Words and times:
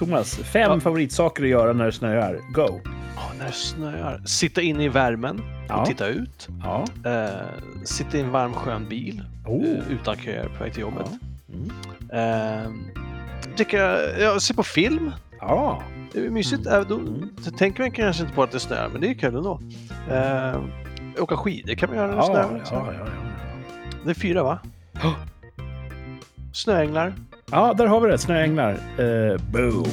Thomas, 0.00 0.36
fem 0.36 0.70
Ja. 0.72 0.80
favoritsaker 0.80 1.42
att 1.42 1.48
göra 1.48 1.72
när 1.72 1.86
det 1.86 1.92
snöar. 1.92 2.40
Go! 2.52 2.80
Ja, 3.16 3.22
när 3.38 3.46
det 3.46 3.52
snöar. 3.52 4.22
Sitta 4.26 4.60
inne 4.62 4.84
i 4.84 4.88
värmen 4.88 5.42
Ja. 5.68 5.80
och 5.80 5.86
titta 5.86 6.06
ut. 6.08 6.48
Ja. 6.62 6.84
Eh, 7.10 7.84
sitta 7.84 8.16
i 8.16 8.20
en 8.20 8.30
varm 8.30 8.52
skön 8.52 8.88
bil 8.88 9.22
Oh. 9.46 9.64
eh, 9.64 9.92
utan 9.92 10.16
köer 10.16 10.48
på 10.58 10.64
väg 10.64 10.72
till 10.72 10.80
jobbet. 10.80 11.06
Mm. 11.48 11.70
Eh, 12.64 12.70
dricka, 13.56 13.98
ja, 14.18 14.40
se 14.40 14.54
på 14.54 14.62
film. 14.62 15.12
Ja. 15.40 15.82
Det 16.12 16.26
är 16.26 16.30
mysigt. 16.30 16.66
Äh, 16.66 16.80
då, 16.80 16.94
Mm. 16.94 17.28
så 17.42 17.50
tänker 17.50 17.82
man 17.82 17.90
kanske 17.90 18.22
inte 18.22 18.34
på 18.34 18.42
att 18.42 18.50
det 18.50 18.60
snöar, 18.60 18.88
men 18.88 19.00
det 19.00 19.08
är 19.10 19.14
kul 19.14 19.34
ändå. 19.36 19.60
Eh, 20.10 20.60
åka 21.22 21.36
skidor 21.36 21.74
kan 21.74 21.88
man 21.88 21.98
göra 21.98 22.06
när 22.06 22.16
det 22.16 22.58
Ja, 22.58 22.64
snöar. 22.64 22.96
ja. 22.98 23.06
Det 24.04 24.10
är 24.10 24.14
fyra 24.14 24.42
va? 24.42 24.58
Snöänglar 26.52 27.14
ja, 27.52 27.74
där 27.74 27.86
har 27.86 28.00
vi 28.00 28.10
det. 28.10 28.18
Snöänglar. 28.18 28.80
Uh, 28.98 29.06
eh, 29.06 29.40
boom! 29.52 29.86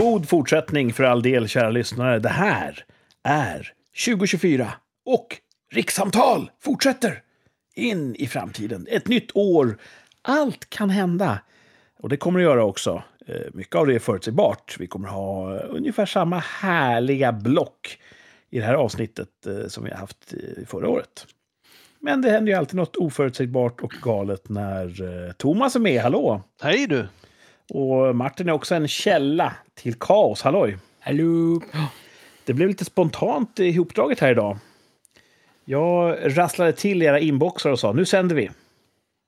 God 0.00 0.28
fortsättning 0.28 0.92
för 0.92 1.04
all 1.04 1.22
del, 1.22 1.48
kära 1.48 1.70
lyssnare. 1.70 2.18
Det 2.18 2.28
här 2.28 2.84
är 3.24 3.72
2024 4.06 4.72
och 5.06 5.36
Rikssamtal 5.72 6.50
fortsätter 6.60 7.22
in 7.74 8.16
i 8.16 8.26
framtiden. 8.26 8.86
Ett 8.90 9.08
nytt 9.08 9.30
år. 9.34 9.78
Allt 10.22 10.70
kan 10.70 10.90
hända. 10.90 11.38
Och 12.00 12.08
det 12.08 12.16
kommer 12.16 12.38
det 12.38 12.44
göra 12.44 12.64
också. 12.64 13.02
Eh, 13.28 13.50
Mycket 13.52 13.74
av 13.74 13.86
det 13.86 13.94
är 13.94 13.98
förutsägbart. 13.98 14.76
Vi 14.78 14.86
kommer 14.86 15.08
ha 15.08 15.56
eh, 15.56 15.64
ungefär 15.70 16.06
samma 16.06 16.38
härliga 16.38 17.32
block 17.32 17.98
i 18.50 18.58
det 18.58 18.64
här 18.64 18.74
avsnittet 18.74 19.46
eh, 19.46 19.68
som 19.68 19.84
vi 19.84 19.90
har 19.90 19.98
haft 19.98 20.34
förra 20.66 20.88
året. 20.88 21.26
Men 22.00 22.22
det 22.22 22.30
händer 22.30 22.52
ju 22.52 22.58
alltid 22.58 22.76
något 22.76 22.96
oförutsägbart 22.96 23.80
och 23.80 23.92
galet 24.02 24.48
när 24.48 25.32
Thomas 25.32 25.76
är 25.76 25.80
med. 25.80 26.02
Hallå! 26.02 26.42
Hej 26.62 26.86
du! 26.86 27.08
Och 27.74 28.16
Martin 28.16 28.48
är 28.48 28.52
också 28.52 28.74
en 28.74 28.88
källa 28.88 29.54
till 29.74 29.94
kaos. 29.94 30.42
Halloj! 30.42 30.78
Hallå! 31.00 31.60
Det 32.44 32.54
blev 32.54 32.68
lite 32.68 32.84
spontant 32.84 33.58
ihopdraget 33.58 34.20
här 34.20 34.30
idag. 34.30 34.58
Jag 35.64 36.16
rasslade 36.36 36.72
till 36.72 37.02
era 37.02 37.20
inboxar 37.20 37.70
och 37.70 37.78
sa 37.78 37.92
nu 37.92 38.04
sänder 38.04 38.36
vi. 38.36 38.50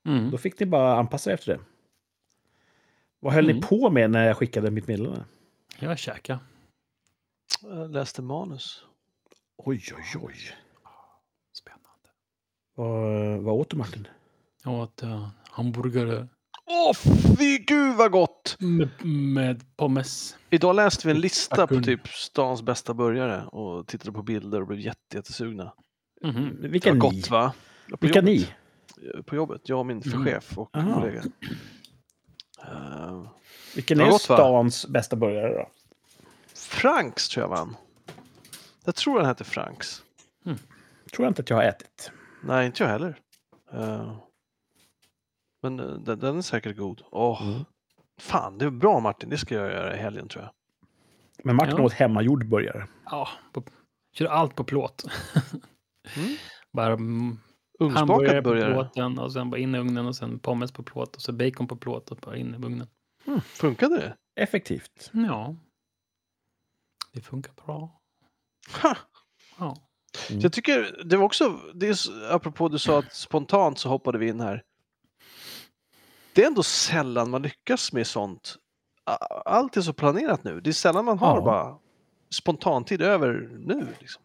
Mm. 0.07 0.31
Då 0.31 0.37
fick 0.37 0.59
ni 0.59 0.65
bara 0.65 0.95
anpassa 0.95 1.29
er 1.29 1.33
efter 1.33 1.53
det. 1.53 1.59
Vad 3.23 3.33
höll 3.33 3.45
ni 3.45 3.51
Mm. 3.51 3.61
på 3.63 3.89
med 3.89 4.11
när 4.11 4.27
jag 4.27 4.37
skickade 4.37 4.71
mitt 4.71 4.87
meddelande? 4.87 5.23
Jag 5.79 5.97
käkar. 5.99 6.39
Jag 7.61 7.91
läste 7.91 8.21
manus. 8.21 8.83
Oj, 9.57 9.83
oj, 9.97 10.21
oj. 10.21 10.35
Spännande. 11.53 12.09
Vad, 12.75 13.43
vad 13.43 13.55
åt 13.55 13.69
du, 13.69 13.77
Martin? 13.77 14.07
Jag 14.63 14.73
åt 14.73 15.03
uh, 15.03 15.27
hamburgare 15.49 16.27
Åh, 16.65 16.93
fy 17.37 17.57
gud 17.57 17.95
vad 17.97 18.11
gott! 18.11 18.55
med, 18.59 18.89
med 19.05 19.77
pommes. 19.77 20.37
Idag 20.49 20.75
läste 20.75 21.07
vi 21.07 21.13
en 21.13 21.19
lista 21.19 21.67
på 21.67 21.81
typ 21.81 22.07
stans 22.07 22.61
bästa 22.61 22.93
burgare 22.93 23.45
och 23.45 23.87
tittade 23.87 24.11
på 24.11 24.23
bilder 24.23 24.61
och 24.61 24.67
blev 24.67 24.79
jätte, 24.79 25.15
jättesugna. 25.17 25.73
Mhm. 26.23 26.57
Det 26.61 26.67
Vilka 26.67 26.89
var 26.89 26.95
ni? 26.95 26.99
gott 26.99 27.29
va? 27.29 27.53
Vilka 27.99 28.19
jobbet. 28.19 28.23
ni? 28.23 28.47
På 29.23 29.35
jobbet. 29.35 29.69
Jag 29.69 29.79
och 29.79 29.85
min 29.85 30.01
Mm. 30.05 30.25
chef 30.25 30.57
och 30.57 30.77
Aha. 30.77 30.93
kollega. 31.01 31.23
Eh, 32.67 33.23
Vilken 33.75 33.99
är 33.99 34.05
gott, 34.05 34.29
va? 34.29 34.35
stans 34.35 34.87
bästa 34.87 35.15
burgare 35.15 35.53
då? 35.53 35.69
Franks 36.55 37.29
tror 37.29 37.43
jag 37.43 37.49
vann. 37.49 37.75
Jag 38.85 38.95
tror 38.95 39.17
den 39.17 39.25
hette 39.25 39.43
Franks. 39.43 40.03
Tror 41.13 41.25
jag 41.25 41.27
inte 41.29 41.41
att 41.41 41.49
jag 41.49 41.57
har 41.57 41.63
ätit. 41.63 42.11
Nej, 42.43 42.65
inte 42.65 42.83
jag 42.83 42.89
heller. 42.89 43.19
Eh, 43.73 44.15
men 45.61 45.79
eh, 45.79 45.85
den, 45.85 46.19
den 46.19 46.37
är 46.37 46.41
säkert 46.41 46.77
god. 46.77 47.01
Åh, 47.11 47.47
Mm. 47.47 47.65
Fan, 48.19 48.57
det 48.57 48.65
är 48.65 48.69
bra 48.69 48.99
Martin. 48.99 49.29
Det 49.29 49.37
ska 49.37 49.55
jag 49.55 49.71
göra 49.71 49.95
i 49.95 49.97
helgen 49.99 50.27
tror 50.27 50.43
jag. 50.43 50.51
Men 51.43 51.55
Martin 51.55 51.75
Ja. 51.77 51.83
åt 51.83 51.93
hemmagjord 51.93 52.45
burgare. 52.49 52.87
Ja, 53.05 53.29
på, 53.53 53.63
kör 54.13 54.25
allt 54.25 54.55
på 54.55 54.63
plåt. 54.63 55.03
Mm. 56.17 56.35
Bara 56.73 56.97
mm, 57.81 57.91
Ugnsbakad 57.93 58.09
hamburgare 58.09 58.41
på 58.41 58.49
burgare. 58.49 58.73
plåten 58.73 59.19
och 59.19 59.33
sen 59.33 59.49
bara 59.49 59.57
in 59.61 59.75
i 59.75 59.77
ugnen 59.79 60.05
och 60.07 60.15
sen 60.15 60.39
pommes 60.39 60.71
på 60.71 60.83
plåt 60.83 61.15
och 61.15 61.21
så 61.21 61.31
bacon 61.31 61.67
på 61.67 61.75
plåt 61.75 62.11
och 62.11 62.17
bara 62.17 62.37
in 62.37 62.53
i 62.53 62.65
ugnen. 62.65 62.87
Funkade 63.43 63.95
det? 63.97 64.15
Effektivt. 64.41 65.09
Ja. 65.13 65.55
Det 67.13 67.21
funkar 67.21 67.53
bra. 67.65 68.01
Ha! 68.81 68.97
Ja. 69.59 69.75
Mm. 70.29 70.41
Jag 70.41 70.53
tycker 70.53 71.01
det 71.05 71.17
var 71.17 71.25
också, 71.25 71.59
det 71.73 71.87
är, 71.87 72.31
apropå 72.33 72.67
du 72.69 72.79
sa 72.79 72.99
att 72.99 73.13
spontant 73.15 73.79
så 73.79 73.89
hoppade 73.89 74.17
vi 74.17 74.27
in 74.27 74.39
här. 74.39 74.63
Det 76.33 76.43
är 76.43 76.47
ändå 76.47 76.63
sällan 76.63 77.29
man 77.29 77.41
lyckas 77.41 77.93
med 77.93 78.07
sånt. 78.07 78.55
Allt 79.45 79.77
är 79.77 79.81
så 79.81 79.93
planerat 79.93 80.43
nu. 80.43 80.61
Det 80.61 80.69
är 80.69 80.73
sällan 80.73 81.05
man 81.05 81.19
har 81.19 81.35
Ja. 81.37 81.41
bara 81.43 81.77
spontantid 82.29 83.01
över 83.01 83.49
nu. 83.59 83.87
Liksom. 83.99 84.23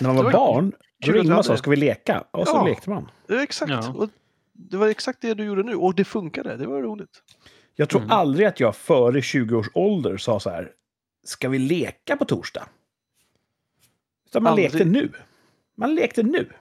När 0.00 0.08
man 0.08 0.16
var 0.16 0.24
var 0.24 0.32
barn, 0.32 0.72
då 1.06 1.12
ringde 1.12 1.28
man 1.34 1.44
hade- 1.44 1.58
ska 1.58 1.70
vi 1.70 1.76
leka? 1.76 2.24
Och 2.30 2.48
så 2.48 2.56
Ja. 2.56 2.64
lekte 2.66 2.90
man. 2.90 3.10
Exakt. 3.42 3.70
Ja. 3.70 3.92
Och 3.96 4.10
det 4.52 4.76
var 4.76 4.88
exakt 4.88 5.20
det 5.20 5.34
du 5.34 5.44
gjorde 5.44 5.62
nu 5.62 5.74
och 5.74 5.94
det 5.94 6.04
funkade. 6.04 6.56
Det 6.56 6.66
var 6.66 6.82
roligt. 6.82 7.22
Jag 7.74 7.88
tror 7.88 8.00
Mm. 8.00 8.10
aldrig 8.12 8.46
att 8.46 8.60
jag 8.60 8.76
före 8.76 9.22
20 9.22 9.56
års 9.56 9.68
ålder 9.74 10.16
sa 10.16 10.40
så 10.40 10.50
här, 10.50 10.70
ska 11.24 11.48
vi 11.48 11.58
leka 11.58 12.16
på 12.16 12.24
torsdag? 12.24 12.68
Utan 14.26 14.42
man 14.42 14.50
Aldrig. 14.52 14.72
lekte 14.72 14.84
nu. 14.88 15.12
Man 15.76 15.94
lekte 15.94 16.22
nu. 16.22 16.52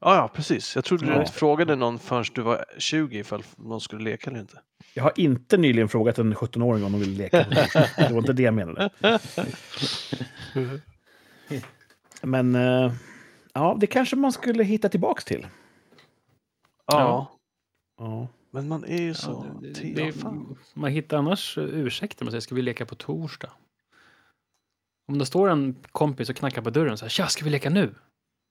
Ja, 0.00 0.14
ja 0.16 0.30
precis. 0.34 0.74
Jag 0.74 0.84
trodde 0.84 1.06
du 1.06 1.12
Ja. 1.12 1.20
inte 1.20 1.32
frågade 1.32 1.76
någon 1.76 1.98
förrän 1.98 2.24
du 2.34 2.42
var 2.42 2.64
20 2.78 3.18
ifall 3.18 3.42
någon 3.56 3.80
skulle 3.80 4.04
leka 4.04 4.30
eller 4.30 4.40
inte. 4.40 4.60
Jag 4.94 5.02
har 5.02 5.12
inte 5.16 5.56
nyligen 5.56 5.88
frågat 5.88 6.18
en 6.18 6.34
17-åring 6.34 6.84
om 6.84 6.92
de 6.92 7.00
vill 7.00 7.10
leka 7.16 7.44
på. 7.44 7.50
Det 8.02 8.10
var 8.10 8.18
inte 8.18 8.32
det 8.32 8.42
jag 8.42 8.54
menade. 8.54 8.90
Men 12.22 12.54
eh, 12.54 12.92
ja, 13.52 13.76
det 13.80 13.86
kanske 13.86 14.16
man 14.16 14.32
skulle 14.32 14.64
hitta 14.64 14.88
tillbaks 14.88 15.24
till. 15.24 15.46
Ja, 16.86 17.32
Ja. 17.98 18.28
Men 18.50 18.68
man 18.68 18.84
är 18.84 19.02
ju 19.02 19.14
så... 19.14 19.46
Ja, 19.54 19.60
det, 19.60 19.72
det, 19.72 19.88
ja, 19.88 20.06
det, 20.06 20.12
fan. 20.12 20.56
man 20.74 20.90
hittar 20.90 21.16
annars 21.18 21.58
ursäkter. 21.58 22.24
Man 22.24 22.32
säger, 22.32 22.40
ska 22.40 22.54
vi 22.54 22.62
leka 22.62 22.86
på 22.86 22.94
torsdag? 22.94 23.50
Om 25.12 25.18
det 25.18 25.26
står 25.26 25.48
en 25.50 25.74
kompis 25.92 26.30
och 26.30 26.36
knackar 26.36 26.62
på 26.62 26.70
dörren 26.70 26.98
så 26.98 27.04
här, 27.04 27.10
tja, 27.10 27.26
ska 27.26 27.44
vi 27.44 27.50
leka 27.50 27.70
nu? 27.70 27.86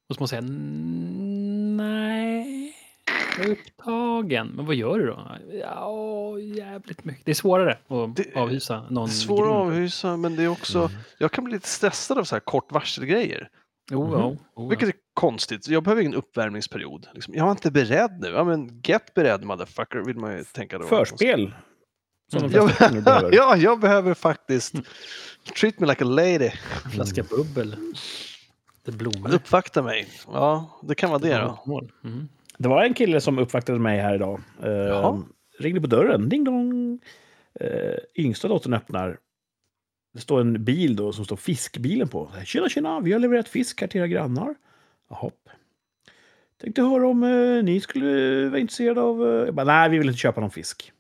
Och 0.10 0.16
så 0.16 0.22
måste 0.22 0.22
man 0.22 0.28
säga, 0.28 0.40
"Mm, 0.42 1.78
nej, 1.78 2.76
jag 3.06 3.16
är 3.16 3.25
upptagen. 3.40 4.48
Men 4.48 4.66
vad 4.66 4.76
gör 4.76 5.00
du 5.00 5.06
då? 5.06 5.32
Ja, 5.62 6.40
jävligt 6.40 7.04
mycket. 7.06 7.26
Det 7.26 7.32
är 7.32 7.36
svårare 7.36 7.72
att 7.88 8.16
Det- 8.16 8.36
avhysa 8.36 8.86
någon. 8.90 9.06
Det 9.08 9.12
är 9.12 9.14
svårt 9.14 9.46
att 9.48 9.52
avhysa, 9.54 10.18
men 10.18 10.36
det 10.36 10.44
är 10.44 10.48
också... 10.48 10.80
Mm. 10.80 10.92
Jag 11.20 11.32
kan 11.32 11.44
bli 11.44 11.54
lite 11.54 11.68
stressad 11.68 12.18
av 12.18 12.24
så 12.24 12.36
här 12.36 12.40
kort 12.40 12.72
varselgrejer. 12.72 13.50
Jo, 13.92 14.04
Mhm. 14.08 14.14
ja, 14.20 14.36
oh. 14.56 14.70
Vilket 14.70 14.88
är 14.90 14.94
konstigt. 15.14 15.68
Jag 15.68 15.84
behöver 15.84 16.02
ingen 16.02 16.14
uppvärmningsperiod. 16.16 17.08
Liksom, 17.14 17.34
jag 17.34 17.44
var 17.44 17.52
inte 17.52 17.72
beredd 17.72 18.18
nu. 18.22 18.28
Ja, 18.28 18.44
men 18.44 18.82
get 18.84 19.14
beredd 19.14 19.44
motherfucker, 19.44 20.00
vill 20.06 20.18
man 20.18 20.38
ju 20.38 20.44
tänka 20.44 20.78
då. 20.78 20.88
Förspel. 20.88 21.54
Som 22.32 22.50
de 22.50 22.70
Ja, 23.32 23.56
jag 23.58 23.80
behöver 23.80 24.14
faktiskt 24.14 24.76
treat 25.60 25.80
me 25.80 25.88
like 25.88 26.04
a 26.04 26.08
lady. 26.08 26.52
Flaska 26.94 27.24
bubbel. 27.24 27.76
Det 28.86 28.92
blommar. 28.92 29.34
Uppvakta 29.36 29.82
mig. 29.82 30.08
Ja, 30.28 30.80
det 30.84 30.96
kan 30.96 31.10
vara 31.10 31.20
det 31.20 31.38
då. 31.38 31.64
Mål. 31.66 31.92
Mm. 32.04 32.28
Det 32.58 32.68
var 32.70 32.84
en 32.84 32.94
kille 32.94 33.22
som 33.22 33.40
uppvaktade 33.40 33.80
mig 33.80 34.00
här 34.00 34.16
idag. 34.16 34.42
Eh, 34.64 35.18
ringde 35.60 35.82
på 35.82 35.88
dörren. 35.88 36.30
Ding 36.30 36.44
dong. 36.44 37.00
Eh, 37.60 37.96
yngsta 38.16 38.48
dottern 38.48 38.74
öppnar. 38.74 39.18
Det 40.14 40.20
står 40.22 40.42
en 40.42 40.64
bil 40.64 40.96
då 40.96 41.14
som 41.14 41.26
står 41.26 41.36
fiskbilen 41.36 42.08
på. 42.08 42.32
Tjena, 42.46 42.70
tjena, 42.70 43.00
vi 43.00 43.12
har 43.14 43.20
levererat 43.20 43.48
fisk 43.48 43.82
här 43.82 43.88
till 43.88 44.00
era 44.00 44.08
grannar. 44.08 44.56
Jaha. 45.10 45.32
Tänkte 46.62 46.82
höra 46.82 47.08
om 47.08 47.24
eh, 47.24 47.64
ni 47.64 47.80
skulle 47.82 48.50
vara 48.50 48.60
intresserade 48.60 49.02
av... 49.02 49.22
Eh, 49.28 49.46
jag 49.46 49.56
bara, 49.56 49.66
nej, 49.66 49.90
vi 49.90 49.98
vill 49.98 50.08
inte 50.08 50.20
köpa 50.20 50.42
någon 50.42 50.52
fisk. 50.52 50.92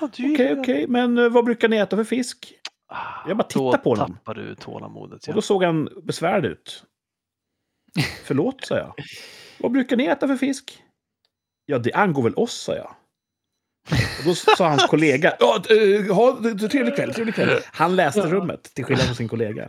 Du 0.00 0.06
Okej, 0.06 0.26
gillar- 0.30 0.60
okej, 0.60 0.86
men 0.88 1.18
eh, 1.18 1.28
vad 1.28 1.44
brukar 1.44 1.68
ni 1.68 1.76
äta 1.76 1.96
för 1.96 2.04
fisk? 2.04 2.54
Ah, 2.86 3.28
Jag 3.28 3.36
bara 3.36 3.44
tittar 3.44 3.60
då 3.60 3.78
på 3.78 3.90
honom. 3.90 4.12
tappar 4.12 4.34
du 4.34 4.54
tålamodet. 4.54 5.22
Och 5.22 5.28
Ja. 5.28 5.32
då 5.32 5.42
såg 5.42 5.64
han 5.64 5.88
besvärad 6.02 6.44
ut. 6.46 6.84
Förlåt, 8.24 8.64
sa 8.64 8.76
jag. 8.76 8.94
Vad 9.58 9.72
brukar 9.72 9.96
ni 9.96 10.04
äta 10.04 10.28
för 10.28 10.36
fisk? 10.36 10.82
Ja, 11.70 11.78
det 11.78 11.92
angår 11.92 12.22
väl 12.22 12.34
oss, 12.34 12.52
sa 12.54 12.74
jag. 12.74 12.94
Och 14.18 14.24
då 14.24 14.34
sa 14.34 14.68
hans 14.68 14.86
kollega, 14.86 15.34
ja, 15.40 15.62
eh, 15.70 16.14
ha, 16.14 16.38
trevlig 16.70 16.96
kväll, 16.96 17.14
trevlig 17.14 17.34
kväll. 17.34 17.60
Han 17.72 17.96
läste 17.96 18.20
rummet, 18.20 18.74
till 18.74 18.84
skillnad 18.84 19.06
från 19.06 19.14
sin 19.16 19.28
kollega. 19.28 19.68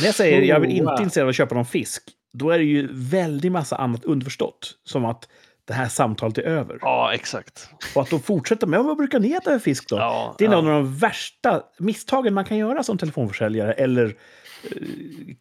När 0.00 0.06
jag 0.06 0.14
säger 0.14 0.42
jag 0.42 0.60
vill 0.60 0.70
inte 0.70 0.92
intresserad 0.98 1.24
av 1.24 1.28
att 1.28 1.36
köpa 1.36 1.54
någon 1.54 1.66
fisk, 1.66 2.02
då 2.32 2.50
är 2.50 2.58
det 2.58 2.64
ju 2.64 2.88
väldigt 2.92 3.52
massa 3.52 3.76
annat 3.76 4.04
underförstått. 4.04 4.74
Som 4.84 5.04
att 5.04 5.28
det 5.66 5.74
här 5.74 5.88
samtalet 5.88 6.38
är 6.38 6.42
över. 6.42 6.78
Ja, 6.80 7.10
exakt. 7.14 7.68
Och 7.94 8.02
att 8.02 8.10
de 8.10 8.20
fortsätter 8.22 8.66
med, 8.66 8.78
"Ja, 8.78 8.82
vad 8.82 8.96
brukar 8.96 9.20
ni 9.20 9.30
äta 9.32 9.50
för 9.50 9.58
fisk 9.58 9.88
då? 9.88 9.96
Ja, 9.96 10.34
Det 10.38 10.44
är 10.44 10.48
ja. 10.50 10.58
en 10.58 10.66
av 10.66 10.72
de 10.72 10.98
värsta 10.98 11.62
misstagen 11.78 12.34
man 12.34 12.44
kan 12.44 12.56
göra 12.56 12.82
som 12.82 12.98
telefonförsäljare 12.98 13.72
eller 13.72 14.14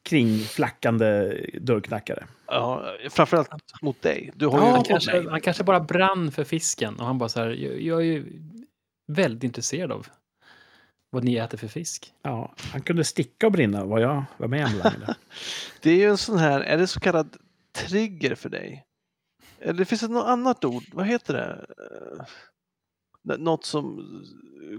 kringflackande 0.03 1.35
dörrknackare. 1.61 2.27
Ja, 2.47 2.95
framförallt 3.09 3.49
mot 3.81 4.01
dig. 4.01 4.31
Du 4.35 4.47
har 4.47 4.57
Ja, 4.59 4.65
ju 4.67 4.71
Han 4.73 4.83
kanske, 4.83 5.29
han 5.29 5.41
kanske 5.41 5.63
bara 5.63 5.79
brann 5.79 6.31
för 6.31 6.43
fisken 6.43 6.99
och 6.99 7.05
han 7.05 7.17
bara 7.17 7.29
så 7.29 7.39
här, 7.39 7.49
jag, 7.49 7.81
jag 7.81 7.99
är 7.99 8.05
ju 8.05 8.41
väldigt 9.07 9.43
intresserad 9.43 9.91
av 9.91 10.07
vad 11.09 11.23
ni 11.23 11.35
äter 11.35 11.57
för 11.57 11.67
fisk. 11.67 12.13
Ja, 12.21 12.53
han 12.57 12.81
kunde 12.81 13.03
sticka 13.03 13.45
och 13.45 13.51
brinna 13.51 13.85
vad 13.85 14.01
jag 14.01 14.23
var 14.37 14.47
med 14.47 14.65
om. 14.65 14.81
Det 15.81 15.89
är 15.91 15.95
ju 15.95 16.09
en 16.09 16.17
sån 16.17 16.37
här, 16.37 16.61
är 16.61 16.77
det 16.77 16.87
så 16.87 16.99
kallad 16.99 17.37
trigger 17.75 18.35
för 18.35 18.49
dig? 18.49 18.85
Eller 19.59 19.73
det 19.73 19.85
finns 19.85 20.01
det 20.01 20.07
något 20.07 20.25
annat 20.27 20.65
ord, 20.65 20.83
vad 20.93 21.07
heter 21.07 21.33
det? 21.33 21.65
Eh, 22.19 22.25
Något 23.39 23.65
som 23.65 24.05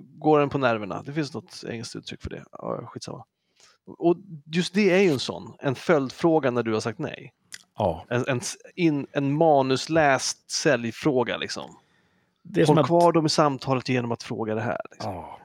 går 0.02 0.41
en 0.41 0.49
på 0.49 0.58
nerverna. 0.58 1.02
Det 1.02 1.12
finns 1.12 1.35
något 1.35 1.64
engelskt 1.69 1.96
uttryck 1.96 2.23
för 2.23 2.31
det. 2.31 2.44
Ja, 2.52 2.87
skitsamma. 2.87 3.25
Och 3.86 4.16
just 4.52 4.75
det 4.75 4.90
är 4.90 4.98
ju 4.98 5.10
en 5.10 5.19
sån, 5.19 5.54
en 5.58 5.75
följdfråga 5.75 6.50
när 6.50 6.62
du 6.62 6.72
har 6.72 6.81
sagt 6.81 6.98
nej. 6.98 7.32
Ja, 7.78 8.06
En, 8.08 8.25
en, 8.28 8.40
in, 8.75 9.06
en 9.12 9.36
manusläst 9.36 10.50
säljfråga 10.50 11.36
liksom. 11.36 11.76
det 12.42 12.60
är 12.60 12.64
som 12.64 12.76
Håll 12.76 12.82
att... 12.82 12.86
kvar 12.86 13.12
dem 13.12 13.26
i 13.26 13.28
samtalet 13.28 13.88
genom 13.88 14.12
att 14.12 14.22
fråga 14.22 14.54
det 14.54 14.60
här. 14.60 14.81
Liksom. 14.90 15.12
Ja. 15.12 15.38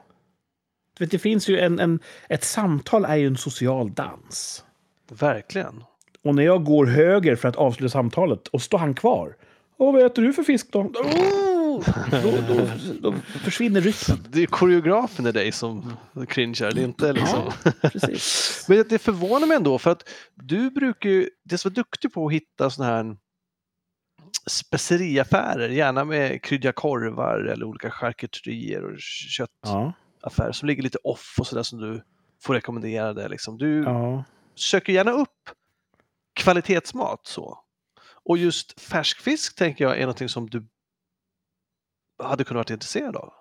Vet, 0.98 1.10
det 1.10 1.18
finns 1.18 1.48
ju 1.48 1.58
en, 1.58 1.80
en... 1.80 2.00
Ett 2.28 2.44
samtal 2.44 3.04
är 3.04 3.16
ju 3.16 3.26
en 3.26 3.36
social 3.36 3.94
dans. 3.94 4.64
Verkligen. 5.08 5.84
Och 6.24 6.34
när 6.34 6.42
jag 6.42 6.64
går 6.64 6.86
höger 6.86 7.36
för 7.36 7.48
att 7.48 7.56
avsluta 7.56 7.90
samtalet 7.90 8.48
och 8.48 8.62
står 8.62 8.78
han 8.78 8.94
kvar. 8.94 9.36
Åh, 9.76 9.92
vad 9.92 10.06
äter 10.06 10.22
du 10.22 10.32
för 10.32 10.42
fisk 10.42 10.72
då? 10.72 10.80
Oh! 10.80 11.49
Då, 12.22 12.38
då, 12.48 12.66
då 13.00 13.14
försvinner 13.44 13.80
rytmen. 13.80 14.26
Det 14.28 14.42
är 14.42 14.46
koreografen 14.46 15.26
i 15.26 15.32
dig 15.32 15.52
som 15.52 15.96
cringear, 16.28 16.72
det 16.72 16.80
är 16.80 16.84
inte 16.84 17.12
liksom... 17.12 17.52
Precis. 17.82 18.64
Men 18.68 18.84
det 18.88 18.98
förvånar 18.98 19.46
mig 19.46 19.56
ändå 19.56 19.78
för 19.78 19.90
att 19.90 20.08
du 20.34 20.70
brukar 20.70 21.10
ju, 21.10 21.30
det 21.44 21.58
som 21.58 21.70
är 21.70 21.74
duktig 21.74 22.12
på 22.12 22.26
att 22.26 22.32
hitta 22.32 22.70
sådana 22.70 22.92
här 22.94 23.16
speceriaffärer, 24.46 25.68
gärna 25.68 26.04
med 26.04 26.42
kryddiga 26.42 26.72
korvar 26.72 27.38
eller 27.38 27.64
olika 27.64 27.90
charkuterier 27.90 28.84
och 28.84 28.98
köttaffärer 29.00 29.94
Ja, 30.46 30.52
som 30.52 30.68
ligger 30.68 30.82
lite 30.82 30.98
off 31.04 31.36
och 31.38 31.46
sådär 31.46 31.62
som 31.62 31.78
du 31.78 32.02
får 32.42 32.54
rekommendera 32.54 33.14
det. 33.14 33.28
Liksom. 33.28 33.58
Du 33.58 33.82
ja. 33.82 34.24
söker 34.54 34.92
gärna 34.92 35.10
upp 35.10 35.50
kvalitetsmat 36.34 37.20
så. 37.26 37.58
Och 38.24 38.38
just 38.38 38.80
färskfisk 38.80 39.56
tänker 39.56 39.84
jag 39.84 39.96
är 39.96 40.00
någonting 40.00 40.28
som 40.28 40.50
du 40.50 40.66
hade 42.22 42.44
kunnat 42.44 42.70
vara 42.70 42.74
intresserad 42.74 43.16
av. 43.16 43.32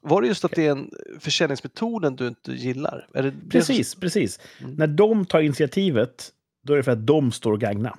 Var 0.00 0.22
det 0.22 0.28
just 0.28 0.44
att 0.44 0.52
det 0.52 0.66
är 0.66 0.70
en 0.70 0.90
försäljningsmetoden 1.20 2.16
du 2.16 2.28
inte 2.28 2.52
gillar? 2.52 3.08
Det 3.12 3.22
som- 3.22 3.50
Precis, 3.50 3.94
precis. 3.94 4.40
Mm. 4.60 4.74
När 4.74 4.86
de 4.86 5.26
tar 5.26 5.40
initiativet, 5.40 6.32
då 6.62 6.72
är 6.72 6.76
det 6.76 6.82
för 6.82 6.92
att 6.92 7.06
de 7.06 7.32
står 7.32 7.52
och 7.52 7.60
gagna. 7.60 7.98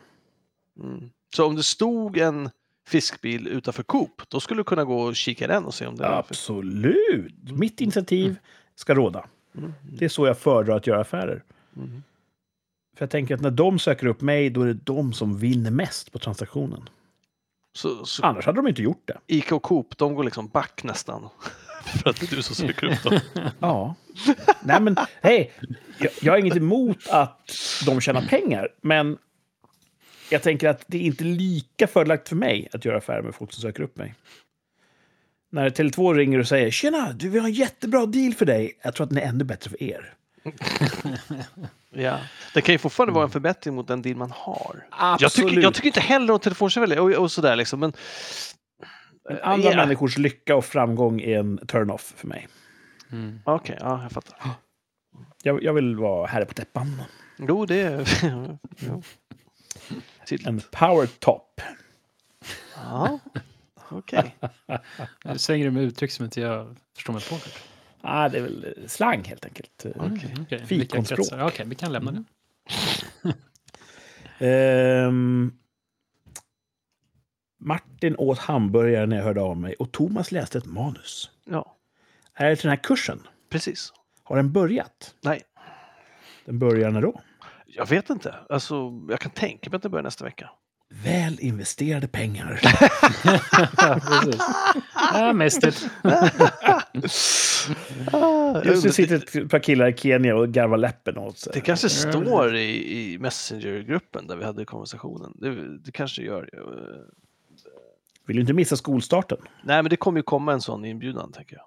Mm. 0.80 1.10
Så 1.36 1.46
om 1.46 1.56
det 1.56 1.64
stod 1.64 2.18
en 2.18 2.50
fiskbil 2.88 3.48
utanför 3.48 3.84
Coop, 3.84 4.22
då 4.28 4.40
skulle 4.40 4.60
du 4.60 4.64
kunna 4.64 4.84
gå 4.84 5.02
och 5.02 5.16
kika 5.16 5.46
i 5.46 5.48
den 5.48 5.66
och 5.66 5.74
se 5.74 5.86
om 5.88 5.96
det 5.96 6.06
är... 6.06 6.12
Absolut! 6.20 7.52
Mitt 7.52 7.82
initiativ 7.82 8.36
ska 8.76 8.96
råda. 8.96 9.26
Mm. 9.58 9.74
Det 9.92 10.06
är 10.06 10.10
så 10.10 10.28
jag 10.28 10.38
föredrar 10.38 10.76
att 10.78 10.88
göra 10.88 11.02
affärer. 11.02 11.44
Mm. 11.78 12.04
För 12.98 13.04
jag 13.06 13.10
tänker 13.10 13.36
att 13.36 13.42
när 13.42 13.52
de 13.52 13.80
söker 13.80 14.08
upp 14.08 14.22
mig, 14.22 14.50
då 14.50 14.62
är 14.62 14.66
det 14.68 14.74
de 14.74 15.14
som 15.14 15.38
vinner 15.38 15.72
mest 15.72 16.12
på 16.12 16.20
transaktionen. 16.20 16.90
Så, 17.74 18.06
så 18.06 18.24
Annars 18.24 18.46
hade 18.46 18.58
de 18.58 18.68
inte 18.68 18.82
gjort 18.82 19.04
det. 19.06 19.18
Ica 19.28 19.56
och 19.56 19.64
Coop, 19.64 19.98
de 19.98 20.16
går 20.16 20.24
liksom 20.24 20.48
back 20.48 20.84
nästan. 20.84 21.30
För 21.86 22.10
att 22.10 22.20
det 22.20 22.32
är 22.32 22.36
du 22.36 22.42
som 22.44 22.56
söker 22.56 22.88
upp 22.88 23.04
dem. 23.04 23.20
Ja. 23.60 23.96
Nej, 24.64 24.82
men 24.82 24.96
hej, 25.22 25.52
jag, 25.98 26.12
jag 26.22 26.34
har 26.34 26.38
inget 26.38 26.58
emot 26.58 27.08
att 27.10 27.52
de 27.86 28.02
tjänar 28.02 28.22
pengar, 28.22 28.68
men 28.82 29.18
jag 30.30 30.44
tänker 30.44 30.70
att 30.70 30.84
det 30.88 30.98
är 30.98 31.02
inte 31.02 31.24
lika 31.24 31.88
fördelaktigt 31.88 32.30
för 32.30 32.36
mig 32.36 32.70
att 32.74 32.86
göra 32.86 32.98
affärer 32.98 33.22
med 33.22 33.36
folk 33.36 33.54
som 33.54 33.62
söker 33.62 33.84
upp 33.84 33.98
mig. 33.98 34.16
När 35.52 35.70
Tele2 35.70 36.14
ringer 36.14 36.40
och 36.40 36.48
säger 36.48 36.72
“Tjena, 36.72 37.14
du, 37.14 37.30
vi 37.30 37.40
har 37.40 37.48
en 37.48 37.54
jättebra 37.54 38.06
deal 38.06 38.34
för 38.34 38.46
dig”. 38.46 38.80
Jag 38.82 38.96
tror 38.96 39.04
att 39.04 39.10
den 39.10 39.20
är 39.20 39.28
ännu 39.28 39.44
bättre 39.44 39.70
för 39.70 39.84
er. 39.84 40.14
Ja. 41.96 42.20
Det 42.54 42.62
kan 42.62 42.74
ju 42.74 42.80
fortfarande 42.80 43.14
vara 43.14 43.24
en 43.24 43.30
förbättring 43.30 43.76
mot 43.76 43.88
den 43.88 44.02
deal 44.02 44.16
man 44.16 44.32
har. 44.32 44.86
Jag 44.92 45.24
Absolut. 45.24 45.50
tycker, 45.50 45.62
jag 45.62 45.74
tycker 45.74 45.88
inte 45.88 46.00
heller 46.00 46.34
om 46.34 46.40
telefonförsäljare 46.40 47.00
och, 47.00 47.12
och 47.12 47.32
sådär 47.32 47.56
liksom, 47.56 47.80
men... 47.80 47.94
Men 49.30 49.40
andra 49.42 49.70
Ja. 49.70 49.76
människors 49.78 50.18
lycka 50.18 50.56
och 50.56 50.66
framgång 50.66 51.22
är 51.22 51.40
en 51.40 51.58
turn-off 51.68 52.14
för 52.18 52.28
mig. 52.28 52.48
Mm. 53.12 53.40
Okej, 53.46 53.78
ja, 53.80 54.02
jag 54.04 54.12
fattar. 54.12 54.38
Jag, 55.46 55.64
jag 55.64 55.74
vill 55.74 55.96
vara 55.96 56.28
herre 56.28 56.46
på 56.46 56.54
täppan. 56.54 57.02
Jo, 57.38 57.66
det 57.66 57.82
är... 57.82 58.08
En 60.48 60.62
power 60.72 61.06
top. 61.20 61.62
Ja, 62.76 63.20
okej. 63.90 64.36
Nu 65.26 65.38
svänger 65.38 65.66
du 65.66 65.72
med 65.72 65.84
uttryck 65.84 66.12
som 66.12 66.26
inte 66.26 66.42
jag 66.42 66.76
förstår 66.96 67.14
mig 67.14 67.22
på. 67.30 67.36
Ah, 68.06 68.30
det 68.30 68.38
är 68.38 68.42
väl 68.42 68.76
slang 68.88 69.24
helt 69.24 69.46
enkelt. 69.46 69.86
Okej. 69.96 70.32
Mm, 70.32 70.44
okej. 70.44 70.66
Fikonspråk. 70.66 71.28
Okej, 71.42 71.66
vi 71.66 71.76
kan 71.76 71.92
lämna 71.92 72.12
det. 72.12 72.24
Ehm, 74.40 75.54
Martin 77.60 78.16
åt 78.18 78.40
hamburgare 78.40 79.06
när 79.06 79.18
jag 79.18 79.24
hörde 79.24 79.42
av 79.42 79.58
mig 79.58 79.74
och 79.80 79.92
Thomas 79.92 80.32
läste 80.32 80.58
ett 80.58 80.66
manus. 80.66 81.30
Ja, 81.46 81.76
Är 82.34 82.50
det 82.50 82.56
till 82.56 82.64
den 82.68 82.78
här 82.78 82.84
kursen? 82.84 83.20
precis. 83.50 83.94
Har 84.24 84.36
den 84.36 84.52
börjat? 84.52 85.16
Nej, 85.22 85.42
Den 86.46 86.60
börjar 86.60 86.92
när 86.92 87.02
då? 87.02 87.22
jag 87.68 87.90
vet 87.90 88.10
inte. 88.10 88.36
Alltså, 88.50 88.92
jag 89.10 89.20
kan 89.20 89.32
tänka 89.32 89.70
mig 89.70 89.78
att 89.78 89.84
det 89.84 89.90
börjar 89.90 90.04
nästa 90.04 90.26
vecka. 90.26 90.50
Väl 91.04 91.40
investerade 91.40 92.08
pengar. 92.08 92.60
Ja, 93.78 94.00
precis. 94.08 94.42
Ja, 95.14 95.34
missed 95.34 95.70
it. 95.70 95.90
Just 98.66 98.86
nu 98.86 98.92
sitter 98.92 99.16
ett 99.16 99.52
par 99.52 99.60
killar 99.60 99.88
i 99.88 99.98
Kenya 99.98 100.36
och 100.36 100.50
garvar 100.50 100.78
läppen 100.78 101.18
åt 101.18 101.38
sig. 101.38 101.52
Det 101.54 101.62
kanske 101.62 101.90
står 101.90 102.56
i, 102.56 103.14
i 103.14 103.18
Messenger-gruppen 103.18 104.28
där 104.28 104.36
vi 104.36 104.46
hade 104.46 104.66
konversationen. 104.66 105.34
Det, 105.36 105.78
det 105.78 105.92
kanske 105.92 106.22
gör. 106.22 106.50
Vill 108.26 108.36
ju 108.36 108.42
inte 108.42 108.54
missa 108.54 108.78
skolstarten. 108.78 109.38
Nej, 109.64 109.84
men 109.84 109.90
det 109.90 109.96
kommer 109.98 110.20
ju 110.20 110.24
komma 110.24 110.54
en 110.54 110.62
sån 110.62 110.86
inbjudan, 110.86 111.32
tänker 111.32 111.56
jag. 111.56 111.66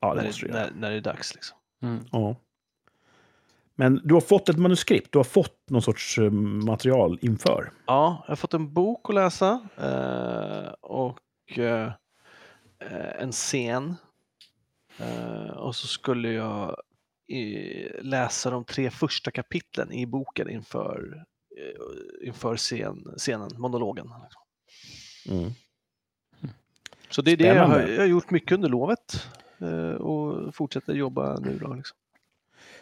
Ja, 0.00 0.14
det 0.14 0.20
När, 0.20 0.26
måste 0.26 0.46
det, 0.46 0.52
du 0.52 0.58
när, 0.58 0.70
när 0.74 0.90
det 0.90 0.96
är 0.96 1.00
dags. 1.00 1.34
Liksom. 1.34 1.56
Mm. 1.82 2.04
Ja. 2.12 2.36
Men 3.74 4.00
du 4.04 4.14
har 4.14 4.20
fått 4.20 4.48
ett 4.48 4.58
manuskript. 4.58 5.12
Du 5.12 5.18
har 5.18 5.24
fått 5.24 5.70
någon 5.70 5.82
sorts 5.82 6.18
eh, 6.18 6.30
material 6.30 7.18
inför. 7.22 7.72
Ja, 7.86 8.22
jag 8.26 8.32
har 8.32 8.36
fått 8.36 8.54
en 8.54 8.72
bok 8.72 9.08
att 9.08 9.14
läsa 9.14 9.68
eh, 9.76 10.72
och 10.80 11.58
eh, 11.58 11.92
en 13.18 13.32
scen. 13.32 13.94
Eh, 14.98 15.50
och 15.50 15.76
så 15.76 15.86
skulle 15.86 16.32
jag 16.32 16.76
eh, 17.28 17.90
läsa 18.02 18.50
de 18.50 18.64
tre 18.64 18.90
första 18.90 19.30
kapitlen 19.30 19.92
i 19.92 20.06
boken 20.06 20.50
inför, 20.50 21.24
eh, 21.56 22.26
inför 22.26 22.56
scen, 22.56 23.14
scenen, 23.16 23.50
monologen. 23.56 24.10
Mm. 25.28 25.50
Så 27.10 27.22
det 27.22 27.32
är 27.32 27.36
det 27.36 27.44
jag 27.44 27.54
har, 27.54 27.64
Spännande. 27.64 27.94
jag 27.94 28.00
har 28.00 28.06
gjort 28.06 28.30
mycket 28.30 28.52
under 28.52 28.68
lovet 28.68 29.28
eh, 29.60 29.90
och 29.90 30.54
fortsätter 30.54 30.94
jobba 30.94 31.38
nu. 31.40 31.58
Då, 31.58 31.74
liksom. 31.74 31.96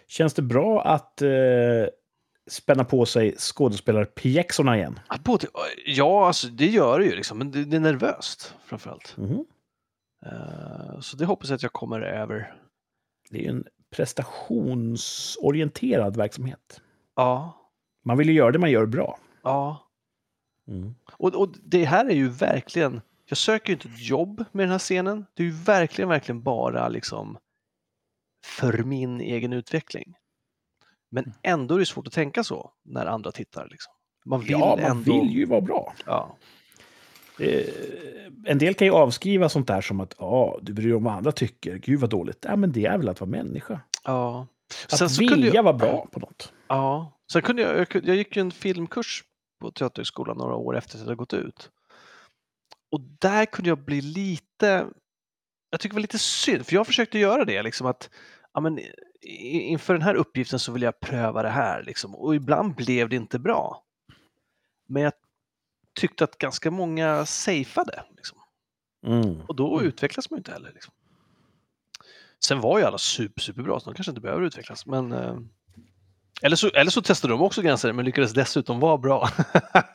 Känns 0.06 0.34
det 0.34 0.42
bra 0.42 0.82
att 0.82 1.22
spänna 2.50 2.84
på 2.84 3.06
sig 3.06 3.34
skådespelarpjäxorna 3.38 4.76
igen? 4.76 5.00
Att 5.06 5.24
både, 5.24 5.46
ja, 5.86 6.26
alltså, 6.26 6.46
det 6.46 6.66
gör 6.66 6.98
det 6.98 7.04
ju, 7.04 7.16
liksom, 7.16 7.38
men 7.38 7.50
det, 7.50 7.64
det 7.64 7.76
är 7.76 7.80
nervöst 7.80 8.54
framförallt. 8.64 9.16
Mhm. 9.16 9.44
Eh, 10.26 11.00
så 11.00 11.16
det 11.16 11.24
hoppas 11.24 11.48
jag 11.48 11.56
att 11.56 11.62
jag 11.62 11.72
kommer 11.72 12.00
över. 12.00 12.54
Det 13.30 13.46
är 13.46 13.50
en 13.50 13.64
prestationsorienterad 13.90 16.16
verksamhet. 16.16 16.80
Ja, 17.16 17.58
Man 18.04 18.18
vill 18.18 18.28
ju 18.28 18.34
göra 18.34 18.50
det 18.50 18.58
man 18.58 18.70
gör 18.70 18.86
bra. 18.86 19.18
ja. 19.42 19.88
Mm. 20.68 20.94
Och, 21.12 21.34
och 21.34 21.48
det 21.62 21.84
här 21.84 22.04
är 22.04 22.14
ju 22.14 22.28
verkligen, 22.28 23.00
jag 23.26 23.38
söker 23.38 23.68
ju 23.68 23.72
inte 23.72 23.88
ett 23.88 24.08
jobb 24.08 24.44
med 24.52 24.64
den 24.64 24.70
här 24.70 24.78
scenen. 24.78 25.26
Det 25.34 25.42
är 25.42 25.46
ju 25.46 25.52
verkligen, 25.52 26.08
verkligen 26.08 26.42
bara 26.42 26.88
liksom 26.88 27.38
för 28.44 28.82
min 28.82 29.20
egen 29.20 29.52
utveckling. 29.52 30.14
Men 31.10 31.34
ändå 31.42 31.74
är 31.74 31.78
det 31.78 31.86
svårt 31.86 32.06
att 32.06 32.12
tänka 32.12 32.44
så 32.44 32.72
när 32.84 33.06
andra 33.06 33.32
tittar. 33.32 33.68
Liksom. 33.70 33.92
Man 34.24 34.40
vill 34.40 34.50
ja, 34.50 34.58
man 34.58 34.78
ändå... 34.78 35.20
vill 35.20 35.30
ju 35.30 35.44
vara 35.44 35.60
bra. 35.60 35.94
Ja, 36.06 36.36
en 38.46 38.58
del 38.58 38.74
kan 38.74 38.86
ju 38.86 38.92
avskriva 38.92 39.48
sånt 39.48 39.66
där 39.66 39.80
som 39.80 40.00
att 40.00 40.14
ja, 40.18 40.58
du 40.62 40.72
bryr 40.72 40.84
dig 40.86 40.94
om 40.94 41.04
vad 41.04 41.14
andra 41.14 41.32
tycker. 41.32 41.76
Gud 41.76 42.00
vad 42.00 42.10
dåligt. 42.10 42.44
Ja, 42.48 42.56
men 42.56 42.72
det 42.72 42.86
är 42.86 42.98
väl 42.98 43.08
att 43.08 43.20
vara 43.20 43.30
människa. 43.30 43.80
ja. 44.04 44.46
Att 44.90 44.98
Sen 44.98 45.10
så 45.10 45.20
vilja 45.20 45.54
jag- 45.54 45.62
vara 45.62 45.76
bra 45.76 46.06
på 46.12 46.20
något. 46.20 46.52
Ja, 46.68 47.18
sen 47.32 47.42
kunde 47.42 47.62
jag, 47.62 47.76
jag, 47.78 48.04
jag 48.04 48.16
gick 48.16 48.36
ju 48.36 48.40
en 48.40 48.50
filmkurs 48.50 49.24
på 49.60 49.70
Teaterhögskolan 49.70 50.36
några 50.36 50.54
år 50.54 50.76
efter 50.76 50.98
att 50.98 51.06
jag 51.06 51.16
gått 51.16 51.34
ut. 51.34 51.70
och 52.92 53.00
där 53.00 53.46
kunde 53.46 53.68
jag 53.68 53.78
bli 53.78 54.00
lite, 54.00 54.86
jag 55.70 55.80
tycker 55.80 55.88
det 55.94 55.96
var 55.96 56.00
lite 56.00 56.18
synd, 56.18 56.66
för 56.66 56.74
jag 56.74 56.86
försökte 56.86 57.18
göra 57.18 57.44
det, 57.44 57.62
liksom 57.62 57.86
att 57.86 58.10
ja, 58.54 58.60
men, 58.60 58.80
inför 59.20 59.92
den 59.92 60.02
här 60.02 60.14
uppgiften 60.14 60.58
så 60.58 60.72
vill 60.72 60.82
jag 60.82 61.00
pröva 61.00 61.42
det 61.42 61.48
här, 61.48 61.82
liksom. 61.82 62.14
och 62.14 62.34
ibland 62.34 62.74
blev 62.74 63.08
det 63.08 63.16
inte 63.16 63.38
bra. 63.38 63.82
Men 64.88 65.02
jag 65.02 65.12
tyckte 65.94 66.24
att 66.24 66.38
ganska 66.38 66.70
många 66.70 67.26
safeade, 67.26 68.04
liksom. 68.16 68.38
Mm. 69.06 69.40
och 69.40 69.56
då 69.56 69.82
utvecklas 69.82 70.30
man 70.30 70.36
ju 70.36 70.40
inte 70.40 70.52
heller. 70.52 70.70
Liksom. 70.74 70.94
Sen 72.44 72.60
var 72.60 72.78
ju 72.78 72.84
alla 72.84 72.98
super, 72.98 73.40
superbra, 73.40 73.80
så 73.80 73.90
de 73.90 73.94
kanske 73.94 74.10
inte 74.10 74.20
behöver 74.20 74.42
utvecklas. 74.42 74.86
Men, 74.86 75.12
eh, 75.12 75.36
eller, 76.42 76.56
så, 76.56 76.68
eller 76.68 76.90
så 76.90 77.02
testade 77.02 77.34
de 77.34 77.42
också 77.42 77.62
gränser, 77.62 77.92
men 77.92 78.04
lyckades 78.04 78.32
dessutom 78.32 78.80
vara 78.80 78.98
bra. 78.98 79.28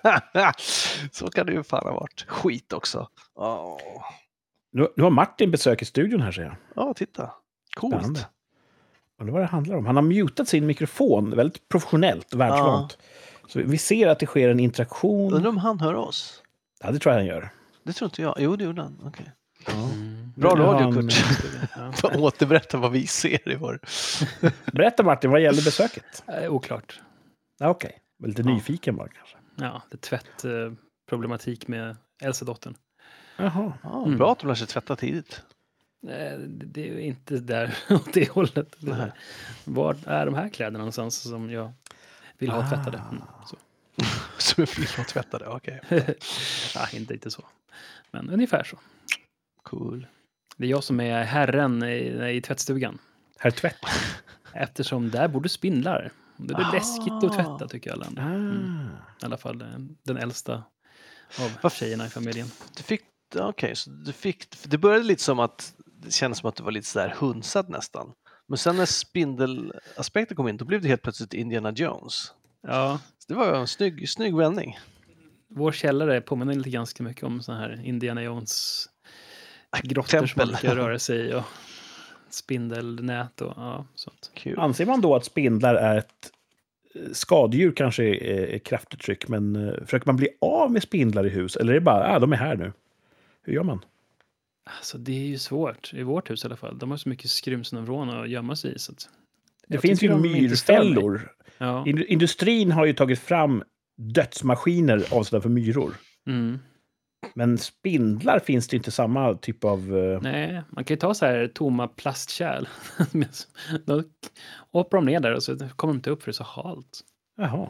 så 1.12 1.28
kan 1.28 1.46
det 1.46 1.52
ju 1.54 1.64
fan 1.64 1.88
ha 1.88 1.94
varit. 1.94 2.26
Skit 2.28 2.74
också. 2.74 3.10
Åh. 3.36 3.78
Nu, 4.72 4.88
nu 4.96 5.04
har 5.04 5.10
Martin 5.10 5.52
besök 5.52 5.82
i 5.82 5.86
studion 5.86 6.22
här, 6.22 6.32
säger 6.32 6.48
jag. 6.48 6.58
Ja, 6.76 6.94
titta. 6.94 7.32
Coolt. 7.76 7.96
Spännande. 7.96 8.28
Undrar 9.20 9.34
vad 9.34 9.42
det 9.42 9.48
handlar 9.48 9.76
om. 9.76 9.86
Han 9.86 9.96
har 9.96 10.04
mutat 10.04 10.48
sin 10.48 10.66
mikrofon 10.66 11.36
väldigt 11.36 11.70
professionellt 11.70 12.34
världsvant. 12.34 12.98
Så 13.48 13.60
vi 13.60 13.78
ser 13.78 14.08
att 14.08 14.20
det 14.20 14.26
sker 14.26 14.50
en 14.50 14.60
interaktion. 14.60 15.34
Undrar 15.34 15.50
om 15.50 15.58
han 15.58 15.80
hör 15.80 15.94
oss? 15.94 16.44
Ja, 16.84 16.92
det 16.92 17.00
tror 17.00 17.14
jag 17.14 17.20
han 17.20 17.28
gör. 17.28 17.50
Det 17.84 17.94
tror 17.94 18.06
inte 18.08 18.22
jag. 18.22 18.36
Jo, 18.40 18.56
det 18.56 18.64
gjorde 18.64 18.82
han. 18.82 19.02
Okej. 19.06 19.32
Mm. 19.74 20.34
Bra 20.36 20.50
radio, 20.56 20.92
han- 20.92 20.94
Kurt. 21.10 21.26
Ja. 22.04 22.10
Återberätta 22.20 22.78
vad 22.78 22.92
vi 22.92 23.08
ser 23.08 23.50
i 23.52 23.56
vår... 23.56 23.80
Berätta 24.72 25.04
Martin, 25.04 25.32
vad 25.32 25.42
gäller 25.42 25.64
besöket? 25.66 26.24
Eh, 26.28 26.54
Oklart. 26.54 27.02
Ja, 27.60 27.70
Okej, 27.70 28.00
Var 28.18 28.28
lite 28.28 28.42
Ja. 28.42 28.48
nyfiken 28.54 28.96
bara 28.96 29.08
kanske. 29.08 29.38
Ja, 29.56 29.82
det 29.90 29.96
är 29.96 30.20
tvättproblematik 30.20 31.68
med 31.68 31.96
äldsta-dottern. 32.22 32.76
Jaha. 33.38 33.74
Ja, 33.84 34.04
Mm. 34.06 34.18
Bra 34.18 34.32
att 34.32 34.40
de 34.40 34.48
lär 34.48 34.56
sig 34.56 34.68
tvätta 34.68 34.96
tidigt. 34.96 35.42
Eh, 36.08 36.40
Det 36.40 36.90
är 36.90 37.00
inte 37.00 37.38
där 37.38 37.78
åt 37.90 38.14
det 38.14 38.30
hållet. 38.32 38.76
Var 39.64 39.96
är 40.06 40.26
de 40.26 40.36
här 40.36 40.50
kläderna 40.50 40.78
någonstans 40.78 41.22
som 41.30 41.50
jag 41.52 41.72
vill 42.38 42.50
ha 42.50 42.70
tvättade? 42.70 42.98
Mm, 42.98 43.22
så. 43.46 43.58
Som 44.38 44.62
är 44.62 44.66
fler 44.66 45.00
att 45.02 45.08
tvätta 45.08 45.40
det. 45.40 45.48
Okej. 45.48 45.82
ja, 46.76 46.88
inte 46.94 47.14
riktigt 47.14 47.34
så. 47.34 47.46
Men 48.12 48.30
ungefär 48.30 48.64
så. 48.64 48.78
Cool. 49.64 50.08
Det 50.58 50.66
är 50.66 50.70
jag 50.70 50.84
som 50.84 51.00
är 51.00 51.24
herren 51.24 51.84
i, 51.84 52.30
i 52.38 52.42
tvättstugan. 52.42 52.98
Herr 53.40 53.52
Tvätt. 53.52 53.76
Eftersom 54.54 55.10
där 55.12 55.28
bor 55.28 55.42
det 55.42 55.50
spindlar. 55.50 56.12
Det 56.38 56.54
är 56.54 56.62
Ah. 56.62 56.72
läskigt 56.74 57.14
att 57.24 57.34
tvätta 57.34 57.68
tycker 57.68 57.92
alla 57.92 58.06
andra. 58.06 58.24
Ah. 58.24 59.22
I 59.22 59.26
alla 59.26 59.38
fall 59.38 59.62
eh, 59.62 59.68
den 60.04 60.18
äldsta 60.18 60.54
av 61.40 61.52
Vad- 61.62 61.74
tjejerna 61.74 62.06
i 62.06 62.10
familjen. 62.10 62.48
Du 62.78 62.84
fick, 62.84 63.02
okej, 63.36 63.76
så 63.76 63.90
du 63.90 64.14
fick, 64.14 64.64
det 64.64 64.78
började 64.78 65.04
lite 65.04 65.24
som 65.24 65.40
att 65.40 65.74
det 65.86 66.12
kändes 66.14 66.40
som 66.40 66.50
att 66.50 66.56
du 66.56 66.64
var 66.64 66.72
lite 66.72 66.88
sådär 66.88 67.16
hunsad 67.18 67.70
nästan. 67.70 68.14
Men 68.48 68.58
sen 68.58 68.76
när 68.78 68.86
spindelaspekten 68.86 70.38
kom 70.38 70.48
in, 70.48 70.58
då 70.58 70.66
blev 70.66 70.82
det 70.82 70.88
helt 70.88 71.02
plötsligt 71.02 71.34
Indiana 71.34 71.72
Jones. 71.72 72.34
Ja, 72.68 73.00
Så 73.20 73.26
det 73.28 73.34
var 73.40 73.54
en 73.56 73.68
snygg, 73.68 74.10
snygg 74.10 74.36
vändning. 74.36 74.78
vår 75.48 75.72
källare 75.72 76.22
påminner 76.22 76.54
lite 76.54 76.70
ganska 76.70 77.04
mycket 77.04 77.24
om 77.24 77.42
såna 77.42 77.58
här 77.60 77.82
Indiana 77.86 78.24
Jones 78.24 78.86
grottor 79.84 80.18
som 80.18 80.20
man 80.20 80.48
Tempel. 80.48 80.48
brukar 80.48 80.76
röra 80.76 81.00
sig 81.00 81.30
i 81.30 81.34
och 81.34 81.44
spindelnät 82.30 83.42
och 83.42 83.54
ja, 83.56 83.86
sånt. 83.96 84.32
Kul. 84.34 84.60
Anser 84.60 84.86
man 84.86 85.02
då 85.02 85.16
att 85.16 85.26
spindlar 85.26 85.76
är 85.76 85.98
ett 85.98 86.32
eh, 86.96 87.02
skadedjur 87.12 87.72
kanske 87.72 88.04
är, 88.04 88.48
är 88.56 88.60
kraftigt 88.60 89.00
tryck, 89.02 89.28
men 89.28 89.56
eh, 89.56 89.74
försöker 89.86 90.06
man 90.08 90.16
bli 90.16 90.30
av 90.42 90.72
med 90.72 90.84
spindlar 90.84 91.26
i 91.26 91.30
hus? 91.30 91.56
Eller 91.56 91.72
är 91.72 91.76
det 91.76 91.82
bara, 91.82 92.16
ah, 92.16 92.20
de 92.20 92.34
är 92.34 92.38
här 92.38 92.56
nu? 92.56 92.74
Hur 93.44 93.54
gör 93.54 93.64
man? 93.64 93.86
Alltså 94.78 94.98
det 94.98 95.12
är 95.12 95.26
ju 95.28 95.38
svårt, 95.38 95.94
i 95.94 96.04
vårt 96.04 96.30
hus 96.30 96.44
i 96.44 96.48
alla 96.48 96.56
fall. 96.58 96.78
De 96.80 96.90
har 96.92 96.98
så 96.98 97.10
mycket 97.10 97.30
skrymslen 97.32 97.82
och 97.82 97.88
vrån 97.88 98.10
att 98.10 98.30
gömma 98.30 98.56
sig 98.56 98.76
i. 98.76 98.80
Så 98.80 98.94
Det 99.68 99.78
finns 99.78 100.04
ju 100.04 100.08
de 100.08 100.22
myrfällor. 100.22 101.32
Ja. 101.58 101.84
Ind- 101.88 102.06
Industrin 102.08 102.72
har 102.72 102.86
ju 102.86 102.94
tagit 102.94 103.20
fram 103.20 103.64
dödsmaskiner 103.98 105.04
avsedda 105.12 105.42
för 105.42 105.50
myror. 105.50 105.94
Mm. 106.28 106.60
Men 107.34 107.58
spindlar 107.58 108.40
finns 108.40 108.68
det 108.68 108.78
inte 108.78 108.92
samma 108.92 109.34
typ 109.34 109.64
av... 109.64 109.98
eh, 109.98 110.22
Nej, 110.22 110.62
man 110.70 110.84
kan 110.84 110.96
ju 110.96 111.00
ta 111.00 111.14
så 111.14 111.26
här 111.26 111.48
tomma 111.48 111.88
plastkärl. 111.88 112.66
Då 113.86 114.04
hoppar 114.72 114.98
de 114.98 115.06
ner 115.06 115.20
där 115.20 115.34
och 115.36 115.44
så 115.44 115.58
kommer 115.76 115.94
de 115.94 115.98
inte 115.98 116.10
upp 116.10 116.24
för 116.24 116.32
det 116.32 116.32
är 116.32 116.34
så 116.34 116.44
halt. 116.44 117.00
Jaha. 117.38 117.68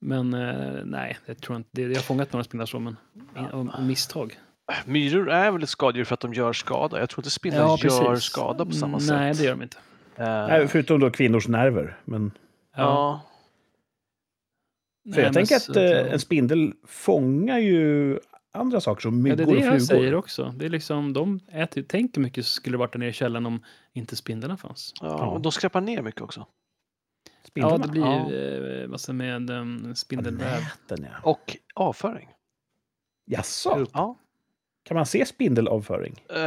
Men 0.00 0.34
eh, 0.34 0.84
nej, 0.84 1.18
jag 1.26 1.38
tror 1.40 1.56
inte. 1.56 1.82
Jag 1.82 1.88
har 1.94 2.02
fångat 2.02 2.32
några 2.32 2.44
spindlar 2.44 2.66
så, 2.66 2.78
men 2.78 2.96
av 3.52 3.82
misstag. 3.86 4.38
Myror 4.86 5.30
är 5.30 5.50
väl 5.50 5.62
ett 5.62 5.68
skadedjur 5.68 6.04
för 6.04 6.14
att 6.14 6.20
de 6.20 6.34
gör 6.34 6.52
skada. 6.52 6.98
Jag 7.00 7.10
tror 7.10 7.20
inte 7.20 7.30
spindlar 7.30 7.60
Ja, 7.62 7.78
gör 7.82 8.16
skada 8.16 8.64
på 8.66 8.72
samma 8.72 9.00
sätt. 9.00 9.10
Nej, 9.10 9.34
det 9.34 9.44
gör 9.44 9.50
de 9.50 9.62
inte. 9.62 9.76
Eh, 10.16 10.24
Nej, 10.26 10.68
förutom 10.68 11.00
då 11.00 11.10
kvinnors 11.10 11.48
nerver. 11.48 11.98
Men, 12.04 12.32
ja. 12.76 13.20
för 15.04 15.16
Nej, 15.16 15.24
jag 15.24 15.32
tänker 15.34 15.56
att 15.56 15.76
eh, 15.76 15.82
jag- 15.82 16.08
en 16.12 16.20
spindel 16.20 16.72
fångar 16.86 17.58
ju 17.58 18.18
andra 18.52 18.80
saker 18.80 19.02
som 19.02 19.14
Ja, 19.16 19.22
myggor 19.22 19.36
det 19.36 19.42
är 19.42 19.46
det 19.46 19.68
och 19.68 19.74
jag 19.74 19.82
säger 19.82 20.14
också. 20.14 20.54
Det 20.56 20.64
är 20.64 20.70
liksom, 20.70 21.12
de 21.12 21.40
äter, 21.52 21.84
tänk 21.88 22.16
hur 22.16 22.22
mycket 22.22 22.46
skulle 22.46 22.76
varit 22.76 22.92
där 22.92 22.98
nere 22.98 23.08
i 23.08 23.12
källaren 23.12 23.46
om 23.46 23.64
inte 23.92 24.16
spindlarna 24.16 24.56
fanns. 24.56 24.92
Ja, 25.00 25.06
Ja. 25.34 25.38
de 25.42 25.52
skräpar 25.52 25.80
ner 25.80 26.02
mycket 26.02 26.20
också. 26.22 26.46
Spindlarna? 27.46 27.76
Ja, 27.76 27.86
det 27.86 27.88
blir 27.92 28.02
Ja. 28.02 28.82
eh, 28.82 28.88
massor 28.88 29.12
med 29.12 29.50
um, 29.50 29.94
spindelväv. 29.94 30.60
Näten, 30.60 31.06
ja. 31.12 31.30
Och 31.30 31.56
avföring. 31.74 32.28
Jaså? 33.26 33.86
Ja. 33.92 34.16
Kan 34.84 34.94
man 34.94 35.06
se 35.06 35.26
spindelavföring? 35.26 36.24
Uh, 36.32 36.38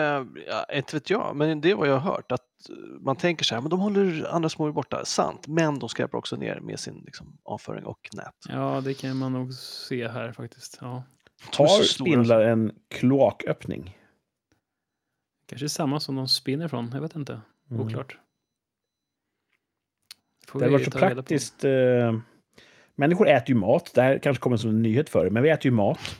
ja, 0.48 0.66
inte 0.74 0.96
vet 0.96 1.10
jag, 1.10 1.36
men 1.36 1.62
det 1.62 1.72
är 1.72 1.76
vad 1.76 1.88
jag 1.88 1.98
har 1.98 2.12
hört. 2.12 2.32
Att 2.32 2.70
eh, 2.70 2.76
man 3.00 3.16
tänker 3.16 3.46
så 3.46 3.56
här, 3.56 3.62
men 3.62 3.70
de 3.70 3.80
håller 3.80 4.28
andra 4.36 4.50
smådjur 4.50 4.74
borta. 4.74 5.06
Sant, 5.06 5.48
men 5.48 5.80
de 5.80 5.90
skräpar 5.90 6.18
också 6.18 6.36
ner 6.36 6.60
med 6.60 6.80
sin 6.80 7.04
liksom, 7.06 7.38
avföring 7.44 7.86
och 7.86 8.10
nät. 8.14 8.34
Ja, 8.50 8.82
det 8.82 8.94
kan 8.94 9.18
man 9.18 9.34
nog 9.34 9.54
se 9.54 10.08
här 10.08 10.32
faktiskt. 10.32 10.78
Ja. 10.82 11.04
Stora. 11.52 11.84
spindlar 11.84 12.42
en 12.42 12.72
kloaköppning? 12.88 13.98
Kanske 15.48 15.70
samma 15.70 16.00
som 16.00 16.16
de 16.16 16.28
spinner 16.28 16.68
från, 16.68 16.92
jag 16.94 17.02
vet 17.02 17.16
inte. 17.16 17.42
Mm. 17.72 17.86
Oklart. 17.86 18.18
Får 20.48 20.60
Det 20.60 20.66
har 20.66 20.72
varit 20.72 20.86
så 20.86 20.92
praktiskt. 20.92 21.64
Eh, 21.64 22.20
människor 22.96 23.28
äter 23.28 23.50
ju 23.50 23.56
mat. 23.56 23.92
Det 23.94 24.02
här 24.02 24.20
kanske 24.20 24.42
kommer 24.42 24.58
som 24.58 24.70
en 24.70 24.82
nyhet 24.82 25.10
för 25.10 25.26
er, 25.26 25.30
men 25.30 25.44
vi 25.44 25.50
äter 25.50 25.66
ju 25.66 25.72
mat. 25.72 26.20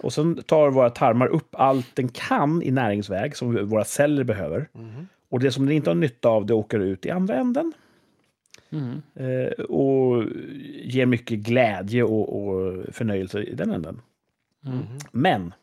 Och 0.00 0.12
sen 0.12 0.42
tar 0.42 0.70
våra 0.70 0.90
tarmar 0.90 1.26
upp 1.26 1.54
allt 1.54 1.96
den 1.96 2.08
kan 2.08 2.62
i 2.62 2.70
näringsväg 2.70 3.36
som 3.36 3.68
våra 3.68 3.84
celler 3.84 4.24
behöver. 4.24 4.68
Mhm. 4.72 5.08
Och 5.28 5.40
det 5.40 5.52
som 5.52 5.66
den 5.66 5.74
inte 5.74 5.90
har 5.90 5.94
nytta 5.94 6.28
av, 6.28 6.46
det 6.46 6.54
åker 6.54 6.78
ut 6.80 7.06
i 7.06 7.10
andra 7.10 7.34
änden. 7.34 7.72
Mm. 8.70 9.02
Eh, 9.14 9.64
och 9.64 10.24
ger 10.82 11.06
mycket 11.06 11.38
glädje 11.38 12.02
och, 12.02 12.42
och 12.42 12.84
förnöjelse 12.94 13.42
i 13.42 13.54
den 13.54 13.70
änden. 13.70 14.00
Mm. 14.66 14.78
Men 15.12 15.54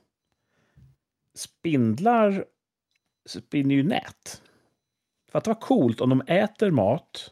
spindlar 1.35 2.45
spinner 3.25 3.75
ju 3.75 3.83
nät. 3.83 4.41
Fatta 5.31 5.49
vad 5.49 5.59
coolt 5.59 6.01
om 6.01 6.09
de 6.09 6.21
äter 6.27 6.71
mat, 6.71 7.31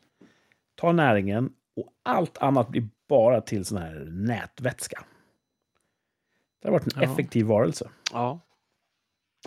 tar 0.75 0.93
näringen 0.93 1.53
och 1.75 1.89
allt 2.03 2.38
annat 2.38 2.69
blir 2.69 2.88
bara 3.07 3.41
till 3.41 3.65
sån 3.65 3.77
här 3.77 4.07
nätvätska. 4.10 5.03
Det 6.65 6.72
har 6.72 6.79
varit 6.79 6.95
en 6.95 7.01
Ja. 7.03 7.12
effektiv 7.13 7.45
varelse. 7.45 7.89
Ja. 8.12 8.39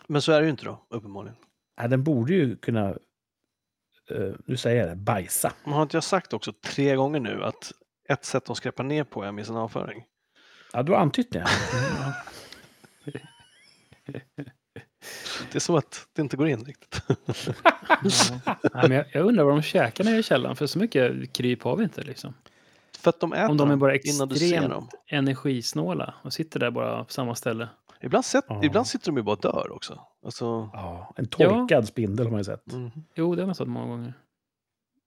Men 0.06 0.22
så 0.22 0.32
är 0.32 0.40
det 0.40 0.44
ju 0.44 0.50
inte 0.50 0.64
då, 0.64 0.86
uppenbarligen. 0.90 1.36
Ja, 1.76 1.88
den 1.88 2.04
borde 2.04 2.32
ju 2.34 2.56
kunna, 2.56 2.88
eh, 4.10 4.32
nu 4.46 4.56
säger 4.56 4.80
jag 4.80 4.88
det, 4.88 4.96
bajsa. 4.96 5.52
Men 5.64 5.72
har 5.72 5.82
inte 5.82 5.96
jag 5.96 6.04
sagt 6.04 6.32
också 6.32 6.52
tre 6.64 6.96
gånger 6.96 7.20
nu 7.20 7.44
att 7.44 7.72
ett 8.08 8.24
sätt 8.24 8.44
de 8.44 8.56
skräpar 8.56 8.84
ner 8.84 9.04
på 9.04 9.22
är 9.22 9.32
med 9.32 9.46
sin 9.46 9.56
avföring? 9.56 10.04
Ja, 10.72 10.82
du 10.82 10.92
har 10.92 10.98
antytt 11.00 11.32
det. 11.32 11.46
Det 15.52 15.58
är 15.58 15.60
som 15.60 15.74
att 15.74 16.06
det 16.12 16.22
inte 16.22 16.36
går 16.36 16.48
in 16.48 16.64
riktigt. 16.64 17.02
Ja. 18.46 18.56
Nej, 18.74 18.88
men 18.88 18.92
jag, 18.92 19.04
jag 19.12 19.26
undrar 19.26 19.44
vad 19.44 19.54
de 19.54 19.62
käkar 19.62 20.04
nere 20.04 20.16
i 20.18 20.22
källaren, 20.22 20.56
för 20.56 20.66
så 20.66 20.78
mycket 20.78 21.32
kryp 21.32 21.62
har 21.62 21.76
vi 21.76 21.84
inte. 21.84 22.02
Liksom. 22.02 22.34
För 22.98 23.08
att 23.10 23.20
de 23.20 23.32
äter 23.32 23.50
Om 23.50 23.56
de 23.56 23.70
är 23.70 23.76
bara 23.76 23.94
extremt 23.94 24.70
dem. 24.70 24.88
energisnåla 25.06 26.14
och 26.22 26.32
sitter 26.32 26.60
där 26.60 26.70
bara 26.70 27.04
på 27.04 27.12
samma 27.12 27.34
ställe. 27.34 27.68
Ibland, 28.00 28.24
sett, 28.24 28.44
Ja. 28.48 28.64
ibland 28.64 28.86
sitter 28.86 29.06
de 29.06 29.16
ju 29.16 29.22
bara 29.22 29.32
och 29.36 29.40
dör 29.42 29.72
också. 29.72 30.00
Alltså, 30.24 30.70
Ja, 30.72 31.12
en 31.16 31.26
torkad 31.26 31.88
spindel 31.88 32.26
har 32.26 32.30
man 32.30 32.40
ju 32.40 32.44
sett. 32.44 32.72
mhm. 32.72 32.90
Jo, 33.14 33.34
det 33.34 33.42
har 33.42 33.46
man 33.46 33.54
sett 33.54 33.68
många 33.68 33.86
gånger. 33.86 34.14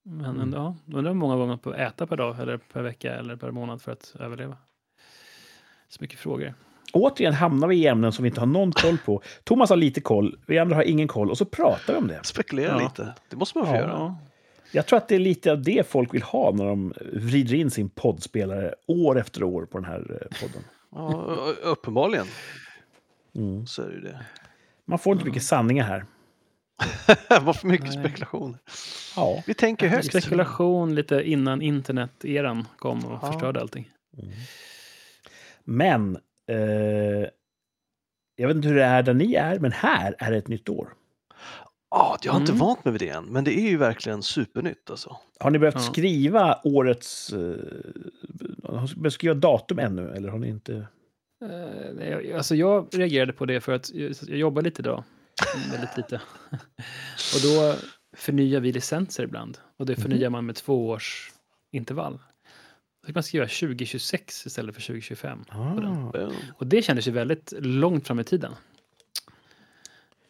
Men 0.03 0.25
Mm. 0.25 0.41
ändå, 0.41 0.57
ja, 0.57 0.75
undrar 0.98 1.12
hur 1.12 1.19
många 1.19 1.36
gånger 1.36 1.57
på 1.57 1.69
att 1.69 1.75
äta 1.77 2.07
per 2.07 2.17
dag, 2.17 2.39
eller 2.39 2.57
per 2.57 2.81
vecka 2.81 3.13
eller 3.15 3.36
per 3.36 3.51
månad 3.51 3.81
för 3.81 3.91
att 3.91 4.15
överleva. 4.19 4.57
Så 5.89 5.98
mycket 6.01 6.19
frågor. 6.19 6.53
Återigen 6.93 7.33
hamnar 7.33 7.67
vi 7.67 7.75
i 7.75 7.88
ämnen 7.88 8.12
som 8.12 8.24
vi 8.24 8.29
inte 8.29 8.39
har 8.41 8.48
någon 8.48 8.71
koll 8.71 8.98
på. 9.05 9.21
Thomas 9.43 9.69
har 9.69 9.77
lite 9.77 10.01
koll, 10.01 10.39
vi 10.48 10.60
andra 10.60 10.75
har 10.75 10.83
ingen 10.83 11.07
koll. 11.07 11.29
Och 11.29 11.38
så 11.38 11.45
pratar 11.45 11.93
vi 11.93 12.00
om 12.00 12.07
det. 12.07 12.19
Spekulera 12.24 12.67
Ja. 12.81 12.83
lite. 12.83 13.13
Det 13.29 13.36
måste 13.36 13.57
man 13.57 13.67
få 13.67 13.74
Ja. 13.74 13.79
göra. 13.79 14.15
Ja, 14.72 14.78
Jag 14.78 14.86
tror 14.88 14.98
att 14.98 15.08
det 15.08 15.16
är 15.16 15.20
lite 15.20 15.51
av 15.51 15.62
det 15.62 15.88
folk 15.88 16.13
vill 16.13 16.24
ha 16.24 16.51
när 16.51 16.66
de 16.66 16.94
vrider 17.13 17.56
in 17.56 17.72
sin 17.72 17.90
poddspelare 17.90 18.75
år 18.88 19.20
efter 19.20 19.44
år 19.44 19.66
på 19.66 19.78
den 19.78 19.86
här 19.86 20.00
eh, 20.22 20.40
podden. 20.42 20.63
Ja, 20.92 21.54
uppenbarligen. 21.63 22.25
Mm. 23.36 23.68
så 23.68 23.82
är 23.82 23.88
det 23.88 23.94
ju 23.94 24.01
det. 24.01 24.25
Man 24.86 25.00
får 25.00 25.13
inte 25.13 25.25
mycket 25.25 25.44
sanningar 25.44 25.84
här. 25.86 26.06
Vad 27.42 27.56
för 27.56 27.68
mycket 27.68 27.94
Nej. 27.96 28.04
spekulation. 28.04 28.58
Ja. 29.16 29.44
Vi 29.48 29.54
tänker 29.54 29.88
högt. 29.88 30.06
Spekulation 30.06 30.96
lite 30.96 31.22
innan 31.24 31.62
internet-eran 31.62 32.68
kom 32.78 33.06
och 33.06 33.20
Ja. 33.22 33.32
förstörde 33.32 33.62
allting. 33.62 33.90
Men, 35.63 36.18
eh, 36.50 37.28
jag 38.36 38.48
vet 38.48 38.56
inte 38.56 38.68
hur 38.68 38.75
det 38.75 38.84
är 38.84 39.04
där 39.04 39.13
ni 39.13 39.34
är, 39.34 39.60
men 39.60 39.72
här 39.72 40.16
är 40.20 40.32
det 40.32 40.38
ett 40.38 40.48
nytt 40.48 40.70
år. 40.70 40.94
Ja, 41.91 42.17
jag 42.24 42.31
har 42.31 42.39
inte 42.39 42.51
Mm. 42.51 42.60
vant 42.60 42.86
mig 42.86 42.91
vid 42.91 43.01
det 43.01 43.10
än, 43.10 43.25
men 43.25 43.43
det 43.43 43.60
är 43.60 43.69
ju 43.69 43.77
verkligen 43.77 44.24
supernytt 44.24 44.89
alltså. 44.89 45.17
Har 45.39 45.51
ni 45.51 45.60
behövt 45.60 45.75
Ja. 45.75 45.81
skriva 45.81 46.60
årets... 46.63 47.33
Eh, 47.33 47.55
har 48.63 48.81
ni 48.88 48.95
behövt 48.95 49.13
skriva 49.13 49.33
datum 49.33 49.79
ännu, 49.79 50.10
eller 50.12 50.29
har 50.29 50.39
ni 50.39 50.48
inte? 50.50 50.88
Eh, 51.45 52.10
jag- 52.10 52.31
Alltså 52.31 52.55
jag 52.55 52.88
reagerade 52.91 53.33
på 53.33 53.45
det 53.45 53.62
för 53.62 53.71
att 53.74 53.89
jag, 53.93 54.13
jobbar 54.27 54.62
lite 54.62 54.81
idag. 54.81 55.03
Mm, 55.55 55.69
Väldigt 55.71 55.98
lite. 55.98 56.21
och 57.36 57.41
då 57.43 57.75
förnyar 58.17 58.60
vi 58.60 58.71
licenser 58.71 59.24
ibland. 59.24 59.57
Och 59.77 59.86
det 59.86 59.95
förnyar 59.95 60.29
man 60.29 60.45
med 60.45 60.55
två 60.55 60.88
års 60.89 61.31
intervall. 61.71 62.19
Då 63.01 63.05
fick 63.05 63.15
man 63.15 63.24
skriva 63.24 63.45
2026 63.45 64.45
istället 64.45 64.75
för 64.75 64.81
2025. 64.81 65.43
på 65.45 66.12
den. 66.13 66.27
Ah. 66.27 66.31
Och 66.57 66.67
det 66.67 66.81
kändes 66.81 67.07
ju 67.07 67.12
väldigt 67.12 67.53
långt 67.60 68.07
fram 68.07 68.19
i 68.19 68.24
tiden. 68.24 68.51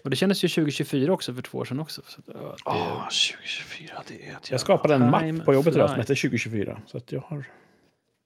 Och 0.04 0.10
det 0.10 0.16
kändes 0.16 0.44
ju 0.44 0.48
2024 0.48 1.14
också 1.14 1.34
för 1.34 1.42
två 1.42 1.58
år 1.58 1.66
sedan 1.66 1.80
också. 1.80 2.02
Så, 2.08 2.22
det, 2.22 2.34
Ah, 2.66 3.04
2024, 3.04 4.04
det 4.08 4.28
är 4.30 4.36
ett. 4.36 4.52
Jag 4.52 4.60
skapade 4.60 4.96
en 4.96 5.10
mapp 5.10 5.46
på 5.46 5.54
jobbet 5.54 5.76
idag 5.76 5.90
som 5.90 6.00
heter 6.00 6.16
2024. 6.16 6.82
Så 6.88 6.98
att 6.98 7.12
jag 7.12 7.22
har, 7.22 7.46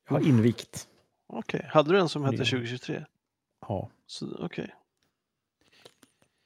jag 0.10 0.16
har 0.16 0.28
invigt. 0.28 0.88
Okej, 1.28 1.66
hade 1.70 1.92
du 1.94 2.00
en 2.00 2.10
som 2.10 2.24
hette 2.26 2.36
Ja. 2.38 2.46
2023? 2.46 3.06
Ja. 3.68 3.90
Okej. 4.40 4.76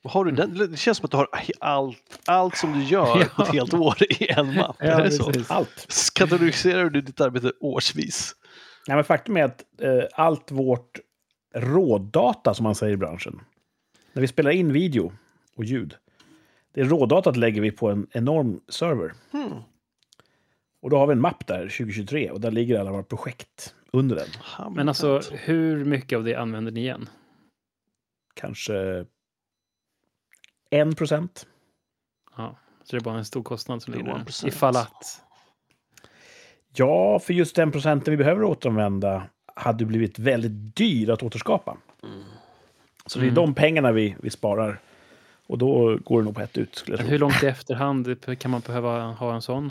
Har 0.03 0.25
du 0.25 0.31
den? 0.31 0.57
Det 0.71 0.77
känns 0.77 0.97
som 0.97 1.05
att 1.05 1.11
du 1.11 1.17
har 1.17 1.27
allt, 1.59 2.19
allt 2.25 2.57
som 2.57 2.73
du 2.73 2.83
gör 2.83 3.23
på 3.35 3.41
ett 3.41 3.53
helt 3.53 3.73
år 3.73 3.95
i 4.09 4.31
en 4.31 4.55
mapp. 4.55 4.75
Ja, 4.79 4.85
är 4.85 5.03
det 5.03 5.11
så? 5.11 5.31
Allt. 5.47 5.87
Kategoriserar 6.15 6.89
du 6.89 7.01
ditt 7.01 7.21
arbete 7.21 7.51
årsvis? 7.59 8.35
Nej, 8.87 8.95
men 8.95 9.03
faktum 9.03 9.37
är 9.37 9.43
att 9.43 9.63
eh, 9.81 10.03
allt 10.13 10.51
vårt 10.51 10.99
rådata, 11.55 12.53
som 12.53 12.63
man 12.63 12.75
säger 12.75 12.93
i 12.93 12.97
branschen, 12.97 13.41
när 14.13 14.21
vi 14.21 14.27
spelar 14.27 14.51
in 14.51 14.73
video 14.73 15.13
och 15.55 15.63
ljud, 15.63 15.95
det 16.73 16.83
rådatat 16.83 17.37
lägger 17.37 17.61
vi 17.61 17.71
på 17.71 17.89
en 17.89 18.07
enorm 18.11 18.61
server. 18.67 19.13
Hmm. 19.31 19.61
Och 20.81 20.89
då 20.89 20.97
har 20.97 21.07
vi 21.07 21.11
en 21.11 21.21
mapp 21.21 21.47
där, 21.47 21.59
2023, 21.59 22.31
och 22.31 22.41
där 22.41 22.51
ligger 22.51 22.79
alla 22.79 22.91
våra 22.91 23.03
projekt 23.03 23.75
under 23.91 24.15
den. 24.15 24.27
Men 24.75 24.89
alltså, 24.89 25.21
hur 25.31 25.85
mycket 25.85 26.17
av 26.17 26.23
det 26.23 26.35
använder 26.35 26.71
ni 26.71 26.79
igen? 26.79 27.09
Kanske 28.33 29.05
en 30.69 30.95
procent. 30.95 31.47
Ja, 32.37 32.59
så 32.83 32.95
det 32.95 33.01
är 33.01 33.03
bara 33.03 33.17
en 33.17 33.25
stor 33.25 33.43
kostnad 33.43 33.81
som 33.81 33.93
ligger 33.93 34.05
där. 34.05 34.13
1%. 34.13 34.47
Ifall 34.47 34.77
att. 34.77 35.21
Ja, 36.75 37.19
för 37.19 37.33
just 37.33 37.55
den 37.55 37.71
procenten 37.71 38.11
vi 38.11 38.17
behöver 38.17 38.43
återanvända 38.43 39.23
hade 39.55 39.85
blivit 39.85 40.19
väldigt 40.19 40.75
dyr 40.75 41.09
att 41.09 41.23
återskapa. 41.23 41.77
Mm. 43.09 43.13
Så 43.13 43.19
det 43.19 43.25
är 43.25 43.31
Mm. 43.31 43.35
de 43.35 43.53
pengarna 43.53 43.91
vi, 43.91 44.15
vi 44.21 44.29
sparar. 44.29 44.79
Och 45.47 45.57
då 45.57 45.97
går 46.03 46.21
det 46.21 46.25
nog 46.25 46.35
på 46.35 46.41
ett 46.41 46.57
ut, 46.57 46.75
skulle 46.75 46.97
jag 46.97 47.05
tro. 47.05 47.09
hur 47.11 47.19
långt 47.19 47.43
i 47.43 47.47
efterhand 47.47 48.39
kan 48.39 48.51
man 48.51 48.61
behöva 48.61 49.11
ha 49.11 49.35
en 49.35 49.41
sån? 49.41 49.67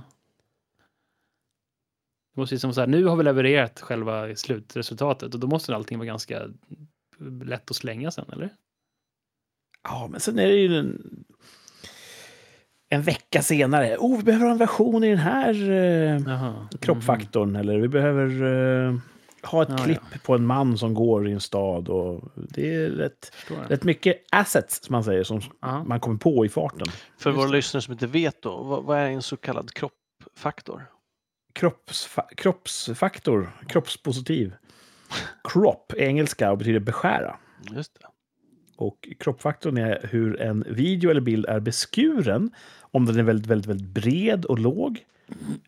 Det 2.35 2.41
måste 2.41 2.55
ju 2.55 2.59
som 2.59 2.75
så 2.75 2.81
här, 2.81 2.87
nu 2.89 3.05
har 3.05 3.17
vi 3.17 3.23
levererat 3.25 3.81
själva 3.81 4.37
slutresultatet 4.37 5.35
och 5.35 5.41
då 5.41 5.47
måste 5.47 5.75
allting 5.75 5.99
vara 5.99 6.07
ganska 6.07 6.43
lätt 7.45 7.71
att 7.71 7.77
slänga 7.77 8.11
sen, 8.11 8.25
eller? 8.33 8.51
Ja, 9.85 10.09
men 10.11 10.21
sen 10.21 10.39
är 10.39 10.47
det 10.47 10.55
ju 10.57 10.77
en, 10.79 11.25
en 12.89 13.03
vecka 13.03 13.43
senare. 13.43 13.97
Oh, 13.99 14.17
vi 14.17 14.23
behöver 14.23 14.45
ha 14.45 14.53
en 14.53 14.59
version 14.59 15.05
i 15.05 15.09
den 15.09 15.19
här 15.19 15.71
eh, 15.71 16.19
Jaha. 16.27 16.69
kroppfaktorn. 16.81 17.57
Eller 17.57 17.79
vi 17.79 17.89
behöver 17.89 18.43
eh, 18.89 18.95
ha 19.43 19.63
ett 19.63 19.69
Ja, 19.71 19.77
klipp 19.85 20.23
på 20.25 20.35
en 20.35 20.47
man 20.47 20.79
som 20.79 20.95
går 20.95 21.29
i 21.29 21.33
en 21.33 21.41
stad. 21.41 21.89
Och 21.89 22.33
det 22.35 22.75
är 22.75 22.91
rätt, 22.91 23.33
rätt 23.69 23.85
mycket 23.85 24.17
assets, 24.33 24.85
som 24.85 24.93
man 24.93 25.05
säger, 25.05 25.23
som 25.25 25.41
Ja. 25.61 25.85
man 25.85 26.01
kommer 26.01 26.19
på 26.19 26.47
i 26.47 26.49
farten. 26.49 26.87
För 27.19 27.31
Just 27.31 27.39
våra 27.39 27.47
det. 27.47 27.53
lyssnare 27.57 27.83
som 27.83 27.93
inte 27.93 28.07
vet 28.07 28.43
då, 28.43 28.63
vad, 28.63 28.85
vad 28.85 28.99
är 28.99 29.11
en 29.11 29.23
så 29.23 29.37
kallad 29.37 29.71
kroppfaktor? 29.75 30.87
Kroppsfa 31.53 32.23
kroppsfaktor, 32.37 33.51
kroppspositiv. 33.69 34.55
Crop 35.45 35.93
är 35.97 36.03
engelska 36.03 36.51
och 36.53 36.59
betyder 36.59 36.81
beskära. 36.81 37.37
Just 37.71 37.95
det. 37.95 38.07
Och 38.77 39.09
kroppfaktorn 39.19 39.79
är 39.79 40.09
hur 40.11 40.41
en 40.41 40.65
video 40.69 41.11
eller 41.11 41.21
bild 41.21 41.47
är 41.47 41.61
beskuren. 41.61 42.51
Om 42.81 43.07
den 43.07 43.19
är 43.19 43.23
väldigt, 43.23 43.47
väldigt, 43.47 43.67
väldigt 43.67 43.89
bred 43.89 44.45
och 44.45 44.59
låg. 44.59 45.05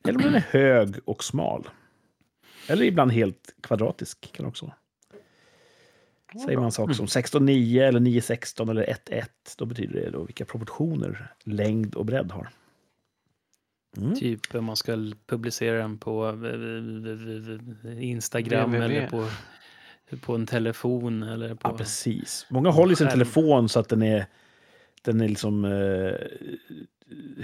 Eller 0.08 0.16
om 0.18 0.22
den 0.22 0.34
är 0.34 0.44
hög 0.50 0.94
och 1.04 1.24
smal. 1.24 1.68
Eller 2.70 2.84
ibland 2.84 3.12
helt 3.12 3.54
kvadratisk 3.60 4.32
kan 4.32 4.46
också. 4.46 4.72
Säger 6.44 6.58
man 6.58 6.72
saker 6.72 6.94
som 6.94 7.06
16,9 7.06 7.82
eller 7.82 8.00
9,16 8.00 8.70
eller 8.70 8.84
1,1 8.84 9.24
då 9.58 9.64
betyder 9.64 10.00
det 10.00 10.10
då 10.10 10.24
vilka 10.24 10.44
proportioner 10.44 11.32
längd 11.44 11.94
och 11.94 12.06
bredd 12.06 12.32
har. 12.32 12.48
Mm. 13.96 14.14
Typ 14.14 14.54
om 14.54 14.64
man 14.64 14.76
ska 14.76 15.12
publicera 15.26 15.78
den 15.78 15.98
på 15.98 16.28
eh, 16.28 18.02
Instagram 18.02 18.70
www. 18.70 18.84
eller 18.84 19.08
på, 19.08 19.26
på 20.20 20.34
en 20.34 20.46
telefon 20.46 21.22
eller 21.22 21.54
på... 21.54 21.68
Ja, 21.68 21.76
precis. 21.76 22.46
Många 22.50 22.70
håller 22.70 22.94
sin 22.94 23.08
telefon 23.08 23.68
så 23.68 23.80
att 23.80 23.88
den 23.88 24.02
är, 24.02 24.26
den 25.02 25.20
är 25.20 25.28
liksom 25.28 25.64
eh, 25.64 26.14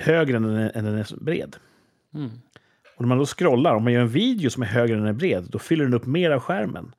högre 0.01 0.37
än 0.37 0.43
den 0.43 0.57
är, 0.57 0.77
än 0.77 0.85
den 0.85 0.95
är 0.95 1.25
bred. 1.25 1.57
Mm. 2.15 2.31
Och 2.97 3.03
när 3.03 3.09
man 3.09 3.19
då 3.19 3.27
scrollar, 3.27 3.75
om 3.75 3.85
man 3.85 3.93
gör 3.93 4.01
en 4.01 4.09
video 4.09 4.51
som 4.51 4.63
är 4.63 4.67
högre 4.67 4.97
än 4.97 5.07
är 5.07 5.13
bred, 5.13 5.47
då 5.51 5.59
fyller 5.59 5.85
den 5.85 5.95
upp 5.95 6.07
mer 6.07 6.31
av 6.31 6.41
skärmen. 6.41 6.95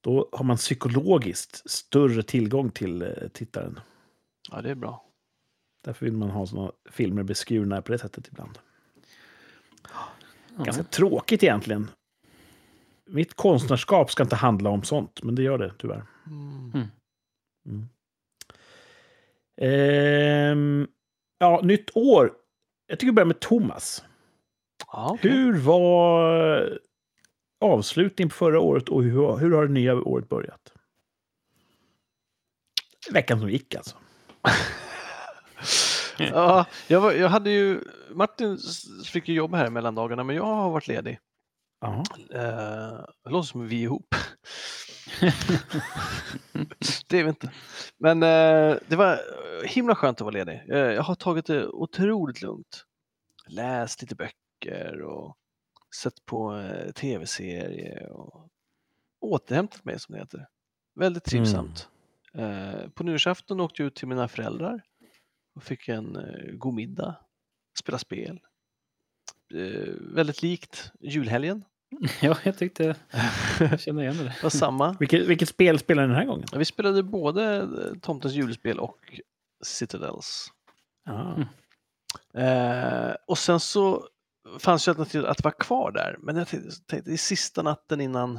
Då 0.00 0.28
har 0.32 0.44
man 0.44 0.56
psykologiskt 0.56 1.70
större 1.70 2.22
tillgång 2.22 2.70
till 2.70 3.02
eh, 3.02 3.08
tittaren. 3.32 3.80
Ja, 4.50 4.62
det 4.62 4.70
är 4.70 4.74
bra. 4.74 5.04
Därför 5.84 6.06
vill 6.06 6.16
man 6.16 6.30
ha 6.30 6.46
såna 6.46 6.72
filmer 6.90 7.22
beskurna 7.22 7.82
på 7.82 7.92
det 7.92 7.98
sättet 7.98 8.28
ibland. 8.28 8.58
Ganska 10.56 10.82
tråkigt 10.82 11.42
egentligen. 11.42 11.88
Mitt 13.06 13.34
konstnärskap 13.34 14.10
ska 14.10 14.22
inte 14.22 14.36
handla 14.36 14.70
om 14.70 14.82
sånt, 14.82 15.22
men 15.22 15.34
det 15.34 15.42
gör 15.42 15.58
det 15.58 15.72
tyvärr. 15.78 16.02
Mm. 16.26 16.86
Mm. 17.66 17.88
Ehm, 19.60 20.88
ja, 21.38 21.60
nytt 21.62 21.96
år. 21.96 22.32
Jag 22.86 22.98
tycker 22.98 23.12
vi 23.12 23.14
börjar 23.14 23.26
med 23.26 23.40
Thomas. 23.40 24.04
Ja, 24.92 25.10
okej. 25.12 25.30
Hur 25.30 25.58
var 25.58 26.78
avslutningen 27.60 28.28
på 28.28 28.34
förra 28.34 28.60
året 28.60 28.88
och 28.88 29.02
hur, 29.02 29.36
hur 29.36 29.50
har 29.50 29.66
det 29.66 29.72
nya 29.72 29.94
året 29.94 30.28
börjat? 30.28 30.72
Veckan 33.12 33.40
som 33.40 33.50
gick 33.50 33.74
alltså. 33.74 33.96
Ja, 36.18 36.66
jag, 36.88 37.00
var, 37.00 37.12
jag 37.12 37.28
hade 37.28 37.50
ju, 37.50 37.80
Martin 38.10 38.58
fick 39.04 39.28
ju 39.28 39.34
jobba 39.34 39.56
här 39.56 39.66
i 39.66 39.70
mellandagarna, 39.70 40.24
men 40.24 40.36
jag 40.36 40.44
har 40.44 40.70
varit 40.70 40.88
ledig. 40.88 41.18
Ja. 41.80 42.04
Eh, 42.34 43.04
det 43.24 43.30
låter 43.30 43.46
som 43.46 43.68
vi 43.68 43.76
är 43.76 43.82
ihop. 43.82 44.14
det 47.08 47.18
är 47.18 47.24
vi 47.24 47.28
inte. 47.28 47.50
Men 47.98 48.22
eh, 48.22 48.76
det 48.86 48.96
var 48.96 49.20
himla 49.66 49.94
skönt 49.94 50.20
att 50.20 50.24
vara 50.24 50.32
ledig. 50.32 50.62
Eh, 50.68 50.78
jag 50.78 51.02
har 51.02 51.14
tagit 51.14 51.46
det 51.46 51.66
otroligt 51.66 52.42
lugnt. 52.42 52.84
Läst 53.48 54.02
lite 54.02 54.14
böcker 54.14 54.49
och 55.02 55.36
sett 55.94 56.24
på 56.24 56.56
eh, 56.56 56.92
tv-serier 56.92 58.12
och 58.12 58.48
återhämtat 59.20 59.84
mig 59.84 60.00
som 60.00 60.12
det 60.12 60.18
heter. 60.18 60.46
Väldigt 60.94 61.24
trivsamt. 61.24 61.88
Eh, 62.34 62.88
på 62.94 63.04
nyårsafton 63.04 63.60
åkte 63.60 63.82
jag 63.82 63.86
ut 63.86 63.94
till 63.94 64.08
mina 64.08 64.28
föräldrar 64.28 64.82
och 65.54 65.62
fick 65.62 65.88
en 65.88 66.16
eh, 66.16 66.52
god 66.52 66.74
middag, 66.74 67.16
spela 67.78 67.98
spel. 67.98 68.40
Väldigt 70.14 70.42
likt 70.42 70.92
julhelgen. 71.00 71.64
ja, 72.22 72.36
jag 72.42 72.58
tyckte... 72.58 72.96
Jag 73.60 73.80
känner 73.80 74.02
igen 74.02 74.16
det. 74.16 74.24
Det 74.24 74.36
var 74.42 74.50
samma. 74.50 74.96
Vilket, 75.00 75.26
vilket 75.26 75.48
spel 75.48 75.78
spelar 75.78 76.02
ni 76.02 76.08
den 76.08 76.16
här 76.16 76.24
gången? 76.24 76.46
Ja, 76.52 76.58
Vi 76.58 76.64
spelade 76.64 77.02
både 77.02 77.68
Tomtens 78.00 78.34
julspel 78.34 78.78
och 78.78 79.20
Citadels. 79.64 80.52
Mm. 81.08 81.46
Eh, 82.34 83.14
och 83.26 83.38
sen 83.38 83.60
så 83.60 84.08
fanns 84.58 84.88
ju 84.88 84.90
alternativet 84.90 85.26
att 85.26 85.44
vara 85.44 85.54
kvar 85.54 85.92
där. 85.92 86.16
Men 86.20 86.36
jag 86.36 86.48
tänkte, 86.48 87.00
det 87.10 87.12
är 87.12 87.16
sista 87.16 87.62
natten 87.62 88.00
innan 88.00 88.38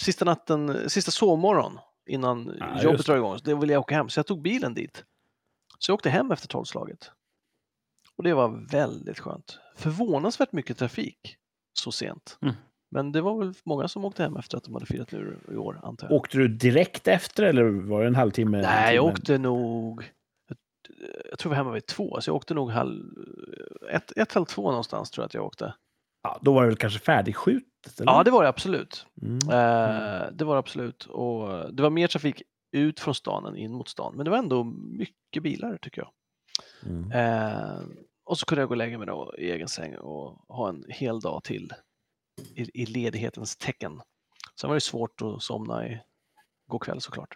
sista 0.00 0.24
natten, 0.24 0.90
sista 0.90 1.10
sovmorgon 1.10 1.78
innan 2.06 2.46
just 2.72 2.84
jobbet 2.84 3.06
drar 3.06 3.16
igång. 3.16 3.38
Det 3.44 3.54
ville 3.54 3.72
jag 3.72 3.80
åka 3.80 3.94
hem, 3.94 4.08
så 4.08 4.18
jag 4.18 4.26
tog 4.26 4.42
bilen 4.42 4.74
dit. 4.74 5.04
Så 5.78 5.90
jag 5.90 5.94
åkte 5.94 6.10
hem 6.10 6.30
efter 6.30 6.48
tolvslaget. 6.48 7.10
Och 8.16 8.24
det 8.24 8.34
var 8.34 8.70
väldigt 8.70 9.18
skönt. 9.18 9.58
Förvånansvärt 9.76 10.52
mycket 10.52 10.78
trafik 10.78 11.36
så 11.72 11.92
sent. 11.92 12.38
Mm. 12.42 12.54
Men 12.90 13.12
det 13.12 13.20
var 13.20 13.38
väl 13.38 13.54
många 13.64 13.88
som 13.88 14.04
åkte 14.04 14.22
hem 14.22 14.36
efter 14.36 14.56
att 14.56 14.64
de 14.64 14.74
hade 14.74 14.86
firat 14.86 15.12
nu 15.12 15.40
i 15.52 15.56
år, 15.56 15.80
antar 15.82 16.06
jag. 16.06 16.16
Åkte 16.16 16.38
du 16.38 16.48
direkt 16.48 17.08
efter 17.08 17.42
eller 17.42 17.64
var 17.88 18.00
det 18.00 18.06
en 18.06 18.14
halvtimme? 18.14 18.58
en 18.58 18.62
Nej, 18.62 18.94
jag 18.94 19.04
timme? 19.04 19.12
åkte 19.12 19.38
nog... 19.38 20.10
Jag, 21.30 21.38
tror 21.38 21.50
vi 21.50 21.56
var 21.56 21.64
hemma 21.64 21.72
vid 21.72 21.86
två, 21.86 22.20
så 22.20 22.30
jag 22.30 22.36
åkte 22.36 22.54
nog 22.54 22.70
halv... 22.70 23.04
Ett, 23.90 24.12
ett 24.16 24.32
halv 24.32 24.44
två 24.44 24.62
någonstans 24.62 25.10
tror 25.10 25.22
jag 25.22 25.26
att 25.26 25.34
jag 25.34 25.44
åkte. 25.44 25.74
Ja, 26.22 26.38
då 26.42 26.52
var 26.52 26.62
det 26.62 26.68
väl 26.68 26.76
kanske 26.76 26.98
färdigskjutet? 26.98 28.00
Eller? 28.00 28.12
Ja, 28.12 28.22
det 28.24 28.30
var 28.30 28.42
det 28.42 28.48
absolut. 28.48 29.06
Mm. 29.22 29.36
Eh, 29.36 30.32
det 30.32 30.44
var 30.44 30.54
det 30.54 30.58
absolut. 30.58 31.04
Och 31.04 31.74
det 31.74 31.82
var 31.82 31.90
mer 31.90 32.06
trafik 32.06 32.42
ut 32.72 33.00
från 33.00 33.14
stan 33.14 33.46
än 33.46 33.56
in 33.56 33.72
mot 33.72 33.88
stan. 33.88 34.16
Men 34.16 34.24
det 34.24 34.30
var 34.30 34.38
ändå 34.38 34.64
mycket 34.64 35.42
bilar 35.42 35.78
tycker 35.82 36.02
jag. 36.02 36.10
Mm. 36.86 37.12
Eh, 37.12 37.80
och 38.24 38.38
så 38.38 38.46
kunde 38.46 38.62
jag 38.62 38.68
gå 38.68 38.72
och 38.72 38.76
lägga 38.76 38.98
mig 38.98 39.06
då 39.06 39.34
i 39.38 39.50
egen 39.50 39.68
säng 39.68 39.96
och 39.96 40.56
ha 40.56 40.68
en 40.68 40.84
hel 40.88 41.20
dag 41.20 41.44
till 41.44 41.72
i, 42.54 42.82
i 42.82 42.86
ledighetens 42.86 43.56
tecken. 43.56 44.02
Sen 44.60 44.68
var 44.68 44.74
det 44.74 44.80
svårt 44.80 45.22
att 45.22 45.42
somna 45.42 45.88
i 45.88 46.00
går 46.66 46.78
kväll 46.78 47.00
såklart. 47.00 47.34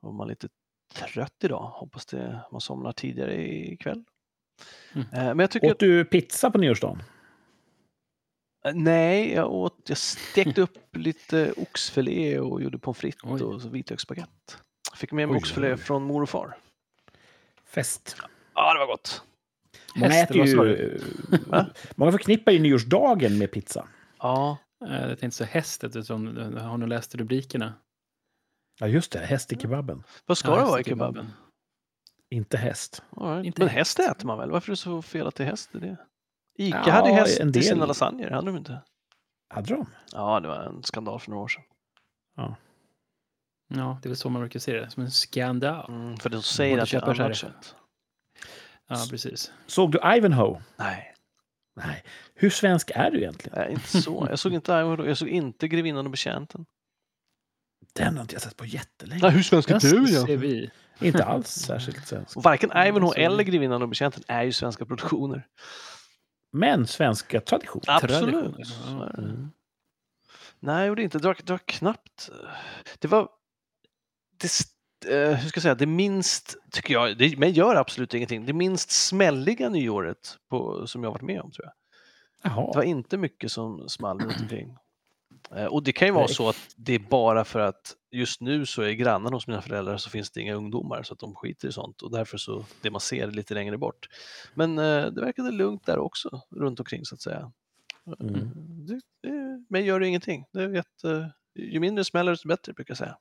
Och 0.00 0.14
man 0.14 0.28
lite 0.28 0.48
trött 0.94 1.44
idag. 1.44 1.72
Hoppas 1.74 2.06
det, 2.06 2.40
man 2.52 2.60
somnar 2.60 2.92
tidigare 2.92 3.48
ikväll. 3.48 4.04
Mm. 4.92 5.06
Eh, 5.12 5.24
men 5.24 5.38
jag 5.38 5.50
tycker 5.50 5.70
Åt 5.70 5.78
du 5.80 6.04
pizza 6.04 6.50
på 6.50 6.58
nyårsdagen? 6.58 7.02
att, 8.64 8.76
nej, 8.76 9.32
jag 9.32 9.52
åt, 9.52 9.76
jag 9.88 9.98
stekte 9.98 10.60
upp 10.62 10.78
lite 10.96 11.52
oxfilé 11.56 12.38
och 12.38 12.62
gjorde 12.62 12.78
pommes 12.78 12.98
frites 12.98 13.20
Oj. 13.24 13.42
och 13.42 13.62
så 13.62 13.68
vitlöksspagetti. 13.68 14.54
Fick 14.96 15.12
med 15.12 15.28
mig 15.28 15.34
Oj, 15.34 15.38
oxfilé 15.38 15.72
oj. 15.72 15.76
från 15.78 16.02
mor 16.02 16.22
och 16.22 16.28
far. 16.28 16.56
Fest. 17.64 18.16
Ja, 18.54 18.72
det 18.74 18.78
var 18.78 18.86
gott. 18.86 19.22
Många, 19.96 20.12
Häst, 20.12 20.30
äter 20.30 20.46
ju, 20.46 21.00
många 21.96 22.12
förknippar 22.12 22.52
ju 22.52 22.58
nyårsdagen 22.58 23.38
med 23.38 23.50
pizza. 23.52 23.88
Ja, 24.18 24.56
Eh, 24.86 25.08
Jag 25.08 25.18
tänkte 25.18 25.36
så 25.36 25.44
hästet, 25.44 25.94
har 26.08 26.76
ni 26.78 26.86
läst 26.86 27.14
rubrikerna? 27.14 27.74
Ja, 28.78 28.86
just 28.86 29.12
det. 29.12 29.18
Häst 29.18 29.52
i 29.52 29.56
kebaben. 29.56 30.02
vad 30.26 30.38
ska 30.38 30.48
Ja, 30.50 30.56
det 30.56 30.64
vara 30.64 30.80
i 30.80 30.84
kebaben? 30.84 31.14
kebaben. 31.14 31.32
Inte 32.30 32.56
häst. 32.56 33.02
Right. 33.20 33.46
Inte 33.46 33.60
Men 33.60 33.68
häst. 33.68 33.98
häst 33.98 34.10
äter 34.10 34.26
man 34.26 34.38
väl? 34.38 34.50
Varför 34.50 34.68
är 34.68 34.72
det 34.72 34.76
så 34.76 35.02
fel 35.02 35.26
att 35.26 35.34
det 35.34 35.44
är 35.44 35.48
häst 35.48 35.74
i 35.74 35.78
det? 35.78 35.96
Ica 36.58 36.82
Ja, 36.86 36.92
hade 36.92 37.08
ju 37.08 37.14
häst 37.14 37.40
en 37.40 37.48
i 37.48 37.52
del. 37.52 37.62
sina 37.62 37.86
lasagner, 37.86 38.30
hade 38.30 38.46
de 38.46 38.56
inte? 38.56 38.82
Hade 39.48 39.74
de? 39.74 39.86
Ja, 40.12 40.40
det 40.40 40.48
var 40.48 40.56
en 40.62 40.82
skandal 40.82 41.20
för 41.20 41.30
några 41.30 41.42
år 41.44 41.48
sedan. 41.48 41.64
Ja, 43.74 43.98
det 44.02 44.06
är 44.06 44.10
väl 44.10 44.16
så 44.16 44.28
man 44.30 44.42
brukar 44.42 44.60
se 44.60 44.72
det, 44.72 44.90
som 44.90 45.02
en 45.02 45.10
skandal. 45.10 45.90
Mm, 45.92 46.16
för 46.16 46.30
de 46.30 46.42
säger 46.42 46.78
att 46.78 46.90
det 46.90 46.96
är 46.96 47.20
annat 47.20 47.36
kött. 47.36 47.76
Ja, 48.88 49.06
precis. 49.10 49.52
Såg 49.66 49.92
du 49.92 49.98
Ivanhoe? 50.16 50.62
Nej, 50.76 51.14
Nej. 51.76 52.04
Hur 52.34 52.50
svensk 52.50 52.90
är 52.94 53.10
du 53.10 53.18
egentligen? 53.18 53.58
nej, 53.58 53.72
inte 53.72 54.02
så. 54.02 54.26
Jag 54.30 54.38
såg 54.38 54.52
inte, 54.52 54.72
jag 54.72 55.16
såg 55.18 55.28
inte 55.28 55.68
Grevinnan 55.68 56.04
och 56.06 56.10
betjänten. 56.10 56.66
Den 57.98 58.16
har 58.16 58.22
inte 58.22 58.34
jag 58.34 58.42
sett 58.42 58.56
på 58.56 58.64
jättelänge. 58.64 59.22
Nej, 59.22 59.30
hur 59.30 59.42
svensk 59.42 59.70
är 59.70 59.74
du 59.74 60.06
ser 60.06 60.36
vi. 60.36 60.70
Inte 61.00 61.24
alls 61.24 61.48
särskilt 61.48 62.06
svensk. 62.06 62.36
Och 62.36 62.42
varken 62.42 62.70
Ivanhoe 62.86 63.14
eller 63.16 63.44
Grevinnan 63.44 63.82
och 63.82 63.88
betjänten 63.88 64.22
är 64.28 64.42
ju 64.42 64.52
svenska 64.52 64.84
produktioner. 64.84 65.46
Men 66.52 66.86
svenska 66.86 67.40
traditioner. 67.40 67.84
Absolut. 67.86 68.54
Traditioner. 68.54 69.18
Mm. 69.18 69.50
Nej, 70.60 70.78
jag 70.78 70.86
gjorde 70.86 71.02
inte. 71.02 71.18
Det 71.18 71.26
var, 71.26 71.36
det 71.44 71.52
var 71.52 71.60
knappt. 71.64 72.30
Det 72.98 73.08
var... 73.08 73.28
Det, 74.40 74.50
eh, 75.14 75.34
hur 75.34 75.48
ska 75.48 75.58
jag 75.58 75.62
säga? 75.62 75.74
Det 75.74 75.86
minst, 75.86 76.56
tycker 76.72 76.94
jag, 76.94 77.18
det, 77.18 77.38
men 77.38 77.52
gör 77.52 77.76
absolut 77.76 78.14
ingenting. 78.14 78.46
Det 78.46 78.52
minst 78.52 78.90
smälliga 78.90 79.68
nyåret 79.68 80.36
på, 80.50 80.86
som 80.86 81.04
jag 81.04 81.10
varit 81.10 81.22
med 81.22 81.40
om 81.40 81.50
tror 81.50 81.66
jag. 81.66 81.72
Jaha. 82.42 82.72
Det 82.72 82.76
var 82.76 82.82
inte 82.82 83.16
mycket 83.16 83.52
som 83.52 83.88
small 83.88 84.20
runt 84.20 84.40
omkring. 84.40 84.76
Eh, 85.56 85.64
Och 85.66 85.82
det 85.82 85.92
kan 85.92 86.08
ju 86.08 86.14
vara 86.14 86.28
så 86.28 86.48
att 86.48 86.74
det 86.76 86.94
är 86.94 86.98
bara 86.98 87.44
för 87.44 87.60
att 87.60 87.94
just 88.10 88.40
nu 88.40 88.66
så 88.66 88.82
är 88.82 88.92
grannen 88.92 89.32
hos 89.32 89.46
mina 89.46 89.62
föräldrar 89.62 89.96
så 89.96 90.10
finns 90.10 90.30
det 90.30 90.40
inga 90.40 90.54
ungdomar 90.54 91.02
så 91.02 91.14
att 91.14 91.20
de 91.20 91.34
skiter 91.34 91.68
i 91.68 91.72
sånt 91.72 92.02
och 92.02 92.10
därför 92.10 92.38
så 92.38 92.64
det 92.82 92.90
man 92.90 93.00
ser 93.00 93.28
är 93.28 93.32
lite 93.32 93.54
längre 93.54 93.78
bort. 93.78 94.08
Men 94.54 94.78
eh, 94.78 95.06
det 95.06 95.20
verkade 95.20 95.50
lugnt 95.50 95.86
där 95.86 95.98
också 95.98 96.40
runt 96.50 96.80
omkring 96.80 97.04
så 97.04 97.14
att 97.14 97.20
säga. 97.20 97.52
Mm. 98.20 98.34
Eh, 98.34 98.40
Det, 98.66 99.00
det, 99.22 99.64
men 99.68 99.84
gör 99.84 100.00
det 100.00 100.06
ingenting. 100.08 100.44
Det 100.52 100.62
är 100.62 100.68
jätte, 100.68 101.32
ju 101.54 101.80
mindre 101.80 102.04
smäller 102.04 102.32
desto 102.32 102.48
bättre 102.48 102.72
brukar 102.72 102.92
jag 102.92 102.98
säga. 102.98 103.16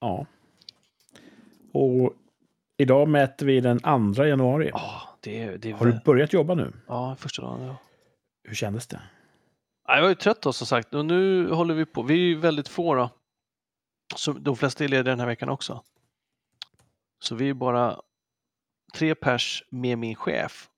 Ja. 0.00 0.26
Och 1.72 2.12
idag 2.76 3.08
mäter 3.08 3.46
vi 3.46 3.60
den 3.60 3.80
2 4.14 4.24
januari. 4.24 4.70
Ja, 4.72 5.02
det, 5.20 5.56
det 5.56 5.70
Har 5.72 5.86
du 5.86 6.00
börjat 6.04 6.32
jobba 6.32 6.54
nu? 6.54 6.72
Ja, 6.86 7.16
första 7.18 7.42
dagen. 7.42 7.60
Ja. 7.62 7.76
Hur 8.44 8.54
kändes 8.54 8.86
det? 8.86 9.00
Ja, 9.90 9.96
Jag 9.96 10.02
var 10.02 10.08
ju 10.08 10.14
trött 10.14 10.42
då 10.42 10.52
som 10.52 10.66
sagt 10.66 10.94
och 10.94 11.06
nu 11.06 11.50
håller 11.50 11.74
vi 11.74 11.86
på. 11.86 12.02
Vi 12.02 12.14
är 12.14 12.18
ju 12.18 12.36
väldigt 12.36 12.68
få 12.68 12.94
då. 12.94 13.10
Så 14.16 14.32
de 14.32 14.56
flesta 14.56 14.84
är 14.84 14.88
lediga 14.88 15.12
den 15.12 15.20
här 15.20 15.26
veckan 15.26 15.48
också. 15.48 15.82
Så 17.18 17.34
vi 17.34 17.48
är 17.48 17.54
bara 17.54 18.00
tre 18.94 19.14
pers 19.14 19.64
med 19.70 19.98
min 19.98 20.14
chef 20.14 20.68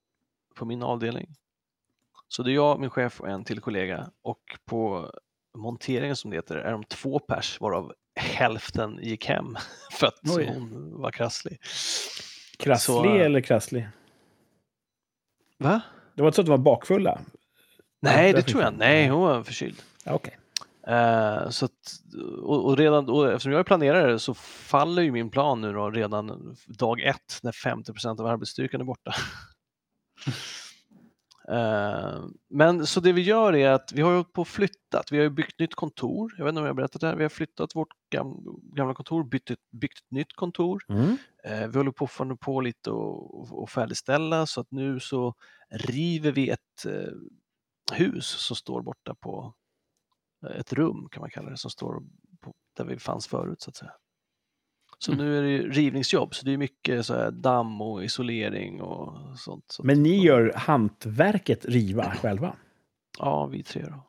på 0.55 0.64
min 0.64 0.83
avdelning. 0.83 1.29
Så 2.29 2.42
det 2.42 2.51
är 2.51 2.55
jag, 2.55 2.81
min 2.81 2.90
chef 2.90 3.20
och 3.20 3.29
en 3.29 3.44
till 3.44 3.61
kollega 3.61 4.11
och 4.22 4.59
på 4.64 5.11
monteringen 5.55 6.16
som 6.16 6.31
det 6.31 6.37
heter 6.37 6.57
är 6.57 6.72
de 6.72 6.85
två 6.85 7.18
pers 7.18 7.61
varav 7.61 7.92
hälften 8.14 8.98
gick 9.03 9.27
hem 9.27 9.57
för 9.92 10.07
att 10.07 10.37
Oj. 10.37 10.46
hon 10.55 10.92
var 11.01 11.11
krasslig. 11.11 11.61
Krasslig 12.59 12.96
Så, 12.96 13.05
äh, 13.05 13.20
eller 13.20 13.40
krasslig? 13.40 13.88
Va? 15.59 15.81
Det 16.14 16.22
var 16.22 16.29
inte 16.29 16.37
så 16.37 16.42
att 16.42 16.46
de 16.46 16.51
var 16.51 16.59
bakfulla? 16.59 17.20
Nej, 18.03 18.33
det 18.33 18.43
tror 18.43 18.62
jag. 18.62 18.71
hon. 18.71 18.79
Nej, 18.79 19.09
hon 19.09 19.21
var 19.21 19.43
förkyld. 19.43 19.83
Ja, 20.05 20.12
Okej. 20.12 20.38
Eh, 20.87 21.49
så 21.49 21.65
att, 21.65 22.01
och, 22.43 22.65
och 22.65 22.77
redan, 22.77 23.09
och 23.09 23.33
eftersom 23.33 23.53
jag 23.53 23.59
är 23.59 23.65
planerare 23.65 24.19
så 24.19 24.35
faller 24.35 25.03
ju 25.03 25.12
min 25.12 25.31
plan 25.31 25.61
nu 25.61 25.73
då 25.73 25.91
redan 25.91 26.57
dag 26.67 27.01
ett 27.01 27.38
när 27.43 27.53
50% 27.53 28.21
av 28.21 28.27
arbetsstyrkan 28.27 28.81
är 28.81 28.85
borta. 28.85 29.15
Eh, 31.49 32.25
men 32.51 32.87
så 32.87 33.01
det 33.01 33.12
vi 33.12 33.23
gör 33.23 33.55
är 33.55 33.71
att 33.71 33.93
vi 33.93 34.03
har 34.03 34.17
ju 34.17 34.25
på 34.25 34.45
flyttat. 34.45 35.12
Vi 35.12 35.17
har 35.17 35.23
ju 35.23 35.31
byggt 35.31 35.59
nytt 35.59 35.75
kontor. 35.75 36.35
Jag 36.38 36.45
vet 36.45 36.53
inte 36.53 36.61
om 36.61 36.67
jag 36.67 36.71
har 36.71 36.77
berättat 36.77 37.01
det 37.01 37.07
här. 37.07 37.17
Vi 37.17 37.23
har 37.25 37.29
flyttat 37.29 37.77
vårt 37.77 37.88
gam, 38.11 38.61
gamla 38.77 38.95
kontor, 38.95 39.25
byggt 39.25 39.51
ett, 39.51 39.59
byggt 39.71 39.99
ett 39.99 40.11
nytt 40.11 40.33
kontor. 40.33 40.83
Mm. 40.88 41.17
Eh, 41.45 41.69
vi 41.69 41.79
håller 41.79 41.91
på 41.91 42.07
fortfarande 42.07 42.37
på 42.37 42.61
lite 42.61 42.91
och, 42.91 43.41
och, 43.41 43.62
och 43.62 43.71
färdigställa 43.71 44.47
så 44.47 44.61
att 44.61 44.71
nu 44.71 45.01
så 45.01 45.35
river 45.71 46.33
vi 46.33 46.49
ett 46.49 46.87
hus 47.92 48.26
som 48.26 48.57
står 48.57 48.83
borta 48.83 49.14
på 49.14 49.55
eh, 50.46 50.57
ett 50.57 50.72
rum 50.72 51.09
kan 51.11 51.20
man 51.20 51.31
kalla 51.31 51.50
det 51.50 51.57
som 51.57 51.70
står 51.70 52.02
på, 52.40 52.55
där 52.76 52.85
vi 52.85 52.98
fanns 52.98 53.26
förut 53.26 53.61
så 53.61 53.70
att 53.70 53.76
säga. 53.76 53.92
Så 54.98 55.12
Mm. 55.12 55.24
nu 55.24 55.38
är 55.38 55.42
det 55.42 55.48
ju 55.50 55.70
rivningsjobb 55.70 56.35
så 56.35 56.44
det 56.44 56.52
är 56.52 56.57
mycket 56.57 57.07
så 57.07 57.14
här 57.14 57.31
damm 57.31 57.81
och 57.81 58.05
isolering 58.05 58.83
och 58.83 59.38
sånt. 59.38 59.64
Så 59.72 59.83
att- 59.83 59.87
Men 59.87 60.02
ni 60.02 60.22
gör 60.24 60.52
hantverket 60.57 61.64
riva 61.64 62.11
själva? 62.14 62.57
Ja, 63.18 63.46
vi 63.46 63.62
tre 63.62 63.83
då. 63.83 64.02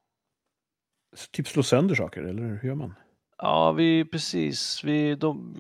Så 1.15 1.28
typ 1.32 1.48
slå 1.48 1.63
sönder 1.63 1.96
saker, 1.96 2.24
eller 2.24 2.43
hur 2.43 2.67
gör 2.67 2.76
man? 2.76 2.93
Ja, 3.38 3.72
vi 3.72 4.06
precis. 4.06 4.84
Vi, 4.84 5.15
de, 5.15 5.56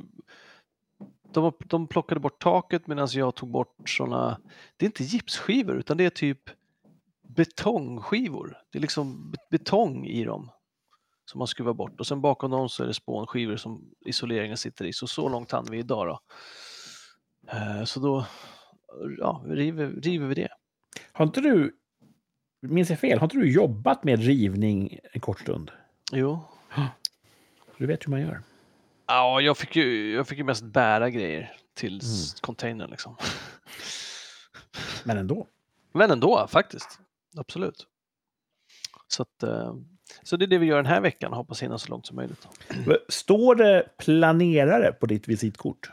de, 1.33 1.53
de 1.65 1.87
plockade 1.87 2.19
bort 2.21 2.41
taket 2.41 2.87
medan 2.87 3.07
jag 3.13 3.35
tog 3.35 3.49
bort 3.51 3.89
såna, 3.89 4.39
det 4.77 4.85
är 4.85 4.87
inte 4.87 5.03
gipsskivor 5.03 5.75
utan 5.77 5.97
det 5.97 6.05
är 6.05 6.09
typ 6.09 6.39
betongskivor. 7.35 8.57
Det 8.71 8.77
är 8.77 8.81
liksom 8.81 9.31
be- 9.31 9.37
betong 9.51 10.05
i 10.05 10.23
dem 10.23 10.51
som 11.25 11.39
man 11.39 11.47
skruvar 11.47 11.73
bort 11.73 11.99
och 11.99 12.07
sen 12.07 12.21
bakom 12.21 12.51
dem 12.51 12.69
så 12.69 12.83
är 12.83 12.87
det 12.87 12.93
spånskivor 12.93 13.55
som 13.57 13.91
isoleringen 14.05 14.57
sitter 14.57 14.85
i. 14.85 14.93
Så 14.93 15.07
så 15.07 15.29
långt 15.29 15.51
hann 15.51 15.67
vi 15.71 15.77
idag 15.77 16.07
då. 16.07 16.19
Eh, 17.51 17.83
Så 17.83 17.99
då 17.99 18.25
ja, 19.19 19.43
river, 19.47 19.87
river 19.87 20.27
vi 20.27 20.35
det. 20.35 20.49
Har 21.11 21.25
inte 21.25 21.41
du, 21.41 21.75
minns 22.61 22.89
jag 22.89 22.99
fel, 22.99 23.19
har 23.19 23.25
inte 23.25 23.37
du 23.37 23.51
jobbat 23.51 24.03
med 24.03 24.19
rivning 24.23 24.99
en 25.13 25.21
kort 25.21 25.39
stund? 25.39 25.71
Jo. 26.11 26.39
Du 27.77 27.85
vet 27.85 28.05
hur 28.05 28.09
man 28.09 28.21
gör. 28.21 28.41
Ja, 29.07 29.41
jag 29.41 29.57
fick 29.57 29.75
ju, 29.75 30.13
jag 30.13 30.27
fick 30.27 30.37
ju 30.37 30.43
mest 30.43 30.63
bära 30.63 31.09
grejer 31.09 31.53
till 31.73 31.97
s- 31.97 32.39
containern 32.41 32.89
liksom. 32.91 33.15
Men 35.03 35.17
ändå. 35.17 35.47
Men 35.93 36.11
ändå 36.11 36.47
faktiskt. 36.47 36.99
Absolut. 37.37 37.87
Så, 39.07 39.21
att, 39.23 39.43
eh, 39.43 39.75
så 40.23 40.37
det 40.37 40.45
är 40.45 40.47
det 40.47 40.57
vi 40.57 40.65
gör 40.65 40.77
den 40.77 40.85
här 40.85 41.01
veckan. 41.01 41.33
Hoppas 41.33 41.63
hinna 41.63 41.77
så 41.77 41.89
långt 41.89 42.05
som 42.05 42.15
möjligt. 42.15 42.47
Står 43.09 43.55
det 43.55 43.89
planerare 43.97 44.91
på 44.93 45.05
ditt 45.05 45.27
visitkort? 45.27 45.91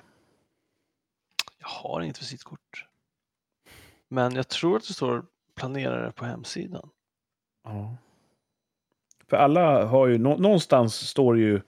Jag 1.58 1.68
har 1.68 2.00
inget 2.00 2.22
visitkort. 2.22 2.86
Men 4.08 4.34
jag 4.34 4.48
tror 4.48 4.76
att 4.76 4.86
det 4.88 4.94
står 4.94 5.24
planerare 5.56 6.12
på 6.12 6.24
hemsidan. 6.24 6.90
Ja. 7.64 7.96
För 9.28 9.36
alla 9.36 9.86
har 9.86 10.06
ju, 10.06 10.18
nå- 10.18 10.36
någonstans 10.36 10.94
står 11.08 11.34
det 11.34 11.40
ju 11.40 11.60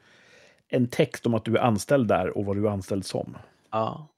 en 0.68 0.88
text 0.88 1.26
om 1.26 1.34
att 1.34 1.44
du 1.44 1.56
är 1.56 1.60
anställd 1.62 2.08
där 2.08 2.38
och 2.38 2.44
vad 2.44 2.56
du 2.56 2.66
är 2.66 2.70
anställd 2.70 3.06
som. 3.06 3.36
Ja. 3.70 4.08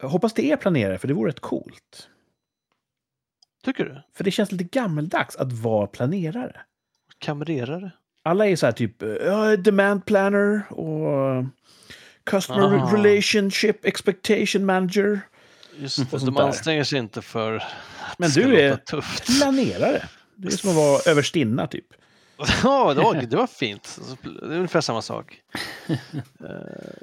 Jag 0.00 0.08
hoppas 0.08 0.34
det 0.34 0.52
är 0.52 0.56
planerare, 0.56 0.98
för 0.98 1.08
det 1.08 1.14
vore 1.14 1.28
rätt 1.28 1.40
coolt. 1.40 2.08
Tycker 3.64 3.84
du? 3.84 4.02
För 4.16 4.24
det 4.24 4.30
känns 4.30 4.52
lite 4.52 4.64
gammeldags 4.64 5.36
att 5.36 5.52
vara 5.52 5.86
planerare. 5.86 6.60
Kamrerare? 7.18 7.90
Alla 8.22 8.46
är 8.46 8.56
så 8.56 8.66
här 8.66 8.72
typ 8.72 9.02
uh, 9.02 9.52
demand 9.52 10.06
planner 10.06 10.72
och 10.72 11.44
customer 12.24 12.76
Aha. 12.76 12.96
relationship 12.96 13.84
expectation 13.84 14.64
manager. 14.66 15.20
Just 15.76 15.98
det, 15.98 16.18
sånt 16.18 16.24
de 16.24 16.36
anstränger 16.36 16.84
sig 16.84 16.98
inte 16.98 17.22
för 17.22 17.56
att 17.56 18.18
Men 18.18 18.30
det 18.30 18.44
du 18.44 18.60
är 18.60 18.76
tufft. 18.76 19.26
planerare. 19.38 20.08
Det 20.36 20.48
är 20.48 20.56
som 20.56 20.70
att 20.70 20.76
vara 20.76 21.00
överstinna 21.12 21.66
typ. 21.66 21.86
Ja, 22.62 22.94
det 22.94 23.26
det 23.30 23.36
var 23.36 23.46
fint. 23.46 23.98
Det 24.22 24.28
är 24.54 24.56
ungefär 24.56 24.80
samma 24.80 25.02
sak. 25.02 25.40
Eh, 26.44 26.50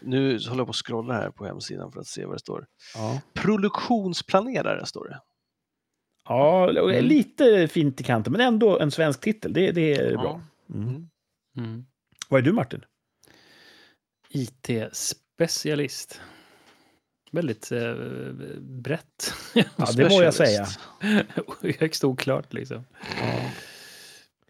nu 0.01 0.39
håller 0.47 0.59
jag 0.59 0.67
på 0.67 0.69
att 0.69 0.75
scrolla 0.75 1.13
här 1.13 1.29
på 1.29 1.45
hemsidan 1.45 1.91
för 1.91 1.99
att 1.99 2.07
se 2.07 2.25
vad 2.25 2.35
det 2.35 2.39
står. 2.39 2.65
Ja, 2.95 3.21
Produktionsplanerare 3.33 4.85
står 4.85 5.07
det. 5.09 5.19
Ja 6.31 6.81
och 6.81 6.91
Mm. 6.93 7.05
lite 7.05 7.67
fint 7.67 8.01
i 8.01 8.03
kanten, 8.03 8.33
men 8.33 8.41
ändå 8.41 8.79
en 8.79 8.91
svensk 8.91 9.21
titel. 9.21 9.53
Det, 9.53 9.71
det 9.71 9.93
är 9.93 10.11
bra. 10.17 10.41
Mm. 10.73 10.87
Mm. 10.87 11.07
Mm. 11.57 11.85
Vad 12.29 12.39
är 12.39 12.41
du 12.41 12.51
Martin? 12.51 12.85
IT-specialist. 14.29 16.19
Väldigt 17.31 17.71
eh, 17.71 17.93
brett. 18.59 19.33
Ja, 19.53 19.91
det 19.95 20.09
må 20.09 20.21
jag 20.23 20.33
säga. 20.33 20.67
Högst 21.79 22.03
oklart 22.03 22.53
liksom. 22.53 22.83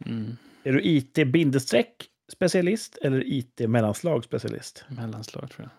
Mm. 0.05 0.37
Är 0.63 0.73
du 0.73 0.81
IT-bindestreck 0.83 2.07
specialist 2.31 2.97
eller 3.01 3.23
IT-mellanslag 3.25 4.23
specialist? 4.23 4.85
Mellanslag 4.87 5.51
tror 5.51 5.69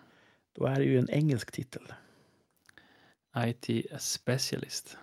Då 0.55 0.65
är 0.65 0.75
det 0.75 0.83
ju 0.85 0.99
en 0.99 1.09
engelsk 1.09 1.51
titel. 1.51 1.81
jag. 3.33 3.49
IT-specialist. 3.49 4.97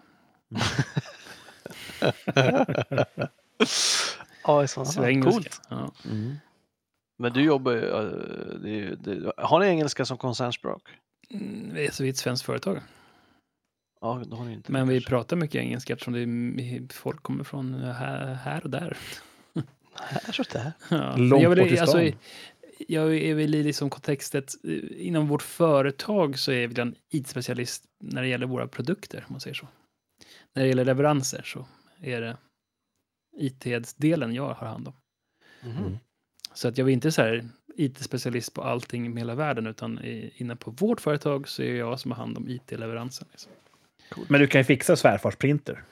Ja, 4.43 4.67
så 4.67 4.85
Svengelska. 4.85 5.31
coolt. 5.31 5.61
Ja. 5.69 5.93
Men 7.19 7.33
du 7.33 7.43
jobbar 7.43 7.73
ju... 7.73 7.81
det, 8.63 8.95
det, 8.95 9.33
har 9.37 9.61
ni 9.61 9.67
engelska 9.67 10.05
som 10.05 10.19
koncernspråk? 10.19 10.83
Mm, 11.31 11.71
vi 11.75 11.87
är 11.87 11.91
så 11.91 12.03
vi 12.03 12.09
är 12.09 12.13
ett 12.13 12.19
svenskt 12.19 12.47
företag. 12.47 12.81
Ja, 14.01 14.23
det 14.27 14.37
har 14.37 14.45
ni 14.45 14.53
inte. 14.53 14.73
Men 14.73 14.89
vi 14.89 14.95
kanske. 14.95 15.11
pratar 15.11 15.37
mycket 15.37 15.61
engelska 15.61 15.93
eftersom 15.93 16.13
det 16.13 16.21
är, 16.21 16.93
folk 16.93 17.23
kommer 17.23 17.45
från 17.45 17.75
här, 17.75 18.35
här 18.35 18.65
och 18.65 18.71
där. 18.71 18.97
Här 19.95 20.33
så 20.33 20.43
där. 20.43 20.73
Ja. 20.89 21.17
Långt 21.17 21.31
Men 21.31 21.41
jag 21.41 21.51
vill, 21.51 21.59
bort 21.59 21.71
i 21.71 21.79
alltså, 21.79 21.99
stan. 21.99 22.13
jag 22.89 23.17
är 23.17 23.35
väl 23.35 23.55
i 23.55 23.63
liksom 23.63 23.91
kontextet, 23.91 24.55
inom 24.91 25.29
vårt 25.29 25.43
företag 25.43 26.39
så 26.39 26.53
är 26.53 26.61
jag 26.61 26.79
en 26.79 26.95
IT-specialist 27.11 27.85
när 27.99 28.23
det 28.23 28.29
gäller 28.29 28.47
våra 28.47 28.69
produkter, 28.69 29.25
om 29.29 29.33
man 29.33 29.41
säger 29.41 29.55
så. 29.55 29.67
När 30.55 30.63
det 30.63 30.69
gäller 30.69 30.85
leveranser 30.85 31.43
så 31.43 31.67
är 32.01 32.21
det 32.21 32.37
IT-delen 33.37 34.35
jag 34.35 34.55
har 34.55 34.67
hand 34.67 34.89
om. 34.89 34.95
Mhm. 35.63 35.99
Så 36.55 36.69
att 36.69 36.79
jag 36.79 36.89
är 36.89 36.93
inte 36.93 37.13
så 37.13 37.23
här 37.23 37.49
IT-specialist 37.77 38.55
på 38.55 38.63
allting 38.63 39.11
med 39.15 39.21
hela 39.21 39.35
världen, 39.35 39.67
utan 39.67 39.99
i, 39.99 40.33
inne 40.37 40.57
på 40.57 40.71
vårt 40.71 41.01
företag 41.01 41.49
så 41.49 41.63
är 41.63 41.75
jag 41.75 42.01
som 42.01 42.11
har 42.11 42.19
hand 42.19 42.37
om 42.37 42.49
IT-leveransen. 42.49 43.29
Liksom. 43.31 43.53
Men 44.29 44.41
du 44.41 44.47
kan 44.47 44.61
ju 44.61 44.65
fixa 44.65 44.97
svärfars 44.97 45.37
printer. 45.37 45.85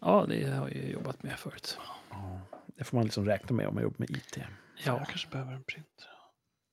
Ja, 0.00 0.26
det 0.28 0.44
har 0.44 0.68
jag 0.68 0.76
ju 0.76 0.90
jobbat 0.90 1.22
med 1.22 1.38
förut. 1.38 1.78
Det 2.66 2.84
får 2.84 2.96
man 2.96 3.04
liksom 3.04 3.26
räkna 3.26 3.56
med 3.56 3.66
om 3.68 3.74
man 3.74 3.82
jobbar 3.82 3.96
med 3.98 4.10
IT. 4.10 4.36
Ja, 4.36 4.44
Jag 4.84 5.08
kanske 5.08 5.28
behöver 5.28 5.52
en 5.52 5.62
printer. 5.62 6.06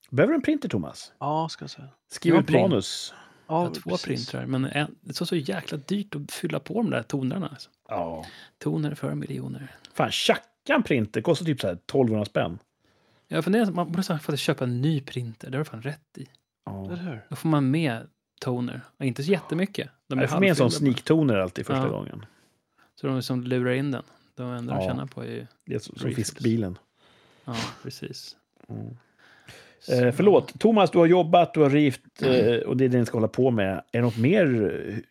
Behöver 0.10 0.32
du 0.32 0.36
en 0.36 0.42
printer, 0.42 0.70
Thomas? 0.70 1.14
Ja, 1.20 1.50
ska 1.50 1.64
jag 1.64 1.70
säga. 1.70 1.90
Skriv 2.12 2.36
ett 2.36 2.50
manus. 2.50 3.14
Jag 3.48 3.56
Ja, 3.56 3.60
har 3.60 3.74
två 3.74 3.90
precis. 3.90 4.06
printrar, 4.06 4.46
men 4.46 4.66
en, 4.66 4.96
det 5.02 5.10
är 5.12 5.14
så, 5.14 5.26
så 5.26 5.36
jäkla 5.36 5.78
dyrt 5.78 6.16
att 6.16 6.32
fylla 6.32 6.60
på 6.60 6.74
de 6.74 6.90
där 6.90 7.04
tonerna. 7.04 7.48
Alltså. 7.48 7.70
Ja. 7.90 8.26
Toner 8.58 8.96
för 8.96 9.16
miljoner. 9.16 9.76
Fan, 9.94 10.12
tjacka 10.12 10.74
en 10.76 10.84
printer 10.84 11.22
kostar 11.22 11.46
typ 11.46 11.62
så 11.62 11.68
här 11.68 11.74
1200 11.74 12.26
spänn. 12.26 12.60
Jag 13.28 13.44
funderar, 13.44 13.72
man 13.72 13.92
borde 13.92 14.04
säga 14.04 14.20
för 14.20 14.34
att 14.34 14.40
köpa 14.40 14.64
en 14.64 14.82
ny 14.82 15.02
printer, 15.02 15.50
det 15.50 15.58
har 15.58 15.64
du 15.64 15.70
fan 15.70 15.82
rätt 15.82 16.18
i. 16.18 16.28
Ja. 16.66 16.98
Då 17.30 17.36
får 17.36 17.50
man 17.50 17.72
med 17.72 18.08
toner, 18.42 18.82
och 18.98 19.06
inte 19.06 19.24
så 19.24 19.32
jättemycket. 19.32 19.90
De 20.08 20.20
Jag 20.20 20.30
får 20.30 20.40
med 20.40 20.50
en 20.50 20.56
sån 20.56 20.72
sneaktoner 20.72 21.38
alltid 21.38 21.66
första 21.66 21.82
Ja. 21.86 21.90
gången. 21.90 22.26
Så 22.96 23.08
de 23.08 23.22
som 23.24 23.44
lurar 23.44 23.72
in 23.74 23.92
den. 23.92 24.04
De 24.36 24.52
enda 24.52 24.74
de 24.76 24.82
Ja. 24.84 24.90
tjänar 24.90 25.06
på 25.06 25.22
är 25.24 25.28
ju, 25.28 25.48
Det 25.66 25.76
är 25.76 25.80
som, 25.80 25.96
som 25.98 26.12
fiskbilen. 26.12 26.78
ja 27.46 27.56
precis. 27.84 28.38
Mm. 28.70 28.98
Eh, 29.90 30.12
förlåt, 30.12 30.60
Thomas, 30.60 30.92
du 30.92 30.98
har 30.98 31.06
jobbat, 31.06 31.54
du 31.54 31.60
har 31.60 31.70
rivt 31.70 32.22
eh, 32.22 32.56
och 32.56 32.78
det 32.78 32.86
är 32.86 32.90
det 32.90 32.98
ni 33.00 33.06
ska 33.06 33.18
hålla 33.18 33.28
på 33.28 33.52
med. 33.52 33.74
Är 33.74 33.82
det 33.92 34.02
något 34.02 34.18
mer? 34.18 35.02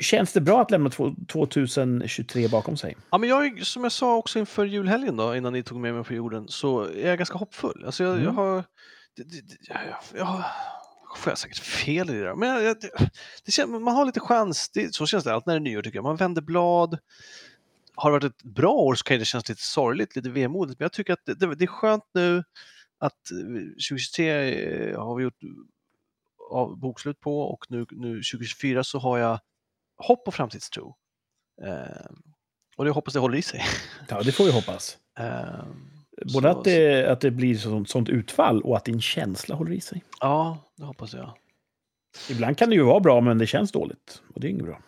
Känns 0.00 0.32
det 0.32 0.40
bra 0.40 0.60
att 0.62 0.70
lämna 0.70 0.90
två- 0.90 1.14
2023 1.32 2.48
bakom 2.48 2.76
sig? 2.76 2.96
Ja, 3.10 3.18
men 3.18 3.28
jag, 3.28 3.66
som 3.66 3.82
jag 3.82 3.92
sa 3.92 4.16
också 4.16 4.38
inför 4.38 4.64
julhelgen 4.64 5.16
då, 5.16 5.36
innan 5.36 5.52
ni 5.52 5.62
tog 5.62 5.80
med 5.80 5.94
mig 5.94 6.04
på 6.04 6.14
jorden, 6.14 6.48
så 6.48 6.80
är 6.84 7.08
jag 7.08 7.18
ganska 7.18 7.38
hoppfull. 7.38 7.82
Alltså 7.86 8.04
jag, 8.04 8.14
jag 8.14 8.22
Mm. 8.22 8.36
har... 8.36 8.64
Det, 9.16 9.22
det, 9.22 9.42
jag, 9.60 9.78
jag, 10.14 10.26
jag 11.08 11.18
får 11.18 11.30
jag 11.30 11.38
säkert 11.38 11.58
fel 11.58 12.10
i 12.10 12.12
det 12.12 12.20
där, 12.24 12.34
men 12.34 12.48
jag, 12.48 12.62
jag, 12.64 12.76
det, 12.80 12.90
det 13.44 13.52
känns, 13.52 13.70
man 13.70 13.94
har 13.94 14.04
lite 14.04 14.20
chans. 14.20 14.70
Det, 14.74 14.94
så 14.94 15.06
känns 15.06 15.24
det 15.24 15.34
alltid 15.34 15.46
när 15.46 15.54
det 15.54 15.58
är 15.58 15.70
nyår 15.72 15.82
tycker 15.82 15.96
jag. 15.98 16.04
Man 16.04 16.16
vänder 16.16 16.42
blad. 16.42 16.98
Har 17.94 18.10
det 18.10 18.12
varit 18.12 18.24
ett 18.24 18.42
bra 18.42 18.72
år 18.72 18.94
så 18.94 19.04
kan 19.04 19.18
det 19.18 19.24
kännas 19.24 19.48
lite 19.48 19.62
sorgligt, 19.62 20.16
lite 20.16 20.30
vemodigt, 20.30 20.78
men 20.80 20.84
jag 20.84 20.92
tycker 20.92 21.12
att 21.12 21.24
det, 21.26 21.34
det, 21.34 21.54
det 21.54 21.64
är 21.64 21.66
skönt 21.66 22.04
nu 22.14 22.44
att 22.98 23.30
eh, 23.30 23.58
2023 23.88 24.90
eh, 24.90 25.00
har 25.00 25.16
vi 25.16 25.22
gjort 25.24 25.38
av 26.50 26.78
bokslut 26.78 27.20
på 27.20 27.40
och 27.42 27.64
nu, 27.68 27.86
nu 27.90 28.14
2024 28.14 28.84
så 28.84 28.98
har 28.98 29.18
jag 29.18 29.40
hopp 29.96 30.28
och 30.28 30.34
framtidstro. 30.34 30.96
Eh, 31.62 32.06
och 32.76 32.84
det 32.84 32.90
hoppas 32.90 33.14
det 33.14 33.20
håller 33.20 33.38
i 33.38 33.42
sig. 33.42 33.62
Ja, 34.08 34.22
det 34.22 34.32
får 34.32 34.44
vi 34.44 34.52
hoppas. 34.52 34.98
Eh, 35.18 35.64
Både 36.34 36.52
så- 36.52 36.58
att 36.58 36.64
det, 36.64 37.06
att 37.12 37.20
det 37.20 37.30
blir 37.30 37.54
sånt, 37.58 37.88
sånt 37.90 38.08
utfall 38.08 38.62
och 38.62 38.76
att 38.76 38.84
din 38.84 39.00
känsla 39.00 39.54
håller 39.54 39.72
i 39.72 39.80
sig. 39.80 40.04
Ja, 40.20 40.58
det 40.76 40.84
hoppas 40.84 41.14
jag. 41.14 41.38
Ibland 42.30 42.58
kan 42.58 42.68
det 42.68 42.74
ju 42.74 42.82
vara 42.82 43.00
bra, 43.00 43.20
men 43.20 43.38
det 43.38 43.46
känns 43.46 43.72
dåligt. 43.72 44.22
Och 44.34 44.40
det 44.40 44.46
är 44.46 44.50
inget 44.50 44.64
bra. 44.64 44.82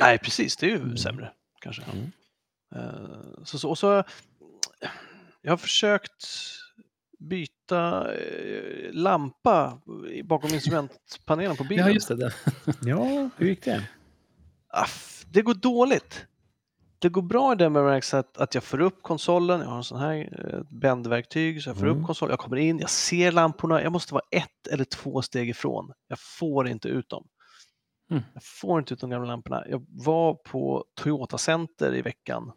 Nej, 0.00 0.18
precis, 0.18 0.56
det 0.56 0.66
är 0.66 0.70
ju 0.70 0.76
Mm. 0.76 0.96
sämre 0.96 1.32
kanske. 1.60 1.82
Mm. 1.82 2.10
Eh, 2.74 3.42
så, 3.44 3.58
så, 3.58 3.70
och 3.70 3.78
så, 3.78 4.04
jag 5.48 5.52
har 5.52 5.56
försökt 5.56 6.26
byta 7.18 8.12
eh, 8.14 8.92
lampa 8.92 9.80
bakom 10.24 10.54
instrumentpanelen 10.54 11.56
på 11.56 11.64
bilen. 11.64 11.86
Ja, 11.86 11.92
just 11.92 12.08
det. 12.08 12.32
Ja, 12.82 13.30
hur 13.36 13.46
gick 13.46 13.64
det? 13.64 13.88
Aff, 14.68 15.24
det 15.30 15.42
går 15.42 15.54
dåligt. 15.54 16.26
Det 16.98 17.08
går 17.08 17.22
bra 17.22 17.52
i 17.52 17.56
den 17.56 17.72
bemärkelsen 17.72 18.20
att, 18.20 18.38
att 18.38 18.54
jag 18.54 18.64
får 18.64 18.80
upp 18.80 19.02
konsolen, 19.02 19.60
jag 19.60 19.68
har 19.68 19.76
en 19.76 19.84
sån 19.84 19.98
här 20.00 20.44
eh, 20.54 20.60
bändverktyg, 20.78 21.62
så 21.62 21.70
jag 21.70 21.76
får 21.76 21.86
Mm. 21.86 21.98
upp 22.00 22.06
konsolen, 22.06 22.30
jag 22.32 22.38
kommer 22.38 22.56
in, 22.56 22.78
jag 22.78 22.90
ser 22.90 23.32
lamporna, 23.32 23.82
jag 23.82 23.92
måste 23.92 24.14
vara 24.14 24.24
ett 24.30 24.66
eller 24.70 24.84
två 24.84 25.22
steg 25.22 25.48
ifrån. 25.48 25.92
Jag 26.08 26.18
får 26.20 26.68
inte 26.68 26.88
ut 26.88 27.08
dem. 27.08 27.26
Mm. 28.10 28.22
Jag 28.34 28.42
får 28.44 28.78
inte 28.78 28.94
ut 28.94 29.00
de 29.00 29.10
gamla 29.10 29.28
lamporna. 29.28 29.64
Jag 29.68 29.86
var 29.88 30.34
på 30.34 30.84
Toyota 30.94 31.38
Center 31.38 31.94
i 31.94 32.02
veckan 32.02 32.52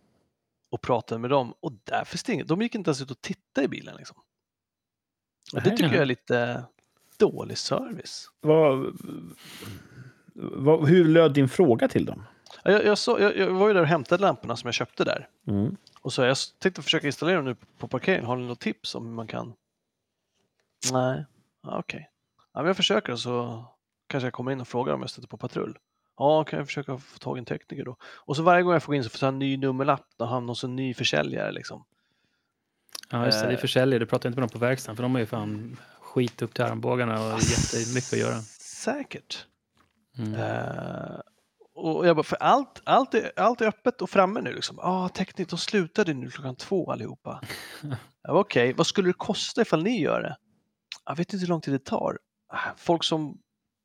och 0.71 0.81
pratade 0.81 1.19
med 1.19 1.29
dem 1.29 1.53
och 1.59 1.73
där 1.83 2.03
finns 2.05 2.23
det 2.23 2.33
inget. 2.33 2.47
De 2.47 2.61
gick 2.61 2.75
inte 2.75 2.89
ens 2.89 3.01
ut 3.01 3.11
och 3.11 3.21
tittade 3.21 3.65
i 3.65 3.67
bilen. 3.67 3.95
Liksom. 3.95 4.17
Och 5.53 5.61
det 5.61 5.69
tycker 5.69 5.93
jag 5.93 6.01
är 6.01 6.05
lite 6.05 6.65
dålig 7.17 7.57
service. 7.57 8.29
Vad, 8.41 8.99
vad, 10.33 10.89
hur 10.89 11.05
löd 11.05 11.33
din 11.33 11.49
fråga 11.49 11.87
till 11.87 12.05
dem? 12.05 12.23
Jag, 12.63 12.85
jag, 12.85 12.97
så, 12.97 13.19
jag, 13.19 13.37
jag 13.37 13.51
var 13.51 13.67
ju 13.67 13.73
där 13.73 13.81
och 13.81 13.87
hämtade 13.87 14.21
lamporna 14.21 14.55
som 14.55 14.67
jag 14.67 14.73
köpte 14.73 15.03
där. 15.03 15.27
Mm. 15.47 15.77
Och 16.01 16.13
så 16.13 16.21
jag 16.21 16.37
tänkte 16.59 16.81
försöka 16.81 17.07
installera 17.07 17.35
dem 17.35 17.45
nu 17.45 17.55
på 17.77 17.87
parkeringen. 17.87 18.25
Har 18.25 18.37
ni 18.37 18.47
något 18.47 18.59
tips 18.59 18.95
om 18.95 19.05
hur 19.05 19.13
man 19.13 19.27
kan? 19.27 19.53
Nej, 20.91 21.25
ja, 21.63 21.79
okej. 21.79 22.09
Ja, 22.53 22.59
men 22.59 22.67
jag 22.67 22.77
försöker 22.77 23.15
så 23.15 23.65
kanske 24.07 24.25
jag 24.25 24.33
kommer 24.33 24.51
in 24.51 24.61
och 24.61 24.67
frågar 24.67 24.93
om 24.93 25.01
jag 25.01 25.09
stöter 25.09 25.27
på 25.27 25.37
patrull. 25.37 25.77
Ja, 26.17 26.43
kan 26.43 26.59
jag 26.59 26.67
försöka 26.67 26.97
få 26.97 27.17
tag 27.17 27.37
i 27.37 27.39
en 27.39 27.45
tekniker 27.45 27.83
då? 27.85 27.95
Och 28.03 28.35
så 28.35 28.43
varje 28.43 28.63
gång 28.63 28.73
jag 28.73 28.83
får 28.83 28.91
gå 28.91 28.95
in 28.95 29.03
så 29.03 29.09
får 29.09 29.19
jag 29.27 29.33
en 29.33 29.39
ny 29.39 29.57
nummerlapp. 29.57 30.05
Då 30.17 30.25
hamnar 30.25 30.47
hos 30.51 30.63
en 30.63 30.75
ny 30.75 30.93
försäljare 30.93 31.51
liksom. 31.51 31.85
Ja, 33.09 33.25
just 33.25 33.39
det. 33.39 33.45
Det 33.45 33.51
är 33.51 33.55
Eh. 33.57 33.61
försäljare. 33.61 33.99
Du 33.99 34.05
pratar 34.05 34.29
inte 34.29 34.39
med 34.39 34.49
dem 34.49 34.53
på 34.53 34.59
verkstaden, 34.65 34.95
för 34.95 35.03
de 35.03 35.11
har 35.11 35.19
ju 35.19 35.25
fan 35.25 35.77
skit 35.99 36.41
upp 36.41 36.53
till 36.53 36.63
armbågarna 36.63 37.13
och 37.33 37.39
jättemycket 37.39 38.13
att 38.13 38.19
göra. 38.19 38.41
Säkert. 38.61 39.45
Mm. 40.17 40.33
Eh, 40.35 41.19
och 41.75 42.07
jag 42.07 42.15
bara, 42.15 42.23
för 42.23 42.35
allt, 42.35 42.81
allt, 42.83 43.13
är, 43.13 43.31
allt 43.35 43.61
är 43.61 43.67
öppet 43.67 44.01
och 44.01 44.09
framme 44.09 44.41
nu. 44.41 44.53
Liksom. 44.53 44.79
Ah, 44.79 45.09
teknik, 45.09 45.49
de 45.49 45.57
slutade 45.59 46.13
nu 46.13 46.29
klockan 46.29 46.55
två 46.55 46.91
allihopa. 46.91 47.41
Okej, 48.27 48.73
vad 48.73 48.87
skulle 48.87 49.09
det 49.09 49.13
kosta 49.13 49.61
ifall 49.61 49.83
ni 49.83 50.01
gör 50.01 50.21
det? 50.21 50.37
Jag 51.05 51.15
vet 51.15 51.33
inte 51.33 51.41
hur 51.41 51.47
lång 51.49 51.61
tid 51.61 51.73
det 51.73 51.85
tar. 51.85 52.19
Ah, 52.47 52.57
Folk 52.77 53.03
som 53.03 53.37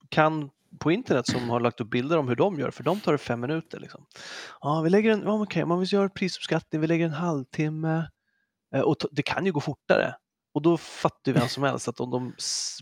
kan 0.09 0.51
på 0.79 0.93
internet 0.93 1.27
som 1.27 1.51
har 1.51 1.61
lagt 1.61 1.81
upp 1.81 1.91
bilder 1.91 2.19
om 2.19 2.29
hur 2.29 2.37
de 2.37 2.59
gör, 2.59 2.71
för 2.71 2.83
de 2.85 3.01
tar 3.01 3.13
det 3.13 3.19
fem 3.19 3.41
minuter. 3.41 3.81
Liksom. 3.81 4.07
Ja, 4.61 4.81
vi 4.81 4.91
lägger 4.91 5.11
en, 5.13 5.23
ja, 5.23 5.43
okej, 5.43 5.65
man 5.65 5.79
vill 5.81 5.93
göra 5.93 6.09
prisuppskattning, 6.09 6.81
vi 6.81 6.87
lägger 6.87 7.05
en 7.07 7.13
halvtimme. 7.13 8.09
Eh, 8.75 8.81
Och 8.81 8.97
det 9.11 9.23
kan 9.23 9.47
ju 9.47 9.53
gå 9.53 9.61
fortare. 9.61 10.15
Och 10.55 10.63
då 10.63 10.77
fattar 10.77 11.33
ju 11.33 11.39
vem 11.39 11.49
som 11.49 11.63
helst 11.63 11.89
att 11.89 12.01
om 12.01 12.11
de 12.11 12.33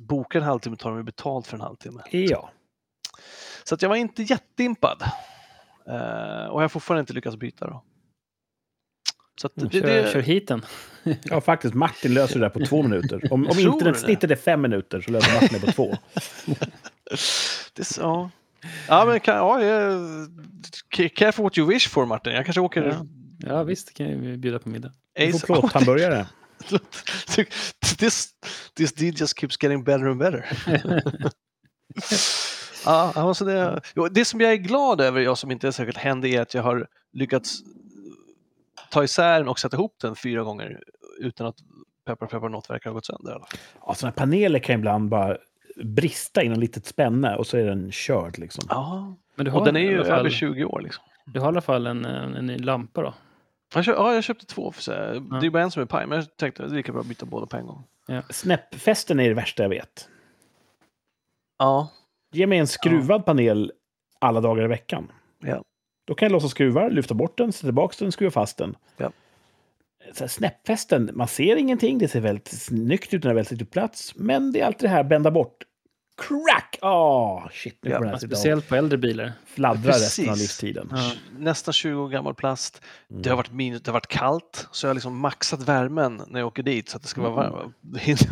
bokar 0.08 0.38
en 0.40 0.44
halvtimme 0.46 0.76
tar 0.76 0.90
de 0.90 0.98
ju 0.98 1.04
betalt 1.04 1.46
för 1.46 1.56
en 1.56 1.60
halvtimme. 1.60 2.02
Ja. 2.10 2.50
Så 3.64 3.74
att 3.74 3.82
jag 3.82 3.88
var 3.88 3.96
inte 3.96 4.22
jätteimpad. 4.22 5.02
Eh, 5.88 6.46
och 6.46 6.58
jag 6.58 6.64
har 6.64 6.68
fortfarande 6.68 7.00
inte 7.00 7.12
lyckats 7.12 7.36
byta 7.36 7.66
då. 7.66 7.84
Så 9.40 9.46
att 9.46 9.56
Mm, 9.56 9.68
det, 9.72 9.80
kör, 9.80 9.86
det, 9.86 10.12
kör 10.12 10.20
hit 10.20 10.48
den. 10.48 10.64
Ja, 11.24 11.40
faktiskt. 11.40 11.74
Martin 11.74 12.14
löser 12.14 12.34
det 12.40 12.44
där 12.44 12.50
på 12.50 12.66
två 12.66 12.82
minuter. 12.82 13.32
Om, 13.32 13.46
om 13.48 13.58
internetsnittet 13.58 14.30
är 14.30 14.36
fem 14.36 14.60
minuter 14.62 15.00
så 15.00 15.10
löser 15.10 15.34
Martin 15.40 15.58
det 15.60 15.66
på 15.66 15.72
två. 15.72 15.96
det, 17.72 17.96
ja. 17.98 18.30
ja, 18.88 19.04
men 19.04 19.20
kan, 19.20 19.36
ja, 19.36 19.62
jag- 19.62 20.28
careful 21.14 21.42
what 21.42 21.58
you 21.58 21.68
wish 21.68 21.88
for 21.88 22.06
Martin. 22.06 22.32
Jag 22.32 22.44
kanske 22.44 22.60
åker 22.60 22.82
Ja. 22.82 23.06
Ja, 23.38 23.62
visst, 23.62 23.94
kan 23.94 24.20
vi 24.20 24.36
bjuda 24.36 24.58
på 24.58 24.68
middag. 24.68 24.92
Du 25.12 25.32
får 25.32 25.46
plåthamburgare. 25.46 26.26
this, 27.98 28.28
this 28.76 28.92
deal 28.92 29.14
just 29.16 29.38
keeps 29.38 29.62
getting 29.62 29.84
better 29.84 30.06
and 30.06 30.18
better. 30.18 30.46
ja, 32.84 33.12
alltså 33.14 33.44
det, 33.44 33.80
det 34.10 34.24
som 34.24 34.40
jag 34.40 34.52
är 34.52 34.56
glad 34.56 35.00
över, 35.00 35.20
jag 35.20 35.38
som 35.38 35.50
inte 35.50 35.66
är 35.66 35.70
särskilt 35.70 35.98
händig, 35.98 36.34
är 36.34 36.40
att 36.40 36.54
jag 36.54 36.62
har 36.62 36.86
lyckats 37.12 37.58
ta 38.90 39.04
isär 39.04 39.38
den 39.38 39.48
och 39.48 39.58
sätta 39.58 39.76
ihop 39.76 39.96
den 40.00 40.16
fyra 40.16 40.42
gånger 40.42 40.82
utan 41.18 41.46
att 41.46 41.56
peppar 42.06 42.26
peppar 42.26 42.48
något 42.48 42.70
verkar 42.70 42.90
ha 42.90 42.94
gått 42.94 43.06
sönder. 43.06 43.32
i 43.32 43.34
alla 43.34 43.46
fall. 43.46 43.58
Ja, 43.86 43.94
här 44.02 44.10
paneler 44.10 44.58
kan 44.58 44.74
ibland 44.74 45.08
bara 45.08 45.36
brista 45.76 46.42
i 46.42 46.48
något 46.48 46.58
litet 46.58 46.86
spänne 46.86 47.36
och 47.36 47.46
så 47.46 47.56
är 47.56 47.64
den 47.64 47.92
körd. 47.92 48.38
Liksom. 48.38 48.64
Ja, 48.68 49.14
Men 49.34 49.44
du 49.44 49.50
har, 49.50 49.58
och 49.58 49.66
den 49.66 49.76
är 49.76 49.80
ju 49.80 50.04
fall, 50.04 50.18
över 50.18 50.30
20 50.30 50.64
år. 50.64 50.80
Liksom. 50.80 51.04
du 51.26 51.40
har 51.40 51.46
i 51.46 51.48
alla 51.48 51.60
fall 51.60 51.86
en, 51.86 52.04
en, 52.04 52.34
en 52.34 52.46
ny 52.46 52.58
lampa 52.58 53.02
då. 53.02 53.14
Jag 53.74 53.84
köpte, 53.84 54.02
ja, 54.02 54.14
jag 54.14 54.24
köpte 54.24 54.46
två. 54.46 54.72
För 54.72 54.82
så 54.82 54.92
här. 54.92 55.40
Det 55.40 55.46
är 55.46 55.50
bara 55.50 55.62
en 55.62 55.70
som 55.70 55.82
är 55.82 55.86
paj, 55.86 56.06
men 56.06 56.18
jag 56.18 56.36
tänkte 56.36 56.62
att 56.62 56.68
det 56.68 56.74
är 56.74 56.76
lika 56.76 56.92
bra 56.92 57.00
att 57.00 57.06
byta 57.06 57.26
båda 57.26 57.46
på 57.46 57.56
en 57.56 57.66
gång. 57.66 57.84
Snäppfästen 58.30 59.20
är 59.20 59.28
det 59.28 59.34
värsta 59.34 59.62
jag 59.62 59.70
vet. 59.70 60.08
Ja, 61.58 61.90
Ge 62.34 62.46
mig 62.46 62.58
en 62.58 62.66
skruvad 62.66 63.24
panel 63.24 63.72
alla 64.18 64.40
dagar 64.40 64.64
i 64.64 64.68
veckan. 64.68 65.12
Ja. 65.40 65.62
Då 66.04 66.14
kan 66.14 66.26
jag 66.26 66.32
låsa 66.32 66.48
skruvar, 66.48 66.90
lyfta 66.90 67.14
bort 67.14 67.38
den, 67.38 67.52
sätta 67.52 67.66
tillbaka 67.66 67.94
den, 67.98 68.12
skruva 68.12 68.30
fast 68.30 68.58
den. 68.58 68.76
Ja. 68.96 69.10
Så 70.12 70.20
här, 70.24 70.28
snäppfästen, 70.28 71.10
man 71.14 71.28
ser 71.28 71.56
ingenting, 71.56 71.98
det 71.98 72.08
ser 72.08 72.20
väldigt 72.20 72.48
snyggt 72.48 73.14
ut 73.14 73.24
när 73.24 73.30
det 73.30 73.34
väl 73.34 73.46
sitter 73.46 73.64
på 73.64 73.70
plats. 73.70 74.12
Men 74.16 74.52
det 74.52 74.60
är 74.60 74.66
alltid 74.66 74.82
det 74.88 74.88
här 74.94 75.04
bända 75.04 75.30
bort. 75.30 75.56
Crack! 76.16 76.78
Åh, 76.82 77.48
shit, 77.52 77.78
nu 77.82 77.90
Ja, 77.90 77.98
den 78.00 78.08
här 78.08 78.18
Speciellt 78.18 78.68
på 78.68 78.76
äldre 78.76 78.98
bilar. 78.98 79.32
fladdra 79.46 79.90
resten 79.92 80.24
av 80.24 80.32
Precis. 80.32 80.42
livstiden. 80.42 80.88
Ja. 80.92 81.10
nästan 81.38 81.72
20 81.74 81.94
år 81.94 82.08
gammal 82.08 82.34
plast. 82.34 82.82
Mm. 83.10 83.22
Det 83.22 83.28
har 83.30 83.36
varit 83.36 83.52
minus, 83.52 83.82
det 83.82 83.90
har 83.90 83.94
varit 83.94 84.06
kallt, 84.06 84.68
så 84.72 84.86
jag 84.86 84.88
har 84.90 84.94
liksom 84.94 85.18
maxat 85.18 85.62
värmen 85.68 86.22
när 86.28 86.40
jag 86.40 86.46
åker 86.46 86.62
dit 86.62 86.88
så 86.88 86.96
att 86.96 87.02
det 87.02 87.08
ska 87.08 87.20
vara 87.30 87.46
Mm. 87.46 87.52
varm, 87.58 87.72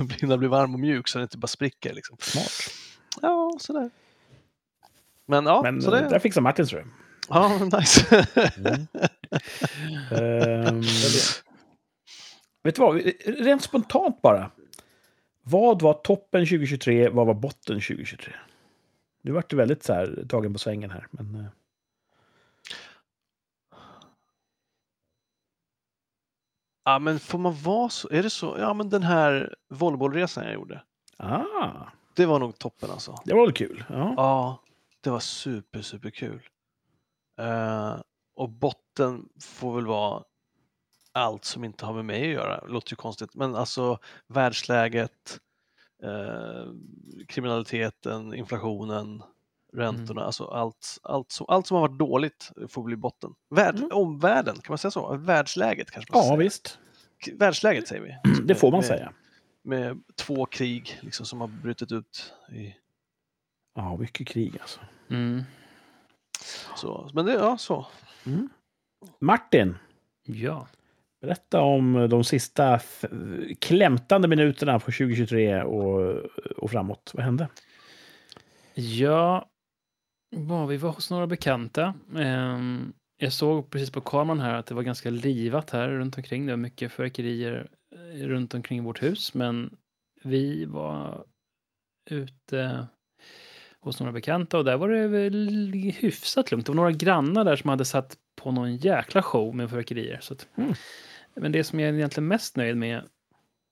hinna, 0.21 0.37
bli 0.37 0.49
varm 0.49 0.75
och 0.75 0.81
mjuk 0.81 1.09
så 1.09 1.19
det 1.19 1.23
inte 1.23 1.39
bara 1.39 1.47
spricker. 1.47 1.95
Liksom. 1.95 2.17
Smart. 2.21 2.75
Ja, 3.23 3.53
sådär. 3.61 3.91
Men 5.27 5.47
ja, 5.47 5.63
Men 5.63 5.83
så 5.83 5.91
det, 5.91 6.01
där 6.09 6.19
fixar 6.19 6.41
Martin, 6.41 6.67
tror 6.67 6.81
jag. 6.81 6.89
ja, 7.29 7.59
nice. 7.79 8.27
Ehm, 10.11 10.83
vet 12.63 12.75
du 12.75 12.83
vad, 12.83 12.97
rent 13.27 13.63
spontant 13.63 14.23
bara. 14.23 14.51
Vad 15.43 15.83
var 15.83 15.95
toppen 15.95 16.41
2023, 16.47 17.09
vad 17.09 17.27
var 17.27 17.35
botten 17.35 17.75
2023? 17.81 18.35
Nu 19.23 19.33
vart 19.33 19.51
du 19.51 19.57
väldigt 19.57 19.83
så 19.83 19.93
här, 19.93 20.25
tagen 20.29 20.53
på 20.53 20.59
svängen 20.59 20.91
här. 20.91 21.07
Men, 21.11 21.35
eh, 21.35 21.47
ja, 26.85 26.99
men 26.99 27.21
får 27.21 27.39
man 27.39 27.55
vara 27.63 27.89
så? 27.89 28.09
Är 28.11 28.23
det 28.23 28.31
så? 28.31 28.57
Ja, 28.59 28.75
men 28.75 28.91
den 28.91 29.03
här 29.03 29.55
volleybollresan 29.69 30.45
jag 30.45 30.55
gjorde. 30.55 30.83
ah, 31.17 31.87
Det 32.15 32.27
var 32.27 32.39
nog 32.39 32.59
toppen 32.59 32.91
alltså. 32.91 33.17
det 33.25 33.35
var 33.35 33.47
väl 33.47 33.53
kul? 33.55 33.85
Ja. 33.89 34.15
Ja, 34.17 34.63
det 35.01 35.11
var 35.11 35.21
super, 35.21 35.83
super 35.83 36.11
kul. 36.11 36.49
Eh, 37.39 37.97
och 38.35 38.49
botten 38.49 39.29
får 39.41 39.75
väl 39.75 39.87
vara 39.87 40.23
allt 41.13 41.45
som 41.45 41.65
inte 41.65 41.87
har 41.87 41.95
med 41.95 42.05
mig 42.05 42.23
att 42.23 42.33
göra. 42.35 42.61
Det 42.67 42.73
låter 42.73 42.93
ju 42.93 42.97
konstigt, 42.97 43.35
men 43.35 43.55
alltså 43.55 43.99
världsläget, 44.27 45.39
eh, 46.03 46.73
kriminaliteten, 47.29 48.35
inflationen, 48.35 49.23
räntorna, 49.73 50.23
alltså 50.25 50.45
allt, 50.45 50.99
allt, 51.03 51.33
som, 51.33 51.47
allt 51.49 51.67
som 51.67 51.75
har 51.75 51.89
varit 51.89 51.99
dåligt 51.99 52.53
får 52.69 52.83
bli 52.83 52.97
botten. 52.97 53.35
Värld, 53.51 53.77
Mm. 53.79 53.89
Omvärlden, 53.93 54.55
kan 54.55 54.73
man 54.73 54.79
säga 54.79 54.91
så? 54.91 55.17
Världsläget 55.17 55.91
kanske 55.91 56.13
man 56.13 56.23
ja, 56.23 56.29
säga. 56.29 56.37
visst. 56.37 56.79
Världsläget 57.33 57.89
säger 57.89 58.03
vi. 58.03 58.31
Det 58.45 58.55
får 58.55 58.71
man 58.71 58.79
med, 58.79 58.87
säga. 58.87 59.13
Med 59.63 60.03
två 60.17 60.47
krig 60.47 60.99
liksom, 61.03 61.27
som 61.27 61.41
har 61.41 61.49
brutit 61.49 61.93
ut. 61.93 62.35
I, 62.53 62.75
Ja, 63.75 63.97
mycket 63.97 64.29
krig 64.29 64.59
alltså. 64.61 64.81
Mm. 65.11 65.43
så. 66.77 67.11
Men 67.15 67.27
det, 67.27 67.33
ja, 67.33 67.59
så. 67.59 67.87
Martin, 69.21 69.77
Ja. 70.25 70.67
Berätta 71.23 71.61
om 71.61 72.09
de 72.11 72.25
sista 72.25 72.81
klämtande 73.59 74.29
minuterna 74.29 74.79
på 74.79 74.85
2023 74.85 75.63
och, 75.63 76.17
och 76.57 76.71
framåt. 76.71 77.11
Vad 77.15 77.25
hände? 77.25 77.49
Ja, 78.75 79.49
ja, 80.49 80.67
vi 80.67 80.77
var 80.77 80.91
hos 80.91 81.11
några 81.11 81.27
bekanta. 81.27 81.95
Ehm, 82.17 82.93
jag 83.19 83.33
såg 83.33 83.71
precis 83.71 83.91
på 83.91 84.01
kameran 84.01 84.41
här 84.41 84.55
att 84.55 84.67
det 84.67 84.75
var 84.75 84.83
ganska 84.83 85.11
livat 85.11 85.71
här 85.71 85.89
runt 85.89 86.17
omkring. 86.17 86.47
Det 86.47 86.53
var 86.53 86.57
mycket 86.57 86.93
fyrverkerier 86.93 87.69
eh, 87.95 88.27
runt 88.27 88.55
omkring 88.55 88.85
vårt 88.85 89.03
hus, 89.03 89.35
men 89.35 89.77
vi 90.23 90.65
var 90.65 91.25
ute 92.11 92.87
hos 93.81 94.01
några 94.01 94.13
bekanta 94.13 94.59
och 94.59 94.65
där 94.65 94.77
var 94.77 94.89
det 94.89 95.09
väl 95.09 95.49
hyfsat 95.99 96.51
lugnt. 96.51 96.67
Det 96.67 96.73
var 96.73 96.77
några 96.77 96.93
grannar 96.93 97.45
där 97.45 97.57
som 97.57 97.71
hade 97.71 97.85
satt 97.85 98.17
på 98.43 98.51
någon 98.51 98.77
jäkla 98.77 99.23
show 99.23 99.55
med 99.57 99.71
fyrverkerier. 99.71 100.19
Så 100.21 100.35
att, 100.35 100.49
Mm. 100.57 100.75
Men 101.35 101.53
det 101.53 101.65
som 101.65 101.81
jag 101.81 101.89
är 101.89 101.95
egentligen 101.95 102.29
mest 102.29 102.57
nöjd 102.57 102.77
med 102.77 103.03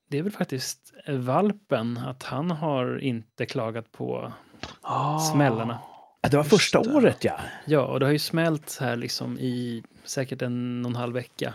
det 0.08 0.18
är 0.18 0.22
väl 0.22 0.32
faktiskt 0.32 0.92
valpen, 1.08 1.98
att 1.98 2.22
han 2.22 2.50
har 2.50 2.98
inte 2.98 3.46
klagat 3.46 3.92
på 3.92 4.32
Ah. 4.80 5.18
Smällarna. 5.18 5.78
Det 6.22 6.36
var 6.36 6.44
Just 6.44 6.50
första 6.50 6.82
det. 6.82 6.94
året, 6.94 7.24
ja. 7.24 7.40
Ja, 7.64 7.86
och 7.86 8.00
det 8.00 8.06
har 8.06 8.12
ju 8.12 8.18
smält 8.18 8.78
här 8.80 8.96
liksom 8.96 9.38
i 9.38 9.82
säkert 10.04 10.42
en 10.42 10.84
och 10.84 10.90
en 10.90 10.96
halv 10.96 11.14
vecka. 11.14 11.54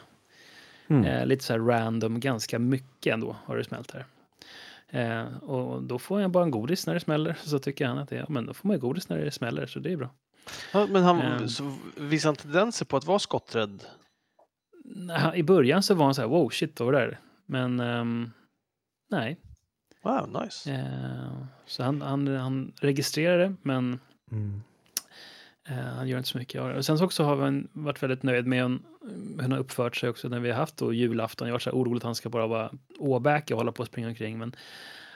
Mm. 0.88 1.06
Eh, 1.06 1.26
lite 1.26 1.44
så 1.44 1.54
här 1.54 1.60
random, 1.60 2.20
ganska 2.20 2.60
mycket 2.60 3.14
ändå 3.14 3.36
har 3.46 3.58
det 3.58 3.64
smält 3.64 3.92
här. 3.92 4.06
Eh, 4.90 5.38
och 5.44 5.84
då 5.84 6.00
får 6.00 6.22
jag 6.22 6.32
bara 6.32 6.44
en 6.44 6.52
godis 6.52 6.88
när 6.88 6.94
det 6.94 7.00
smäller. 7.00 7.38
Så 7.44 7.60
tycker 7.60 7.88
han 7.88 7.98
att 7.98 8.10
det 8.10 8.16
är, 8.16 8.20
ja, 8.20 8.26
men 8.30 8.46
då 8.46 8.54
får 8.54 8.68
man 8.68 8.76
ju 8.76 8.82
godis 8.82 9.10
när 9.10 9.18
det 9.18 9.32
smäller, 9.32 9.66
så 9.66 9.80
det 9.80 9.92
är 9.92 9.98
bra. 9.98 10.10
Ja, 10.74 10.88
men 10.90 11.04
han 11.04 11.50
så 11.50 11.74
visar 11.98 12.30
han 12.30 12.36
tendenser 12.36 12.86
på 12.86 12.98
att 12.98 13.06
vara 13.06 13.20
skotträdd? 13.20 13.84
Han- 15.18 15.36
I 15.36 15.44
början 15.44 15.84
så 15.84 15.94
var 15.96 16.06
han 16.06 16.16
så 16.16 16.22
här, 16.22 16.30
wow, 16.30 16.50
shit, 16.50 16.80
vad 16.80 16.86
var 16.86 16.94
det 16.94 17.00
där? 17.00 17.20
Men 17.46 17.80
ehm, 17.80 18.32
nej. 19.12 19.38
Wow, 20.04 20.42
nice. 20.44 20.72
Eh, 20.72 21.44
så 21.66 21.84
han, 21.84 22.02
han, 22.02 22.28
han 22.28 22.72
registrerar 22.82 23.38
det, 23.38 23.56
men 23.62 24.00
Mm. 24.32 24.62
Eh, 25.70 25.76
han 25.76 26.08
gör 26.08 26.18
inte 26.18 26.30
så 26.30 26.38
mycket 26.38 26.62
av 26.62 26.70
det. 26.70 26.78
Och 26.78 26.86
sen 26.86 26.98
så 26.98 27.06
också 27.06 27.24
har 27.24 27.36
vi 27.36 27.64
varit 27.74 28.04
väldigt 28.04 28.24
nöjd 28.24 28.46
med 28.48 28.64
hon, 28.64 28.84
hur 29.36 29.42
han 29.42 29.52
har 29.52 29.60
uppfört 29.60 29.96
sig 29.96 30.10
också 30.10 30.28
när 30.30 30.40
vi 30.40 30.50
har 30.52 30.58
haft 30.58 30.78
då 30.78 30.94
julafton. 30.94 31.48
Jag 31.48 31.52
har 31.52 31.56
varit 31.56 31.64
så 31.64 31.70
här 31.70 31.78
orolig 31.78 31.98
att 31.98 32.04
han 32.04 32.16
ska 32.16 32.30
bara 32.30 32.48
vara 32.48 32.72
åbäke 33.00 33.54
och 33.54 33.58
hålla 33.58 33.72
på 33.72 33.82
och 33.82 33.88
springa 33.88 34.08
omkring. 34.08 34.38
Men 34.38 34.56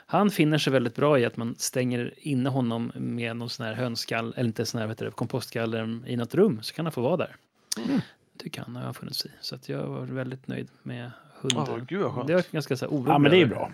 han 0.06 0.30
finner 0.30 0.58
sig 0.58 0.72
väldigt 0.72 0.96
bra 0.96 1.18
i 1.18 1.24
att 1.24 1.36
man 1.36 1.54
stänger 1.58 2.14
inne 2.16 2.48
honom 2.50 2.92
med 2.94 3.36
någon 3.36 3.50
sån 3.50 3.66
här 3.66 3.74
hönskall, 3.74 4.34
eller 4.36 4.46
inte 4.48 4.66
sån 4.66 4.80
här, 4.80 4.86
vet 4.88 4.98
du, 4.98 5.10
kompostgaller 5.10 6.00
i 6.06 6.16
något 6.16 6.34
rum, 6.34 6.62
så 6.62 6.74
kan 6.74 6.84
han 6.86 6.92
få 6.92 7.00
vara 7.00 7.16
där. 7.16 7.36
Mm. 7.88 8.00
Tycker 8.42 8.62
han 8.62 8.76
har 8.76 8.92
funnits 8.92 9.26
i. 9.26 9.30
Så 9.40 9.54
att 9.54 9.68
jag 9.68 9.86
var 9.86 10.00
väldigt 10.00 10.48
nöjd 10.48 10.68
med 10.82 11.04
Ja, 11.04 11.10
hunden. 11.66 11.86
gud 11.88 12.00
vad 12.02 12.14
skönt. 12.14 12.26
det 12.26 12.34
var 12.34 12.44
ganska 12.50 12.76
så 12.76 12.84
här 12.84 12.92
orolig 12.92 13.10
Ja, 13.12 13.18
men 13.18 13.30
det 13.30 13.42
är 13.42 13.46
bra. 13.46 13.72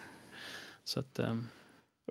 Så 0.85 1.01
att, 1.01 1.19
ehm, 1.19 1.47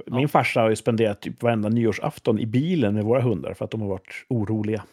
Min 0.06 0.30
farsa 0.30 0.62
har 0.62 0.70
ju 0.70 0.76
spenderat 0.76 1.22
typ 1.22 1.44
varenda 1.44 1.70
nyårsafton 1.70 2.40
i 2.40 2.46
bilen 2.46 2.94
med 2.94 3.04
våra 3.04 3.22
hundar 3.22 3.54
för 3.54 3.66
att 3.66 3.72
de 3.72 3.82
har 3.82 3.88
varit 3.88 4.26
oroliga. 4.30 4.84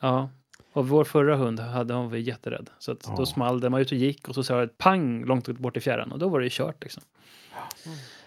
Ja, 0.00 0.30
och 0.72 0.88
vår 0.88 1.04
förra 1.04 1.36
hund 1.36 1.60
hade 1.60 1.94
hon 1.94 2.10
var 2.10 2.16
jätterädd. 2.16 2.70
Så 2.78 2.92
att 2.92 3.04
Ja. 3.08 3.14
då 3.16 3.26
small 3.26 3.60
det, 3.60 3.70
man 3.70 3.80
ut 3.80 3.92
och 3.92 3.98
gick 3.98 4.28
och 4.28 4.34
så 4.34 4.42
sa 4.44 4.56
det 4.56 4.62
ett 4.62 4.78
pang 4.78 5.24
långt 5.24 5.48
bort 5.48 5.76
i 5.76 5.80
fjärran 5.80 6.12
och 6.12 6.18
då 6.18 6.28
var 6.28 6.38
det 6.40 6.46
ju 6.46 6.50
kört 6.52 6.82
liksom. 6.82 7.02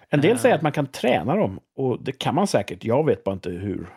En 0.09 0.21
del 0.21 0.31
Eh. 0.31 0.37
säger 0.37 0.55
att 0.55 0.61
man 0.61 0.71
kan 0.71 0.85
träna 0.87 1.35
dem 1.35 1.59
och 1.75 2.03
det 2.03 2.11
kan 2.11 2.35
man 2.35 2.47
säkert. 2.47 2.83
Jag 2.83 3.05
vet 3.05 3.23
bara 3.23 3.33
inte 3.33 3.49
hur. 3.49 3.87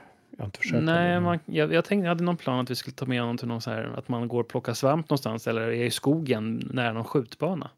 Jag 0.42 0.46
har 0.46 0.48
inte 0.48 0.58
försökt. 0.58 0.84
Nej, 0.84 1.20
man, 1.20 1.38
jag, 1.46 1.72
jag 1.72 1.84
tänkte, 1.84 2.04
jag 2.04 2.08
hade 2.10 2.24
någon 2.24 2.36
plan 2.36 2.60
att 2.60 2.70
vi 2.70 2.74
skulle 2.74 2.94
ta 2.94 3.06
med 3.06 3.20
honom 3.20 3.38
till 3.38 3.48
någon 3.48 3.60
så 3.60 3.70
här, 3.70 3.84
att 3.98 4.08
man 4.08 4.28
går 4.28 4.40
och 4.40 4.48
plockar 4.48 4.74
svamp 4.74 5.10
någonstans 5.10 5.46
eller 5.46 5.60
är 5.60 5.84
i 5.84 5.90
skogen 5.90 6.70
nära 6.72 6.92
någon 6.92 7.04
skjutbana. 7.04 7.70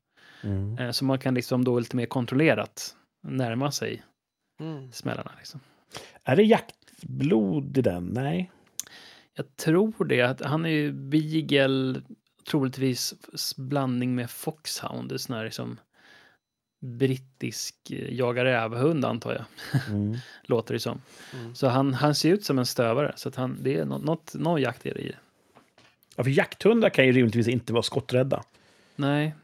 Mm. 0.43 0.79
Eh, 0.79 0.91
så 0.91 1.05
man 1.05 1.19
kan 1.19 1.35
liksom 1.35 1.65
då 1.65 1.79
lite 1.79 1.97
mer 1.97 2.07
kontrollerat 2.07 2.97
närma 3.27 3.71
sig 3.71 4.03
Mm. 4.61 4.93
smällarna. 4.93 5.31
Liksom. 5.39 5.61
Är 6.25 6.37
det 6.37 6.43
jaktblod 6.43 7.79
i 7.79 7.83
den? 7.83 8.05
Nej. 8.05 8.51
Jag 9.35 9.57
tror 9.57 10.05
det, 10.05 10.23
att 10.23 10.41
han 10.41 10.65
är 10.65 10.69
ju 10.71 10.93
beagle, 10.93 12.03
troligtvis 12.51 13.15
blandning 13.57 14.15
med 14.15 14.31
foxhound, 14.31 15.09
det 15.09 15.15
är 15.15 15.19
sån 15.19 15.37
här 15.37 15.45
liksom 15.45 15.79
brittisk 16.85 17.75
eh, 17.91 18.15
jagar 18.15 18.45
rävhund 18.45 19.05
antar 19.05 19.33
jag. 19.33 19.45
Mm. 19.89 20.17
låter 20.43 20.75
det 20.75 20.81
som. 20.81 21.01
Mm. 21.35 21.55
Så 21.55 21.69
han, 21.69 21.95
han 21.95 22.15
ser 22.15 22.33
ut 22.33 22.45
som 22.45 22.59
en 22.59 22.67
stövare, 22.67 23.13
så 23.17 23.29
att 23.29 23.37
han, 23.37 23.59
det 23.63 23.77
är 23.77 23.85
något, 23.85 24.05
något, 24.05 24.35
någon 24.35 24.61
jakt 24.63 24.87
är 24.87 24.95
det 24.95 25.01
i 25.01 25.09
det. 25.09 25.19
Ja, 26.17 26.25
för 26.25 26.31
jakthundar 26.31 26.89
kan 26.91 27.07
ju 27.07 27.13
rimligtvis 27.13 27.49
inte 27.49 27.73
vara 27.73 27.83
skotträdda. 27.83 28.43
Nej, 28.97 29.35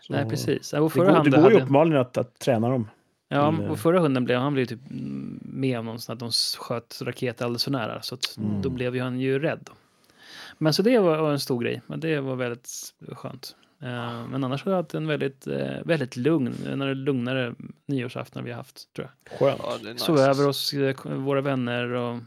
Så 0.00 0.12
nej 0.12 0.28
precis. 0.30 0.72
Ja, 0.72 0.80
vår 0.80 0.88
Det 0.88 0.94
förra 0.94 1.12
går, 1.18 1.24
det 1.24 1.30
går 1.30 1.38
ju 1.38 1.42
hade- 1.44 1.56
uppenbarligen 1.56 2.00
att, 2.00 2.16
att 2.18 2.38
träna 2.38 2.68
dem. 2.68 2.88
Ja, 3.28 3.52
till, 3.56 3.64
eh, 3.64 3.70
och 3.70 3.78
förra 3.78 4.00
hunden 4.00 4.24
blev, 4.24 4.38
han 4.40 4.54
blev 4.54 4.66
typ 4.66 4.80
med 5.40 5.78
om 5.78 5.84
någon 5.86 6.00
sån 6.00 6.12
att 6.12 6.18
de 6.18 6.30
sköt 6.58 6.98
raketer 7.02 7.44
alldeles 7.44 7.64
för 7.64 7.70
nära. 7.70 8.02
Så 8.02 8.14
att 8.14 8.36
Mm. 8.38 8.62
då 8.62 8.70
blev 8.70 8.94
ju 8.96 9.02
han 9.02 9.20
ju 9.20 9.38
rädd. 9.38 9.70
Men 10.58 10.72
så 10.74 10.82
det 10.82 10.98
var, 10.98 11.18
var 11.18 11.30
en 11.32 11.40
stor 11.40 11.60
grej. 11.62 11.82
Men 11.86 12.00
det 12.00 12.20
var 12.20 12.36
väldigt 12.36 12.70
skönt. 13.12 13.56
Eh, 13.82 14.26
men 14.26 14.44
annars 14.44 14.64
har 14.64 14.72
jag 14.72 14.76
haft 14.82 14.94
en 14.94 15.06
väldigt, 15.06 15.46
eh, 15.46 15.76
väldigt 15.84 16.16
lugn, 16.16 16.54
en 16.66 16.82
av 16.82 16.88
de 16.88 16.94
lugnare 16.94 17.54
nyårsafton 17.86 18.44
vi 18.44 18.50
har 18.50 18.56
haft, 18.56 18.92
tror 18.92 19.08
jag. 19.08 19.38
Skönt. 19.38 19.60
Ja, 19.62 19.90
nice. 19.92 20.04
Sov 20.04 20.18
över 20.18 20.44
hos 20.46 20.72
eh, 20.72 20.96
våra 21.04 21.40
vänner 21.40 21.84
och 21.84 22.18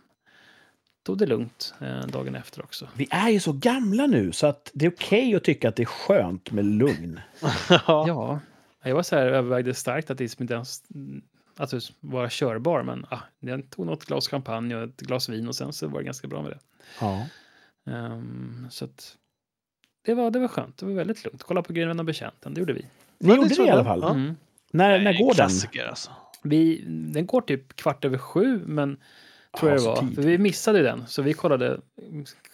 tog 1.03 1.17
det 1.17 1.25
lugnt 1.25 1.73
dagen 2.07 2.35
efter 2.35 2.63
också. 2.63 2.87
Vi 2.95 3.07
är 3.11 3.29
ju 3.29 3.39
så 3.39 3.53
gamla 3.53 4.07
nu 4.07 4.31
så 4.31 4.47
att 4.47 4.71
det 4.73 4.85
är 4.85 4.89
okej 4.89 5.35
att 5.35 5.43
tycka 5.43 5.69
att 5.69 5.75
det 5.75 5.83
är 5.83 5.85
skönt 5.85 6.51
med 6.51 6.65
lugn. 6.65 7.19
ja. 7.69 8.07
Ja, 8.07 8.39
jag 8.83 8.95
var 8.95 9.03
så 9.03 9.15
här, 9.15 9.27
övervägde 9.27 9.73
starkt 9.73 10.09
att 10.09 10.17
det 10.17 10.23
liksom 10.23 10.43
inte 10.43 10.53
ens 10.53 10.83
alltså, 11.57 11.93
vara 11.99 12.29
körbar. 12.29 12.83
Men 12.83 13.05
ah, 13.09 13.19
jag 13.39 13.69
tog 13.69 13.85
något 13.85 14.05
glas 14.05 14.27
champagne 14.27 14.75
och 14.75 14.83
ett 14.83 15.01
glas 15.01 15.29
vin 15.29 15.47
och 15.47 15.55
sen 15.55 15.73
så 15.73 15.87
var 15.87 15.99
det 15.99 16.05
ganska 16.05 16.27
bra 16.27 16.41
med 16.41 16.51
det. 16.51 16.59
Ja. 16.99 17.27
Ehm, 17.91 18.67
så 18.71 18.85
att 18.85 19.17
det 20.05 20.13
var, 20.13 20.31
det 20.31 20.39
var 20.39 20.47
skönt. 20.47 20.77
Det 20.77 20.85
var 20.85 20.93
väldigt 20.93 21.25
lugnt. 21.25 21.43
Kolla 21.43 21.61
på 21.61 21.73
Grön 21.73 21.87
vän 21.87 21.99
och 21.99 22.05
bekänten, 22.05 22.53
det 22.53 22.59
gjorde 22.59 22.73
vi. 22.73 22.85
Ni 23.19 23.35
gjorde 23.35 23.49
det 23.49 23.55
det 23.55 23.63
i 23.67 23.69
alla 23.69 23.83
fall. 23.83 23.99
Ja. 24.01 24.13
Mm. 24.13 24.35
När, 24.71 24.99
när 24.99 25.13
går 25.17 25.33
den? 25.33 25.45
Alltså. 25.89 26.11
vi. 26.43 26.83
Den 26.87 27.25
går 27.25 27.41
typ 27.41 27.75
kvart 27.75 28.05
över 28.05 28.17
sju, 28.17 28.61
men 28.65 28.97
tror 29.59 29.71
Ja, 29.71 29.77
jag 29.77 29.83
det 29.83 29.87
var. 29.87 30.15
För 30.15 30.21
vi 30.21 30.37
missade 30.37 30.77
ju 30.77 30.83
den, 30.83 31.07
så 31.07 31.21
vi 31.21 31.33
kollade 31.33 31.79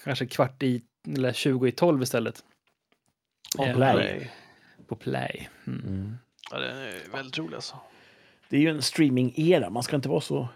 kanske 0.04 0.26
kvart 0.26 0.64
i, 0.64 0.82
eller 1.08 1.34
20 1.34 1.68
i 1.68 1.72
12 1.72 2.04
istället. 2.04 2.44
Ja, 3.58 3.66
Eh, 3.68 3.76
Play. 3.76 4.32
På 4.88 4.96
play. 4.96 5.50
Mm. 5.68 5.80
Mm. 5.88 6.18
Ja, 6.52 6.60
det 6.60 6.72
är 6.72 7.12
väldigt 7.14 7.38
roligt 7.38 7.56
alltså. 7.56 7.76
Det 8.50 8.58
är 8.58 8.62
ju 8.62 8.70
en 8.70 8.82
streaming-era. 8.82 9.70
Man 9.70 9.84
ska 9.84 9.96
inte 9.96 10.10
vara 10.10 10.22
så 10.22 10.48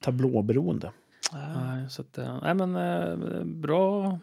tablåberoende. 0.00 0.92
Nej, 1.32 1.90
så 1.90 2.02
att, 2.02 2.18
eh, 2.18 2.38
nej 2.42 2.54
men 2.54 2.76
eh, 2.76 3.44
bra, 3.44 4.18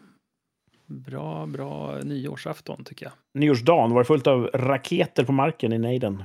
bra, 0.86 1.46
bra 1.46 1.98
nyårsafton 1.98 2.84
tycker 2.84 3.06
jag. 3.06 3.12
Nyårsdagen, 3.34 3.90
var 3.92 3.98
det 4.00 4.04
fullt 4.04 4.26
av 4.26 4.50
raketer 4.54 5.24
på 5.24 5.32
marken 5.32 5.72
i 5.72 5.78
nejden? 5.78 6.22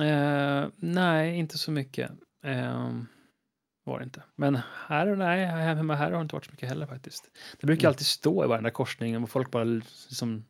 Eh, 0.00 0.66
nej, 0.76 1.36
inte 1.38 1.58
så 1.58 1.70
mycket. 1.70 2.10
Eh, 2.44 2.90
var 3.84 3.98
det 3.98 4.04
inte. 4.04 4.22
Men 4.36 4.58
här, 4.86 5.06
nej, 5.16 5.46
här 5.46 5.74
hemma 5.74 5.94
här 5.94 6.04
har 6.10 6.18
det 6.18 6.22
inte 6.22 6.34
varit 6.34 6.44
så 6.44 6.50
mycket 6.50 6.68
heller 6.68 6.86
faktiskt. 6.86 7.30
Det 7.60 7.66
brukar 7.66 7.84
Mm. 7.84 7.90
alltid 7.90 8.06
stå 8.06 8.44
i 8.44 8.48
varenda 8.48 8.70
korsning 8.70 9.22
och 9.22 9.30
folk 9.30 9.50
bara 9.50 9.64
liksom 9.64 10.44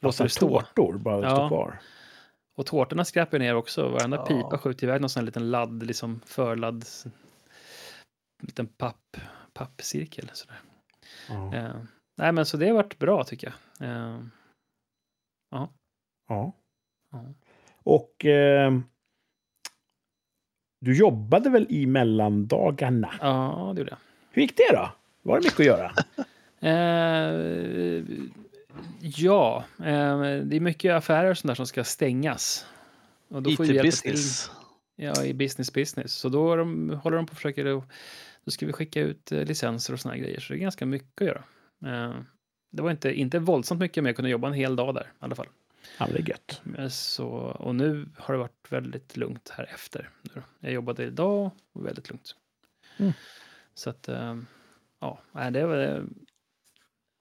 låter 0.00 0.24
det 0.24 0.30
stå. 0.30 0.60
tårtor 0.60 0.98
bara 0.98 1.22
Ja. 1.24 1.30
står 1.36 1.48
kvar. 1.48 1.80
Och 2.56 2.66
tårtorna 2.66 3.04
skräpar 3.04 3.38
ner 3.38 3.54
också. 3.54 3.88
Varenda 3.88 4.16
Ja. 4.16 4.24
pipa 4.26 4.58
skjuter 4.58 4.86
iväg 4.86 5.00
någon 5.00 5.10
sån 5.10 5.20
här 5.20 5.26
liten 5.26 5.50
ladd, 5.50 5.82
liksom 5.82 6.20
förladd, 6.26 6.84
liten 8.42 8.66
papp, 8.66 9.16
pappcirkel. 9.52 10.30
Sådär. 10.32 10.58
Ja. 11.28 11.54
Eh, 11.54 11.74
nej, 12.20 12.32
men 12.32 12.46
så 12.46 12.56
det 12.56 12.66
har 12.66 12.74
varit 12.74 12.98
bra 12.98 13.24
tycker 13.24 13.54
jag. 13.78 13.88
Eh, 13.88 14.20
ja. 15.50 15.72
ja. 16.28 16.52
Och 17.82 18.24
eh, 18.24 18.78
du 20.80 20.96
jobbade 20.96 21.50
väl 21.50 21.66
i 21.70 21.86
mellandagarna? 21.86 23.14
ja, 23.20 23.72
det 23.74 23.80
gjorde 23.80 23.90
jag. 23.90 23.98
Hur 24.30 24.42
gick 24.42 24.56
det 24.56 24.72
då? 24.72 24.90
Var 25.22 25.36
det 25.36 25.44
mycket 25.44 25.60
att 25.60 25.66
göra? 25.66 25.92
Eh, 26.62 28.04
ja, 29.00 29.64
eh, 29.78 30.20
det 30.20 30.56
är 30.56 30.60
mycket 30.60 30.92
affärer 30.92 31.30
och 31.30 31.38
sånt 31.38 31.48
där 31.48 31.54
som 31.54 31.66
ska 31.66 31.84
stängas. 31.84 32.66
Och 33.28 33.42
då 33.42 33.50
får 33.50 33.64
vi 33.64 33.74
hjälpa 33.74 33.90
till. 33.90 34.16
Ja, 34.96 35.24
i 35.24 35.34
business 35.34 35.72
business. 35.72 36.12
Så 36.12 36.28
då 36.28 36.56
de, 36.56 36.90
håller 37.02 37.16
de 37.16 37.26
på 37.26 37.30
och 37.30 37.36
försöker, 37.36 37.64
då 38.44 38.50
ska 38.50 38.66
vi 38.66 38.72
skicka 38.72 39.00
ut 39.00 39.32
eh, 39.32 39.44
licenser 39.44 39.92
och 39.92 40.00
såna 40.00 40.14
här 40.14 40.20
grejer. 40.20 40.40
Så 40.40 40.52
det 40.52 40.58
är 40.58 40.60
ganska 40.60 40.86
mycket 40.86 41.20
att 41.20 41.26
göra. 41.26 41.44
Eh, 41.86 42.20
det 42.70 42.82
var 42.82 42.90
inte, 42.90 43.12
inte 43.12 43.38
våldsamt 43.38 43.80
mycket, 43.80 44.02
men 44.02 44.08
jag 44.08 44.16
kunde 44.16 44.30
jobba 44.30 44.48
en 44.48 44.54
hel 44.54 44.76
dag 44.76 44.94
där 44.94 45.02
i 45.02 45.06
alla 45.18 45.34
fall. 45.34 45.48
Ja, 45.98 46.06
det 46.06 46.18
är 46.18 46.28
gött. 46.28 46.62
Eh, 46.78 46.88
Så, 46.88 47.28
och 47.58 47.74
nu 47.74 48.08
har 48.18 48.34
det 48.34 48.40
varit 48.40 48.66
väldigt 48.72 49.16
lugnt 49.16 49.52
här 49.56 49.70
efter. 49.74 50.10
Jag 50.60 50.72
jobbade 50.72 51.04
idag 51.04 51.50
och 51.72 51.86
väldigt 51.86 52.10
lugnt. 52.10 52.36
Mm. 52.96 53.12
Så 53.74 53.90
att, 53.90 54.08
eh, 54.08 54.36
ja, 55.00 55.20
det 55.52 55.66
var 55.66 56.06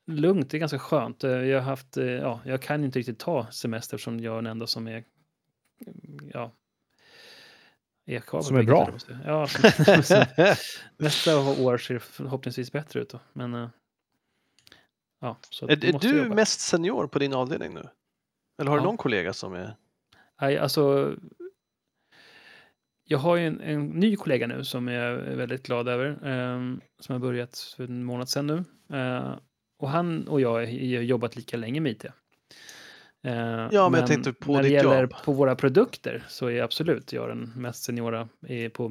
lugnt. 0.08 0.50
Det 0.50 0.58
är 0.58 0.60
ganska 0.60 0.80
skönt. 0.80 1.24
Jag 1.24 1.62
har 1.62 1.70
haft, 1.70 1.98
ja, 1.98 2.42
jag 2.46 2.62
kan 2.62 2.84
inte 2.84 3.00
riktigt 3.00 3.20
ta 3.20 3.52
semester 3.52 3.98
som 3.98 4.20
jag 4.20 4.34
är 4.34 4.36
den 4.36 4.46
enda 4.46 4.68
som 4.68 4.88
är, 4.88 5.04
ja, 6.34 6.52
är 8.06 8.20
kvar. 8.20 8.42
Som 8.42 8.58
är 8.58 8.64
bra. 8.64 8.94
Ja, 9.26 9.48
nästa 10.98 11.40
år 11.40 11.78
ser 11.78 12.00
förhoppningsvis 12.00 12.72
bättre 12.72 13.00
ut 13.00 13.10
då. 13.10 13.20
Men, 13.34 13.70
ja, 15.22 15.38
är 15.62 15.86
är 15.86 16.00
du 16.00 16.18
jobba. 16.24 16.36
mest 16.36 16.60
senior 16.60 17.08
på 17.08 17.20
din 17.20 17.34
avdelning 17.34 17.74
nu? 17.74 17.84
Eller 18.62 18.70
har 18.72 18.78
du 18.78 18.82
Ja. 18.84 18.86
någon 18.86 18.98
kollega 18.98 19.34
som 19.34 19.54
är... 19.54 19.76
Nej, 20.42 20.58
alltså. 20.58 21.16
Jag 23.04 23.18
har 23.20 23.36
ju 23.36 23.48
en, 23.48 23.62
en 23.62 23.86
ny 23.88 24.16
kollega 24.16 24.48
nu 24.48 24.64
som 24.64 24.88
jag 24.88 25.04
är 25.06 25.36
väldigt 25.36 25.66
glad 25.66 25.88
över. 25.88 26.20
ehm, 26.28 26.82
som 27.00 27.14
har 27.14 27.20
börjat 27.20 27.74
för 27.78 27.84
en 27.84 28.04
månad 28.04 28.30
sedan 28.30 28.48
nu. 28.48 28.64
Eh, 28.98 29.36
och 29.80 29.90
han 29.90 30.28
och 30.28 30.42
jag 30.42 30.52
har 30.54 30.62
jobbat 31.02 31.36
lika 31.36 31.58
länge 31.58 31.80
med 31.80 31.92
IT. 31.92 32.06
Eh, 32.06 32.12
Ja, 33.72 33.90
men 33.90 34.00
jag 34.00 34.08
tänkte 34.08 34.34
på 34.34 34.52
när 34.52 34.58
det 34.62 34.64
ditt 34.64 34.74
gäller 34.74 35.02
jobb. 35.02 35.14
på 35.26 35.32
våra 35.34 35.56
produkter 35.56 36.24
så 36.28 36.48
är 36.50 36.62
absolut 36.62 37.14
jag 37.14 37.30
den 37.30 37.54
mest 37.56 37.84
seniora 37.84 38.30
i, 38.48 38.70
på, 38.70 38.86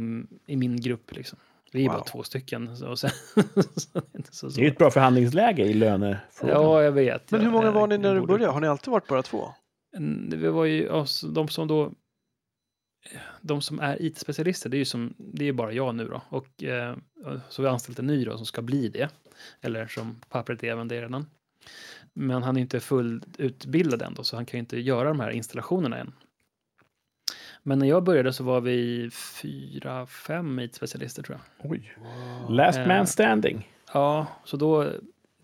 i 0.46 0.56
min 0.56 0.80
grupp. 0.80 1.12
Liksom. 1.16 1.38
Vi 1.72 1.84
är 1.84 1.88
Wow. 1.88 1.96
bara 1.98 2.04
två 2.04 2.22
stycken. 2.22 2.76
Så, 2.76 2.88
och 2.88 2.98
sen, 2.98 3.10
så 3.76 3.88
det 3.92 4.14
är 4.14 4.18
inte 4.18 4.34
så 4.36 4.48
Det 4.48 4.60
är 4.60 4.62
ju 4.64 4.68
ett 4.70 4.78
bra 4.78 4.90
förhandlingsläge 4.90 5.62
i 5.64 5.74
lönefrågan. 5.74 6.56
Ja, 6.62 6.82
jag 6.82 6.92
vet. 6.92 7.30
Men 7.30 7.40
hur 7.40 7.50
många 7.50 7.64
jag- 7.66 7.72
var 7.72 7.86
ni 7.86 7.98
när 7.98 8.14
du 8.14 8.26
började? 8.26 8.52
Har 8.52 8.60
ni 8.60 8.66
alltid 8.68 8.92
varit 8.92 9.08
bara 9.08 9.22
två? 9.22 9.48
Det 10.28 10.50
var 10.50 10.64
ju 10.64 10.90
alltså, 10.90 11.26
de 11.28 11.48
som 11.48 11.68
då... 11.68 11.92
De 13.40 13.60
som 13.62 13.80
är 13.80 14.02
IT-specialister, 14.02 14.68
det 14.70 14.76
är 14.76 14.78
ju 14.78 14.84
som, 14.84 15.14
det 15.18 15.48
är 15.48 15.52
bara 15.52 15.72
jag 15.72 15.94
nu 15.94 16.08
då. 16.08 16.22
Och 16.28 16.62
eh, 16.64 16.96
så 17.48 17.62
har 17.62 17.62
vi 17.62 17.68
anställt 17.68 17.98
en 17.98 18.06
ny 18.06 18.24
då 18.24 18.36
som 18.36 18.46
ska 18.46 18.62
bli 18.62 18.88
det. 18.88 19.08
Eller 19.60 19.86
som 19.86 20.20
pappret 20.28 20.62
är 20.64 20.68
även 20.72 20.88
det 20.88 21.02
redan. 21.02 21.26
Men 22.14 22.42
han 22.42 22.56
är 22.56 22.60
inte 22.60 22.80
fullutbildad 22.80 24.02
än 24.02 24.14
då, 24.14 24.24
så 24.24 24.36
han 24.36 24.46
kan 24.46 24.58
ju 24.58 24.60
inte 24.60 24.78
göra 24.80 25.08
de 25.08 25.20
här 25.20 25.30
installationerna 25.30 25.98
än. 25.98 26.12
Men 27.62 27.78
när 27.78 27.86
jag 27.86 28.04
började 28.04 28.32
så 28.32 28.44
var 28.44 28.60
vi 28.60 29.10
fyra, 29.42 30.06
fem 30.06 30.58
IT-specialister 30.60 31.22
tror 31.22 31.38
jag. 31.60 31.70
Oj. 31.70 31.94
Last 32.48 32.78
Eh, 32.78 32.86
man 32.86 33.06
standing. 33.06 33.72
Ja, 33.92 34.26
så 34.44 34.56
då, 34.56 34.90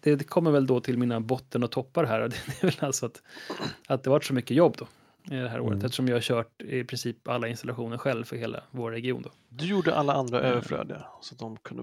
det, 0.00 0.16
det 0.16 0.24
kommer 0.24 0.50
väl 0.50 0.66
då 0.66 0.80
till 0.80 0.98
mina 0.98 1.20
botten 1.20 1.62
och 1.62 1.70
toppar 1.70 2.04
här. 2.04 2.20
Det 2.28 2.36
är 2.62 2.66
väl 2.66 2.74
alltså 2.80 3.06
att, 3.06 3.22
att 3.86 4.02
det 4.02 4.10
varit 4.10 4.24
så 4.24 4.34
mycket 4.34 4.56
jobb 4.56 4.76
då 4.78 4.86
i 5.34 5.38
det 5.40 5.48
här 5.48 5.60
året. 5.60 5.72
Mm. 5.72 5.84
Eftersom 5.84 6.08
jag 6.08 6.16
har 6.16 6.20
kört 6.20 6.62
i 6.62 6.84
princip 6.84 7.28
alla 7.28 7.48
installationer 7.48 7.98
själv 7.98 8.24
för 8.24 8.36
hela 8.36 8.62
vår 8.70 8.90
region. 8.90 9.22
Då. 9.22 9.30
Du 9.48 9.66
gjorde 9.66 9.94
alla 9.94 10.12
andra 10.12 10.38
Mm. 10.38 10.50
överflödiga 10.52 11.04
så 11.20 11.34
att 11.34 11.38
de 11.38 11.56
kunde... 11.56 11.82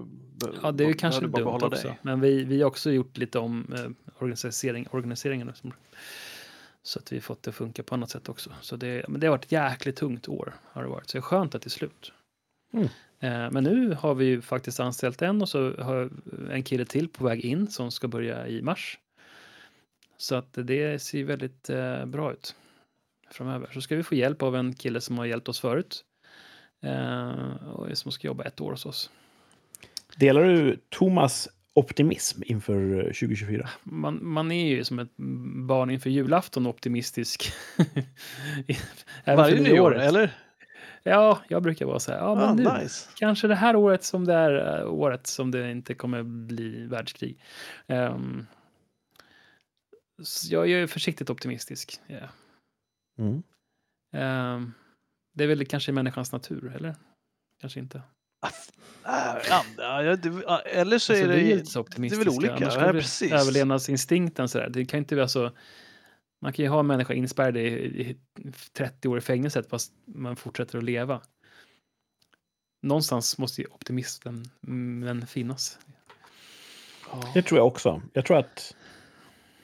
Ja, 0.62 0.72
det 0.72 0.84
är 0.84 0.88
ju 0.88 0.94
kanske 0.94 1.26
dumt 1.26 1.46
också. 1.46 1.68
dig. 1.68 1.98
Men 2.02 2.20
vi, 2.20 2.44
vi 2.44 2.60
har 2.62 2.68
också 2.68 2.90
gjort 2.90 3.16
lite 3.18 3.38
om 3.38 3.74
eh, 3.74 3.90
organisering, 4.22 4.86
organiseringen. 4.90 5.48
och 5.48 5.56
som- 5.56 5.72
Så 6.82 6.98
att 6.98 7.12
vi 7.12 7.20
fått 7.20 7.42
det 7.42 7.48
att 7.48 7.54
funka 7.54 7.82
på 7.82 7.94
annat 7.94 8.10
sätt 8.10 8.28
också. 8.28 8.50
Så 8.60 8.76
det, 8.76 9.08
men 9.08 9.20
det 9.20 9.26
har 9.26 9.30
varit 9.32 9.44
ett 9.44 9.52
jäkligt 9.52 9.96
tungt 9.96 10.28
år. 10.28 10.54
Har 10.64 10.82
det 10.82 10.88
varit. 10.88 11.10
Så 11.10 11.18
det 11.18 11.20
är 11.20 11.22
skönt 11.22 11.54
att 11.54 11.62
det 11.62 11.68
är 11.68 11.70
slut. 11.70 12.12
Mm. 12.72 12.88
Eh, 13.20 13.50
men 13.50 13.64
nu 13.64 13.94
har 13.94 14.14
vi 14.14 14.24
ju 14.24 14.42
faktiskt 14.42 14.80
anställt 14.80 15.22
en 15.22 15.42
och 15.42 15.48
så 15.48 15.82
har 15.82 16.10
en 16.50 16.62
kille 16.62 16.84
till 16.84 17.08
på 17.08 17.24
väg 17.24 17.40
in 17.40 17.70
som 17.70 17.90
ska 17.90 18.08
börja 18.08 18.48
i 18.48 18.62
mars. 18.62 18.98
Så 20.16 20.34
att 20.34 20.52
det 20.52 21.02
ser 21.02 21.24
väldigt 21.24 21.70
eh, 21.70 22.06
bra 22.06 22.32
ut 22.32 22.54
framöver. 23.30 23.70
Så 23.74 23.80
ska 23.80 23.96
vi 23.96 24.02
få 24.02 24.14
hjälp 24.14 24.42
av 24.42 24.56
en 24.56 24.74
kille 24.74 25.00
som 25.00 25.18
har 25.18 25.24
hjälpt 25.24 25.48
oss 25.48 25.60
förut. 25.60 26.04
Eh, 26.82 27.68
och 27.72 27.98
som 27.98 28.12
ska 28.12 28.26
jobba 28.26 28.44
ett 28.44 28.60
år 28.60 28.70
hos 28.70 28.86
oss. 28.86 29.10
Delar 30.16 30.44
du 30.44 30.78
Thomas 30.88 31.48
optimism 31.74 32.42
inför 32.46 32.98
eh, 32.98 33.04
2024? 33.04 33.68
man, 33.82 34.26
man 34.26 34.52
är 34.52 34.68
ju 34.68 34.84
som 34.84 34.98
ett 34.98 35.16
barn 35.68 35.90
inför 35.90 36.10
julafton 36.10 36.66
optimistisk. 36.66 37.52
Varje 39.26 39.60
nyår, 39.60 39.98
eller? 39.98 40.34
Ja, 41.02 41.42
jag 41.48 41.62
brukar 41.62 41.86
vara 41.86 41.98
så 42.00 42.12
här. 42.12 42.18
Ja, 42.18 42.34
men 42.34 42.44
Ah, 42.44 42.54
nu, 42.54 42.82
nice. 42.82 43.10
kanske 43.16 43.48
det 43.48 43.54
här 43.54 43.76
året 43.76 44.04
som 44.04 44.24
det 44.24 44.34
är 44.34 44.80
eh, 44.80 44.86
året 44.92 45.26
som 45.26 45.50
det 45.50 45.70
inte 45.70 45.94
kommer 45.94 46.22
bli 46.22 46.86
världskrig. 46.86 47.42
Så 50.22 50.54
jag 50.54 50.70
är 50.70 50.86
försiktigt 50.86 51.30
optimistisk. 51.30 52.00
ja. 52.06 52.28
Mm. 53.18 53.42
Ehm, 54.12 54.72
det 55.34 55.44
är 55.44 55.48
väl 55.48 55.66
kanske 55.66 55.92
människans 55.92 56.32
natur, 56.32 56.72
eller? 56.76 56.94
Kanske 57.60 57.80
inte. 57.80 58.02
Det- 59.02 60.42
ja, 60.46 60.58
eller 60.58 60.98
så 60.98 61.12
Alltså, 61.12 61.24
är 61.24 61.28
det... 61.28 61.36
vi 61.36 61.52
är 61.52 61.56
det 61.56 62.14
är 62.14 62.18
väl 62.18 62.28
olika, 62.28 62.54
Annars 62.54 62.74
ja, 62.74 62.92
precis. 62.92 63.32
Överlevnadsinstinkten 63.32 64.48
sådär. 64.48 64.68
Det 64.70 64.84
kan 64.84 64.98
inte 64.98 65.16
vara 65.16 65.28
så... 65.28 65.50
Man 66.40 66.52
kan 66.52 66.64
ju 66.64 66.68
ha 66.68 66.80
en 66.80 66.86
människa 66.86 67.14
inspärrad 67.14 67.56
i, 67.56 67.60
i 67.60 68.16
30 68.72 69.08
år 69.08 69.18
i 69.18 69.20
fängelset 69.20 69.70
fast 69.70 69.92
man 70.04 70.36
fortsätter 70.36 70.78
att 70.78 70.84
leva. 70.84 71.20
Någonstans 72.82 73.38
måste 73.38 73.60
ju 73.60 73.66
optimismen 73.66 74.44
mm, 74.66 75.26
finnas. 75.26 75.78
Ja. 77.10 77.30
Det 77.34 77.42
tror 77.42 77.58
jag 77.58 77.66
också. 77.66 78.02
Jag 78.12 78.26
tror 78.26 78.38
att 78.38 78.74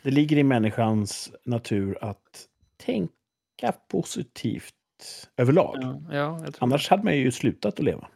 det 0.03 0.11
ligger 0.11 0.36
i 0.36 0.43
människans 0.43 1.32
natur 1.45 1.99
att 2.01 2.47
tänka 2.76 3.72
positivt 3.89 4.74
överlag. 5.36 5.78
Ja, 5.80 6.03
ja, 6.11 6.41
jag 6.45 6.55
tror, 6.55 6.64
Annars 6.64 6.89
hade 6.89 7.05
man 7.05 7.16
ju 7.16 7.32
slutat 7.32 7.78
att 7.78 7.84
leva. 7.84 8.09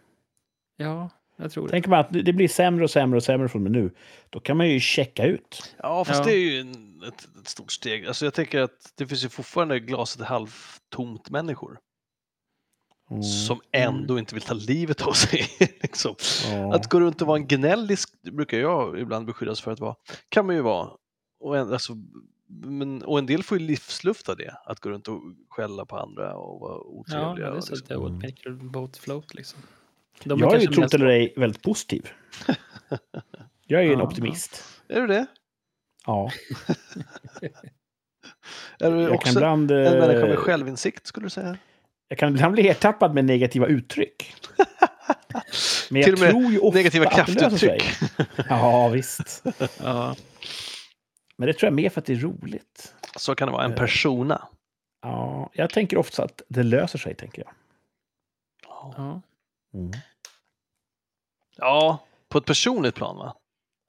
Ja, 0.83 1.11
jag 1.37 1.51
tror 1.53 1.65
det. 1.67 1.71
Tänker 1.71 1.91
man 1.91 2.01
att 2.01 2.13
det 2.13 2.33
blir 2.33 2.49
sämre 2.49 2.85
och 2.85 2.91
sämre 2.91 3.17
och 3.17 3.23
sämre 3.25 3.49
från 3.49 3.65
och 3.67 3.73
nu, 3.73 3.91
då 4.31 4.41
kan 4.41 4.57
man 4.57 4.69
ju 4.69 4.81
checka 4.81 5.25
ut. 5.27 5.75
Ja, 5.79 6.05
fast 6.05 6.19
Ja. 6.19 6.25
det 6.25 6.33
är 6.33 6.39
ju 6.39 6.61
en, 6.61 7.03
ett, 7.09 7.29
ett 7.41 7.49
stort 7.49 7.73
steg. 7.73 8.07
Alltså 8.07 8.25
jag 8.27 8.35
tänker 8.35 8.61
att 8.61 8.93
det 8.95 9.07
finns 9.07 9.25
ju 9.25 9.29
fortfarande 9.29 9.81
glaset 9.81 10.21
är 10.21 10.25
halvtomt 10.25 11.31
människor 11.31 11.79
Mm. 13.11 13.23
som 13.23 13.61
ändå 13.73 14.19
inte 14.19 14.35
vill 14.35 14.43
ta 14.43 14.55
livet 14.55 15.03
av 15.03 15.13
sig. 15.13 15.47
liksom. 15.83 16.15
Ja. 16.53 16.75
Att 16.75 16.89
gå 16.91 17.01
runt 17.01 17.21
och 17.23 17.27
vara 17.29 17.37
en 17.39 17.47
gnällisk, 17.47 18.23
brukar 18.23 18.59
jag 18.59 18.99
ibland 19.01 19.27
beskyllas 19.27 19.61
för 19.61 19.71
att 19.71 19.81
vara, 19.81 19.95
kan 20.29 20.47
man 20.47 20.55
ju 20.55 20.61
vara. 20.63 20.91
Och 21.41 21.57
en, 21.59 21.73
alltså, 21.73 21.93
men, 22.49 23.03
och 23.03 23.19
en 23.19 23.27
del 23.27 23.43
får 23.43 23.59
ju 23.59 23.67
livsluft 23.67 24.29
av 24.29 24.37
det, 24.37 24.55
att 24.65 24.81
gå 24.81 24.91
runt 24.91 25.09
och 25.09 25.21
skälla 25.49 25.85
på 25.85 25.97
andra 25.99 26.35
och 26.37 26.61
vara 26.61 26.73
Ja, 26.75 26.81
otrevliga. 26.85 27.47
det 27.47 27.53
är 27.53 27.57
och 27.57 27.65
så 27.65 27.75
liksom. 27.75 28.05
att 28.15 28.21
det 28.21 28.27
Mm. 28.47 28.61
your 28.63 28.71
boat 28.71 28.97
float 28.97 29.35
liksom. 29.35 29.59
De 30.25 30.39
Jag 30.41 30.55
är 30.55 30.61
ju, 30.61 30.67
trott 30.67 30.95
eller 30.95 31.07
ej, 31.07 31.33
väldigt 31.37 31.63
positiv. 31.63 32.11
Jag 33.67 33.81
är 33.81 33.85
ju 33.85 33.93
en 33.93 33.99
Ja, 33.99 34.05
optimist. 34.05 34.65
Är 34.89 35.01
du 35.01 35.07
det? 35.07 35.27
Ja. 36.07 36.31
Är 38.81 38.91
du 38.91 39.01
Jag 39.01 39.09
kan, 39.09 39.15
också 39.17 39.31
ibland, 39.31 39.71
en 39.71 39.83
människa 39.99 40.21
med 40.21 40.31
eh, 40.31 40.37
självinsikt 40.37 41.07
skulle 41.07 41.27
du 41.27 41.31
säga? 41.31 41.57
jag 42.09 42.19
kan 42.19 42.35
ibland 42.35 42.53
bli 42.53 42.69
ertappad 42.69 43.15
med 43.15 43.25
negativa 43.25 43.67
uttryck. 43.67 44.35
Men 45.91 46.01
jag 46.01 46.05
Till 46.05 46.15
och 46.15 46.21
med 46.21 46.31
tror 46.31 46.53
ju 46.53 46.59
ofta 46.59 46.77
Negativa 46.79 47.11
kraftuttryck. 47.11 47.85
Ja, 48.49 48.89
visst. 48.89 49.45
Ja, 49.83 50.17
Men 51.37 51.47
det 51.47 51.53
tror 51.55 51.67
jag 51.67 51.75
mer 51.75 51.91
för 51.91 52.01
att 52.01 52.07
det 52.07 52.13
är 52.13 52.17
roligt. 52.17 52.95
Så 53.17 53.35
kan 53.35 53.49
det 53.49 53.53
vara, 53.53 53.65
en 53.65 53.73
Eh. 53.73 53.77
persona. 53.79 54.49
Ja, 55.03 55.51
jag 55.53 55.71
tänker 55.71 55.97
ofta 55.97 56.25
att 56.25 56.43
det 56.49 56.63
löser 56.63 56.99
sig, 56.99 57.15
tänker 57.15 57.43
jag. 57.43 57.53
ja. 58.97 59.21
Mm. 59.75 59.91
Ja, 61.57 62.05
på 62.29 62.39
ett 62.39 62.45
personligt 62.45 62.95
plan 62.95 63.17
va? 63.17 63.37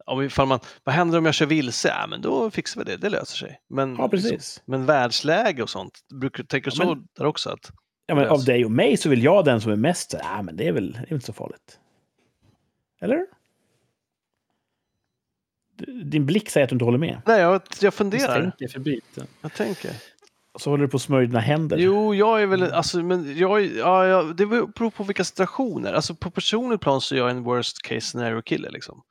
Om 0.06 0.22
ifall 0.22 0.48
man, 0.48 0.60
vad 0.84 0.96
händer 0.96 1.18
om 1.18 1.26
jag 1.26 1.34
kör 1.34 1.46
vilse? 1.46 1.88
Ja, 1.88 2.08
men 2.08 2.22
då 2.22 2.52
fixar 2.52 2.82
vi 2.82 2.86
det, 2.92 2.98
det 2.98 3.10
löser 3.10 3.38
sig. 3.38 3.60
Men, 3.70 3.96
Ja, 3.96 4.10
precis. 4.10 4.62
men 4.66 4.86
världsläge 4.86 5.64
och 5.64 5.70
sånt, 5.70 6.00
brukar 6.14 6.44
du 6.44 6.48
tänka 6.48 6.68
Ja, 6.68 6.76
så 6.76 6.86
men- 6.96 7.08
där 7.18 7.26
också? 7.26 7.50
Att, 7.50 7.72
Ja, 8.06 8.16
men 8.16 8.28
av 8.28 8.44
dig 8.46 8.66
och 8.66 8.72
mig 8.72 8.98
så 8.98 9.10
vill 9.10 9.24
jag 9.24 9.46
den 9.46 9.62
som 9.62 9.72
är 9.72 9.76
mest 9.76 10.12
så 10.12 10.18
ja, 10.22 10.42
men 10.42 10.56
det 10.58 10.68
är 10.68 10.72
väl 10.72 10.92
det 10.94 11.00
är 11.00 11.14
inte 11.14 11.26
så 11.26 11.34
farligt. 11.34 11.80
Eller? 13.02 13.26
Din 16.04 16.26
blick 16.26 16.50
säger 16.50 16.64
att 16.64 16.70
du 16.70 16.76
inte 16.76 16.86
håller 16.86 16.98
med. 16.98 17.22
nej, 17.26 17.40
jag, 17.42 17.62
jag 17.82 17.94
funderar. 17.94 18.42
Tänker 18.42 18.68
förbi. 18.68 19.02
Jag 19.42 19.54
tänker. 19.54 19.92
Så 20.60 20.70
håller 20.70 20.84
du 20.84 20.89
på 20.89 20.95
att 20.97 21.01
smörja 21.01 21.28
dina 21.28 21.39
händer. 21.39 21.78
Jo, 21.78 22.16
jag 22.16 22.41
är 22.41 22.45
väl, 22.45 22.64
alltså, 22.64 23.04
men 23.04 23.38
jag, 23.38 23.66
ja, 23.66 24.06
jag, 24.08 24.36
det 24.36 24.45
beror 24.45 24.89
på 24.91 25.04
vilka 25.04 25.24
situationer. 25.24 25.93
Alltså 25.93 26.16
på 26.16 26.32
personligt 26.32 26.82
plan 26.82 27.01
så 27.01 27.16
är 27.16 27.20
jag 27.20 27.30
en 27.30 27.43
worst 27.43 27.82
case 27.82 28.01
scenario-kille. 28.01 28.70
Liksom. 28.70 29.01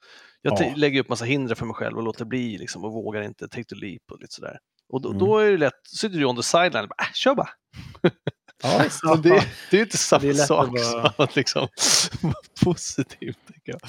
Jag 0.43 0.61
Ja. 0.61 0.73
lägger 0.77 1.01
upp 1.01 1.09
massa 1.09 1.25
hinder 1.25 1.55
för 1.55 1.67
mig 1.67 1.75
själg 1.75 1.97
och 1.97 2.03
låter 2.03 2.25
bli 2.25 2.59
liksom, 2.59 2.85
och 2.85 2.93
vågar 2.93 3.23
inte, 3.23 3.49
take 3.49 3.65
the 3.65 3.75
leap 3.75 4.03
och 4.13 4.21
lite 4.21 4.35
sådär. 4.35 4.59
Och 4.93 5.03
då, 5.03 5.09
Mm. 5.09 5.19
då 5.19 5.39
är 5.39 5.51
det 5.51 5.57
lätt, 5.57 5.73
sitter 5.97 6.19
du 6.19 6.25
on 6.25 6.37
the 6.37 6.43
sideline 6.43 6.83
och 6.83 6.89
bara, 6.89 7.03
äh, 7.05 7.13
kör 7.15 7.35
bara. 7.35 7.49
Ja. 8.63 8.85
Men 9.05 9.23
det, 9.23 9.29
det 9.71 9.77
är 9.77 9.79
ju 9.79 9.83
inte 9.83 9.99
samma 9.99 10.21
Det 10.21 10.29
är 10.29 10.33
lätt 10.33 10.41
att 10.41 10.47
sak 10.49 10.69
vara- 10.69 10.83
som 11.13 11.25
att 11.25 11.37
liksom, 11.37 11.69
vara 12.21 12.35
positiv. 12.65 13.35
Jag. 13.65 13.81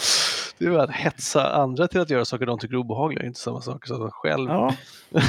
Det 0.58 0.66
är 0.66 0.70
ju 0.70 0.80
att 0.82 0.92
hetsa 0.92 1.54
andra 1.54 1.88
till 1.88 2.00
att 2.02 2.10
göra 2.10 2.26
saker 2.26 2.46
de 2.46 2.60
tycker 2.60 2.74
är 2.74 2.80
obehagliga, 2.80 3.22
är 3.24 3.28
inte 3.28 3.40
samma 3.40 3.62
sak 3.62 3.88
som 3.88 3.96
att 3.96 4.02
man 4.02 4.12
själv 4.12 4.50
Ja, 4.50 4.76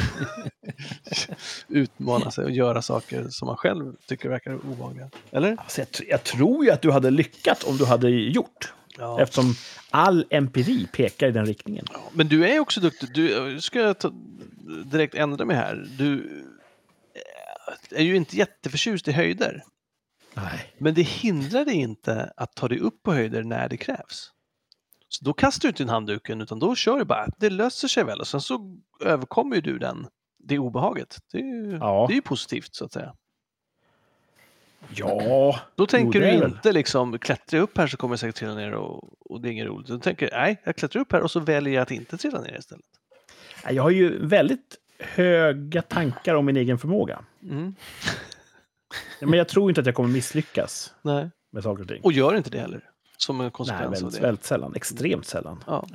utmana 1.68 2.30
sig 2.30 2.44
och 2.44 2.50
göra 2.50 2.82
saker 2.82 3.26
som 3.30 3.46
man 3.46 3.56
själv 3.56 3.92
tycker 4.08 4.28
verkar 4.28 4.54
obehagliga. 4.54 5.10
Eller? 5.30 5.56
alltså 5.58 5.80
jag, 5.80 5.88
jag 6.08 6.24
tror 6.24 6.64
ju 6.64 6.70
att 6.70 6.82
du 6.82 6.90
hade 6.90 7.10
lyckats 7.10 7.64
om 7.64 7.76
du 7.76 7.84
hade 7.84 8.10
gjort. 8.10 8.72
Ja. 8.98 9.20
Eftersom 9.20 9.54
all 9.90 10.24
empiri 10.30 10.86
pekar 10.92 11.28
i 11.28 11.30
den 11.30 11.46
riktningen. 11.46 11.84
Men 12.12 12.28
du 12.28 12.46
är 12.48 12.60
också 12.60 12.80
duktig. 12.80 13.08
Du 13.14 13.60
ska 13.60 13.78
jag 13.80 13.98
ta, 13.98 14.12
direkt 14.84 15.14
ändra 15.14 15.44
mig 15.44 15.56
här. 15.56 15.86
Du 15.98 16.14
eh, 16.14 16.20
är 17.90 18.02
ju 18.02 18.16
inte 18.16 18.36
jätteförtjust 18.36 19.08
i 19.08 19.12
höjder. 19.12 19.62
Nej. 20.34 20.74
Men 20.78 20.94
det 20.94 21.02
hindrar 21.02 21.64
dig 21.64 21.74
inte 21.74 22.32
att 22.36 22.54
ta 22.54 22.68
dig 22.68 22.78
upp 22.78 23.02
på 23.02 23.12
höjder 23.12 23.42
när 23.42 23.68
det 23.68 23.76
krävs. 23.76 24.30
Så 25.08 25.24
då 25.24 25.32
kastar 25.32 25.62
du 25.62 25.68
inte 25.68 25.82
in 25.82 25.88
handduken 25.88 26.40
utan 26.40 26.58
då 26.58 26.74
kör 26.74 26.98
du 26.98 27.04
bara. 27.04 27.26
Det 27.38 27.50
löser 27.50 27.88
sig 27.88 28.04
väl 28.04 28.20
och 28.20 28.26
sen 28.28 28.40
så 28.40 28.76
överkommer 29.04 29.56
ju 29.56 29.62
du 29.62 29.78
den, 29.78 30.06
det 30.38 30.58
obehaget. 30.58 31.18
Det 31.32 31.38
är 31.38 31.42
ju, 31.42 31.76
Ja. 31.80 32.04
det 32.08 32.12
är 32.12 32.16
ju 32.16 32.22
positivt 32.22 32.74
så 32.74 32.84
att 32.84 32.92
säga. 32.92 33.14
Ja, 34.94 35.60
Då 35.76 35.86
tänker 35.86 36.20
är 36.22 36.32
du 36.32 36.38
väl. 36.38 36.50
inte 36.50 36.72
liksom 36.72 37.18
klättra 37.18 37.60
upp 37.60 37.78
här 37.78 37.86
så 37.86 37.96
kommer 37.96 38.12
jag 38.12 38.18
säkert 38.20 38.36
trilla 38.36 38.54
ner 38.54 38.72
och, 38.72 39.30
och 39.30 39.40
det 39.40 39.48
är 39.48 39.50
inget 39.52 39.66
roligt. 39.66 39.86
Du 39.86 39.98
tänker 39.98 40.30
nej, 40.32 40.62
jag 40.64 40.76
klättrar 40.76 41.02
upp 41.02 41.12
här 41.12 41.22
och 41.22 41.30
så 41.30 41.40
väljer 41.40 41.74
jag 41.74 41.82
att 41.82 41.90
inte 41.90 42.16
trilla 42.16 42.40
ner 42.40 42.58
istället. 42.58 42.84
jag 43.70 43.82
har 43.82 43.90
ju 43.90 44.26
väldigt 44.26 44.76
höga 44.98 45.82
tankar 45.82 46.34
om 46.34 46.46
min 46.46 46.56
egen 46.56 46.78
förmåga. 46.78 47.24
Mm. 47.42 47.74
Men 49.20 49.32
jag 49.32 49.48
tror 49.48 49.70
inte 49.70 49.80
att 49.80 49.86
jag 49.86 49.94
kommer 49.94 50.08
misslyckas 50.08 50.94
Nej. 51.02 51.30
med 51.52 51.62
saker 51.62 51.82
och 51.82 51.88
ting. 51.88 52.00
Och 52.02 52.12
gör 52.12 52.36
inte 52.36 52.50
det 52.50 52.60
heller. 52.60 52.90
Som 53.16 53.40
en 53.40 53.44
Nej, 53.44 53.50
konsekvens 53.52 53.84
av 53.84 53.90
väldigt, 53.92 54.14
det. 54.20 54.26
väldigt 54.26 54.44
sällan. 54.44 54.74
Extremt 54.74 55.26
sällan. 55.26 55.64
Ja. 55.66 55.86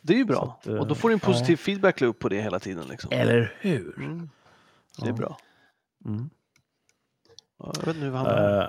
Det 0.00 0.12
är 0.12 0.18
ju 0.18 0.24
bra. 0.24 0.58
att, 0.60 0.66
eh, 0.66 0.74
och 0.74 0.86
då 0.86 0.94
får 0.94 1.08
du 1.08 1.12
en 1.12 1.20
positiv 1.20 1.58
ja. 1.60 1.64
feedback 1.64 2.00
loop 2.00 2.18
på 2.18 2.28
det 2.28 2.40
hela 2.42 2.58
tiden. 2.58 2.84
Liksom. 2.88 3.10
Eller 3.12 3.54
hur? 3.60 3.94
Mm. 3.98 4.30
Det 4.98 5.04
är 5.04 5.08
Ja. 5.08 5.12
bra. 5.12 5.38
Mm. 6.04 6.30
Ja, 7.58 7.72
jag 7.78 7.86
vet 7.86 7.96
hur 7.96 8.10
vi 8.10 8.16
hamnar. 8.16 8.62
Eh, 8.62 8.68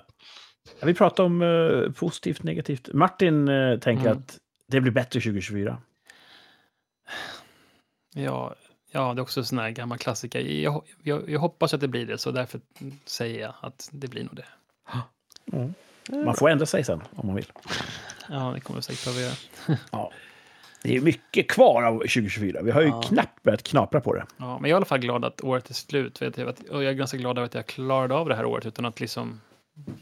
vi 0.86 0.94
pratar 0.94 1.24
om 1.24 1.42
eh, 1.42 1.92
positivt, 1.92 2.44
negativt. 2.44 2.90
Martin 2.94 3.48
eh, 3.48 3.80
tänker 3.80 4.06
Mm. 4.06 4.18
att 4.18 4.40
det 4.68 4.82
blir 4.82 4.92
bättre 4.92 5.20
2024. 5.22 5.78
Ja, 8.14 8.56
ja, 8.92 9.14
det 9.14 9.20
är 9.20 9.24
också 9.24 9.40
en 9.40 9.46
sån 9.46 9.58
här 9.58 9.70
gammal 9.70 9.98
klassiker. 9.98 10.40
Jag, 10.40 10.84
jag, 11.04 11.30
jag 11.30 11.40
hoppas 11.40 11.74
att 11.74 11.82
det 11.82 11.88
blir 11.88 12.06
det, 12.06 12.18
så 12.18 12.32
därför 12.32 12.62
säger 13.06 13.42
jag 13.42 13.54
att 13.62 13.90
det 13.92 14.08
blir 14.08 14.24
nog 14.24 14.36
det. 14.36 14.46
Mm. 15.54 15.74
Man 16.26 16.36
får 16.36 16.50
ändra 16.50 16.66
sig 16.66 16.84
sen 16.84 17.02
om 17.16 17.28
man 17.28 17.36
vill. 17.36 17.52
Ja, 18.30 18.52
det 18.56 18.60
kommer 18.60 18.78
jag 18.78 18.84
säkert 18.84 19.06
behöva 19.06 19.22
göra. 19.22 19.36
Ja. 19.92 20.12
Det 20.84 20.96
är 20.96 21.02
mycket 21.02 21.48
kvar 21.52 21.84
av 21.84 21.94
2024. 21.98 22.62
Vi 22.62 22.72
har 22.72 22.82
ju 22.82 22.88
Ja. 22.88 23.02
knappt 23.02 23.44
börjat 23.44 23.64
knapra 23.64 24.02
på 24.02 24.14
det. 24.14 24.26
Ja, 24.38 24.60
men 24.60 24.70
jag 24.70 24.70
är 24.70 24.70
i 24.70 24.74
alla 24.74 24.86
fall 24.86 25.00
glad 25.00 25.26
att 25.26 25.44
året 25.44 25.70
är 25.70 25.74
slut. 25.74 26.22
Vet 26.22 26.38
jag, 26.38 26.48
och 26.48 26.84
jag 26.84 26.86
är 26.92 26.94
ganska 26.94 27.18
glad 27.18 27.38
över 27.38 27.46
att 27.46 27.54
jag 27.54 27.66
klarade 27.66 28.14
av 28.16 28.30
det 28.30 28.36
här 28.36 28.46
året 28.46 28.66
utan 28.66 28.86
att 28.86 29.00
liksom... 29.00 29.42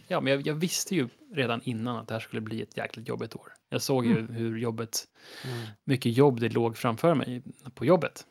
Ja, 0.07 0.21
men 0.21 0.33
jag, 0.33 0.47
jag 0.47 0.53
visste 0.53 0.95
ju 0.95 1.07
redan 1.33 1.61
innan 1.63 1.95
att 1.97 2.07
det 2.07 2.13
här 2.13 2.21
skulle 2.21 2.41
bli 2.41 2.61
ett 2.61 2.77
jäkligt 2.77 3.07
jobbigt 3.07 3.35
år. 3.35 3.47
Jag 3.69 3.81
såg 3.81 4.05
ju 4.05 4.27
hur 4.31 4.57
jobbet, 4.57 5.03
Mm. 5.45 5.65
mycket 5.83 6.17
jobb 6.17 6.39
det 6.39 6.49
låg 6.49 6.77
framför 6.77 7.13
mig 7.15 7.41
på 7.73 7.85
jobbet. 7.85 8.25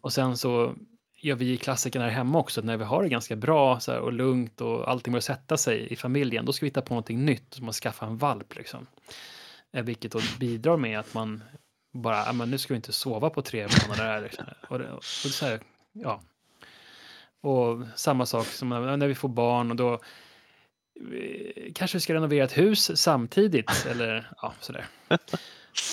Och 0.00 0.12
sen 0.12 0.36
så 0.36 0.74
gör 1.22 1.36
vi 1.36 1.56
klassikerna 1.56 2.04
här 2.04 2.12
hemma 2.12 2.38
också, 2.38 2.60
när 2.60 2.76
vi 2.76 2.84
har 2.84 3.02
det 3.02 3.08
ganska 3.08 3.36
bra 3.36 3.80
här, 3.86 3.98
och 3.98 4.12
lugnt 4.12 4.60
och 4.60 4.90
allting 4.90 5.12
börjar 5.12 5.20
sätta 5.20 5.56
sig 5.56 5.92
i 5.92 5.96
familjen, 5.96 6.44
då 6.44 6.52
ska 6.52 6.66
vi 6.66 6.68
hitta 6.68 6.82
på 6.82 6.94
någonting 6.94 7.24
nytt, 7.24 7.54
som 7.54 7.68
att 7.68 7.74
skaffa 7.74 8.06
en 8.06 8.16
valp. 8.16 8.56
Liksom. 8.56 8.86
Eh, 9.72 9.82
Vilket 9.82 10.12
då 10.12 10.20
bidrar 10.40 10.76
med 10.76 10.98
att 10.98 11.14
man 11.14 11.42
bara, 11.92 12.16
"Ja, 12.26 12.32
men 12.32 12.50
nu 12.50 12.58
ska 12.58 12.74
vi 12.74 12.76
inte 12.76 12.92
sova 12.92 13.30
på 13.30 13.42
tre 13.42 13.68
månader. 13.82 14.04
Här, 14.04 14.22
liksom. 14.22 14.44
och 14.68 14.78
det, 14.78 14.92
och 14.92 15.04
så 15.04 15.46
här, 15.46 15.60
ja. 15.92 16.22
Och 17.40 17.86
samma 17.96 18.26
sak 18.26 18.46
som 18.46 18.68
när 18.68 19.06
vi 19.06 19.14
får 19.14 19.28
barn 19.28 19.70
och 19.70 19.76
då 19.76 20.00
kanske 21.74 21.96
vi 21.96 22.00
ska 22.00 22.14
renovera 22.14 22.44
ett 22.44 22.58
hus 22.58 23.00
samtidigt, 23.00 23.86
eller 23.90 24.30
ja, 24.42 24.54
sådär. 24.60 24.86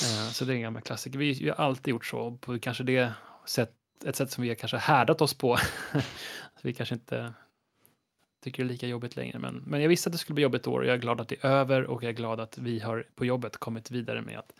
Eh, 0.03 0.31
Så 0.31 0.45
det 0.45 0.53
är 0.53 0.55
en 0.55 0.61
gammal 0.61 0.81
klassiker. 0.81 1.19
Vi, 1.19 1.33
vi 1.33 1.49
har 1.49 1.55
alltid 1.55 1.91
gjort 1.91 2.05
så, 2.05 2.37
på 2.41 2.59
kanske 2.59 2.83
det 2.83 3.11
sätt, 3.49 3.73
ett 4.05 4.15
sätt 4.15 4.31
som 4.31 4.41
vi 4.41 4.47
har 4.47 4.55
kanske 4.55 4.77
härdat 4.77 5.21
oss 5.21 5.33
på. 5.33 5.57
så 5.57 6.61
vi 6.61 6.73
kanske 6.73 6.95
inte 6.95 7.33
tycker 8.43 8.63
det 8.63 8.67
är 8.67 8.71
lika 8.71 8.87
jobbigt 8.87 9.15
längre. 9.15 9.39
Men, 9.39 9.55
men 9.67 9.81
jag 9.81 9.89
visste 9.89 10.07
att 10.09 10.11
det 10.11 10.17
skulle 10.17 10.33
bli 10.35 10.43
jobbigt 10.43 10.67
år 10.67 10.79
och 10.79 10.85
jag 10.85 10.93
är 10.93 10.97
glad 10.99 11.21
att 11.21 11.27
det 11.27 11.43
är 11.43 11.49
över 11.49 11.83
och 11.85 12.03
jag 12.03 12.09
är 12.09 12.13
glad 12.13 12.39
att 12.39 12.57
vi 12.57 12.79
har 12.79 13.05
på 13.15 13.25
jobbet 13.25 13.57
kommit 13.57 13.91
vidare 13.91 14.21
med 14.21 14.39
att 14.39 14.53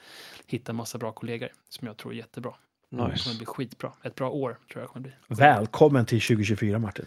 hitta 0.46 0.74
massa 0.74 0.98
bra 0.98 1.12
kollegor 1.12 1.50
som 1.70 1.88
jag 1.88 1.98
tror 1.98 2.12
är 2.14 2.18
jättebra. 2.18 2.54
Det 2.90 2.96
kommer 2.98 3.12
Nice. 3.12 3.38
bli 3.38 3.46
skitbra. 3.46 3.92
Ett 4.04 4.16
bra 4.16 4.30
år 4.30 4.58
tror 4.72 4.84
jag 4.84 4.90
kommer 4.90 5.04
bli. 5.04 5.12
Välkommen 5.28 6.06
till 6.06 6.22
2024, 6.22 6.80
Martin. 6.80 7.06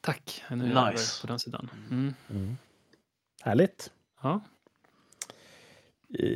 Tack. 0.00 0.42
Nu 0.50 0.54
är 0.64 0.68
Nice. 0.68 0.76
över 0.80 1.20
på 1.20 1.26
den 1.26 1.38
sidan. 1.38 1.70
Mm. 1.90 2.56
Härligt. 3.42 3.90
Ja. 4.22 4.40
Eh, 6.18 6.26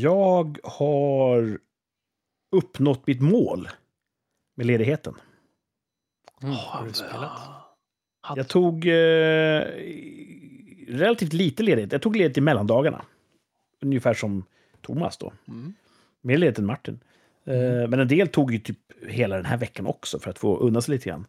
Jag 0.00 0.58
har 0.64 1.58
uppnått 2.52 3.06
mitt 3.06 3.20
mål 3.20 3.68
med 4.56 4.66
ledigheten. 4.66 5.14
Mm, 6.42 6.54
har 6.54 6.86
du 6.86 6.92
spelat? 6.92 7.40
Jag 8.36 8.48
tog 8.48 8.86
eh, 8.86 9.60
relativt 10.88 11.32
lite 11.32 11.62
ledigt. 11.62 11.92
Jag 11.92 12.02
tog 12.02 12.16
ledigt 12.16 12.38
i 12.38 12.40
mellandagarna. 12.40 13.04
Ungefär 13.80 14.14
som 14.14 14.44
Thomas 14.80 15.18
då. 15.18 15.32
Mm. 15.48 15.74
Mer 16.20 16.38
ledigt 16.38 16.58
än 16.58 16.66
Martin. 16.66 17.00
Eh, 17.44 17.88
men 17.88 18.00
en 18.00 18.08
del 18.08 18.28
tog 18.28 18.52
ju 18.52 18.58
typ 18.58 18.78
hela 19.08 19.36
den 19.36 19.44
här 19.44 19.56
veckan 19.56 19.86
också 19.86 20.18
för 20.18 20.30
att 20.30 20.38
få 20.38 20.58
undan 20.58 20.82
sig 20.82 20.94
lite 20.94 21.08
grann. 21.08 21.26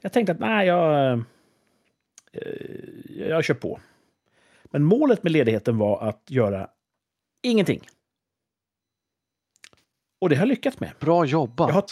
Jag 0.00 0.12
tänkte 0.12 0.32
att 0.32 0.40
nej, 0.40 0.66
jag, 0.66 1.12
eh, 1.12 1.20
jag 3.16 3.44
kör 3.44 3.54
på. 3.54 3.80
Men 4.64 4.84
målet 4.84 5.22
med 5.22 5.32
ledigheten 5.32 5.78
var 5.78 6.08
att 6.08 6.22
göra 6.28 6.70
ingenting. 7.42 7.80
Och 10.20 10.28
det 10.28 10.36
har 10.36 10.42
jag 10.42 10.48
lyckats 10.48 10.80
med. 10.80 10.92
Bra 11.00 11.24
jobbat. 11.24 11.68
Jag 11.68 11.74
har 11.74 11.86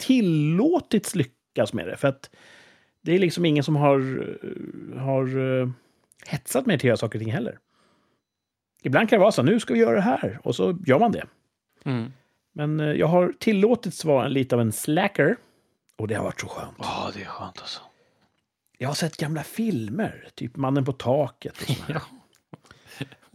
tillåtits 0.00 1.14
lyckas 1.14 1.72
med 1.72 1.86
det. 1.86 1.96
För 1.96 2.08
att 2.08 2.30
det 3.02 3.12
är 3.12 3.18
liksom 3.18 3.44
ingen 3.44 3.64
som 3.64 3.76
har, 3.76 3.98
har 4.98 5.58
eh, 5.60 5.68
hetsat 6.26 6.66
mig 6.66 6.78
till 6.78 6.86
att 6.86 6.88
göra 6.88 6.96
saker 6.96 7.18
och 7.18 7.22
ting 7.22 7.32
heller. 7.32 7.58
Ibland 8.82 9.08
kan 9.08 9.18
det 9.18 9.20
vara 9.20 9.32
så, 9.32 9.42
nu 9.42 9.60
ska 9.60 9.74
vi 9.74 9.80
göra 9.80 9.94
det 9.94 10.00
här. 10.00 10.40
Och 10.42 10.56
så 10.56 10.78
gör 10.86 10.98
man 10.98 11.12
det. 11.12 11.26
Mm. 11.84 12.12
Men 12.52 12.80
eh, 12.80 12.92
jag 12.92 13.06
har 13.06 13.32
tillåtits 13.38 14.04
vara 14.04 14.28
lite 14.28 14.54
av 14.54 14.60
en 14.60 14.72
slacker. 14.72 15.36
Och 15.96 16.08
det 16.08 16.14
har 16.14 16.24
varit 16.24 16.40
så 16.40 16.48
skönt. 16.48 16.76
Ja, 16.78 17.10
det 17.14 17.20
är 17.20 17.26
skönt 17.26 17.58
alltså. 17.58 17.80
Jag 18.78 18.88
har 18.88 18.94
sett 18.94 19.16
gamla 19.16 19.42
filmer, 19.42 20.28
typ 20.34 20.56
Mannen 20.56 20.84
på 20.84 20.92
taket. 20.92 21.62
Och. 21.62 21.90
Ja. 21.94 22.00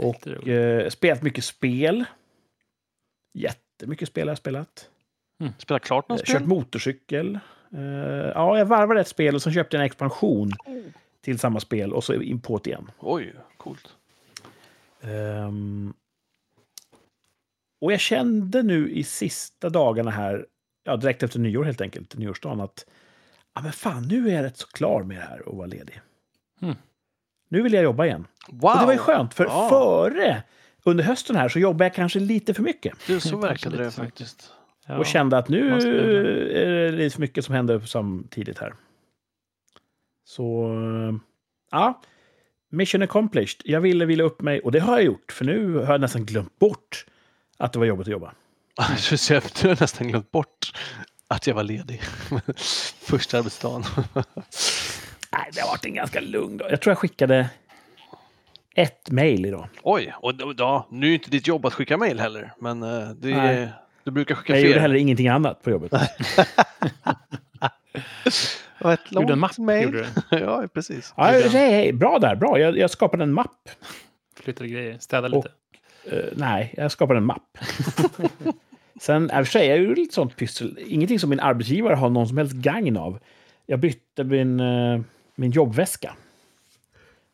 och 0.07 0.47
eh, 0.47 0.89
spelat 0.89 1.21
mycket 1.21 1.43
spel. 1.43 2.05
Jättemycket 3.33 4.07
spel 4.07 4.27
har 4.27 4.31
jag 4.31 4.37
spelat. 4.37 4.89
Spela 5.57 5.79
klart 5.79 6.05
Eh, 6.09 6.13
något 6.15 6.25
Kört 6.25 6.35
spel? 6.37 6.47
motorcykel. 6.47 7.39
Eh, 7.73 7.81
ja, 8.35 8.57
jag 8.57 8.65
varvade 8.65 9.01
ett 9.01 9.07
spel 9.07 9.35
och 9.35 9.41
sen 9.41 9.53
köpte 9.53 9.77
jag 9.77 9.81
en 9.81 9.85
expansion 9.85 10.51
till 11.21 11.39
samma 11.39 11.59
spel 11.59 11.93
och 11.93 12.03
så 12.03 12.13
in 12.13 12.39
på 12.39 12.57
det 12.63 12.69
igen. 12.69 12.91
Oj, 12.99 13.33
coolt. 13.57 13.95
Ehm, 15.01 15.93
och 17.81 17.93
jag 17.93 17.99
kände 17.99 18.63
nu 18.63 18.89
i 18.91 19.03
sista 19.03 19.69
dagarna 19.69 20.11
här, 20.11 20.45
ja, 20.83 20.97
direkt 20.97 21.23
efter 21.23 21.39
nyår 21.39 21.63
helt 21.63 21.81
enkelt, 21.81 22.15
nyårsdagen, 22.17 22.61
att 22.61 22.85
ja, 23.53 23.61
men 23.61 23.71
fan, 23.71 24.07
nu 24.07 24.29
är 24.29 24.33
jag 24.35 24.43
rätt 24.43 24.57
så 24.57 24.67
klar 24.67 25.03
med 25.03 25.17
det 25.17 25.23
här 25.23 25.49
och 25.49 25.57
vara 25.57 25.67
ledig. 25.67 26.01
Mm. 26.61 26.75
Nu 27.49 27.61
vill 27.61 27.73
jag 27.73 27.83
jobba 27.83 28.05
igen. 28.05 28.27
Wow! 28.49 28.71
Och 28.71 28.79
det 28.79 28.85
var 28.85 28.93
ju 28.93 28.99
skönt, 28.99 29.33
för 29.33 29.43
Ja. 29.45 29.69
före, 29.69 30.43
under 30.83 31.03
hösten 31.03 31.35
här, 31.35 31.49
så 31.49 31.59
jobbade 31.59 31.85
jag 31.85 31.93
kanske 31.93 32.19
lite 32.19 32.53
för 32.53 32.63
mycket. 32.63 32.93
Det, 33.07 33.19
så 33.21 33.37
verkade 33.37 33.77
det 33.77 33.91
faktiskt. 33.91 34.51
Ja. 34.87 34.97
Och 34.97 35.05
kände 35.05 35.37
att 35.37 35.49
nu 35.49 35.69
är 35.73 36.65
det 36.65 36.91
lite 36.91 37.13
för 37.13 37.21
mycket 37.21 37.45
som 37.45 37.55
händer 37.55 37.79
samtidigt 37.79 38.57
här. 38.59 38.73
Så, 40.25 40.71
ja. 41.71 42.01
Mission 42.69 43.01
accomplished. 43.01 43.61
Jag 43.63 43.81
ville 43.81 44.05
vila 44.05 44.23
upp 44.23 44.41
mig 44.41 44.59
och 44.59 44.71
det 44.71 44.79
har 44.79 44.93
jag 44.93 45.03
gjort. 45.03 45.31
För 45.31 45.45
nu 45.45 45.73
har 45.77 45.91
jag 45.93 46.01
nästan 46.01 46.25
glömt 46.25 46.59
bort 46.59 47.05
att 47.57 47.73
det 47.73 47.79
var 47.79 47.85
jobbigt 47.85 48.07
att 48.07 48.11
jobba. 48.11 48.33
Du 49.61 49.67
har 49.67 49.81
nästan 49.81 50.07
glömt 50.07 50.31
bort 50.31 50.71
att 51.27 51.47
jag 51.47 51.55
var 51.55 51.63
ledig. 51.63 52.01
Första 53.01 53.37
arbetsdagen. 53.37 53.83
Nej, 55.31 55.49
det 55.53 55.61
har 55.61 55.67
varit 55.67 55.85
en 55.85 55.93
ganska 55.93 56.19
lugn 56.21 56.57
dag. 56.57 56.71
Jag 56.71 56.81
tror 56.81 56.91
jag 56.91 56.97
skickade 56.97 57.49
ett 58.75 59.11
mejl 59.11 59.45
idag. 59.45 59.67
Oj, 59.83 60.13
och 60.21 60.55
då- 60.55 60.87
nu 60.91 61.09
är 61.09 61.13
inte 61.13 61.29
ditt 61.29 61.47
jobb 61.47 61.65
att 61.65 61.73
skicka 61.73 61.97
mejl 61.97 62.19
heller, 62.19 62.53
men 62.59 62.83
eh, 62.83 63.09
det 63.09 63.31
är, 63.31 63.71
du 64.05 64.11
brukar 64.11 64.35
skicka 64.35 64.53
Jag 64.53 64.59
fler. 64.61 64.69
gjorde 64.69 64.81
heller 64.81 64.95
ingenting 64.95 65.27
annat 65.27 65.61
på 65.63 65.69
jobbet. 65.71 65.91
Det 67.93 68.83
var 68.83 68.93
ett 68.93 68.99
Gjorde 69.11 69.33
en 69.33 69.39
mapp, 69.39 69.57
långt 69.57 69.91
du. 69.91 70.05
ja, 70.37 70.67
precis. 70.73 71.13
Ja, 71.17 71.23
hej, 71.23 71.49
hej, 71.49 71.93
bra 71.93 72.19
där, 72.19 72.35
bra. 72.35 72.59
Jag, 72.59 72.77
jag 72.77 72.89
skapade 72.89 73.23
en 73.23 73.33
mapp. 73.33 73.69
Flyttade 74.39 74.69
grejer, 74.69 74.97
städade 74.99 75.35
lite. 75.35 75.49
Eh, 76.11 76.25
nej, 76.35 76.73
jag 76.77 76.91
skapade 76.91 77.17
en 77.17 77.25
mapp. 77.25 77.57
Sen, 79.01 79.23
i 79.23 79.27
och 79.27 79.31
för 79.31 79.43
sig, 79.43 79.67
jag 79.67 79.77
gjorde 79.77 79.95
lite 80.01 80.13
sånt 80.13 80.35
pyssel. 80.35 80.79
Ingenting 80.87 81.19
som 81.19 81.29
min 81.29 81.39
arbetsgivare 81.39 81.95
har 81.95 82.09
någon 82.09 82.27
som 82.27 82.37
helst 82.37 82.53
gagn 82.53 82.97
av. 82.97 83.19
Jag 83.65 83.79
bytte 83.79 84.23
min, 84.23 84.59
eh, 84.59 85.01
min 85.35 85.51
jobbväska. 85.51 86.15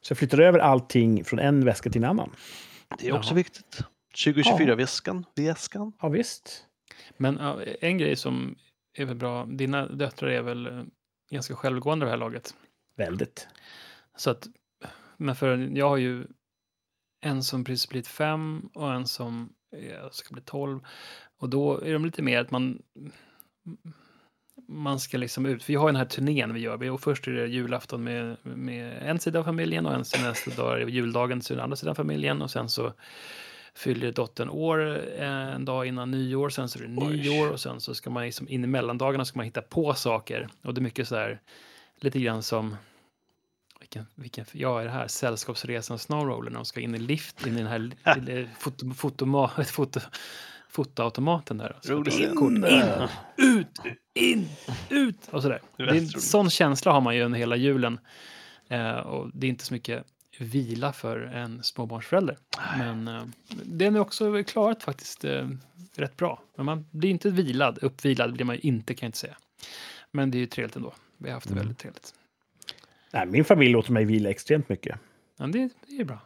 Så 0.01 0.11
jag 0.11 0.17
flyttade 0.17 0.45
över 0.45 0.59
allting 0.59 1.24
från 1.26 1.39
en 1.39 1.65
väska 1.65 1.89
till 1.89 2.03
en 2.03 2.09
annan. 2.09 2.30
Det 2.99 3.07
är 3.07 3.13
också 3.15 3.30
Jaha. 3.30 3.36
viktigt. 3.36 3.82
2024-väskan. 4.16 5.26
Väskan. 5.36 5.93
Ja, 6.01 6.09
visst. 6.09 6.66
Men 7.18 7.38
ja, 7.41 7.62
en 7.82 7.97
grej 7.97 8.16
som 8.16 8.55
är 8.97 9.05
väl 9.05 9.16
bra, 9.16 9.45
dina 9.45 9.88
döttrar 9.88 10.30
är 10.30 10.41
väl 10.41 10.68
eh, 10.68 10.84
ganska 11.32 11.55
självgående 11.55 12.05
det 12.05 12.09
här 12.09 12.18
laget. 12.18 12.55
Väldigt. 12.95 13.47
Så 14.18 14.30
att, 14.30 14.47
men 15.18 15.36
för 15.36 15.57
jag 15.78 15.89
har 15.89 15.97
ju 15.97 16.26
en 17.22 17.43
som 17.43 17.64
precis 17.64 17.89
blivit 17.89 18.07
fem 18.07 18.70
och 18.74 18.93
en 18.93 19.07
som 19.07 19.53
eh, 19.76 20.09
ska 20.12 20.34
bli 20.34 20.41
tolv. 20.43 20.80
Och 21.38 21.49
då 21.49 21.82
är 21.82 21.93
de 21.93 22.05
lite 22.05 22.22
mer 22.22 22.39
att 22.39 22.51
man 22.51 22.82
man 24.68 24.99
ska 24.99 25.18
liksom 25.18 25.45
ut. 25.45 25.70
Vi 25.70 25.76
har 25.76 25.86
den 25.88 25.95
här 25.95 26.05
turnén 26.05 26.53
vi 26.53 26.59
gör. 26.59 26.78
Vi- 26.78 26.89
Och 26.89 27.01
först 27.01 27.28
är 27.28 27.32
det 27.32 27.47
julafton 27.47 28.03
med, 28.03 28.38
med 28.43 28.97
en 29.09 29.20
sida 29.20 29.39
av 29.39 29.43
familjen 29.43 29.86
och 29.86 29.93
en 29.93 30.05
sida 30.05 30.28
nästa 30.30 30.51
dag 30.64 30.82
är 30.82 30.86
det 30.86 30.91
juldagen 30.91 31.41
till 31.41 31.55
den 31.55 31.64
andra 31.64 31.76
sidan 31.76 31.91
av 31.91 31.95
familjen. 31.95 32.41
Och 32.41 32.51
sen 32.51 32.70
så 32.70 32.93
fyller 33.76 34.11
dottern 34.11 34.49
år 34.49 35.05
eh, 35.19 35.28
en 35.28 35.65
dag 35.65 35.86
innan 35.86 36.11
nyår. 36.11 36.49
Sen 36.49 36.69
så 36.69 36.80
är 36.80 36.84
det 36.84 36.89
nyår 36.89 37.51
och 37.51 37.59
sen 37.59 37.82
så 37.82 37.95
ska 37.95 38.09
man 38.09 38.24
liksom 38.24 38.49
in 38.49 38.63
i 38.63 38.67
mellandagarna 38.67 39.26
ska 39.26 39.39
man 39.39 39.45
hitta 39.45 39.61
på 39.61 39.93
saker. 39.93 40.47
Och 40.61 40.74
det 40.74 40.80
är 40.80 40.84
mycket 40.84 41.07
så 41.07 41.15
här 41.15 41.41
lite 41.99 42.19
grann 42.19 42.43
som 42.43 42.76
vilken, 43.80 44.05
vilken, 44.15 44.45
ja, 44.51 44.82
är 44.82 44.86
det 44.86 44.91
här 44.91 45.07
Sällskapsresan 45.07 45.99
Snowroller 45.99 46.49
när 46.49 46.57
de 46.57 46.65
ska 46.65 46.80
in 46.80 46.95
i 46.95 46.99
lift 46.99 47.47
in 47.47 47.53
i 47.57 47.63
den 47.63 47.67
här 47.67 48.49
foto, 48.59 48.93
fotoma, 48.93 49.51
foto, 49.65 49.99
fotoautomaten 50.69 51.57
där. 51.57 51.76
Och 51.78 51.86
så 51.86 51.93
Roligt. 51.93 52.13
visa 52.13 52.36
kort. 52.36 52.51
In, 52.51 52.84
ut, 53.38 53.80
in, 54.13 54.49
ut 54.89 55.28
och 55.30 55.41
sådär. 55.41 55.61
Det 55.78 55.84
är 55.84 55.93
en 55.93 56.07
sån 56.07 56.49
känsla 56.49 56.91
har 56.91 57.01
man 57.01 57.15
ju 57.15 57.24
under 57.24 57.39
hela 57.39 57.55
julen. 57.55 57.99
Eh, 58.67 58.97
och 58.97 59.30
det 59.34 59.47
är 59.47 59.49
inte 59.49 59.65
så 59.65 59.74
mycket 59.74 60.05
vila 60.41 60.93
för 60.93 61.19
en 61.21 61.63
småbarnsförälder. 61.63 62.37
Men 62.77 63.07
eh, 63.07 63.23
den 63.63 63.95
är 63.95 63.99
också 63.99 64.43
klarat 64.43 64.83
faktiskt 64.83 65.23
eh, 65.23 65.49
rätt 65.95 66.17
bra. 66.17 66.41
Men 66.55 66.65
man 66.65 66.85
blir 66.91 67.09
inte 67.09 67.29
vilad, 67.29 67.79
uppvilad 67.81 68.33
blir 68.33 68.45
man 68.45 68.55
ju 68.55 68.61
inte 68.61 68.93
kan 68.93 69.05
jag 69.05 69.07
inte 69.07 69.17
säga. 69.17 69.37
Men 70.11 70.31
det 70.31 70.37
är 70.37 70.39
ju 70.39 70.45
trevligt 70.45 70.75
ändå. 70.75 70.93
Vi 71.17 71.29
har 71.29 71.33
haft 71.33 71.49
det 71.49 71.55
väldigt 71.55 71.77
trevligt. 71.77 72.13
Nej, 73.13 73.27
min 73.27 73.45
familj 73.45 73.71
låter 73.71 73.91
mig 73.91 74.05
vila 74.05 74.29
extremt 74.29 74.69
mycket. 74.69 74.99
Ja, 75.37 75.47
det, 75.47 75.69
det 75.87 75.95
är 75.95 76.05
bra. 76.05 76.19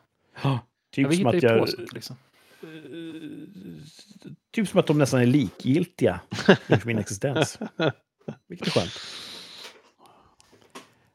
Typ, 0.92 1.08
Ja, 1.12 1.18
som 1.18 1.28
att 1.28 1.44
jag, 1.44 1.70
sånt 1.70 1.94
liksom. 1.94 2.16
typ 4.52 4.68
som 4.68 4.80
att 4.80 4.88
de 4.88 4.98
nästan 4.98 5.22
är 5.22 5.26
likgiltiga 5.26 6.20
inför 6.68 6.88
min 6.88 6.98
existens. 6.98 7.60
Vilket 8.48 8.68
är 8.68 8.72
skönt. 8.72 8.92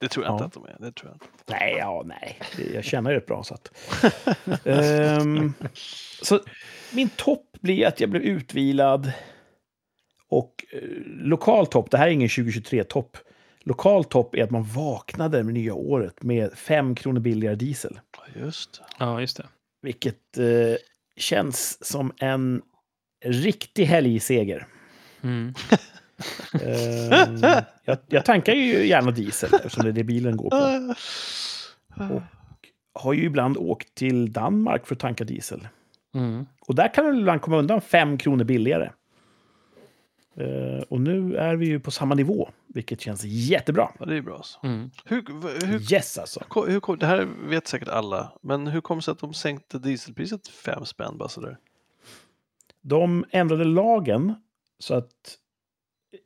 Det 0.01 0.09
tror 0.09 0.25
jag 0.25 0.35
inte 0.35 0.43
Ja. 0.43 0.47
att 0.47 0.53
de 0.53 0.65
är. 0.65 0.77
Det 0.79 0.93
tror 0.93 1.11
jag 1.11 1.15
inte. 1.15 1.27
Nej, 1.47 1.75
ja, 1.79 2.03
nej. 2.07 2.39
Jag 2.75 2.85
känner 2.85 3.11
ju 3.11 3.17
rätt 3.17 3.27
bra. 3.27 3.45
Så, 3.45 3.55
att. 3.55 3.73
Ehm, 4.67 5.53
så 6.23 6.41
min 6.93 7.09
topp 7.09 7.47
blir 7.61 7.87
att 7.87 8.01
jag 8.01 8.11
blev 8.11 8.23
utvilad. 8.23 9.13
Och 10.29 10.65
eh, 10.73 10.81
lokal 11.05 11.67
topp, 11.67 11.91
det 11.91 11.99
här 11.99 12.07
är 12.07 12.11
ingen 12.11 12.29
2023-topp. 12.29 13.17
Lokal 13.61 14.05
topp 14.05 14.35
är 14.35 14.45
att 14.45 14.51
man 14.51 14.65
vaknade 14.65 15.43
med 15.45 15.55
nya 15.55 15.75
året 15.75 16.23
med 16.23 16.53
fem 16.53 16.95
kronor 16.95 17.21
billigare 17.21 17.55
diesel. 17.55 18.01
Just. 18.37 18.81
Ja, 18.99 19.21
just 19.21 19.37
det. 19.37 19.47
Vilket 19.83 20.39
eh, 20.39 20.77
känns 21.17 21.85
som 21.87 22.13
en 22.19 22.63
riktig 23.25 23.85
helgseger. 23.85 24.67
Mm. 25.23 25.55
Ehm, 26.63 27.37
jag, 27.85 27.99
jag 28.09 28.25
tankar 28.25 28.53
ju 28.53 28.87
gärna 28.87 29.11
diesel 29.11 29.55
eftersom 29.55 29.83
det 29.85 29.89
är 29.89 29.93
det 29.93 30.05
bilen 30.05 30.37
går 30.37 30.51
på. 30.51 30.95
Och 32.15 32.23
har 32.93 33.13
ju 33.13 33.25
ibland 33.25 33.57
åkt 33.57 33.95
till 33.95 34.33
Danmark 34.33 34.87
för 34.87 34.95
att 34.95 35.01
tanka 35.01 35.25
diesel. 35.25 35.69
Mm. 36.15 36.47
Och 36.61 36.75
där 36.75 36.95
kan 36.95 37.05
du 37.05 37.21
ibland 37.21 37.41
komma 37.43 37.57
undan 37.59 37.81
fem 37.81 38.19
kronor 38.19 38.45
billigare. 38.45 38.91
Eh, 40.37 40.83
och 40.89 41.01
nu 41.01 41.37
är 41.37 41.57
vi 41.57 41.67
ju 41.67 41.81
på 41.81 41.91
samma 41.91 42.15
nivå, 42.15 42.51
vilket 42.67 43.01
känns 43.01 43.25
jättebra. 43.25 43.89
Ja, 43.99 44.07
det 44.07 44.17
är 44.17 44.23
bra. 44.23 44.37
Alltså. 44.37 44.59
Mm. 44.63 44.91
Hur, 45.05 45.25
hur, 45.67 45.93
Yes 45.93 46.19
alltså. 46.19 46.45
hur, 46.55 46.67
hur, 46.67 46.81
kom- 46.81 46.99
det 46.99 47.07
här 47.07 47.29
vet 47.49 47.67
säkert 47.67 47.89
alla, 47.89 48.33
men 48.43 48.67
hur 48.67 48.81
kom 48.81 48.99
det 48.99 49.03
sig 49.03 49.13
att 49.13 49.19
de 49.19 49.35
sänkte 49.35 49.79
dieselpriset 49.79 50.49
fem 50.49 50.85
spänn 50.85 51.19
bara 51.19 51.29
sådär? 51.29 51.57
De 52.83 53.25
ändrade 53.31 53.65
lagen 53.65 54.35
så 54.79 54.95
att 54.95 55.37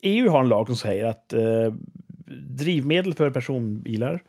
EU 0.00 0.28
har 0.28 0.40
en 0.40 0.48
lag 0.48 0.66
som 0.66 0.76
säger 0.76 1.04
att 1.04 1.32
eh, 1.32 1.74
drivmedel 2.48 3.14
för 3.14 3.30
personbilar 3.30 4.22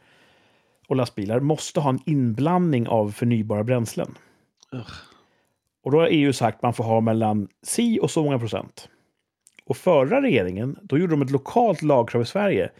och 0.88 0.96
lastbilar 0.96 1.40
måste 1.40 1.80
ha 1.80 1.90
en 1.90 2.00
inblandning 2.06 2.88
av 2.88 3.12
förnybara 3.12 3.64
bränslen. 3.64 4.18
Ugh. 4.72 4.94
Och 5.84 5.92
då 5.92 6.00
har 6.00 6.08
EU 6.12 6.34
sagt 6.34 6.56
att 6.56 6.62
man 6.62 6.74
får 6.74 6.84
ha 6.84 7.02
mellan 7.02 7.48
si 7.64 8.00
och 8.02 8.12
så 8.12 8.24
många 8.24 8.40
procent. 8.40 8.90
Och 9.66 9.78
förra 9.78 10.22
regeringen, 10.22 10.80
då 10.82 10.98
gjorde 10.98 11.14
de 11.14 11.22
ett 11.22 11.32
lokalt 11.32 11.82
lagkrav 11.82 12.22
i 12.22 12.26
Sverige. 12.26 12.72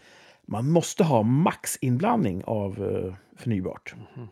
Man 0.46 0.70
måste 0.70 1.04
ha 1.04 1.22
maxinblandning 1.22 2.44
av 2.44 2.84
eh, 2.84 3.14
förnybart. 3.36 3.94
Mhm. 4.14 4.28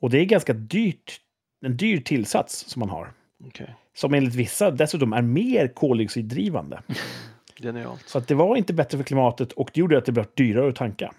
Och 0.00 0.10
det 0.10 0.18
är 0.18 0.24
ganska 0.24 0.52
dyrt, 0.52 1.20
en 1.60 1.76
dyr 1.76 2.00
tillsats 2.00 2.64
som 2.68 2.80
man 2.80 2.88
har. 2.88 3.12
Okej. 3.46 3.74
Som 3.94 4.14
enligt 4.14 4.34
vissa 4.34 4.70
dessutom 4.70 5.12
är 5.12 5.22
mer 5.22 5.68
koldioxiddrivande. 5.68 6.82
Genialt. 7.64 8.08
Så 8.08 8.18
att 8.18 8.28
det 8.28 8.34
var 8.34 8.56
inte 8.56 8.72
bättre 8.72 8.98
för 8.98 9.04
klimatet 9.04 9.52
och 9.52 9.70
det 9.74 9.80
gjorde 9.80 9.98
att 9.98 10.04
det 10.04 10.12
blev 10.12 10.26
dyrare 10.34 10.68
att 10.68 10.76
tanka. 10.76 11.14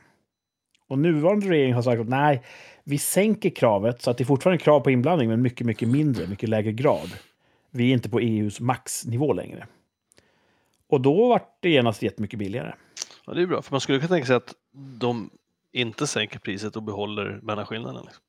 Och 0.88 1.00
nuvarande 1.00 1.50
regering 1.50 1.74
har 1.74 1.82
sagt 1.82 2.02
att 2.02 2.10
nej, 2.10 2.42
vi 2.84 2.98
sänker 2.98 3.50
kravet 3.50 4.02
så 4.02 4.12
att 4.12 4.18
det 4.18 4.24
är 4.24 4.26
fortfarande 4.26 4.64
krav 4.64 4.80
på 4.80 4.92
inblandning 4.92 5.30
men 5.30 5.42
mycket, 5.42 5.68
mycket 5.68 5.88
mindre, 5.90 6.28
mycket 6.28 6.50
lägre 6.50 6.72
grad. 6.72 7.10
Vi 7.72 7.90
är 7.90 7.94
inte 7.94 8.10
på 8.10 8.20
EUs 8.20 8.60
maxnivå 8.60 9.34
längre. 9.34 9.68
Och 10.88 11.02
då 11.02 11.28
vart 11.28 11.58
det 11.60 11.70
genast 11.70 12.02
jättemycket 12.02 12.40
billigare. 12.40 12.74
Ja, 13.26 13.34
det 13.34 13.42
är 13.42 13.48
bra, 13.48 13.62
för 13.62 13.72
man 13.72 13.82
skulle 13.82 14.00
kunna 14.00 14.10
tänka 14.10 14.28
sig 14.28 14.36
att 14.36 14.54
de 15.00 15.30
inte 15.72 16.08
sänker 16.08 16.40
priset 16.40 16.76
och 16.76 16.84
behåller 16.84 17.40
mellanskillnaden. 17.42 18.04
Liksom. 18.06 18.24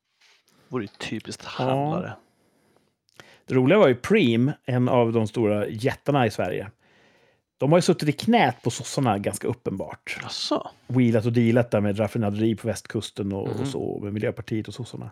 Det 0.47 0.73
vore 0.73 0.83
ju 0.83 0.87
typiskt 0.87 1.45
handlare. 1.45 2.13
Det 3.45 3.53
roliga 3.53 3.79
var 3.79 3.87
ju 3.87 3.95
Preem, 3.95 4.51
en 4.65 4.89
av 4.89 5.13
de 5.13 5.27
stora 5.27 5.67
jättarna 5.67 6.25
i 6.25 6.31
Sverige. 6.31 6.71
De 7.57 7.71
har 7.71 7.77
ju 7.77 7.81
suttit 7.81 8.09
i 8.09 8.11
knät 8.11 8.61
på 8.61 8.69
sossarna 8.69 9.17
ganska 9.17 9.47
uppenbart. 9.47 10.17
Jaså? 10.21 10.69
wheelat 10.87 11.25
och 11.25 11.33
dealat 11.33 11.71
där 11.71 11.81
med 11.81 11.99
raffinaderi 11.99 12.55
på 12.55 12.67
västkusten 12.67 13.33
och, 13.33 13.47
Mhm. 13.47 13.61
och 13.61 13.67
så, 13.67 13.99
med 14.03 14.13
Miljöpartiet 14.13 14.67
och 14.67 14.73
sossarna. 14.73 15.11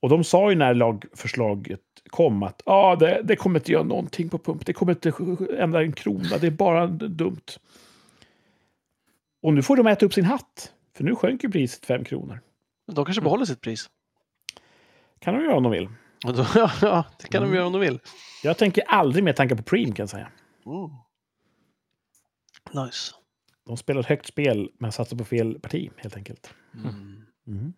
Och 0.00 0.08
de 0.08 0.24
sa 0.24 0.50
ju 0.50 0.56
när 0.56 0.74
lagförslaget 0.74 1.80
kom 2.10 2.42
att 2.42 2.62
ah, 2.66 2.96
det, 2.96 3.20
det 3.24 3.36
kommer 3.36 3.60
inte 3.60 3.72
göra 3.72 3.82
någonting 3.82 4.28
på 4.28 4.38
pump, 4.38 4.66
det 4.66 4.72
kommer 4.72 4.92
inte 4.92 5.12
ändra 5.58 5.82
en 5.82 5.92
krona, 5.92 6.38
det 6.40 6.46
är 6.46 6.50
bara 6.50 6.86
dumt. 6.86 7.40
Och 9.42 9.52
nu 9.54 9.62
får 9.62 9.76
de 9.76 9.86
äta 9.86 10.06
upp 10.06 10.14
sin 10.14 10.24
hatt, 10.24 10.72
för 10.96 11.04
nu 11.04 11.14
sjönk 11.16 11.44
ju 11.44 11.50
priset 11.50 11.86
fem 11.86 12.04
kronor. 12.04 12.40
De 12.92 13.04
kanske 13.04 13.22
behåller 13.22 13.44
sitt 13.44 13.60
pris. 13.60 13.90
Kan 15.18 15.34
de 15.34 15.44
göra 15.44 15.56
om 15.56 15.62
de 15.62 15.72
vill. 15.72 15.88
Ja, 16.82 17.04
det 17.22 17.28
kan 17.28 17.42
Mm. 17.42 17.50
de 17.50 17.56
göra 17.56 17.66
om 17.66 17.72
de 17.72 17.80
vill. 17.80 17.98
Jag 18.42 18.58
tänker 18.58 18.84
aldrig 18.86 19.24
mer 19.24 19.32
tanka 19.32 19.56
på 19.56 19.62
Preem 19.62 19.92
kan 19.92 20.02
jag 20.02 20.10
säga. 20.10 20.28
Mm. 20.66 20.90
Nice. 22.72 23.14
De 23.66 23.76
spelar 23.76 24.00
ett 24.00 24.06
högt 24.06 24.26
spel, 24.26 24.70
men 24.78 24.92
satsar 24.92 25.16
på 25.16 25.24
fel 25.24 25.58
parti 25.60 25.90
helt 25.96 26.16
enkelt. 26.16 26.54
Mm. 26.74 27.22
Mm. 27.46 27.72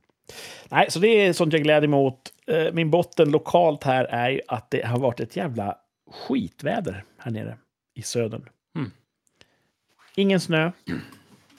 Nej, 0.68 0.90
så 0.90 0.98
det 0.98 1.08
är 1.08 1.32
sånt 1.32 1.52
jag 1.52 1.62
gläder 1.62 1.88
mig 1.88 1.98
åt. 1.98 2.32
Eh, 2.46 2.72
Min 2.72 2.90
botten 2.90 3.30
lokalt 3.30 3.84
här 3.84 4.04
är 4.04 4.30
ju 4.30 4.40
att 4.48 4.70
det 4.70 4.86
har 4.86 4.98
varit 4.98 5.20
ett 5.20 5.36
jävla 5.36 5.76
skitväder 6.10 7.04
här 7.18 7.30
nere 7.30 7.58
i 7.94 8.02
södern. 8.02 8.48
Mm. 8.76 8.90
Ingen 10.14 10.40
snö, 10.40 10.72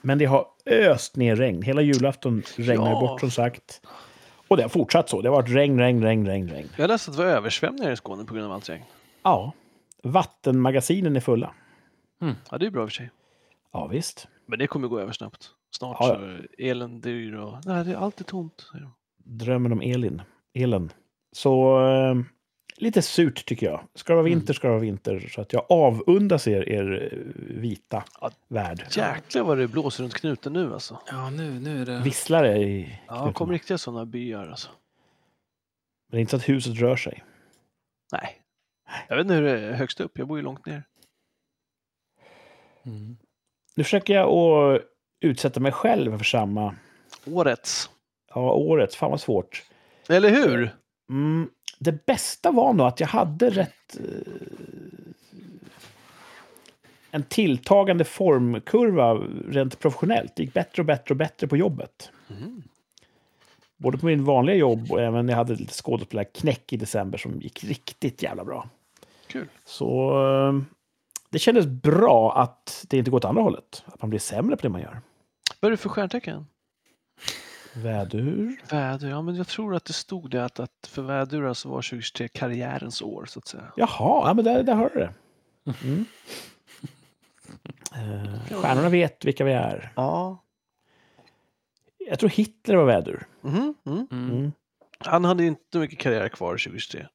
men 0.02 0.18
det 0.18 0.26
har 0.26 0.48
öst 0.66 1.16
ner 1.16 1.36
regn. 1.36 1.62
Hela 1.62 1.82
julafton 1.82 2.44
regnar 2.56 2.90
Ja. 2.92 3.00
bort 3.00 3.20
som 3.20 3.32
sagt. 3.32 3.82
Och 4.48 4.58
det 4.58 4.64
har 4.64 4.70
fortsatt 4.70 5.10
så. 5.10 5.22
Det 5.22 5.30
har 5.30 5.36
varit 5.36 5.50
regn, 5.50 5.80
regn, 5.80 6.04
regn, 6.04 6.26
regn, 6.28 6.50
regn. 6.50 6.70
Jag 6.78 6.88
läste 6.88 7.12
att 7.12 7.18
det 7.18 7.24
var 7.24 7.32
översvämningar 7.32 7.92
i 7.92 7.96
Skåne 7.96 8.26
på 8.26 8.34
grund 8.34 8.46
av 8.46 8.52
allt 8.52 8.70
regn. 8.70 8.84
Ja, 9.24 9.54
vattenmagasinen 10.04 11.16
är 11.16 11.20
fulla. 11.20 11.54
Ja, 12.52 12.58
det 12.58 12.66
är 12.66 12.70
bra 12.72 12.82
i 12.84 12.86
och 12.86 12.90
för 12.90 12.96
sig. 12.96 13.12
Ja, 13.72 13.88
visst. 13.88 14.28
Men 14.46 14.60
det 14.60 14.68
kommer 14.68 14.88
gå 14.88 15.00
över 15.00 15.12
snabbt. 15.12 15.50
Snart 15.78 15.98
Ja, 16.00 16.08
ja. 16.08 16.16
så 16.16 16.22
är 16.24 16.48
elen 16.58 17.02
dyr 17.02 17.34
och... 17.36 17.66
Nej, 17.66 17.86
det 17.86 17.92
är 17.92 17.96
alltid 17.96 18.28
tomt. 18.28 18.70
Drömmen 19.24 19.72
om 19.72 19.82
Elin. 19.82 20.22
Elen. 20.54 20.92
Så 21.32 21.80
eh, 21.88 22.16
lite 22.78 23.02
surt 23.02 23.46
tycker 23.46 23.66
jag. 23.66 23.84
Ska 23.96 24.14
det 24.14 24.18
vara 24.18 24.26
vinter 24.26 24.54
ska 24.54 24.68
det 24.68 24.72
vara 24.72 24.82
vinter. 24.82 25.28
Så 25.32 25.42
att 25.42 25.54
jag 25.54 25.66
avundas 25.70 26.48
er, 26.48 26.70
er 26.70 27.12
eh, 27.14 27.20
vita 27.62 28.04
Ja. 28.22 28.32
värld. 28.48 28.84
Jäklar 28.92 29.44
vad 29.44 29.58
det 29.58 29.68
blåser 29.68 30.04
runt 30.04 30.14
knuten 30.14 30.54
nu 30.54 30.74
alltså. 30.74 31.00
Ja, 31.08 31.30
nu, 31.30 31.60
nu 31.60 31.82
är 31.82 31.86
det... 31.86 32.02
Visslare 32.04 32.58
i 32.58 32.82
Ja, 32.82 32.96
knutarna. 33.08 33.28
det 33.28 33.34
kom 33.34 33.52
riktiga 33.52 33.78
sådana 33.78 34.06
byar 34.06 34.48
alltså. 34.48 34.70
Men 36.10 36.16
det 36.16 36.18
är 36.18 36.22
inte 36.22 36.30
så 36.32 36.38
att 36.38 36.50
huset 36.50 36.76
rör 36.80 36.96
sig. 36.96 37.24
Nej. 38.12 38.42
Jag 39.10 39.16
vet 39.18 39.24
inte 39.24 39.34
hur 39.34 39.42
det 39.44 39.60
är 39.60 39.74
högst 39.74 40.00
upp. 40.02 40.18
Jag 40.18 40.28
bor 40.28 40.38
ju 40.38 40.44
långt 40.44 40.66
ner. 40.66 40.84
Mm. 42.88 43.18
Nu 43.76 43.84
försöker 43.84 44.14
jag 44.14 44.30
att 44.30 44.82
utsätta 45.20 45.60
mig 45.60 45.72
själv 45.72 46.18
för 46.18 46.26
samma. 46.26 46.76
Årets. 47.26 47.90
Ja, 48.34 48.54
året. 48.54 48.96
Fan 48.96 49.12
vad 49.12 49.22
svårt. 49.22 49.64
Eller 50.10 50.30
hur? 50.30 50.76
Mm, 51.10 51.50
det 51.80 52.06
bästa 52.06 52.52
var 52.52 52.74
nog 52.74 52.88
att 52.88 53.00
jag 53.00 53.08
hade 53.08 53.50
rätt... 53.50 53.98
Eh, 54.00 54.34
en 57.12 57.24
tilltagande 57.24 58.04
formkurva 58.04 59.14
rent 59.50 59.80
professionellt. 59.80 60.36
Det 60.36 60.44
gick 60.44 60.54
bättre 60.54 60.82
och 60.82 60.86
bättre 60.86 61.14
och 61.14 61.18
bättre 61.18 61.48
på 61.48 61.58
jobbet. 61.58 62.12
Mm. 62.30 62.64
Både 63.78 63.98
på 63.98 64.06
min 64.06 64.24
vanliga 64.24 64.56
jobb 64.56 64.92
och 64.92 65.02
även 65.02 65.26
när 65.26 65.34
jag 65.34 65.38
hade 65.38 65.56
lite 65.56 65.74
skådespelarknäck 65.74 66.74
i 66.74 66.78
december 66.78 67.18
som 67.18 67.42
gick 67.42 67.64
riktigt 67.64 68.24
jävla 68.24 68.46
bra. 68.46 68.70
Kul. 69.28 69.48
Så 69.66 70.10
eh, 70.26 70.77
det 71.30 71.40
kändes 71.40 71.66
bra 71.66 72.38
att 72.38 72.86
det 72.90 72.98
inte 72.98 73.12
går 73.12 73.18
åt 73.18 73.26
andra 73.26 73.42
hållet. 73.42 73.84
Att 73.86 74.02
man 74.02 74.10
blir 74.10 74.20
sämre 74.20 74.56
på 74.56 74.62
det 74.62 74.70
man 74.70 74.82
gör. 74.82 75.02
Vad 75.60 75.70
är 75.70 75.72
det 75.72 75.78
för 75.78 75.90
stjärntecken? 75.90 76.46
Vädur. 77.76 78.62
Vädur. 78.70 79.10
Ja, 79.10 79.22
men 79.22 79.36
jag 79.36 79.48
tror 79.48 79.76
att 79.76 79.86
det 79.86 79.94
stod 79.94 80.30
det 80.30 80.46
att, 80.46 80.60
att 80.60 80.88
för 80.88 81.02
vädurar 81.02 81.54
så 81.54 81.70
var 81.70 81.78
2023 81.78 82.28
karriärens 82.28 83.02
år 83.02 83.26
så 83.26 83.40
att 83.40 83.48
säga. 83.48 83.74
Jaha, 83.76 84.28
ja, 84.28 84.34
men 84.34 84.46
där, 84.46 84.64
där 84.64 84.76
har 84.76 84.90
du 84.94 85.00
det. 85.00 85.14
Mm. 85.84 86.06
Eh, 87.96 88.56
stjärnorna 88.62 88.90
vet 88.90 89.26
vilka 89.26 89.44
vi 89.44 89.52
är. 89.52 89.94
Ja. 89.96 90.44
Jag 91.98 92.20
tror 92.20 92.30
Hitler 92.30 92.76
var 92.76 92.86
vädur. 92.86 93.28
Mm. 93.44 93.74
Mm. 93.86 94.52
Han 95.00 95.26
hade 95.26 95.46
inte 95.46 95.78
mycket 95.78 96.00
karriär 96.00 96.30
kvar 96.30 96.52
2023. 96.52 97.08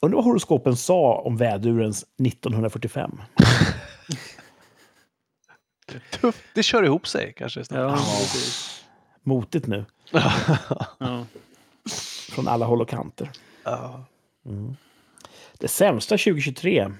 Undrar 0.00 0.16
vad 0.16 0.24
horoskopen 0.24 0.76
sa 0.76 1.14
om 1.24 1.36
vädurens 1.36 2.04
1945. 2.26 3.20
Tufft. 6.10 6.42
Det 6.54 6.62
kör 6.62 6.82
ihop 6.82 7.06
sig 7.06 7.32
kanske. 7.36 7.64
Ja. 7.70 7.98
Motigt 9.22 9.66
nu, 9.66 9.84
Ja. 10.98 11.26
från 12.30 12.48
alla 12.48 12.66
håll 12.66 12.80
och 12.80 12.88
kanter. 12.88 13.30
ja. 13.64 14.04
Mm. 14.46 14.76
Det 15.58 15.68
sämsta 15.68 16.18
2023. 16.18 16.90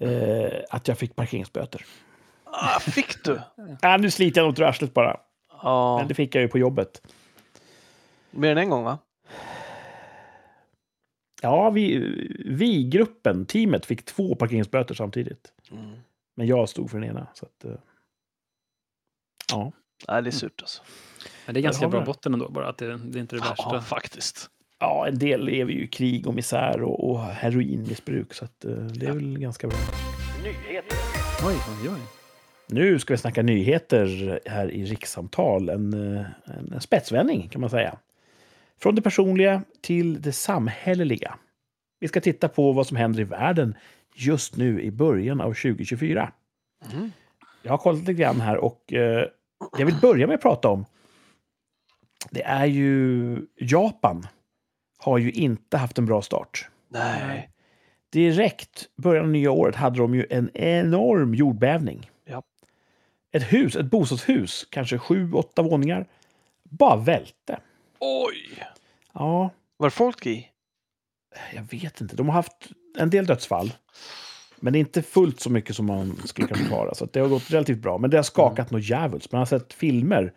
Eh, 0.00 0.60
att 0.70 0.88
jag 0.88 0.98
fick 0.98 1.16
parkeringsböter. 1.16 1.84
Ah, 2.44 2.80
fick 2.80 3.24
du? 3.24 3.40
Äh, 3.82 3.98
nu 3.98 4.10
sliter 4.10 4.40
jag 4.40 4.46
nog 4.48 4.58
ur 4.58 4.64
arslet 4.64 4.94
bara. 4.94 5.20
Ja, 5.62 5.98
Men 5.98 6.08
det 6.08 6.14
fick 6.14 6.34
jag 6.34 6.42
ju 6.42 6.48
på 6.48 6.58
jobbet. 6.58 7.02
mer 8.30 8.52
än 8.52 8.58
en 8.58 8.70
gång 8.70 8.84
va? 8.84 8.98
Ja, 11.42 11.70
vi, 11.70 11.98
vi-gruppen, 12.46 13.46
teamet, 13.46 13.86
fick 13.86 14.04
två 14.04 14.34
parkeringsböter 14.34 14.94
samtidigt. 14.94 15.52
Mm. 15.70 15.90
Men 16.34 16.46
jag 16.46 16.68
stod 16.68 16.90
för 16.90 17.00
den 17.00 17.10
ena. 17.10 17.26
Så 17.34 17.46
att, 17.46 17.64
eh, 17.64 17.78
ja. 19.52 19.72
Nej, 20.08 20.22
det 20.22 20.28
är 20.28 20.32
surt 20.32 20.60
alltså. 20.60 20.82
Men 21.46 21.54
det 21.54 21.60
är 21.60 21.62
ganska 21.62 21.86
vi 21.86 21.90
bra 21.90 22.00
det. 22.00 22.06
botten 22.06 22.32
ändå, 22.34 22.48
bara 22.48 22.68
att 22.68 22.78
det, 22.78 22.96
det 22.96 23.18
är 23.18 23.20
inte 23.20 23.36
det 23.36 23.40
värsta. 23.42 23.70
Ja, 23.72 23.80
faktiskt. 23.80 24.50
ja, 24.78 25.06
en 25.08 25.18
del 25.18 25.44
lever 25.44 25.72
ju 25.72 25.84
i 25.84 25.88
krig 25.88 26.26
och 26.26 26.34
misär 26.34 26.82
och, 26.82 27.10
och 27.10 27.20
heroinmissbruk. 27.20 28.34
Så 28.34 28.44
att, 28.44 28.64
eh, 28.64 28.72
det 28.72 29.06
är 29.06 29.12
väl 29.12 29.38
ganska 29.38 29.68
bra. 29.68 29.78
Nyheter. 30.42 30.98
Oj, 31.46 31.56
oj, 31.82 31.90
oj. 31.90 32.00
Nu 32.66 32.98
ska 32.98 33.14
vi 33.14 33.18
snacka 33.18 33.42
nyheter 33.42 34.40
här 34.46 34.70
i 34.70 34.84
rikssamtal. 34.84 35.68
En, 35.68 36.16
eh, 36.16 36.26
en 36.74 36.80
spetsvändning 36.80 37.48
kan 37.48 37.60
man 37.60 37.70
säga. 37.70 37.98
Från 38.82 38.94
det 38.94 39.02
personliga 39.02 39.62
till 39.80 40.22
det 40.22 40.32
samhälleliga. 40.32 41.34
Vi 42.00 42.08
ska 42.08 42.20
titta 42.20 42.48
på 42.48 42.72
vad 42.72 42.86
som 42.86 42.96
händer 42.96 43.20
i 43.20 43.24
världen 43.24 43.74
just 44.14 44.56
nu 44.56 44.82
i 44.82 44.90
början 44.90 45.40
av 45.40 45.54
2024. 45.54 46.32
Mm. 46.92 47.12
Jag 47.62 47.70
har 47.70 47.78
kollat 47.78 48.00
lite 48.00 48.14
grann 48.14 48.40
här 48.40 48.56
och 48.56 48.92
eh, 48.92 49.24
jag 49.78 49.86
vill 49.86 50.00
börja 50.00 50.26
med 50.26 50.34
att 50.34 50.42
prata 50.42 50.68
om 50.68 50.84
det 52.30 52.42
är 52.42 52.66
ju 52.66 53.36
Japan 53.56 54.26
har 54.98 55.18
ju 55.18 55.30
inte 55.30 55.76
haft 55.76 55.98
en 55.98 56.06
bra 56.06 56.22
start. 56.22 56.68
Nej. 56.88 57.50
Direkt 58.12 58.88
början 58.96 59.24
av 59.24 59.30
nya 59.30 59.50
året 59.50 59.74
hade 59.74 59.98
de 59.98 60.14
ju 60.14 60.26
en 60.30 60.50
enorm 60.56 61.34
jordbävning. 61.34 62.10
Ja. 62.24 62.42
Ett 63.32 63.52
hus, 63.52 63.76
ett 63.76 63.86
bostadshus, 63.86 64.66
kanske 64.70 64.98
sju, 64.98 65.32
åtta 65.32 65.62
våningar, 65.62 66.06
bara 66.64 66.96
välte. 66.96 67.60
Oj! 68.00 68.64
Ja, 69.12 69.50
Var 69.76 69.86
det 69.86 69.90
folk 69.90 70.26
i? 70.26 70.46
jag 71.54 71.62
vet 71.62 72.00
inte. 72.00 72.16
De 72.16 72.26
har 72.28 72.34
haft 72.34 72.68
en 72.98 73.10
del 73.10 73.26
dödsfall. 73.26 73.72
Men 74.56 74.74
inte 74.74 75.02
fullt 75.02 75.40
så 75.40 75.50
mycket 75.50 75.76
som 75.76 75.86
man 75.86 76.16
skulle 76.24 76.48
kunna 76.48 76.60
förklara. 76.60 76.94
Så 76.94 77.04
att 77.04 77.12
det 77.12 77.20
har 77.20 77.28
gått 77.28 77.50
relativt 77.50 77.78
bra. 77.78 77.98
Men 77.98 78.10
det 78.10 78.16
har 78.18 78.22
skakat 78.22 78.70
något 78.70 78.82
djävulskt. 78.88 79.32
Man 79.32 79.38
har 79.38 79.46
sett 79.46 79.72
filmer. 79.72 80.32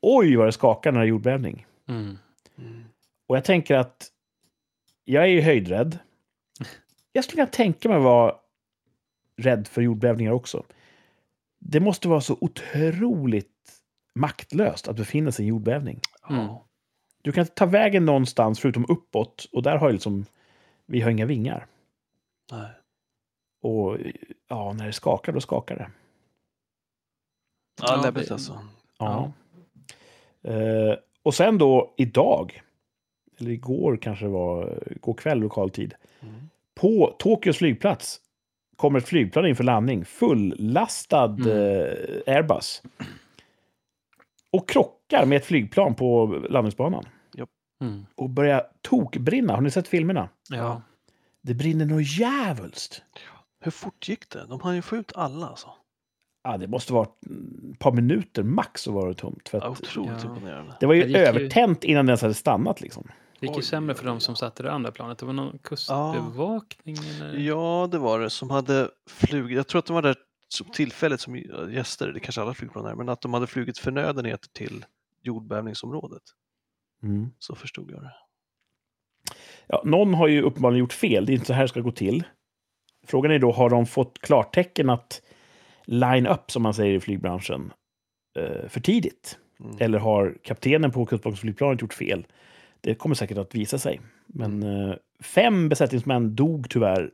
Oj, 0.00 0.36
vad 0.36 0.46
det 0.48 0.52
skakar 0.52 0.92
när 0.92 1.00
det 1.00 1.06
är 1.06 1.08
jordbävning. 1.08 1.66
Mm. 1.88 2.16
Och 3.26 3.36
jag 3.36 3.44
tänker 3.44 3.74
att 3.74 4.08
jag 5.04 5.22
är 5.24 5.28
ju 5.28 5.40
höjdrädd. 5.40 5.98
Jag 7.12 7.24
skulle 7.24 7.42
kunna 7.42 7.52
tänka 7.52 7.88
mig 7.88 7.98
vara 7.98 8.34
rädd 9.36 9.68
för 9.68 9.82
jordbävningar 9.82 10.32
också. 10.32 10.64
Det 11.58 11.80
måste 11.80 12.08
vara 12.08 12.20
så 12.20 12.36
otroligt 12.40 13.52
maktlöst 14.14 14.88
att 14.88 14.96
befinna 14.96 15.32
sig 15.32 15.44
i 15.44 15.46
en 15.46 15.48
jordbävning. 15.48 16.00
Mm. 16.30 16.48
Du 17.26 17.32
kan 17.32 17.40
inte 17.42 17.54
ta 17.54 17.66
vägen 17.66 18.04
någonstans 18.04 18.60
förutom 18.60 18.86
uppåt 18.88 19.48
och 19.52 19.62
där 19.62 19.76
har 19.76 19.86
ju 19.88 19.92
liksom, 19.92 20.26
vi 20.86 21.00
har 21.00 21.10
inga 21.10 21.26
vingar. 21.26 21.66
Nej. 22.52 22.68
Och 23.62 23.96
ja, 24.48 24.72
när 24.72 24.86
det 24.86 24.92
skakar, 24.92 25.32
då 25.32 25.40
skakar 25.40 25.76
det. 25.76 25.90
Ja, 27.82 27.96
Ja, 27.96 28.02
läbbigt 28.02 28.30
alltså. 28.30 28.58
Ja. 28.98 29.32
Eh, 30.42 30.94
och 31.22 31.34
sen 31.34 31.58
då 31.58 31.94
idag, 31.96 32.62
eller 33.38 33.50
igår 33.50 33.96
kanske 33.96 34.24
det 34.24 34.30
var, 34.30 34.82
igår 34.90 35.14
kväll 35.14 35.38
lokal 35.38 35.70
tid, 35.70 35.94
Mm. 36.20 36.34
på 36.74 37.16
Tokyos 37.18 37.56
flygplats 37.56 38.20
kommer 38.76 38.98
ett 38.98 39.08
flygplan 39.08 39.46
in 39.46 39.56
för 39.56 39.64
landning, 39.64 40.04
fullastad 40.04 41.24
Mm. 41.24 41.48
eh, 41.48 42.34
Airbus. 42.36 42.82
Och 44.50 44.68
krockar 44.68 45.26
med 45.26 45.36
ett 45.36 45.44
flygplan 45.44 45.94
på 45.94 46.26
landningsbanan. 46.50 47.04
Mm. 47.80 48.06
Och 48.14 48.30
börjar 48.30 48.66
tokbrinna. 48.82 49.54
Har 49.54 49.60
ni 49.60 49.70
sett 49.70 49.88
filmerna? 49.88 50.28
Ja. 50.50 50.82
Det 51.42 51.54
brinner 51.54 51.84
något 51.86 52.18
djävulskt. 52.18 53.02
Hur 53.60 53.70
fort 53.70 54.08
gick 54.08 54.30
det? 54.30 54.46
De 54.48 54.60
hann 54.60 54.74
ju 54.74 54.82
få 54.82 54.96
ut 54.96 55.12
alla 55.14 55.46
alltså. 55.48 55.68
Ja, 56.44 56.56
det 56.56 56.68
måste 56.68 56.92
vara 56.92 57.04
ett 57.04 57.78
par 57.78 57.92
minuter 57.92 58.42
max 58.42 58.82
så 58.82 58.92
var 58.92 59.08
det 59.08 59.14
tomt. 59.14 59.48
För 59.48 59.58
Ja, 59.58 59.64
att 59.72 59.80
otroligt 59.80 60.24
Ja. 60.24 60.28
imponerande. 60.30 60.76
det 60.80 60.86
var 60.86 60.94
ju 60.94 61.00
Det 61.02 61.06
gick 61.08 61.16
ju- 61.16 61.22
övertänt 61.22 61.84
innan 61.84 62.06
det 62.06 62.10
ens 62.10 62.22
hade 62.22 62.34
stannat. 62.34 62.80
Liksom. 62.80 63.02
Det 63.40 63.46
gick 63.46 63.56
ju 63.56 63.60
Oj, 63.60 63.64
sämre 63.64 63.94
för 63.94 64.06
de 64.06 64.20
som 64.20 64.36
satte 64.36 64.62
det 64.62 64.72
andra 64.72 64.90
planet. 64.92 65.18
Det 65.18 65.26
var 65.26 65.32
någon 65.32 65.58
kustbevakning 65.58 66.96
eller? 67.20 67.34
Ja, 67.38 67.88
det 67.92 67.98
var 67.98 68.20
det 68.20 68.30
som 68.30 68.50
hade 68.50 68.90
flugit. 69.10 69.56
Jag 69.56 69.66
tror 69.66 69.78
att 69.78 69.86
de 69.86 69.92
var 69.94 70.02
där 70.02 70.16
som 70.48 70.66
tillfälligt 70.70 71.20
som 71.20 71.36
gäster, 71.70 72.08
det 72.12 72.20
kanske 72.20 72.40
alla 72.42 72.54
flygplan 72.54 72.86
är, 72.86 72.94
men 72.94 73.08
att 73.08 73.20
de 73.20 73.34
hade 73.34 73.46
flugit 73.46 73.78
förnödenheter 73.78 74.48
till 74.52 74.84
jordbävningsområdet. 75.22 76.22
Mm. 77.02 77.30
Så 77.38 77.54
förstod 77.54 77.90
jag 77.90 78.02
det. 78.02 78.12
Ja, 79.66 79.82
någon 79.84 80.14
har 80.14 80.28
ju 80.28 80.42
uppenbarligen 80.42 80.80
gjort 80.80 80.92
fel. 80.92 81.26
Det 81.26 81.32
är 81.32 81.34
inte 81.34 81.46
så 81.46 81.52
här 81.52 81.62
det 81.62 81.68
ska 81.68 81.80
gå 81.80 81.90
till. 81.90 82.24
Frågan 83.06 83.32
är 83.32 83.38
då, 83.38 83.52
har 83.52 83.70
de 83.70 83.86
fått 83.86 84.18
klartecken 84.18 84.90
att 84.90 85.22
line 85.84 86.26
up, 86.26 86.50
som 86.50 86.62
man 86.62 86.74
säger 86.74 86.94
i 86.94 87.00
flygbranschen, 87.00 87.72
eh, 88.38 88.68
för 88.68 88.80
tidigt? 88.80 89.38
Mm. 89.60 89.76
Eller 89.80 89.98
har 89.98 90.36
kaptenen 90.42 90.90
på 90.90 91.06
Kustbevakningsflygplanet 91.06 91.82
gjort 91.82 91.94
fel? 91.94 92.26
Det 92.80 92.94
kommer 92.94 93.14
säkert 93.14 93.38
att 93.38 93.54
visa 93.54 93.78
sig. 93.78 94.00
Men 94.26 94.62
Mm. 94.62 94.90
eh, 94.90 94.96
fem 95.22 95.68
besättningsmän 95.68 96.34
dog 96.36 96.70
tyvärr 96.70 97.10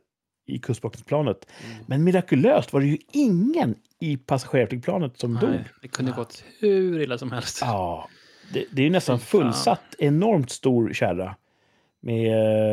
i 0.47 0.59
Kustbevakningsplanet. 0.59 1.47
Mm. 1.65 1.85
Men 1.87 2.03
mirakulöst 2.03 2.73
var 2.73 2.81
det 2.81 2.87
ju 2.87 2.97
ingen 3.11 3.75
i 3.99 4.17
passagerarflygplanet 4.17 5.17
som 5.17 5.33
dog. 5.33 5.49
Nej, 5.49 5.65
det 5.81 5.87
kunde 5.87 6.11
gått 6.11 6.43
hur 6.59 7.01
illa 7.01 7.17
som 7.17 7.31
helst. 7.31 7.57
Ja, 7.61 8.09
det, 8.51 8.65
det 8.71 8.81
är 8.81 8.83
ju 8.83 8.89
nästan 8.89 9.19
fullsatt, 9.19 9.95
enormt 9.99 10.51
stor 10.51 10.93
kärra. 10.93 11.35
Med 12.01 12.31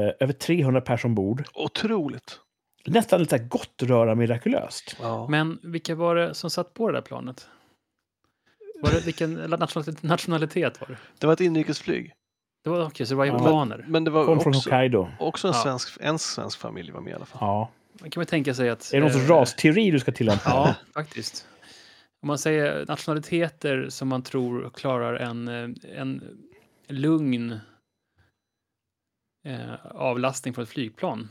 eh, 0.08 0.12
över 0.20 0.32
300 0.32 0.80
personer 0.80 1.10
ombord. 1.10 1.44
Otroligt! 1.54 2.40
Nästan 2.86 3.20
lite 3.20 3.38
gott 3.38 3.82
röra 3.82 4.14
mirakulöst. 4.14 4.96
Ja. 5.02 5.26
Men 5.28 5.58
vilka 5.62 5.94
var 5.94 6.14
det 6.14 6.34
som 6.34 6.50
satt 6.50 6.74
på 6.74 6.90
det 6.90 6.96
där 6.96 7.02
planet? 7.02 7.46
Var 8.82 8.90
det, 8.90 9.06
vilken 9.06 9.34
nationalitet, 9.34 10.02
nationalitet 10.02 10.80
var 10.80 10.88
det? 10.88 10.96
Det 11.18 11.26
var 11.26 11.32
ett 11.34 11.40
inrikesflyg. 11.40 12.12
Det 12.64 12.70
var, 12.70 12.86
okej, 12.86 13.06
så 13.06 13.12
det 13.14 13.18
var 13.18 13.24
Ja. 13.24 13.32
japaner. 13.32 13.84
Men 13.88 14.04
det 14.04 14.10
var 14.10 14.26
Kom 14.26 14.40
från 14.40 14.50
också, 14.56 14.70
Hokkaido. 14.70 15.08
också 15.18 15.48
en, 15.48 15.54
Ja. 15.54 15.62
svensk, 15.62 15.96
en 16.00 16.18
svensk 16.18 16.58
familj 16.58 16.90
var 16.92 17.00
med 17.00 17.10
i 17.10 17.14
alla 17.14 17.24
fall. 17.26 17.38
Ja. 17.40 17.70
Man 18.00 18.10
kan 18.10 18.20
man 18.20 18.26
tänka 18.26 18.54
sig 18.54 18.70
att... 18.70 18.92
Är 18.94 19.00
det 19.00 19.06
någon 19.12 19.22
eh, 19.22 19.28
rasteori 19.28 19.90
du 19.90 19.98
ska 20.00 20.12
tillämpa? 20.12 20.42
Ja, 20.50 20.74
faktiskt. 20.94 21.46
Om 22.22 22.26
man 22.26 22.38
säger 22.38 22.86
nationaliteter 22.86 23.88
som 23.88 24.08
man 24.08 24.22
tror 24.22 24.70
klarar 24.70 25.14
en, 25.14 25.48
eh, 25.48 25.70
en 26.00 26.22
lugn 26.88 27.52
eh, 29.46 29.86
avlastning 29.90 30.54
från 30.54 30.62
ett 30.62 30.68
flygplan. 30.70 31.28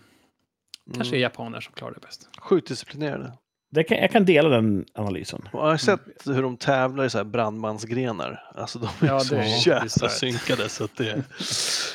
Kanske 0.93 1.15
är 1.15 1.17
Mm. 1.17 1.21
japaner 1.21 1.61
som 1.61 1.73
klarar 1.73 1.93
det 1.93 1.99
bäst. 1.99 2.29
Sjukt 2.39 2.67
disciplinerade. 2.67 3.33
Det 3.71 3.83
kan, 3.83 3.97
jag 3.97 4.11
kan 4.11 4.25
dela 4.25 4.49
den 4.49 4.85
analysen. 4.93 5.41
Och 5.53 5.59
jag 5.59 5.65
har 5.69 5.77
sett 5.77 6.01
hur 6.25 6.41
de 6.41 6.57
tävlar 6.57 7.05
i 7.05 7.09
så 7.09 7.17
här 7.17 7.25
brandmansgrenar. 7.25 8.51
Alltså 8.55 8.79
de 8.79 8.85
är 9.05 9.07
Ja, 9.07 9.19
så 9.19 9.35
det 9.35 9.41
är 9.41 9.67
jävla 9.67 10.09
synkade 10.09 10.69
så 10.69 10.83
att 10.83 10.95
det... 10.97 11.23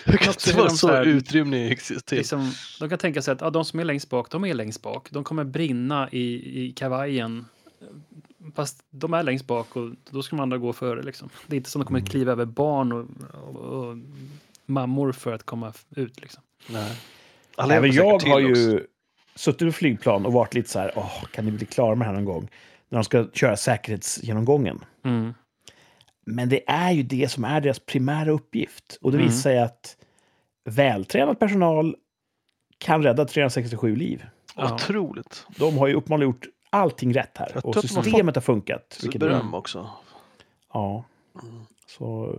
Hur 0.05 0.17
kan 0.19 0.35
det 0.47 0.55
vara 0.57 0.69
så 0.69 0.89
här- 0.89 1.05
utrymning 1.05 1.65
existerar? 1.71 2.19
Liksom, 2.19 2.53
de 2.81 2.89
kan 2.89 2.99
tänka 2.99 3.23
sig 3.23 3.33
att 3.33 3.41
ja, 3.41 3.51
de 3.51 3.65
som 3.65 3.81
är 3.81 3.85
längst 3.85 4.11
bak, 4.11 4.31
de 4.31 4.45
är 4.45 4.55
längst 4.55 4.83
bak. 4.83 5.11
De 5.11 5.25
kommer 5.25 5.45
brinna 5.45 6.09
i, 6.13 6.61
i 6.67 6.73
kavajen. 6.73 7.45
Fast 8.55 8.85
de 8.91 9.15
är 9.15 9.23
längst 9.23 9.47
bak 9.47 9.77
och 9.77 9.91
då 10.11 10.23
ska 10.23 10.37
de 10.37 10.43
andra 10.43 10.59
gå 10.59 10.73
före. 10.73 11.03
Liksom. 11.03 11.29
Det 11.47 11.55
är 11.55 11.57
inte 11.57 11.71
som 11.71 11.81
de 11.81 11.87
kommer 11.87 11.99
Mm. 12.01 12.09
kliva 12.11 12.33
över 12.33 12.45
barn 12.45 12.93
och, 12.93 13.07
och, 13.45 13.57
och 13.89 13.97
mammor 14.67 15.13
för 15.13 15.33
att 15.33 15.43
komma 15.43 15.73
ut. 15.97 16.21
Liksom. 16.21 16.43
Nej. 16.71 16.97
Alla 17.57 17.75
Även 17.75 17.93
jag 17.93 18.11
har 18.11 18.19
till 18.19 18.33
också. 18.33 18.41
ju 18.61 18.87
suttit 19.35 19.63
i 19.69 19.73
flygplan 19.73 20.27
och 20.27 20.33
varit 20.33 20.55
lite 20.55 20.71
så 20.71 20.79
här, 20.79 20.93
åh, 20.97 21.25
kan 21.33 21.45
ni 21.45 21.51
bli 21.51 21.67
klara 21.67 21.95
med 21.95 22.07
det 22.07 22.11
här 22.11 22.15
någon 22.15 22.25
gång? 22.25 22.49
När 22.89 22.99
de 22.99 23.05
ska 23.05 23.27
köra 23.33 23.57
säkerhetsgenomgången. 23.57 24.81
Mm. 25.05 25.35
Men 26.27 26.49
det 26.49 26.71
är 26.71 26.91
ju 26.93 27.03
det 27.03 27.29
som 27.31 27.45
är 27.45 27.61
deras 27.61 27.79
primära 27.79 28.31
uppgift. 28.31 28.99
Och 29.01 29.13
det 29.13 29.19
Mm. 29.19 29.29
visar 29.29 29.41
sig 29.43 29.59
att 29.63 29.97
vältränad 30.65 31.39
personal 31.39 31.97
kan 32.79 33.03
rädda 33.03 33.25
367 33.25 33.97
liv. 33.97 34.25
Ja. 34.57 34.75
Otroligt. 34.75 35.47
De 35.57 35.79
har 35.79 35.87
ju 35.87 35.95
uppenbarligen 35.95 36.29
gjort 36.31 36.47
allting 36.75 37.15
rätt 37.15 37.39
här. 37.39 37.67
Och 37.67 37.77
systemet 37.77 38.35
har 38.35 38.43
funkat. 38.43 38.99
Vilket 39.03 39.21
beröm 39.21 39.55
också. 39.55 39.91
Ja. 40.73 41.05
Mm. 41.43 41.65
Så 41.87 42.39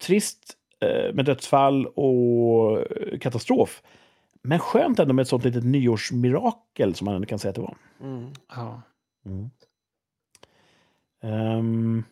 trist 0.00 0.56
eh, 0.80 1.14
med 1.14 1.24
dödsfall 1.24 1.86
och 1.86 2.80
eh, 2.80 3.18
katastrof. 3.18 3.82
Men 4.42 4.58
skönt 4.58 4.98
ändå 4.98 5.14
med 5.14 5.22
ett 5.22 5.28
sånt 5.28 5.44
litet 5.44 5.64
nyårsmirakel 5.64 6.94
som 6.94 7.04
man 7.04 7.14
ändå 7.14 7.26
kan 7.26 7.38
säga 7.38 7.50
att 7.50 7.54
det 7.54 7.60
var. 7.60 7.76
Mm. 8.00 8.32
Ja. 8.48 8.82
Ehm, 11.22 12.04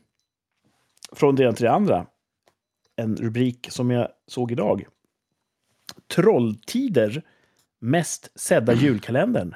från 1.12 1.36
det 1.36 1.42
ena 1.42 1.52
till 1.52 1.64
det 1.64 1.72
andra. 1.72 2.06
En 2.96 3.16
rubrik 3.16 3.66
som 3.70 3.90
jag 3.90 4.08
såg 4.26 4.52
idag. 4.52 4.86
Trolltider 6.14 7.22
mest 7.78 8.40
sedda 8.40 8.72
julkalendern 8.72 9.54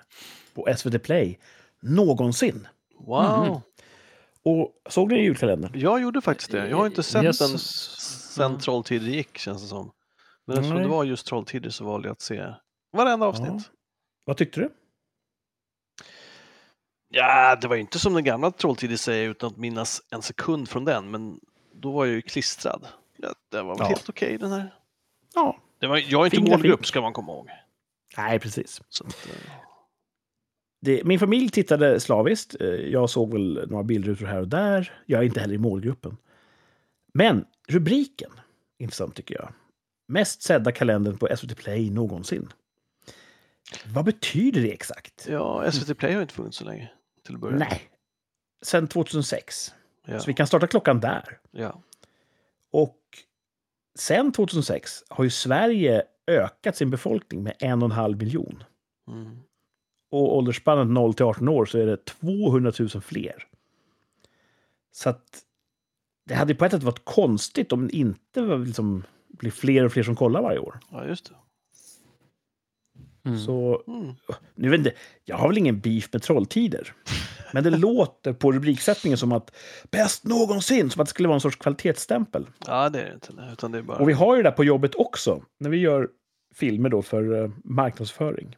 på 0.55 0.69
SVT 0.77 1.03
Play 1.03 1.39
någonsin. 1.85 2.69
Wow. 2.99 3.47
Mhm. 3.47 3.61
Och 4.45 4.73
såg 4.89 5.13
ni 5.13 5.21
julkalendern? 5.23 5.73
Jag 5.75 6.03
gjorde 6.03 6.21
faktiskt 6.21 6.51
det. 6.51 6.69
Jag 6.69 6.77
har 6.77 6.87
inte 6.87 7.03
sett 7.03 7.23
Jesus. 7.23 7.51
den 8.37 8.51
sen 8.51 8.59
Trolltider 8.61 9.07
gick 9.07 9.39
känns 9.39 9.63
det 9.63 9.69
som. 9.69 9.93
Men 10.47 10.57
eftersom 10.57 10.77
Nej. 10.77 10.85
det 10.87 10.91
var 10.91 11.05
just 11.05 11.27
Trolltider 11.27 11.71
så 11.71 11.85
valde 11.85 12.09
jag 12.09 12.13
att 12.13 12.21
se 12.21 12.53
varenda 12.93 13.27
avsnitt. 13.27 13.49
Ja. 13.49 13.61
Vad 14.25 14.37
tyckte 14.37 14.61
du? 14.61 14.71
Ja, 17.09 17.57
det 17.57 17.69
var 17.69 17.75
ju 17.75 17.81
inte 17.81 17.99
som 17.99 18.15
den 18.15 18.25
gamla 18.25 18.51
Trolltider 18.51 18.97
säger 18.97 19.29
utan 19.31 19.47
att 19.51 19.57
minnas 19.57 20.03
en 20.11 20.23
sekund 20.23 20.69
från 20.69 20.85
den, 20.85 21.11
men 21.11 21.41
då 21.75 21.93
var 21.93 22.05
jag 22.05 22.15
ju 22.15 22.23
klistrad. 22.23 22.87
Ja, 23.17 23.29
det 23.51 23.63
var 23.63 23.69
väl 23.75 23.77
Ja. 23.81 23.87
helt 23.89 24.09
okej 24.09 24.39
den 24.39 24.53
här. 24.53 24.75
Ja. 25.35 25.59
Det 25.81 25.87
var, 25.87 25.97
jag 25.97 26.21
är 26.21 26.25
inte 26.25 26.37
Fin 26.37 26.45
målgrupp 26.51 26.71
grafik. 26.79 26.87
ska 26.87 27.01
man 27.01 27.13
komma 27.13 27.33
ihåg. 27.33 27.49
Nej, 28.17 28.39
precis. 28.39 28.81
Så 28.89 29.05
att, 29.07 29.27
eh, 29.27 29.51
Det, 30.85 31.05
min 31.05 31.19
familj 31.19 31.49
tittade 31.49 32.01
slaviskt. 32.01 32.57
Eh, 32.61 32.67
Jag 32.69 33.11
såg 33.11 33.33
väl 33.33 33.67
några 33.71 33.85
bildrutor 33.85 34.27
här 34.27 34.41
och 34.41 34.49
där. 34.49 34.93
Jag 35.07 35.21
är 35.21 35.25
inte 35.25 35.41
heller 35.41 35.55
i 35.55 35.59
målgruppen. 35.59 36.17
Men 37.15 37.45
rubriken, 37.69 38.31
intressant 38.79 39.15
tycker 39.15 39.35
jag. 39.35 39.53
Mest 40.09 40.43
sedda 40.43 40.73
kalendern 40.73 41.17
på 41.19 41.29
SVT 41.37 41.57
Play 41.57 41.91
någonsin. 41.91 42.53
Vad 43.87 44.05
betyder 44.05 44.63
det 44.63 44.73
exakt? 44.73 45.27
ja, 45.31 45.71
SVT 45.73 45.99
Play 45.99 46.13
har 46.15 46.23
inte 46.23 46.35
funnits 46.35 46.57
så 46.57 46.65
länge 46.65 46.91
till 47.27 47.35
att 47.35 47.41
börja. 47.41 47.57
Nej. 47.57 47.83
Sen 48.63 48.89
2006. 48.89 49.75
Ja, 50.07 50.19
Så 50.21 50.27
vi 50.27 50.35
kan 50.35 50.47
starta 50.47 50.67
klockan 50.67 51.01
där. 51.01 51.39
ja. 51.51 51.83
Och 52.71 52.99
sen 53.99 54.33
2006 54.33 55.03
har 55.09 55.25
ju 55.25 55.31
Sverige 55.31 56.03
ökat 56.27 56.77
sin 56.77 56.91
befolkning 56.91 57.43
med 57.43 57.55
en 57.59 57.83
och 57.83 57.87
en 57.87 57.93
halv 57.93 58.19
miljon. 58.19 58.65
Mm. 59.09 59.39
Och 60.15 60.37
åldersspannet 60.37 60.87
0 60.89 61.15
till 61.15 61.25
18 61.25 61.49
år 61.49 61.67
så 61.67 61.79
är 61.79 61.87
det 61.87 62.05
200 62.05 62.73
000 62.79 62.89
fler. 62.89 63.47
Så 64.93 65.09
att 65.09 65.41
det 66.27 66.35
hade 66.35 66.55
på 66.55 66.65
ett 66.65 66.73
sätt 66.73 66.83
varit 66.83 67.05
konstigt 67.05 67.73
om 67.73 67.89
det 67.89 67.97
inte 67.97 68.43
var 68.43 68.59
liksom, 68.59 69.03
blir 69.29 69.51
fler 69.51 69.85
och 69.85 69.93
fler 69.93 70.03
som 70.03 70.17
kollar 70.17 70.43
varje 70.43 70.59
år. 70.59 70.79
ja, 70.91 71.07
just 71.07 71.29
det. 71.29 71.35
Mm. 73.27 73.39
Så 73.39 73.83
Mm. 73.87 74.15
nu 74.55 74.69
vet 74.69 74.79
inte, 74.79 74.93
jag 75.25 75.37
har 75.37 75.49
väl 75.49 75.59
ingen 75.59 75.81
beef 75.81 76.09
med 76.13 76.23
Trolltider. 76.23 76.95
Men 77.53 77.65
det 77.65 77.71
låter 77.71 78.33
på 78.33 78.53
rubriksättningen 78.53 79.19
som 79.19 79.33
att 79.33 79.57
bäst 79.91 80.25
någonsin, 80.25 80.91
som 80.91 81.01
att 81.01 81.07
det 81.07 81.11
skulle 81.11 81.29
vara 81.29 81.35
en 81.35 81.41
sorts 81.41 81.57
kvalitetsstämpel. 81.57 82.47
Ja, 82.67 82.89
det 82.89 83.01
är 83.01 83.05
det 83.07 83.15
inte. 83.15 83.33
Utan 83.53 83.73
det 83.73 83.79
är 83.79 83.83
bara... 83.83 83.99
Och 83.99 84.09
vi 84.09 84.13
har 84.13 84.37
ju 84.37 84.43
det 84.43 84.49
där 84.49 84.57
på 84.57 84.65
jobbet 84.65 84.95
också, 84.95 85.43
när 85.59 85.71
vi 85.71 85.77
gör 85.77 86.09
filmer 86.55 86.89
då 86.89 87.03
för 87.03 87.43
eh, 87.43 87.51
marknadsföring. 87.65 88.57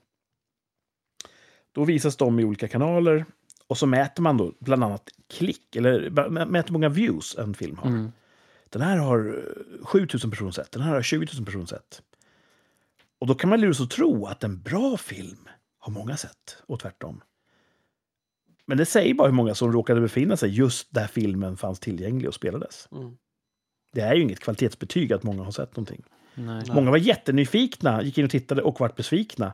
Då 1.76 1.84
visas 1.84 2.16
de 2.16 2.40
i 2.40 2.44
olika 2.44 2.68
kanaler 2.68 3.24
Och 3.66 3.78
så 3.78 3.86
mäter 3.86 4.22
man 4.22 4.36
då 4.36 4.52
bland 4.58 4.84
annat 4.84 5.08
klick, 5.28 5.76
eller 5.76 6.10
mäter 6.46 6.72
många 6.72 6.88
views 6.88 7.36
en 7.38 7.54
film 7.54 7.76
har. 7.78 7.88
Mm. 7.88 8.12
Den 8.70 8.82
här 8.82 8.96
har 8.96 9.44
eh, 9.80 9.86
7000 9.86 10.30
personer 10.30 10.50
sett, 10.50 10.72
den 10.72 10.82
här 10.82 10.94
har 10.94 11.02
20 11.02 11.26
000 11.34 11.44
personer 11.44 11.66
sett. 11.66 12.02
Och 13.18 13.26
då 13.26 13.34
kan 13.34 13.50
man 13.50 13.60
luras 13.60 13.80
att 13.80 13.90
tro 13.90 14.26
att 14.26 14.44
en 14.44 14.62
bra 14.62 14.96
film 14.96 15.48
har 15.78 15.92
många 15.92 16.16
sett, 16.16 16.62
och 16.66 16.80
tvärtom. 16.80 17.20
Men 18.66 18.78
det 18.78 18.86
säger 18.86 19.14
bara 19.14 19.28
hur 19.28 19.34
många 19.34 19.54
som 19.54 19.72
råkade 19.72 20.00
befinna 20.00 20.36
sig 20.36 20.50
just 20.50 20.94
där 20.94 21.06
filmen 21.06 21.56
fanns 21.56 21.80
tillgänglig 21.80 22.28
och 22.28 22.34
spelades. 22.34 22.88
Mm. 22.92 23.16
Det 23.92 24.00
är 24.00 24.14
ju 24.14 24.22
inget 24.22 24.40
kvalitetsbetyg 24.40 25.12
att 25.12 25.22
många 25.22 25.42
har 25.42 25.52
sett 25.52 25.76
någonting. 25.76 26.02
Nej. 26.34 26.46
Nej. 26.46 26.74
Många 26.74 26.90
var 26.90 26.98
jättenyfikna, 26.98 28.02
gick 28.02 28.18
in 28.18 28.24
och 28.24 28.30
tittade 28.30 28.62
och 28.62 28.80
vart 28.80 28.96
besvikna. 28.96 29.52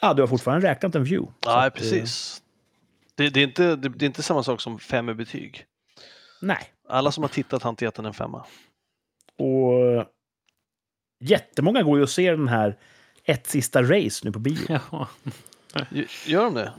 Ja, 0.00 0.14
du 0.14 0.22
har 0.22 0.26
fortfarande 0.26 0.68
räknat 0.68 0.94
en 0.94 1.04
view. 1.04 1.32
Nej, 1.46 1.66
att, 1.66 1.76
eh, 1.76 1.80
precis. 1.80 2.42
Det, 3.14 3.28
det, 3.28 3.40
är 3.40 3.44
inte, 3.44 3.76
det, 3.76 3.88
det 3.88 4.04
är 4.04 4.06
inte 4.06 4.22
samma 4.22 4.42
sak 4.42 4.60
som 4.60 4.78
fem 4.78 5.08
i 5.08 5.14
betyg. 5.14 5.64
Nej. 6.40 6.62
Alla 6.88 7.12
som 7.12 7.22
har 7.22 7.28
tittat 7.28 7.62
har 7.62 7.70
inte 7.70 7.84
gett 7.84 7.94
den 7.94 8.06
en 8.06 8.14
femma. 8.14 8.44
Och 9.38 9.72
eh, 9.72 10.06
jättemånga 11.20 11.82
går 11.82 11.96
ju 11.96 12.02
och 12.02 12.10
ser 12.10 12.36
den 12.36 12.48
här 12.48 12.78
Ett 13.24 13.46
sista 13.46 13.82
race 13.82 14.20
nu 14.24 14.32
på 14.32 14.38
bio. 14.38 14.58
Ja. 14.92 15.08
Gör 16.26 16.44
de 16.44 16.54
det? 16.54 16.72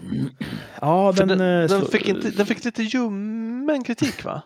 Ja, 0.82 1.14
den, 1.18 1.28
den, 1.28 1.42
eh, 1.42 1.70
den, 1.70 1.86
fick 1.86 2.08
inte, 2.08 2.30
den 2.30 2.46
fick 2.46 2.66
lite 2.66 2.84
ljummen 2.84 3.84
kritik 3.84 4.24
va? 4.24 4.42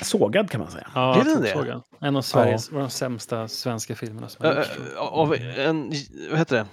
sågad 0.00 0.50
kan 0.50 0.60
man 0.60 0.70
säga. 0.70 0.90
Ja, 0.94 1.20
Är 1.20 1.24
den 1.24 1.42
det? 1.42 1.52
såg 1.52 1.66
den. 1.66 1.82
En 2.00 2.16
av 2.16 2.22
Sveriges, 2.22 2.72
var 2.72 2.80
de 2.80 2.90
sämsta 2.90 3.48
svenska 3.48 3.94
filmerna 3.94 4.28
som 4.28 4.44
har 4.44 4.52
ö, 4.52 4.58
gjorts. 4.58 4.96
Av 4.98 5.34
en, 5.34 5.92
vad 6.30 6.38
heter 6.38 6.56
det? 6.56 6.66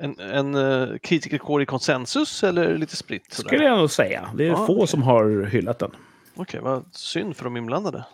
En, 0.00 0.20
en 0.20 0.54
uh, 0.54 0.98
kritikerkår 0.98 1.62
i 1.62 1.66
konsensus 1.66 2.44
eller 2.44 2.78
lite 2.78 2.96
spritt? 2.96 3.32
sådär? 3.32 3.48
Skulle 3.48 3.64
jag 3.64 3.78
nog 3.78 3.90
säga. 3.90 4.30
Det 4.36 4.44
är 4.44 4.48
Ja, 4.48 4.66
få 4.66 4.74
okej. 4.76 4.86
som 4.88 5.02
har 5.02 5.44
hyllat 5.44 5.78
den. 5.78 5.90
Okej, 6.34 6.60
vad 6.60 6.84
synd 6.94 7.36
för 7.36 7.44
de 7.44 7.56
inblandade. 7.56 8.04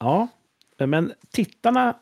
Ja, 0.00 0.28
men 0.78 1.12
tittarna, 1.30 1.96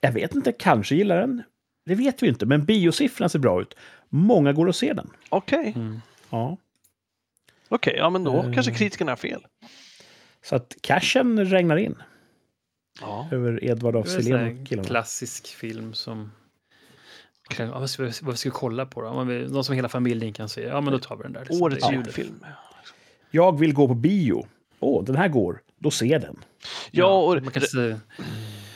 jag 0.00 0.12
vet 0.12 0.34
inte, 0.34 0.52
kanske 0.52 0.94
gillar 0.94 1.16
den. 1.20 1.42
Det 1.86 1.94
vet 1.94 2.22
vi 2.22 2.28
inte, 2.28 2.46
men 2.46 2.64
biosiffrorna 2.64 3.28
ser 3.28 3.38
bra 3.38 3.62
ut. 3.62 3.74
Många 4.08 4.52
går 4.52 4.66
och 4.66 4.76
ser 4.76 4.94
den. 4.94 5.10
Okej, 5.28 5.72
Mm. 5.76 6.00
Ja. 6.30 6.56
okej, 7.68 7.94
ja 7.96 8.10
men 8.10 8.24
då 8.24 8.42
Eh. 8.42 8.52
kanske 8.52 8.72
kritikerna 8.74 9.10
har 9.12 9.16
fel. 9.16 9.46
Så 10.44 10.56
att 10.56 10.74
cashen 10.80 11.44
regnar 11.46 11.76
in 11.76 12.02
Ja. 13.00 13.28
över 13.32 13.64
Edvard 13.64 13.96
af 13.96 14.04
Det 14.04 14.10
är 14.10 14.16
en 14.16 14.22
sån 14.22 14.22
Sillén 14.22 14.60
och 14.62 14.66
killarna. 14.68 14.88
klassisk 14.88 15.46
film 15.46 15.94
som... 15.94 16.32
Ja, 17.58 17.78
vad, 17.78 17.90
ska 17.90 18.02
vi, 18.02 18.12
vad 18.22 18.38
ska 18.38 18.48
vi 18.48 18.52
kolla 18.54 18.86
på 18.86 19.02
då? 19.02 19.24
Någon 19.24 19.64
som 19.64 19.74
hela 19.74 19.88
familjen 19.88 20.32
kan 20.32 20.48
se. 20.48 20.62
Ja, 20.62 20.80
men 20.80 20.92
då 20.92 20.98
tar 20.98 21.16
vi 21.16 21.22
den 21.22 21.32
där. 21.32 21.40
liksom. 21.40 21.62
Årets 21.62 21.88
är- 21.88 21.92
julfilm. 21.92 22.44
Jag 23.30 23.58
vill 23.58 23.72
gå 23.74 23.88
på 23.88 23.94
bio. 23.94 24.46
Åh, 24.80 25.04
den 25.04 25.16
här 25.16 25.28
går. 25.28 25.60
Då 25.78 25.90
ser 25.90 26.18
den. 26.18 26.38
Ja, 26.90 27.18
och 27.18 27.42
man 27.42 27.52
kan 27.52 27.62
se, 27.62 27.96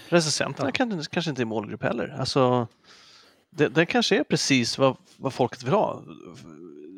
recensenterna 0.09 0.73
kan, 0.73 1.03
kanske 1.11 1.31
inte 1.31 1.43
är 1.43 1.47
målgrupp 1.47 1.83
heller. 1.83 2.17
Alltså, 2.19 2.67
det, 3.51 3.69
det 3.69 3.87
kanske 3.87 4.19
är 4.19 4.25
precis 4.25 4.79
vad, 4.79 4.97
vad 5.17 5.33
folket 5.33 5.63
vill 5.63 5.73
ha. 5.73 6.03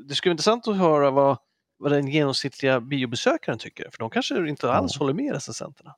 Det 0.09 0.15
skulle 0.15 0.31
vara 0.31 0.35
intressant 0.35 0.69
att 0.69 0.77
höra 0.77 1.11
vad, 1.11 1.39
vad 1.79 1.93
den 1.93 2.09
genomsnittliga 2.09 2.81
biobesökaren 2.81 3.59
tycker, 3.59 3.91
för 3.91 3.99
de 3.99 4.11
kanske 4.11 4.49
inte 4.49 4.73
alls 4.73 4.97
håller 4.99 5.13
med 5.15 5.33
recensenterna. 5.33 5.95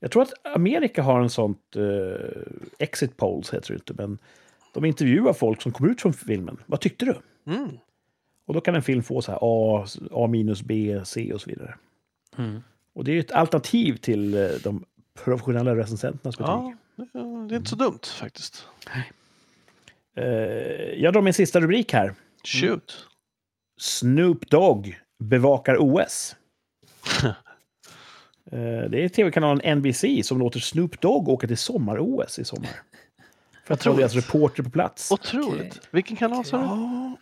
Jag 0.00 0.10
tror 0.10 0.22
att 0.22 0.46
Amerika 0.56 1.02
har 1.02 1.20
en 1.20 1.30
sånt 1.30 1.76
eh, 1.76 2.42
exit 2.78 3.16
polls, 3.16 3.54
heter 3.54 3.68
det 3.68 3.74
inte, 3.74 3.94
men 3.94 4.18
de 4.72 4.84
intervjuar 4.84 5.32
folk 5.32 5.62
som 5.62 5.72
kommer 5.72 5.90
ut 5.90 6.00
från 6.00 6.12
filmen. 6.12 6.62
Vad 6.66 6.80
tyckte 6.80 7.04
du? 7.04 7.16
Mm. 7.52 7.78
Och 8.46 8.54
då 8.54 8.60
kan 8.60 8.74
en 8.74 8.82
film 8.82 9.02
få 9.02 9.22
så 9.22 9.32
här 9.32 9.38
A, 9.42 9.86
A 10.10 10.26
minus, 10.26 10.62
B, 10.62 11.00
C 11.04 11.32
och 11.34 11.40
så 11.40 11.50
vidare. 11.50 11.74
mm. 12.38 12.62
Och 12.94 13.04
det 13.04 13.10
är 13.10 13.14
ju 13.14 13.20
ett 13.20 13.32
alternativ 13.32 13.96
till 13.96 14.34
eh, 14.34 14.48
de 14.64 14.84
professionella 15.24 15.76
recensenternas 15.76 16.38
betyg. 16.38 16.50
Ja, 16.50 16.74
det- 17.48 17.54
är 17.54 17.56
inte 17.56 17.70
så 17.70 17.76
dumt 17.76 17.98
faktiskt. 18.18 18.66
Eh, 20.16 20.24
jag 21.02 21.12
drar 21.12 21.22
min 21.22 21.34
sista 21.34 21.60
rubrik 21.60 21.92
här. 21.92 22.14
Shoot. 22.44 23.06
Snoop 23.80 24.50
Dogg 24.50 24.98
bevakar 25.18 25.76
OS. 25.80 26.36
Eh, 28.52 28.90
det 28.90 29.04
är 29.04 29.08
tv-kanalen 29.08 29.78
NBC 29.78 30.04
som 30.24 30.38
låter 30.38 30.60
Snoop 30.60 31.00
Dogg 31.00 31.28
åka 31.28 31.46
till 31.46 31.56
sommar-OS 31.58 32.38
i 32.38 32.44
sommar. 32.44 32.70
För 33.64 33.74
att 33.74 33.86
vara 33.86 33.96
deras 33.96 34.14
reporter 34.14 34.62
på 34.62 34.70
plats. 34.70 35.12
Otroligt. 35.12 35.60
Okej. 35.76 35.80
Vilken 35.90 36.16
kanal 36.16 36.44
sa 36.44 36.56
du? 36.56 36.62
Ja, 36.64 37.16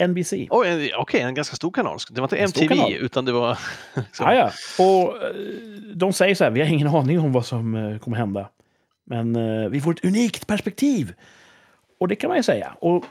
eh, 0.00 0.08
NBC. 0.08 0.32
En- 0.32 0.90
Okej, 0.98 1.20
en 1.20 1.34
ganska 1.34 1.56
stor 1.56 1.70
kanal. 1.70 1.98
Det 2.10 2.20
var 2.20 2.26
inte 2.26 2.36
En 2.36 2.44
MTV, 2.44 2.96
utan 2.98 3.24
det 3.24 3.32
var... 3.32 3.58
Ja, 4.18 4.34
ja. 4.34 4.50
Och 4.84 5.22
eh, 5.22 5.30
de 5.94 6.12
säger 6.12 6.34
så 6.34 6.44
här, 6.44 6.50
vi 6.50 6.60
har 6.60 6.68
ingen 6.68 6.88
aning 6.88 7.20
om 7.20 7.32
vad 7.32 7.46
som 7.46 7.74
eh, 7.74 7.98
kommer 7.98 8.16
hända. 8.16 8.48
Men 9.04 9.36
eh, 9.36 9.68
vi 9.68 9.80
får 9.80 9.92
ett 9.92 10.04
unikt 10.04 10.46
perspektiv. 10.46 11.14
Och 12.00 12.08
det 12.08 12.16
kan 12.16 12.28
man 12.28 12.36
ju 12.36 12.42
säga. 12.42 12.72
Och 12.80 13.04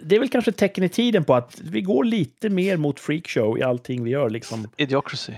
det 0.00 0.16
är 0.16 0.20
väl 0.20 0.28
kanske 0.28 0.50
ett 0.50 0.56
tecken 0.56 0.84
i 0.84 0.88
tiden 0.88 1.24
på 1.24 1.34
att 1.34 1.60
vi 1.60 1.80
går 1.80 2.04
lite 2.04 2.48
mer 2.48 2.76
mot 2.76 3.00
freakshow 3.00 3.58
i 3.58 3.62
allting 3.62 4.04
vi 4.04 4.10
gör. 4.10 4.30
Liksom. 4.30 4.68
Idiocracy. 4.76 5.32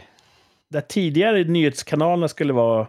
Där 0.69 0.81
tidigare 0.81 1.45
nyhetskanalerna 1.45 2.29
skulle 2.29 2.53
vara... 2.53 2.87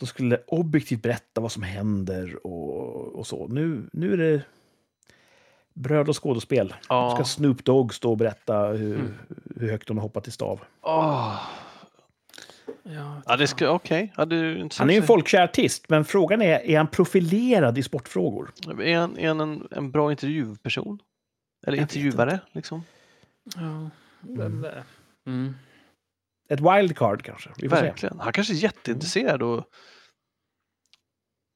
De 0.00 0.06
skulle 0.06 0.38
objektivt 0.46 1.02
berätta 1.02 1.40
vad 1.40 1.52
som 1.52 1.62
händer 1.62 2.46
och, 2.46 3.14
och 3.18 3.26
så. 3.26 3.46
Nu, 3.48 3.88
nu 3.92 4.12
är 4.12 4.16
det 4.16 4.42
bröd 5.74 6.08
och 6.08 6.22
skådespel. 6.22 6.74
Ja. 6.88 7.08
Nu 7.08 7.14
ska 7.14 7.24
Snoop 7.24 7.64
Dogg 7.64 7.94
stå 7.94 8.10
och 8.10 8.16
berätta 8.16 8.66
hur, 8.66 8.94
Mm. 8.94 9.14
hur 9.56 9.70
högt 9.70 9.88
de 9.88 9.96
har 9.98 10.02
hoppat 10.02 10.28
i 10.28 10.30
stav. 10.30 10.60
Åh. 10.82 11.40
Ja, 12.82 13.22
Ja, 13.26 13.36
det 13.36 13.46
ska... 13.46 13.70
Okej. 13.70 14.12
Ja, 14.16 14.24
det 14.24 14.36
är 14.36 14.56
intressant. 14.56 14.78
Han 14.78 14.90
är 14.90 14.94
ju 14.94 15.00
en 15.00 15.06
folkkär 15.06 15.42
artist, 15.44 15.84
men 15.88 16.04
frågan 16.04 16.42
är, 16.42 16.58
är 16.70 16.76
han 16.76 16.86
profilerad 16.86 17.78
i 17.78 17.82
sportfrågor? 17.82 18.52
Är 18.82 18.96
han, 18.98 19.18
är 19.18 19.28
han 19.28 19.40
en, 19.40 19.68
en 19.70 19.90
bra 19.90 20.10
intervjuperson? 20.10 20.98
Eller 21.66 21.76
Jag 21.78 21.82
intervjuare, 21.84 22.40
liksom? 22.52 22.82
ja. 23.56 23.90
Mm. 24.28 24.66
Mm. 25.26 25.54
Ett 26.50 26.60
wildcard 26.60 27.22
kanske? 27.22 27.50
Vi 27.56 27.68
får 27.68 27.76
se. 27.76 27.82
Verkligen. 27.82 28.20
Han 28.20 28.32
kanske 28.32 28.52
är 28.52 28.56
jätteintresserad 28.56 29.42
och, 29.42 29.64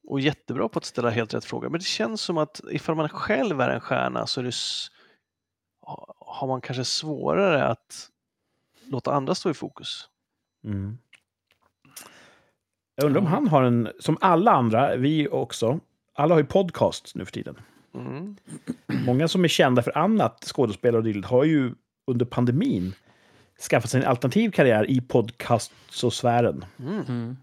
och 0.09 0.21
jättebra 0.21 0.69
på 0.69 0.79
att 0.79 0.85
ställa 0.85 1.11
helt 1.11 1.35
rätt 1.35 1.45
frågor. 1.45 1.69
Men 1.69 1.79
det 1.79 1.85
känns 1.85 2.21
som 2.21 2.39
att 2.39 2.61
ifall 2.71 2.95
man 2.95 3.09
själv 3.09 3.61
är 3.61 3.69
en 3.69 3.81
stjärna 3.81 4.27
så 4.27 4.43
det, 4.43 4.53
har 6.19 6.47
man 6.47 6.61
kanske 6.61 6.85
svårare 6.85 7.65
att 7.65 8.11
låta 8.91 9.13
andra 9.13 9.35
stå 9.35 9.51
i 9.51 9.55
fokus. 9.55 10.09
Mm. 10.65 10.99
Jag 12.97 13.07
undrar 13.07 13.21
om 13.21 13.27
han 13.27 13.49
har 13.49 13.63
en, 13.63 13.89
som 14.01 14.19
alla 14.21 14.51
andra, 14.51 14.97
vi 14.97 15.29
också, 15.29 15.81
alla 16.15 16.35
har 16.35 16.41
ju 16.41 16.47
podcasts 16.47 17.15
nu 17.15 17.25
för 17.25 17.33
tiden. 17.33 17.57
Mm. 17.95 18.37
Många 19.07 19.29
som 19.29 19.45
är 19.45 19.49
kända 19.49 19.83
för 19.83 19.99
annat, 19.99 20.45
skådespelare 20.45 20.99
och 20.99 21.05
dylikt, 21.05 21.29
har 21.29 21.45
ju 21.45 21.75
under 22.07 22.27
pandemin 22.27 22.95
skaffat 23.71 23.91
sig 23.91 24.03
en 24.03 24.09
alternativ 24.09 24.51
karriär 24.51 24.91
i 24.91 25.01
podcastsfären. 25.01 26.65
Mm. 26.79 27.01
Mm. 27.09 27.37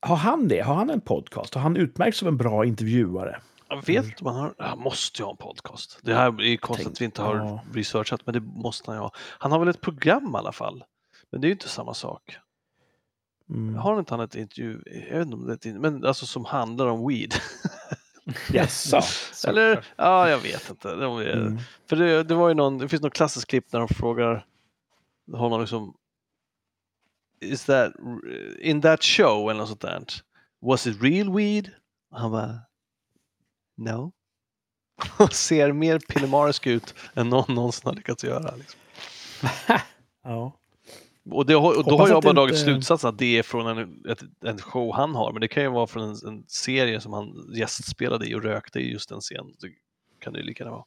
Har 0.00 0.16
han 0.16 0.48
det? 0.48 0.60
Har 0.60 0.74
han 0.74 0.90
en 0.90 1.00
podcast? 1.00 1.54
Har 1.54 1.62
han 1.62 1.76
utmärkt 1.76 2.16
som 2.16 2.28
en 2.28 2.36
bra 2.36 2.64
intervjuare? 2.64 3.40
Jag 3.68 3.86
vet 3.86 4.04
inte 4.04 4.24
om 4.24 4.54
han 4.58 4.78
måste 4.78 5.22
ju 5.22 5.24
ha 5.24 5.30
en 5.30 5.36
podcast. 5.36 5.98
Det 6.02 6.14
här 6.14 6.42
är 6.42 6.56
konstigt 6.56 6.86
Tänk- 6.86 6.94
att 6.94 7.00
vi 7.00 7.04
inte 7.04 7.22
har 7.22 7.36
ja. 7.36 7.62
researchat, 7.74 8.26
men 8.26 8.32
det 8.32 8.40
måste 8.40 8.90
han 8.90 8.96
ju 8.98 9.00
ha. 9.00 9.12
Han 9.16 9.52
har 9.52 9.58
väl 9.58 9.68
ett 9.68 9.80
program 9.80 10.32
i 10.34 10.38
alla 10.38 10.52
fall. 10.52 10.84
Men 11.32 11.40
det 11.40 11.46
är 11.46 11.48
ju 11.48 11.52
inte 11.52 11.68
samma 11.68 11.94
sak. 11.94 12.38
Mm. 13.50 13.74
Har 13.74 13.98
inte 13.98 14.14
han 14.14 14.20
ett 14.20 14.34
intervju, 14.34 14.82
jag 14.86 15.18
vet 15.18 15.26
inte 15.26 15.36
om 15.36 15.46
det 15.46 15.52
är 15.52 15.56
ett 15.56 15.66
intervju, 15.66 15.90
men 15.90 16.04
alltså 16.04 16.26
som 16.26 16.44
handlar 16.44 16.86
om 16.86 17.08
weed? 17.08 17.34
Jaså? 18.52 19.00
Eller, 19.48 19.84
ja, 19.96 20.28
jag 20.28 20.38
vet 20.38 20.70
inte. 20.70 20.94
De 20.94 21.18
är, 21.18 21.32
Mm. 21.32 21.58
För 21.88 21.96
det, 21.96 22.22
det 22.22 22.34
var 22.34 22.48
ju 22.48 22.54
någon, 22.54 22.78
det 22.78 22.88
finns 22.88 23.02
något 23.02 23.14
klassiskt 23.14 23.46
klipp 23.50 23.70
där 23.70 23.78
de 23.78 23.88
frågar 23.88 24.46
honom 25.32 25.60
liksom 25.60 25.96
Is 27.40 27.64
that, 27.64 27.92
in 28.58 28.80
that 28.82 29.02
show 29.04 29.50
eller 29.50 29.60
något 29.60 29.68
sånt 29.68 29.80
där. 29.80 30.04
Was 30.60 30.86
it 30.86 31.02
real 31.02 31.34
weed? 31.36 31.70
Han 32.10 32.30
bara 32.30 32.60
No. 33.76 34.12
Och 35.18 35.32
ser 35.32 35.72
mer 35.72 35.98
pillemarisk 35.98 36.66
ut 36.66 36.94
än 37.14 37.28
någon 37.28 37.54
någonsin 37.54 37.82
har 37.84 37.94
lyckats 37.94 38.24
göra. 38.24 38.56
Liksom. 38.56 38.80
Ja. 40.24 40.52
Och, 41.30 41.46
det, 41.46 41.56
och 41.56 41.62
då 41.74 41.82
Hoppas 41.82 41.98
har 42.00 42.08
jag 42.08 42.22
bara 42.22 42.32
dragit 42.32 42.52
inte- 42.54 42.64
slutsatsen 42.64 43.10
att 43.10 43.18
det 43.18 43.38
är 43.38 43.42
från 43.42 43.66
en, 43.78 44.04
ett, 44.08 44.22
en 44.44 44.58
show 44.58 44.92
han 44.94 45.14
har, 45.14 45.32
men 45.32 45.40
det 45.40 45.48
kan 45.48 45.62
ju 45.62 45.68
vara 45.68 45.86
från 45.86 46.02
en, 46.02 46.16
en 46.28 46.44
serie 46.48 47.00
som 47.00 47.12
han 47.12 47.34
gästspelade 47.54 48.26
i 48.26 48.34
och 48.34 48.42
rökte 48.42 48.78
i 48.80 48.92
just 48.92 49.08
den 49.08 49.20
scenen. 49.20 49.52
Det 49.60 49.68
kan 50.20 50.32
det 50.32 50.38
ju 50.38 50.44
lika 50.44 50.64
gärna 50.64 50.76
vara. 50.76 50.84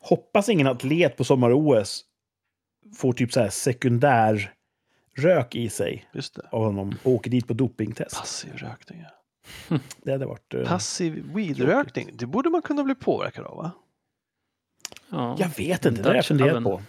Hoppas 0.00 0.48
ingen 0.48 0.66
atlet 0.66 1.16
på 1.16 1.24
sommar-OS 1.24 2.04
får 2.96 3.12
typ 3.12 3.32
så 3.32 3.40
här 3.40 3.48
sekundär 3.50 4.52
rök 5.16 5.54
i 5.54 5.68
sig 5.68 6.08
Just 6.14 6.34
det. 6.34 6.48
av 6.52 6.64
honom 6.64 6.94
och 7.02 7.12
åker 7.12 7.30
dit 7.30 7.46
på 7.48 7.54
dopingtest. 7.54 8.16
Passiv 8.18 8.52
rökning. 8.56 9.00
ja. 9.68 9.78
Det 10.02 10.12
hade 10.12 10.26
varit... 10.26 10.54
eh, 10.54 10.64
Passiv 10.68 11.24
weedrökning, 11.34 12.10
det 12.12 12.26
borde 12.26 12.50
man 12.50 12.62
kunna 12.62 12.84
bli 12.84 12.94
påverkad 12.94 13.44
av 13.44 13.56
va? 13.56 13.70
Ja. 15.10 15.36
Jag 15.38 15.48
vet 15.56 15.84
inte, 15.86 16.02
det 16.02 16.08
har 16.08 16.14
jag 16.16 16.26
funderat 16.26 16.64
på. 16.64 16.82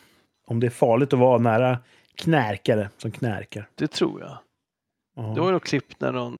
Om 0.45 0.59
det 0.59 0.67
är 0.67 0.71
farligt 0.71 1.13
att 1.13 1.19
vara 1.19 1.38
nära 1.38 1.80
knärkare 2.16 2.89
som 2.97 3.11
knärkar. 3.11 3.70
Det 3.76 3.88
tror 3.88 4.22
jag. 4.22 4.38
Ja. 5.16 5.22
Det 5.22 5.39
var 5.41 5.47
ju 5.47 5.53
något 5.53 5.64
klipp 5.64 5.99
när 5.99 6.11
någon 6.11 6.34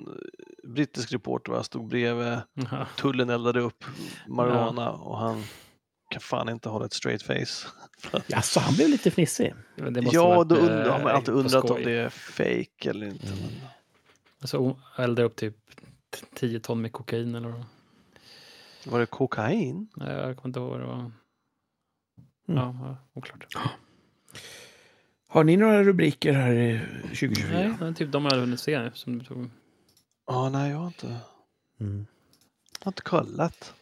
eh, 0.00 0.68
brittisk 0.70 1.12
reporter 1.12 1.52
va, 1.52 1.62
stod 1.62 1.88
bredvid 1.88 2.38
Ja. 2.70 2.86
tullen 2.96 3.30
eldade 3.30 3.60
upp 3.60 3.84
marijuana 4.28 4.90
och 4.92 5.18
han 5.18 5.42
kan 6.10 6.20
fan 6.20 6.48
inte 6.48 6.68
hålla 6.68 6.84
ett 6.86 6.92
straight 6.92 7.22
face. 7.22 7.68
Jaså, 8.26 8.60
han 8.64 8.74
blev 8.74 8.88
lite 8.88 9.10
fnissig. 9.10 9.54
Men 9.76 9.92
det 9.92 10.02
måste 10.02 10.16
Ja, 10.16 10.44
då 10.44 10.56
eh, 10.56 10.62
und- 10.62 10.90
har 10.90 11.02
man 11.02 11.14
alltid 11.14 11.34
undrat 11.34 11.70
om 11.70 11.82
det 11.82 11.92
är 11.92 12.08
fake 12.08 12.90
eller 12.90 13.06
inte. 13.06 13.26
Mm. 13.26 13.38
Men... 13.38 13.50
Alltså 14.40 14.76
elda 14.98 15.22
upp 15.22 15.36
typ 15.36 15.56
10 16.34 16.60
ton 16.60 16.80
med 16.82 16.92
kokain 16.92 17.34
eller 17.34 17.48
vad. 17.48 17.64
Var 18.86 19.00
det 19.00 19.06
kokain? 19.06 19.88
Nej, 19.96 20.12
Jag 20.14 20.36
kommer 20.36 20.48
inte 20.48 20.60
ihåg 20.60 20.70
vad 20.70 20.80
det 20.80 20.86
var. 20.86 20.94
Mm. 20.98 21.12
Ja, 22.46 22.76
ja, 22.80 22.96
oklart. 23.12 23.46
Har 25.34 25.44
ni 25.44 25.56
några 25.56 25.82
rubriker 25.84 26.32
här 26.32 26.54
i 26.54 26.80
2024? 27.02 27.48
Nej, 27.58 27.74
det 27.78 27.86
är 27.86 27.92
typ 27.92 28.12
de 28.12 28.24
jag 28.24 28.30
hade 28.30 28.42
hunnit 28.42 28.60
se 28.60 28.78
nu. 28.78 28.90
Som 28.94 29.18
du 29.18 29.24
tog. 29.24 29.50
Ja, 30.26 30.48
nej, 30.48 30.70
jag 30.70 30.78
har 30.78 30.86
inte, 30.86 31.06
jag 31.78 31.86
Mm. 31.86 32.06
har 32.80 32.90
inte 32.90 33.02
kollat. 33.02 33.74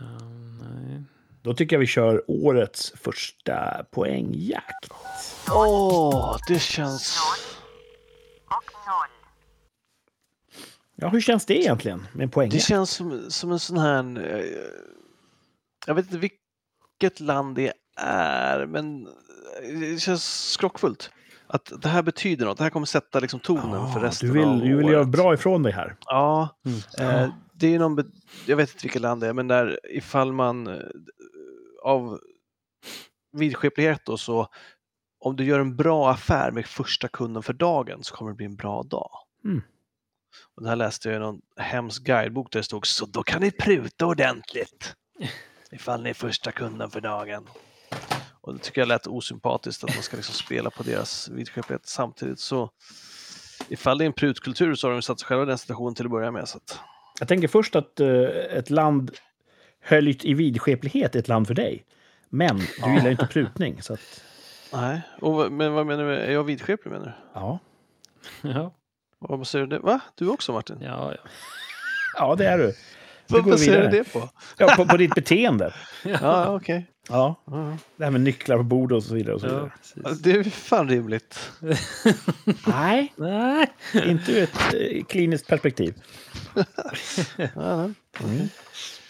Ja, 0.00 0.18
nej. 0.62 1.02
Då 1.42 1.54
tycker 1.54 1.76
jag 1.76 1.80
vi 1.80 1.86
kör 1.86 2.24
årets 2.30 2.92
första 2.96 3.84
poängjakt. 3.90 4.88
Åh, 5.50 6.36
det 6.48 6.58
känns... 6.58 7.18
Ja, 10.96 11.08
hur 11.08 11.20
känns 11.20 11.46
det 11.46 11.62
egentligen 11.62 11.98
med 11.98 12.22
en 12.22 12.28
Det 12.28 12.28
poängjakt? 12.34 12.64
känns 12.64 12.90
som, 12.90 13.30
som 13.30 13.52
en 13.52 13.58
sån 13.58 13.78
här... 13.78 14.34
eh, 14.34 14.44
Jag 15.86 15.94
vet 15.94 16.06
inte 16.06 16.18
vilket 16.98 17.20
land 17.20 17.56
det 17.56 17.72
är, 17.96 18.66
men 18.66 19.08
det 19.62 20.00
känns 20.00 20.50
skrockfullt. 20.52 21.10
Att 21.46 21.72
det 21.82 21.88
här 21.88 22.02
betyder 22.02 22.46
något. 22.46 22.58
Det 22.58 22.64
här 22.64 22.70
kommer 22.70 22.86
sätta 22.86 23.20
liksom 23.20 23.40
tonen 23.40 23.92
för 23.92 24.00
Ja, 24.00 24.06
resten 24.06 24.28
du 24.28 24.34
vill, 24.34 24.44
av 24.48 24.58
du 24.60 24.64
vill 24.76 24.84
året. 24.84 24.92
göra 24.92 25.04
bra 25.04 25.34
ifrån 25.34 25.62
dig 25.62 25.72
här. 25.72 25.96
Ja, 26.06 26.48
Mm. 26.98 27.22
eh, 27.24 27.30
det 27.52 27.74
är 27.74 27.78
någon... 27.78 28.12
Jag 28.46 28.56
vet 28.56 28.70
inte 28.70 28.82
vilket 28.82 29.02
land 29.02 29.20
det 29.20 29.26
är, 29.28 29.32
men 29.32 29.48
där 29.48 29.80
ifall 29.90 30.32
man 30.32 30.66
eh, 30.66 30.80
av 31.82 32.20
vidskeplighet 33.36 34.00
då 34.04 34.16
så 34.16 34.48
om 35.20 35.36
du 35.36 35.44
gör 35.44 35.60
en 35.60 35.76
bra 35.76 36.10
affär 36.10 36.50
med 36.50 36.66
första 36.66 37.08
kunden 37.08 37.42
för 37.42 37.52
dagen 37.52 38.04
så 38.04 38.14
kommer 38.14 38.30
det 38.30 38.36
bli 38.36 38.46
en 38.46 38.56
bra 38.56 38.82
dag. 38.82 39.10
Mm. 39.44 39.62
Och 40.56 40.62
det 40.62 40.68
här 40.68 40.76
läste 40.76 41.08
jag 41.08 41.16
i 41.16 41.20
någon 41.20 41.40
hemsk 41.56 42.02
guidebok 42.04 42.52
där 42.52 42.60
det 42.60 42.64
stod 42.64 42.86
så 42.86 43.06
då 43.06 43.22
kan 43.22 43.40
ni 43.42 43.50
pruta 43.50 44.06
ordentligt 44.06 44.94
ifall 45.70 46.02
ni 46.02 46.10
är 46.10 46.14
första 46.14 46.52
kunden 46.52 46.90
för 46.90 47.00
dagen. 47.00 47.46
Och 48.46 48.52
det 48.54 48.58
tycker 48.60 48.80
jag 48.80 48.88
lät 48.88 49.06
osympatiskt 49.06 49.84
att 49.84 49.94
man 49.94 50.02
ska 50.02 50.16
liksom 50.16 50.34
spela 50.34 50.70
på 50.70 50.82
deras 50.82 51.28
vidskeplighet. 51.28 51.86
Samtidigt 51.86 52.40
så 52.40 52.70
ifall 53.68 53.98
det 53.98 54.04
är 54.04 54.06
en 54.06 54.12
prutkultur 54.12 54.74
så 54.74 54.86
har 54.88 54.92
de 54.92 55.02
satt 55.02 55.20
sig 55.20 55.26
själva 55.26 55.42
i 55.42 55.46
den 55.46 55.58
situationen 55.58 55.94
till 55.94 56.04
att 56.04 56.10
börja 56.10 56.30
med. 56.30 56.48
Så 56.48 56.56
att, 56.56 56.80
Jag 57.20 57.28
tänker 57.28 57.48
först 57.48 57.76
att 57.76 58.00
eh, 58.00 58.08
ett 58.50 58.70
land 58.70 59.10
höljt 59.82 60.24
i 60.24 60.34
vidskeplighet 60.34 61.14
är 61.14 61.18
ett 61.18 61.28
land 61.28 61.46
för 61.46 61.54
dig. 61.54 61.84
Men 62.28 62.56
du 62.58 62.90
gillar 62.90 63.04
ju 63.04 63.10
inte 63.10 63.26
prutning. 63.26 63.82
Så 63.82 63.92
att, 63.94 64.24
nej. 64.72 65.00
Och, 65.20 65.32
vad- 65.32 65.52
men 65.52 65.72
vad 65.72 65.86
menar 65.86 66.04
du? 66.04 66.14
Är 66.16 66.32
jag 66.32 66.44
vidskeplig 66.44 66.92
menar 66.92 67.06
du? 67.06 67.12
ja. 67.40 67.58
Ja, 68.42 68.72
Vad 69.18 69.46
säger 69.46 69.66
du? 69.66 69.76
det? 69.76 69.82
Va? 69.82 70.00
Du 70.14 70.28
också 70.28 70.52
Martin? 70.52 70.76
ja, 70.80 71.12
ja. 71.14 71.30
ja, 72.14 72.34
det 72.34 72.46
är 72.46 72.58
du. 72.58 72.74
Vad 73.26 73.60
säger 73.60 73.82
du 73.82 73.88
det 73.98 74.12
på? 74.12 74.28
Ja, 74.58 74.74
på, 74.76 74.86
på 74.86 74.96
ditt 74.96 75.14
beteende. 75.14 75.74
Ja, 76.04 76.10
ja, 76.22 76.54
okej. 76.54 76.86
Ja, 77.08 77.42
Ja, 77.46 77.76
det 77.96 78.04
här 78.04 78.10
med 78.10 78.20
nycklar 78.20 78.56
på 78.56 78.62
bordet 78.62 78.96
och 78.96 79.02
så 79.02 79.14
vidare. 79.14 79.34
Och 79.34 79.40
så 79.40 79.46
vidare. 79.46 79.70
ja. 80.04 80.10
Det 80.20 80.30
är 80.30 80.44
fan 80.44 80.88
rimligt. 80.88 81.50
Nej, 82.66 83.12
Nej. 83.16 83.66
inte 83.94 84.32
ur 84.32 84.42
ett 84.42 84.74
eh, 84.74 85.04
kliniskt 85.04 85.46
perspektiv. 85.48 85.94
Mm. 88.20 88.48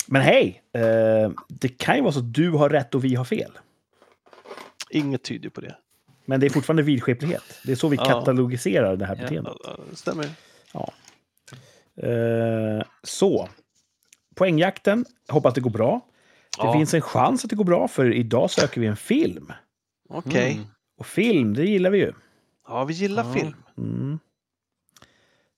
Men 0.07 0.23
hej, 0.23 0.63
eh, 0.73 1.31
det 1.49 1.69
kan 1.69 1.97
ju 1.97 2.03
vara 2.03 2.13
så 2.13 2.19
att 2.19 2.35
du 2.35 2.51
har 2.51 2.71
rätt 2.71 2.95
och 2.95 3.05
vi 3.05 3.15
har 3.15 3.25
fel. 3.25 3.51
Inget 4.91 5.23
tyder 5.23 5.49
på 5.49 5.61
det. 5.61 5.77
Men 6.25 6.41
det 6.41 6.47
är 6.47 6.51
fortfarande 6.51 6.83
vidskeplighet. 6.83 7.43
Det 7.65 7.73
är 7.73 7.77
så 7.77 7.89
vi 7.89 7.97
Ja. 7.97 8.05
katalogiserar 8.05 8.97
det 8.97 9.07
här 9.07 9.17
beteendet. 9.17 9.55
Ja, 9.65 9.77
ja, 9.79 9.97
Stämmer. 9.97 10.27
Ja. 10.73 10.93
Eh, 12.09 12.87
så, 13.03 13.49
poängjakten. 14.35 15.05
Hoppas 15.29 15.55
det 15.55 15.61
går 15.61 15.71
bra. 15.71 16.01
Det 16.59 16.63
Ja. 16.67 16.73
finns 16.73 16.95
en 16.95 17.01
chans 17.01 17.45
att 17.45 17.51
det 17.51 17.57
går 17.57 17.65
bra, 17.65 17.89
för 17.89 18.13
idag 18.15 18.51
söker 18.51 18.81
vi 18.81 18.87
en 18.87 18.97
film. 18.97 19.53
Okej. 20.09 20.53
Mm. 20.53 20.65
Och 20.99 21.07
film, 21.07 21.55
det 21.55 21.65
gillar 21.65 21.91
vi 21.91 21.99
ju. 21.99 22.13
Ja, 22.69 22.85
vi 22.85 22.95
gillar 22.95 23.25
Ja. 23.25 23.33
film. 23.33 23.55
Mm. 23.79 24.19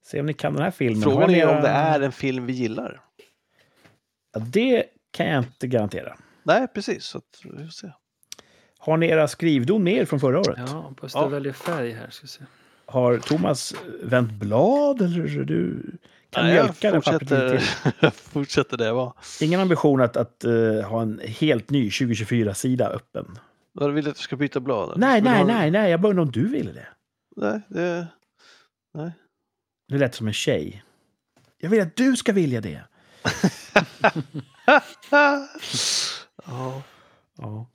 Se 0.04 0.20
om 0.20 0.26
ni 0.26 0.34
kan 0.34 0.52
den 0.54 0.62
här 0.62 0.70
filmen. 0.70 1.02
Frågan 1.02 1.30
är 1.30 1.56
om 1.56 1.62
det 1.62 1.68
är 1.68 2.00
en 2.00 2.12
film 2.12 2.46
vi 2.46 2.52
gillar. 2.52 3.00
Ja, 4.32 4.40
det 4.40 4.84
kan 5.10 5.26
jag 5.26 5.44
inte 5.44 5.66
garantera. 5.66 6.16
Nej, 6.42 6.66
precis. 6.74 7.04
Så 7.04 7.18
att, 7.18 7.40
vi 7.44 7.64
får 7.64 7.70
se. 7.70 7.90
Har 8.78 8.96
ni 8.96 9.06
era 9.06 9.28
skrivdon 9.28 9.84
med 9.84 9.94
er 9.94 10.04
från 10.04 10.20
förra 10.20 10.38
året? 10.40 10.58
Ja, 10.72 10.94
att 11.14 11.32
välja 11.32 11.52
färg 11.52 11.92
här. 11.92 12.10
Ska 12.10 12.26
se. 12.26 12.44
Har 12.86 13.18
Thomas 13.18 13.74
vänt 14.02 14.32
blad 14.32 15.02
eller 15.02 15.44
du 15.44 15.82
kan 16.30 16.44
Nej, 16.44 16.54
jag 16.54 16.64
mjölka 16.64 16.90
det 16.90 16.96
lite 16.96 17.10
fortsätter, 17.10 17.58
till? 18.00 18.10
fortsätter 18.32 18.76
det 18.76 18.92
vara. 18.92 19.12
Ingen 19.40 19.60
ambition 19.60 20.00
att, 20.00 20.16
att 20.16 20.44
eh, 20.44 20.80
ha 20.88 21.02
en 21.02 21.20
helt 21.24 21.70
ny 21.70 21.88
2024-sida 21.88 22.88
öppen? 22.88 23.38
Vad 23.72 23.92
vill 23.92 24.04
du 24.04 24.10
att 24.10 24.18
vi 24.18 24.22
ska 24.22 24.36
byta 24.36 24.60
blad? 24.60 24.98
Nej, 24.98 25.20
du 25.20 25.28
nej, 25.28 25.38
ha- 25.38 25.46
nej, 25.46 25.70
nej, 25.70 25.90
jag 25.90 26.00
bara 26.00 26.10
undrar 26.10 26.22
om 26.24 26.30
du 26.32 26.48
ville 26.48 26.72
det. 26.72 26.86
Nej, 27.36 27.60
det... 27.68 28.06
Du 29.88 29.98
lät 29.98 30.14
som 30.14 30.26
en 30.26 30.32
tjej. 30.32 30.84
Jag 31.58 31.70
vill 31.70 31.80
att 31.82 31.96
du 31.96 32.16
ska 32.16 32.32
vilja 32.32 32.60
det. 32.60 32.82
ja. 36.46 36.82
Ja. 37.38 37.66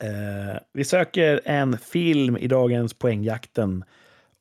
Eh, 0.00 0.58
vi 0.72 0.84
söker 0.84 1.40
en 1.44 1.78
film 1.78 2.36
i 2.36 2.46
dagens 2.48 2.94
poängjakten. 2.94 3.84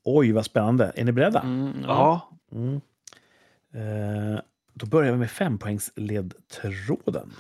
Oj, 0.03 0.31
vad 0.31 0.45
spännande. 0.45 0.91
Är 0.95 1.03
ni 1.03 1.11
beredda? 1.11 1.39
Mm, 1.39 1.73
ja. 1.83 2.26
Ja. 2.51 2.57
Mm. 2.57 2.81
Eh, 3.73 4.39
då 4.73 4.85
börjar 4.85 5.11
vi 5.11 5.17
med 5.17 5.31
fempoängsledtråden. 5.31 7.33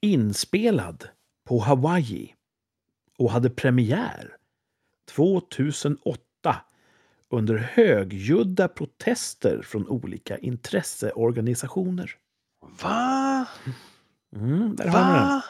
Inspelad 0.00 1.08
på 1.48 1.58
Hawaii 1.58 2.34
och 3.18 3.30
hade 3.30 3.50
premiär 3.50 4.36
2008 5.10 6.20
under 7.28 7.56
högljudda 7.56 8.68
protester 8.68 9.62
från 9.62 9.88
olika 9.88 10.38
intresseorganisationer. 10.38 12.10
Va? 12.82 13.46
Mm, 14.36 14.76
där 14.76 14.88
har 14.88 15.14
den. 15.14 15.28
Va? 15.28 15.42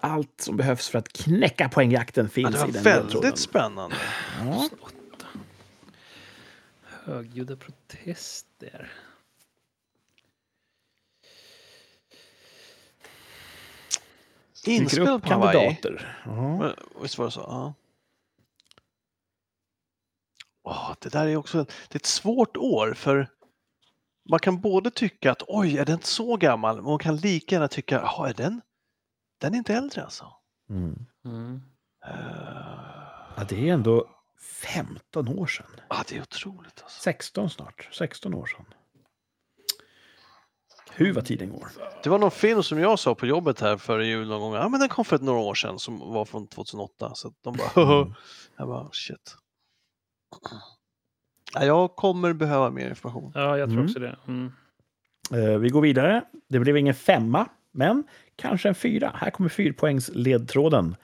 Allt 0.00 0.40
som 0.40 0.56
behövs 0.56 0.88
för 0.88 0.98
att 0.98 1.12
knäcka 1.12 1.68
poängjakten 1.68 2.24
Ja, 2.24 2.30
finns 2.30 2.50
det 2.54 2.58
i 2.58 2.60
var 2.60 2.66
den 2.72 2.82
väldigt 2.82 3.04
ledtråden. 3.14 3.36
spännande. 3.36 3.96
Ja. 4.44 4.68
Högljudda 7.06 7.56
protester. 7.56 8.92
Upp 14.98 15.22
på 15.22 15.28
kandidater. 15.28 16.22
Men, 16.26 16.74
Visst 17.02 17.18
var 17.18 17.24
det 17.24 17.30
så? 17.30 17.40
Ja. 17.40 17.74
Åh, 20.62 20.94
det 21.00 21.08
där 21.08 21.26
är 21.26 21.36
också 21.36 21.58
det 21.64 21.94
är 21.94 21.96
ett 21.96 22.06
svårt 22.06 22.56
år 22.56 22.94
för 22.94 23.28
man 24.28 24.38
kan 24.38 24.60
både 24.60 24.90
tycka 24.90 25.32
att 25.32 25.42
oj, 25.48 25.78
är 25.78 25.84
den 25.84 26.00
så 26.00 26.36
gammal? 26.36 26.76
Men 26.76 26.84
man 26.84 26.98
kan 26.98 27.16
lika 27.16 27.54
gärna 27.54 27.68
tycka, 27.68 27.94
jaha, 27.94 28.28
är 28.28 28.34
den? 28.34 28.60
Den 29.38 29.54
är 29.54 29.58
inte 29.58 29.74
äldre 29.74 30.04
alltså. 30.04 30.32
Mm. 30.70 31.06
Mm. 31.24 31.62
Uh, 32.06 32.96
Ja, 33.36 33.44
det 33.48 33.68
är 33.68 33.72
ändå 33.74 34.15
15 34.40 35.28
år 35.28 35.46
sedan. 35.46 35.66
ah, 35.88 36.02
det 36.08 36.16
är 36.16 36.22
otroligt 36.22 36.82
alltså. 36.82 37.00
16 37.00 37.50
snart. 37.50 37.88
16 37.92 38.34
år 38.34 38.46
sedan. 38.46 38.64
Hur 40.92 41.12
vad 41.12 41.24
tiden 41.26 41.50
går. 41.50 41.68
Det 42.02 42.08
var 42.10 42.18
någon 42.18 42.30
film 42.30 42.62
som 42.62 42.78
jag 42.78 42.98
sa 42.98 43.14
på 43.14 43.26
jobbet 43.26 43.60
här 43.60 43.76
före 43.76 44.06
jul 44.06 44.28
någon 44.28 44.40
gång. 44.40 44.54
Ja, 44.54 44.68
men 44.68 44.80
den 44.80 44.88
kom 44.88 45.04
för 45.04 45.16
ett 45.16 45.22
några 45.22 45.38
år 45.40 45.54
sedan 45.54 45.78
som 45.78 45.98
var 45.98 46.24
från 46.24 46.46
2008. 46.48 47.12
Så 47.14 47.32
de 47.42 47.56
bara, 47.56 47.82
Mm. 48.00 48.14
jag 48.56 48.68
bara, 48.68 48.88
shit. 48.92 49.36
Ja, 51.54 51.64
jag 51.64 51.96
kommer 51.96 52.32
behöva 52.32 52.70
mer 52.70 52.88
information. 52.88 53.32
Ja, 53.34 53.58
jag 53.58 53.68
tror 53.68 53.78
Mm. 53.78 53.84
också 53.84 53.98
det. 53.98 54.16
Mm. 54.28 54.52
Eh, 55.32 55.58
vi 55.58 55.68
går 55.68 55.80
vidare. 55.80 56.24
Det 56.48 56.58
blev 56.60 56.76
ingen 56.76 56.94
femma, 56.94 57.48
men 57.72 58.04
kanske 58.36 58.68
en 58.68 58.74
fyra. 58.74 59.12
Här 59.14 59.30
kommer 59.30 59.48
fyrpoängsledtråden. 59.50 60.96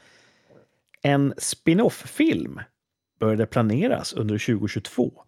En 1.02 1.34
spin-off-film 1.38 2.60
började 3.23 3.47
planeras 3.47 4.12
under 4.12 4.39
2022 4.39 5.24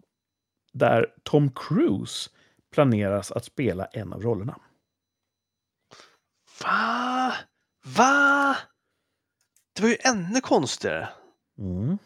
där 0.73 1.13
Tom 1.23 1.51
Cruise 1.51 2.29
planeras 2.71 3.31
att 3.31 3.45
spela 3.45 3.85
en 3.85 4.13
av 4.13 4.21
rollerna. 4.21 4.59
Va? 7.97 8.57
Det 9.73 9.81
var 9.81 9.89
ju 9.89 9.97
ännu 9.99 10.41
konstigare. 10.41 11.09
Mm. 11.57 11.97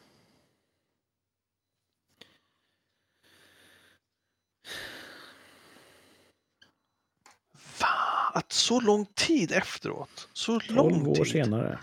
Va? 7.80 7.88
Att 8.34 8.52
så 8.52 8.82
lång 8.82 9.06
tid 9.06 9.52
efteråt, 9.52 10.30
så 10.34 10.60
12 10.60 10.76
lång 10.76 11.08
år 11.08 11.16
tid, 11.16 11.28
senare. 11.28 11.80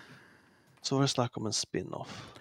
så 0.83 0.95
var 0.95 1.03
det 1.03 1.09
snack 1.09 1.37
om 1.37 1.47
en 1.47 1.53
spin-off. 1.53 2.36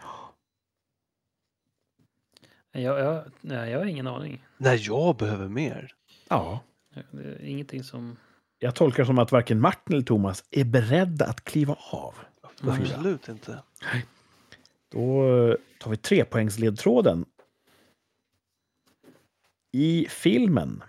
Jag, 2.82 3.00
jag, 3.00 3.24
nej, 3.42 3.72
jag 3.72 3.80
har 3.80 3.86
ingen 3.86 4.08
aning. 4.08 4.46
När 4.58 4.80
jag 4.82 5.16
behöver 5.16 5.48
mer. 5.48 5.94
Ja. 6.28 6.60
Det 7.12 7.24
är 7.24 7.46
ingenting 7.46 7.84
som... 7.84 8.18
Jag 8.60 8.76
tolkar 8.76 9.04
det 9.04 9.08
som 9.08 9.20
att 9.20 9.32
varken 9.32 9.60
Martin 9.60 9.96
eller 9.96 10.06
Thomas 10.06 10.44
är 10.52 10.64
beredda 10.64 11.26
att 11.26 11.44
kliva 11.44 11.78
av. 11.92 12.14
Fyra. 12.62 12.74
Absolut 12.74 13.30
inte. 13.30 13.60
Då 14.90 15.28
eh, 15.28 15.56
tar 15.80 15.92
vi 15.92 15.98
trepoängsledtråden. 15.98 17.26
I 19.72 20.08
filmen 20.10 20.84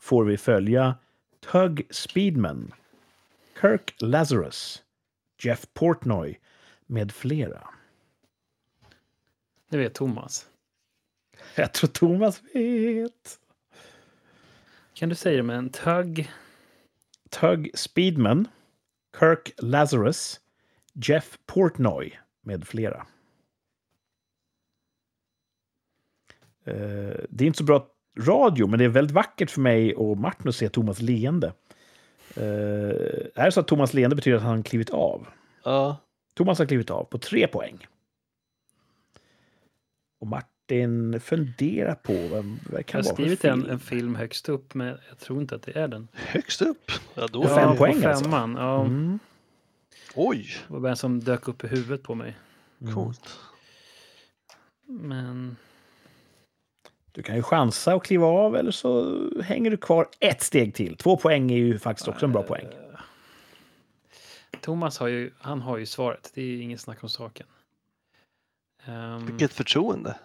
får 0.00 0.24
vi 0.24 0.36
följa 0.36 0.94
Tug 1.52 1.86
Speedman, 1.90 2.74
Kirk 3.60 3.94
Lazarus, 3.98 4.82
Jeff 5.42 5.66
Portnoy 5.74 6.40
med 6.86 7.12
flera. 7.12 7.68
Det 9.70 9.76
vet 9.76 9.94
Thomas. 9.94 10.46
Jag 11.56 11.72
tror 11.72 11.88
Thomas 11.88 12.42
vet. 12.54 13.38
Kan 14.94 15.08
du 15.08 15.14
säga 15.14 15.36
det 15.36 15.42
med 15.42 15.56
en 15.58 15.70
tugg? 15.70 16.30
Tug 17.30 17.70
Speedman, 17.74 18.48
Kirk 19.18 19.52
Lazarus, 19.58 20.40
Jeff 20.92 21.38
Portnoy 21.46 22.18
med 22.42 22.66
flera. 22.68 23.06
Eh, 26.64 26.74
Det 27.28 27.44
är 27.44 27.46
inte 27.46 27.58
så 27.58 27.64
bra 27.64 27.86
radio, 28.18 28.66
men 28.66 28.78
det 28.78 28.84
är 28.84 28.88
väldigt 28.88 29.14
vackert 29.14 29.50
för 29.50 29.60
mig 29.60 29.94
och 29.94 30.16
Martin 30.16 30.48
att 30.48 30.54
se 30.56 30.68
Thomas 30.68 31.00
leende. 31.00 31.46
Eh, 32.36 32.44
Är 33.34 33.44
det 33.44 33.52
så 33.52 33.60
att 33.60 33.68
Thomas 33.68 33.94
leende 33.94 34.16
betyder 34.16 34.36
att 34.36 34.42
han 34.44 34.62
klivit 34.62 34.90
av? 34.90 35.26
Ja. 35.64 35.96
Thomas 36.34 36.58
har 36.58 36.66
klivit 36.66 36.90
av 36.90 37.04
på 37.04 37.18
tre 37.18 37.46
poäng. 37.46 37.86
Och 40.20 40.26
Martin 40.26 40.53
funderar 41.20 41.94
på 41.94 42.12
vem 42.12 42.58
det 42.70 42.76
Jag 42.76 42.86
kan 42.86 42.98
har 42.98 43.04
vara 43.04 43.16
för 43.16 43.22
skrivit 43.22 43.44
en, 43.44 43.60
film. 43.60 43.70
en 43.72 43.80
film 43.80 44.14
högst 44.14 44.48
upp, 44.48 44.74
men 44.74 44.86
jag 45.08 45.18
tror 45.18 45.40
inte 45.40 45.54
att 45.54 45.62
det 45.62 45.76
är 45.78 45.88
den. 45.88 46.08
Högst 46.12 46.62
upp? 46.62 46.90
Ja, 47.14 47.26
då 47.26 47.42
är 47.44 47.48
fem 47.48 47.76
poäng 47.76 48.02
på 48.02 48.08
alltså. 48.08 48.24
femman. 48.24 48.56
Ja, 48.58 48.80
Mm. 48.84 49.18
Oj, 50.14 50.46
Det 50.66 50.72
var 50.72 50.80
bara 50.80 50.90
en 50.90 50.96
som 50.96 51.20
dök 51.20 51.48
upp 51.48 51.64
i 51.64 51.66
huvudet 51.66 52.02
på 52.02 52.14
mig. 52.14 52.36
Mm. 52.80 52.94
coolt. 52.94 53.38
Men 54.86 55.56
Du 57.12 57.22
kan 57.22 57.36
ju 57.36 57.42
chansa 57.42 57.94
och 57.94 58.04
kliva 58.04 58.26
av 58.26 58.56
eller 58.56 58.70
så 58.70 59.20
hänger 59.42 59.70
du 59.70 59.76
kvar 59.76 60.08
ett 60.20 60.42
steg 60.42 60.74
till. 60.74 60.96
Två 60.96 61.16
poäng 61.16 61.50
är 61.52 61.56
ju 61.56 61.78
faktiskt 61.78 62.08
också 62.08 62.26
en 62.26 62.32
bra 62.32 62.42
poäng. 62.42 62.66
Thomas 64.60 64.98
har 64.98 65.08
ju, 65.08 65.30
han 65.38 65.60
har 65.60 65.76
ju 65.78 65.86
svaret. 65.86 66.30
Det 66.34 66.42
är 66.42 66.60
ingen 66.60 66.78
snack 66.78 67.02
om 67.02 67.08
saken. 67.08 67.46
Ehm, 68.84 69.26
Vilket 69.26 69.52
förtroende. 69.52 70.16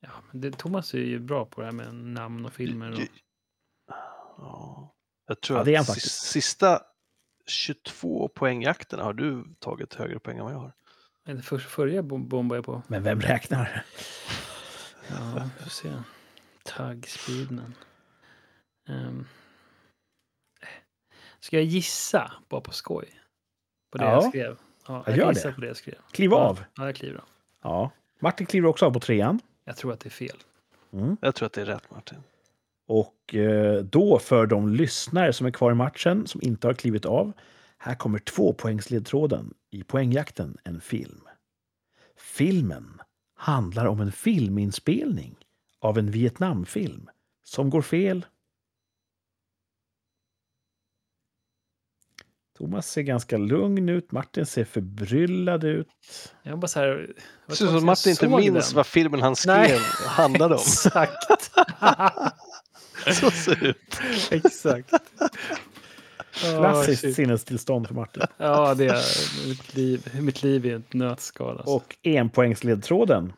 Ja, 0.00 0.10
men 0.30 0.40
det, 0.40 0.50
Thomas 0.58 0.94
är 0.94 0.98
ju 0.98 1.18
bra 1.18 1.44
på 1.46 1.60
det 1.60 1.66
här 1.66 1.72
med 1.72 1.94
namn 1.94 2.44
och 2.46 2.52
filmer. 2.52 2.92
Och, 2.92 2.98
Ja. 4.40 4.94
Jag 5.26 5.40
tror 5.40 5.58
Ja, 5.58 5.64
det 5.64 5.74
är 5.74 5.80
att 5.80 6.00
sista 6.02 6.80
22 7.46 8.28
poängjakterna 8.28 9.02
har 9.04 9.12
du 9.12 9.44
tagit 9.58 9.94
högre 9.94 10.18
poäng 10.18 10.38
än 10.38 10.44
vad 10.44 10.52
jag 10.52 10.58
har. 10.58 10.72
eller 11.26 11.42
för, 11.42 11.58
förra 11.58 12.02
bom- 12.02 12.28
bombade 12.28 12.56
jag 12.58 12.64
på. 12.64 12.82
Men 12.86 13.02
vem 13.02 13.20
räknar? 13.20 13.84
Ja, 15.10 15.42
vi 15.58 15.62
får 15.62 15.70
se. 15.70 15.92
Tug 16.62 17.08
Speedman. 17.08 17.74
Um, 18.88 19.26
ska 21.40 21.56
jag 21.56 21.64
gissa 21.64 22.32
bara 22.48 22.60
på 22.60 22.72
skoj? 22.72 23.20
På 23.90 23.98
det 23.98 24.04
Ja. 24.04 24.10
jag 24.12 24.24
skrev? 24.28 24.58
Ja, 24.86 25.02
Jag 25.06 25.16
jag 25.16 25.18
gör 25.18 25.32
det. 25.48 25.52
på 25.54 25.60
det 25.60 25.66
jag 25.66 25.76
skrev. 25.76 25.98
Kliv 26.10 26.34
av. 26.34 26.64
Ja, 26.74 26.86
jag 26.86 26.96
kliver 26.96 27.18
av. 27.18 27.28
Ja. 27.62 27.90
Martin 28.20 28.46
kliver 28.46 28.68
också 28.68 28.86
av 28.86 28.90
på 28.92 29.00
trean. 29.00 29.40
Jag 29.68 29.76
tror 29.76 29.92
att 29.92 30.00
det 30.00 30.08
är 30.08 30.10
fel. 30.10 30.36
Mm. 30.92 31.16
Jag 31.20 31.34
tror 31.34 31.46
att 31.46 31.52
det 31.52 31.60
är 31.60 31.66
rätt 31.66 31.90
Martin. 31.90 32.18
Och 32.86 33.34
eh, 33.34 33.82
då 33.82 34.18
för 34.18 34.46
de 34.46 34.68
lyssnare 34.68 35.32
som 35.32 35.46
är 35.46 35.50
kvar 35.50 35.72
i 35.72 35.74
matchen, 35.74 36.26
som 36.26 36.42
inte 36.42 36.66
har 36.66 36.74
klivit 36.74 37.06
av, 37.06 37.32
här 37.78 37.94
kommer 37.94 38.18
tvåpoängsledtråden 38.18 39.54
i 39.70 39.82
poängjakten, 39.82 40.58
en 40.64 40.80
film. 40.80 41.20
Filmen 42.16 43.00
handlar 43.34 43.86
om 43.86 44.00
en 44.00 44.12
filminspelning 44.12 45.36
av 45.80 45.98
en 45.98 46.10
Vietnamfilm 46.10 47.10
som 47.44 47.70
går 47.70 47.82
fel. 47.82 48.26
Thomas 52.58 52.90
ser 52.90 53.02
ganska 53.02 53.36
lugn 53.36 53.88
ut, 53.88 54.12
Martin 54.12 54.46
ser 54.46 54.64
förbryllad 54.64 55.64
ut. 55.64 55.88
Jag 56.42 56.58
bara 56.58 56.68
så 56.68 56.80
här... 56.80 57.10
det 57.46 57.56
ser 57.56 57.64
ut 57.64 57.70
som 57.70 57.78
sedan 57.78 57.84
Martin 57.84 58.10
inte 58.10 58.28
minns 58.28 58.68
den. 58.68 58.76
vad 58.76 58.86
filmen 58.86 59.22
han 59.22 59.36
skrev 59.36 59.54
Nej. 59.56 59.80
handlade 60.06 60.54
om. 60.54 60.60
Exakt. 60.66 61.50
Så 63.20 63.30
ser 63.30 63.56
det 63.56 63.68
ut. 63.68 64.00
Exakt. 64.30 64.90
Klassiskt 66.32 67.00
shit. 67.00 67.14
sinnestillstånd 67.14 67.86
för 67.86 67.94
Martin. 67.94 68.22
Ja, 68.36 68.74
det 68.74 68.86
är 68.86 69.48
mitt 69.48 69.74
liv, 69.74 70.20
mitt 70.20 70.42
liv 70.42 70.66
i 70.66 70.70
ett 70.70 70.92
nötskal. 70.92 71.56
Alltså. 71.56 71.74
Och 71.74 71.96
enpoängsledtråden. 72.02 73.32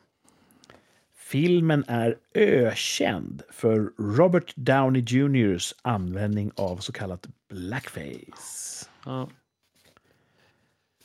Filmen 1.16 1.84
är 1.88 2.16
ökänd 2.34 3.42
för 3.51 3.90
Robert 4.16 4.52
Downey 4.56 5.05
Jr.s 5.06 5.74
användning 5.82 6.51
av 6.56 6.76
så 6.76 6.92
kallat 6.92 7.26
blackface. 7.48 8.89
Ja. 9.05 9.28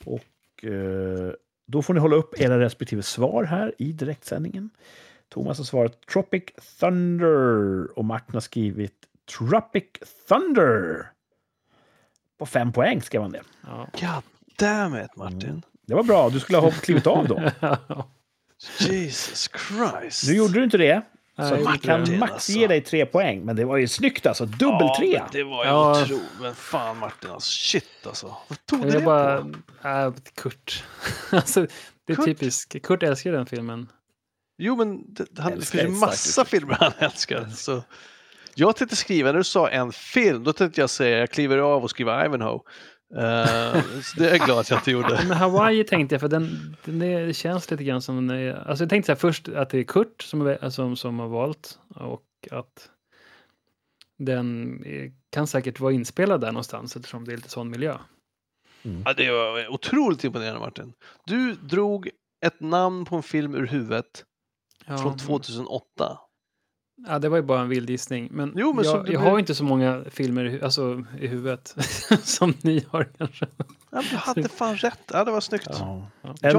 Och 0.04 0.64
eh, 0.64 1.32
då 1.66 1.82
får 1.82 1.94
ni 1.94 2.00
hålla 2.00 2.16
upp 2.16 2.40
era 2.40 2.60
respektive 2.60 3.02
svar 3.02 3.44
här 3.44 3.74
i 3.78 3.92
direktsändningen. 3.92 4.70
Thomas 5.28 5.58
har 5.58 5.64
svarat 5.64 6.06
Tropic 6.06 6.44
Thunder 6.80 7.98
och 7.98 8.04
Martin 8.04 8.34
har 8.34 8.40
skrivit 8.40 8.94
Tropic 9.38 9.84
Thunder. 10.28 11.10
På 12.38 12.46
fem 12.46 12.72
poäng 12.72 13.02
skrev 13.02 13.22
han 13.22 13.32
det. 13.32 13.42
Ja. 13.66 13.88
God 13.92 14.22
damn 14.58 14.96
it 14.96 15.16
Martin. 15.16 15.62
Det 15.86 15.94
var 15.94 16.02
bra, 16.02 16.30
du 16.30 16.40
skulle 16.40 16.58
ha 16.58 16.70
klivit 16.70 17.06
av 17.06 17.28
då. 17.28 17.50
Jesus 18.78 19.50
Christ. 19.68 20.28
Nu 20.28 20.36
gjorde 20.36 20.52
du 20.52 20.64
inte 20.64 20.78
det. 20.78 21.02
Nej, 21.38 21.64
vi 21.72 21.78
kan 21.78 22.04
det. 22.04 22.18
max 22.18 22.32
Alltså. 22.32 22.52
ge 22.52 22.66
dig 22.66 22.80
tre 22.80 23.06
poäng. 23.06 23.44
Men 23.44 23.56
det 23.56 23.64
var 23.64 23.76
ju 23.76 23.88
snyggt 23.88 24.26
alltså. 24.26 24.46
Dubbel 24.46 24.88
Ja, 25.00 25.22
men 25.22 25.28
det 25.32 25.42
var 25.44 25.64
ju 25.64 25.70
Ja. 25.70 26.02
otroligt. 26.02 26.22
Men 26.40 26.54
fan 26.54 26.98
Martin 26.98 27.30
alltså. 27.30 27.50
Shit 27.50 28.06
alltså. 28.06 28.36
Vad 28.48 28.66
tog 28.66 28.80
du 28.82 28.86
Jag 28.88 29.00
det 29.00 29.04
bara... 29.04 29.42
på? 29.82 29.88
Äh, 29.88 30.12
Kurt. 30.34 30.84
alltså, 31.32 31.66
det 32.06 32.12
är 32.12 32.16
Kurt? 32.16 32.24
typiskt. 32.24 32.82
Kurt 32.82 33.02
älskar 33.02 33.32
den 33.32 33.46
filmen. 33.46 33.88
Jo 34.58 34.76
men 34.76 35.14
det, 35.14 35.26
han, 35.38 35.50
det 35.58 35.66
finns 35.66 35.84
ju 35.84 35.88
massa 35.88 36.16
starkt 36.16 36.50
filmer 36.50 36.76
han 36.80 36.92
älskar. 36.98 37.46
Så. 37.54 37.82
Jag 38.54 38.76
tänkte 38.76 38.96
skriva, 38.96 39.32
när 39.32 39.38
du 39.38 39.44
sa 39.44 39.68
en 39.68 39.92
film, 39.92 40.44
då 40.44 40.52
tänkte 40.52 40.80
jag 40.80 40.90
säga 40.90 41.18
jag 41.18 41.30
kliver 41.30 41.58
av 41.58 41.82
och 41.82 41.90
skriva 41.90 42.24
Ivanhoe. 42.26 42.60
Uh, 43.14 44.00
så 44.02 44.18
det 44.18 44.28
är 44.28 44.36
jag 44.36 44.46
glad 44.46 44.58
att 44.58 44.70
jag 44.70 44.78
inte 44.78 44.90
gjorde. 44.90 45.24
Men 45.28 45.36
Hawaii 45.36 45.84
tänkte 45.84 46.14
jag, 46.14 46.20
för 46.20 46.28
den, 46.28 46.76
den 46.84 47.02
är, 47.02 47.32
känns 47.32 47.70
lite 47.70 47.84
grann 47.84 48.02
som... 48.02 48.26
Den 48.26 48.38
är, 48.38 48.54
alltså 48.54 48.84
jag 48.84 48.90
tänkte 48.90 49.06
så 49.06 49.12
här 49.12 49.18
först 49.18 49.48
att 49.48 49.70
det 49.70 49.78
är 49.78 49.84
Kurt 49.84 50.22
som, 50.22 50.56
som, 50.70 50.96
som 50.96 51.18
har 51.18 51.28
valt 51.28 51.78
och 51.94 52.22
att 52.50 52.90
den 54.18 54.84
kan 55.30 55.46
säkert 55.46 55.80
vara 55.80 55.92
inspelad 55.92 56.40
där 56.40 56.52
någonstans 56.52 56.96
eftersom 56.96 57.24
det 57.24 57.32
är 57.32 57.36
lite 57.36 57.50
sån 57.50 57.70
miljö. 57.70 57.98
Ja, 59.04 59.12
det 59.12 59.30
var 59.30 59.68
otroligt 59.68 60.24
imponerande 60.24 60.60
Martin. 60.60 60.92
Du 61.26 61.54
drog 61.54 62.10
ett 62.46 62.60
namn 62.60 63.04
på 63.04 63.16
en 63.16 63.22
film 63.22 63.54
ur 63.54 63.66
huvudet 63.66 64.24
Ja, 64.86 64.98
från 64.98 65.18
2008. 65.18 66.18
Ja, 67.06 67.18
det 67.18 67.28
var 67.28 67.36
ju 67.36 67.42
bara 67.42 67.60
en 67.60 67.68
vild 67.68 67.90
gissning. 67.90 68.28
Men, 68.30 68.52
Jo, 68.56 68.72
men 68.72 68.84
jag, 68.84 68.96
jag 68.96 69.04
blir- 69.04 69.18
har 69.18 69.38
inte 69.38 69.54
så 69.54 69.64
många 69.64 70.04
filmer 70.10 70.44
i, 70.44 70.48
hu- 70.58 70.64
alltså, 70.64 71.04
i 71.20 71.26
huvudet 71.26 71.74
som 72.22 72.54
ni 72.62 72.84
har 72.90 73.04
kanske. 73.18 73.46
Ja, 73.90 74.02
du 74.10 74.16
hade 74.16 74.48
fan 74.48 74.76
rätt. 74.76 75.00
Ja, 75.12 75.24
det 75.24 75.30
var 75.30 75.40
snyggt. 75.40 75.66
Ja, 75.70 76.06
Ja. 76.22 76.34
En, 76.42 76.56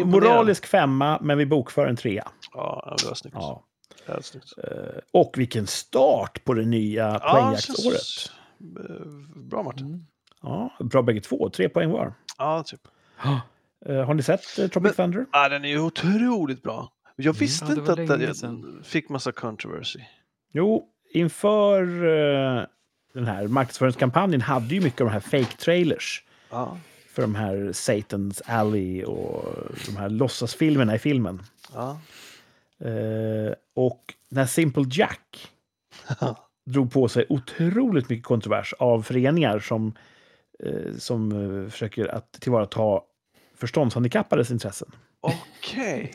en 0.00 0.08
moralisk 0.10 0.66
femma, 0.66 1.18
men 1.22 1.38
vi 1.38 1.46
bokför 1.46 1.86
en 1.86 1.96
trea. 1.96 2.28
ja 2.54 2.96
det 3.00 3.06
var 3.08 3.14
snyggt. 3.14 3.36
Ja. 3.40 3.62
Det 4.06 4.12
var 4.12 4.20
snyggt. 4.20 4.52
Eh, 4.58 4.98
Och 5.12 5.32
vilken 5.36 5.66
start 5.66 6.44
på 6.44 6.54
det 6.54 6.64
nya 6.64 7.20
Ja, 7.22 7.32
poängjaktsåret. 7.32 8.00
så- 8.02 8.32
eh, 8.60 9.06
Bra 9.36 9.62
Martin. 9.62 9.86
Mm. 9.86 10.00
Ja, 10.42 10.70
bra 10.80 11.02
bägge 11.02 11.20
två. 11.20 11.50
Tre 11.50 11.68
poäng 11.68 11.90
var. 11.90 12.14
Ja, 12.38 12.62
typ. 12.66 12.80
Eh, 13.86 14.04
Har 14.04 14.14
ni 14.14 14.22
sett 14.22 14.42
Tropic 14.56 14.82
Men- 14.82 14.92
Thunder? 14.94 15.26
Ja, 15.32 15.48
den 15.48 15.64
är 15.64 15.68
ju 15.68 15.80
otroligt 15.80 16.62
bra. 16.62 16.92
Jag 17.16 17.32
visste 17.32 17.64
Ja, 17.64 17.94
det 17.94 18.02
inte 18.02 18.30
att 18.30 18.36
sedan. 18.36 18.80
fick 18.84 19.08
massa 19.08 19.32
controversy. 19.32 20.00
Jo, 20.52 20.88
inför 21.12 21.82
eh, 22.04 22.64
den 23.14 23.26
här 23.26 23.48
marknadsföringskampanjen 23.48 24.40
hade 24.40 24.74
ju 24.74 24.80
mycket 24.80 25.00
av 25.00 25.06
de 25.06 25.12
här 25.12 25.20
fake 25.20 25.56
trailers. 25.56 26.24
Ja, 26.50 26.78
för 27.08 27.22
de 27.22 27.34
här 27.34 27.56
Satan's 27.56 28.40
Alley 28.46 29.04
och 29.04 29.44
de 29.86 29.96
här 29.96 30.08
låtsasfilmerna 30.08 30.94
i 30.94 30.98
filmen. 30.98 31.42
ja. 31.74 31.98
Eh, 32.88 33.54
och 33.74 34.14
när 34.28 34.46
Simple 34.46 34.84
Jack 34.90 35.48
drog 36.66 36.92
på 36.92 37.08
sig 37.08 37.26
otroligt 37.28 38.08
mycket 38.08 38.24
kontrovers 38.26 38.72
av 38.78 39.02
föreningar 39.02 39.58
som, 39.58 39.94
eh, 40.64 40.94
som 40.98 41.30
försöker 41.70 42.08
att 42.08 42.32
tillvarata 42.32 43.00
förståndshandikappades 43.56 44.50
intressen. 44.50 44.90
Okej. 45.20 46.14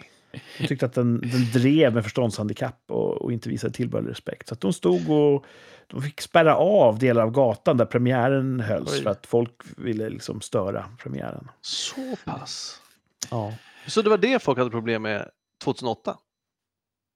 De 0.60 0.68
tyckte 0.68 0.86
att 0.86 0.94
den, 0.94 1.22
den 1.22 1.52
drev 1.54 1.94
med 1.94 2.04
förståndshandikapp 2.04 2.84
och, 2.88 3.22
och 3.22 3.32
inte 3.32 3.50
visade 3.50 3.74
tillbörlig 3.74 4.10
respekt. 4.10 4.48
Så 4.48 4.54
att 4.54 4.62
de 4.62 4.74
stod 4.74 5.10
och 5.10 5.46
de 5.88 6.02
fick 6.02 6.22
spärra 6.22 6.56
av 6.56 7.00
delar 7.00 7.24
av 7.24 7.32
gatan 7.32 7.78
där 7.78 7.86
premiären 7.86 8.60
hölls 8.60 8.92
Oj. 8.94 9.04
för 9.04 9.10
att 9.10 9.26
folk 9.26 9.52
ville 9.78 10.10
liksom 10.10 10.42
störa 10.42 10.86
premiären. 11.04 11.48
Så 11.62 12.16
pass. 12.26 12.82
Ja. 13.32 13.54
Så 13.88 14.02
det 14.02 14.10
var 14.10 14.18
det 14.18 14.44
folk 14.44 14.58
hade 14.58 14.70
problem 14.72 15.02
med 15.02 15.30
2008? 15.64 16.18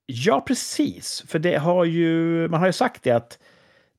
Ja, 0.05 0.41
precis. 0.41 1.23
För 1.27 1.39
det 1.39 1.57
har 1.57 1.85
ju, 1.85 2.47
man 2.49 2.59
har 2.59 2.67
ju 2.67 2.73
sagt 2.73 3.03
det 3.03 3.11
att 3.11 3.39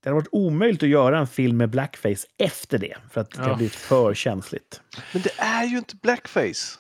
det 0.03 0.09
har 0.09 0.15
varit 0.15 0.29
omöjligt 0.33 0.83
att 0.83 0.89
göra 0.89 1.19
en 1.19 1.27
film 1.27 1.57
med 1.57 1.71
blackface 1.71 2.27
efter 2.39 2.79
det. 2.79 2.97
För 3.11 3.21
att 3.21 3.31
det 3.31 3.39
Ja. 3.39 3.45
har 3.49 3.57
blivit 3.57 3.75
för 3.75 4.15
känsligt. 4.15 4.81
Men 5.13 5.23
det 5.23 5.33
är 5.39 5.65
ju 5.65 5.79
inte 5.79 5.97
blackface. 5.97 6.79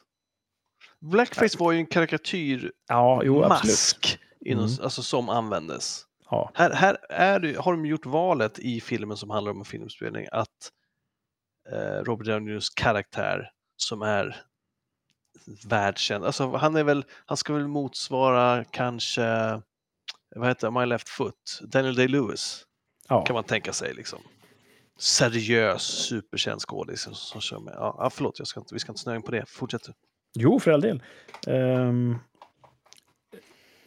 Blackface 1.02 1.58
var 1.58 1.72
ju 1.72 1.78
en 1.78 1.86
karikatyrmask 1.86 2.72
Ja, 2.88 3.22
jo, 3.24 3.42
absolut. 3.44 4.18
inom, 4.40 4.64
Mm. 4.64 4.76
alltså, 4.82 5.02
som 5.02 5.28
användes. 5.28 6.06
Ja. 6.30 6.50
Här, 6.54 6.70
här 6.70 6.96
är 7.10 7.40
det, 7.40 7.58
har 7.58 7.72
de 7.72 7.86
gjort 7.86 8.06
valet 8.06 8.58
i 8.58 8.80
filmen 8.80 9.16
som 9.16 9.30
handlar 9.30 9.52
om 9.52 9.58
en 9.58 9.64
filmspelning 9.64 10.26
att 10.32 10.48
eh, 11.72 12.04
Robert 12.04 12.26
Downey 12.26 12.54
Jr.'s 12.54 12.70
karaktär 12.70 13.50
som 13.76 14.02
är 14.02 14.42
världskänd, 15.66 16.24
alltså 16.24 16.56
han 16.56 16.76
är 16.76 16.84
väl, 16.84 17.04
han 17.26 17.36
ska 17.36 17.52
väl 17.52 17.68
motsvara 17.68 18.64
kanske, 18.64 19.22
vad 20.36 20.48
heter 20.48 20.70
My 20.70 20.86
Left 20.86 21.08
Foot, 21.08 21.60
Daniel 21.62 21.94
Day-Lewis 21.98 22.64
Ja. 23.08 23.24
kan 23.24 23.34
man 23.34 23.44
tänka 23.44 23.72
sig 23.72 23.94
liksom. 23.94 24.18
Seriös, 24.98 25.82
superkänd 25.82 26.60
skådis 26.60 27.00
som, 27.00 27.14
som 27.14 27.40
kör 27.40 27.58
med. 27.60 27.74
Ja, 27.76 28.10
förlåt, 28.12 28.38
jag 28.38 28.48
ska 28.48 28.60
inte, 28.60 28.74
vi 28.74 28.78
ska 28.80 28.92
inte 28.92 29.00
snöa 29.02 29.16
in 29.16 29.22
på 29.22 29.30
det. 29.30 29.44
Fortsätt. 29.48 29.82
Jo, 30.34 30.60
för 30.60 30.70
all 30.70 30.80
del. 30.80 31.02
Ehm, 31.46 32.16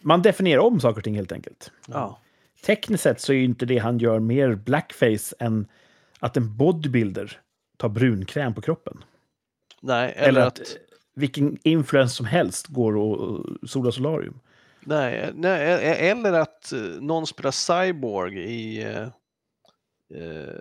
man 0.01 0.21
definierar 0.21 0.61
om 0.61 0.79
saker 0.79 0.97
och 0.97 1.03
ting 1.03 1.15
helt 1.15 1.31
enkelt. 1.31 1.71
Ja. 1.87 2.19
Tekniskt 2.65 3.03
sett 3.03 3.21
så 3.21 3.33
är 3.33 3.37
ju 3.37 3.43
inte 3.43 3.65
det 3.65 3.77
han 3.77 3.97
gör 3.97 4.19
mer 4.19 4.55
blackface 4.55 5.35
än 5.39 5.67
att 6.19 6.37
en 6.37 6.57
bodybuilder 6.57 7.41
tar 7.77 7.89
brunkräm 7.89 8.53
på 8.53 8.61
kroppen. 8.61 9.03
Nej, 9.81 10.13
Eller, 10.17 10.27
eller, 10.29 10.41
att, 10.41 10.59
att, 10.59 10.77
vilken 11.15 11.57
influencer 11.63 12.15
som 12.15 12.25
helst 12.25 12.67
går 12.67 12.95
och 12.97 13.45
solar 13.69 13.91
solarium. 13.91 14.39
nej, 14.79 15.31
nej, 15.33 15.61
e- 15.73 16.09
eller 16.09 16.33
att 16.33 16.71
eh, 16.71 16.79
någon 16.79 17.27
spelar 17.27 17.51
Cyborg 17.51 18.39
i 18.51 18.83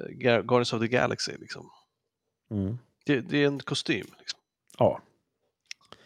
Gar- 0.08 0.42
Guardians 0.42 0.72
of 0.72 0.80
the 0.80 0.88
Galaxy. 0.88 1.32
Liksom. 1.40 1.70
Mm. 2.50 2.78
Det, 3.06 3.20
det 3.20 3.42
är 3.42 3.46
en 3.46 3.60
kostym. 3.60 4.06
Liksom. 4.18 4.40
Ja. 4.78 5.00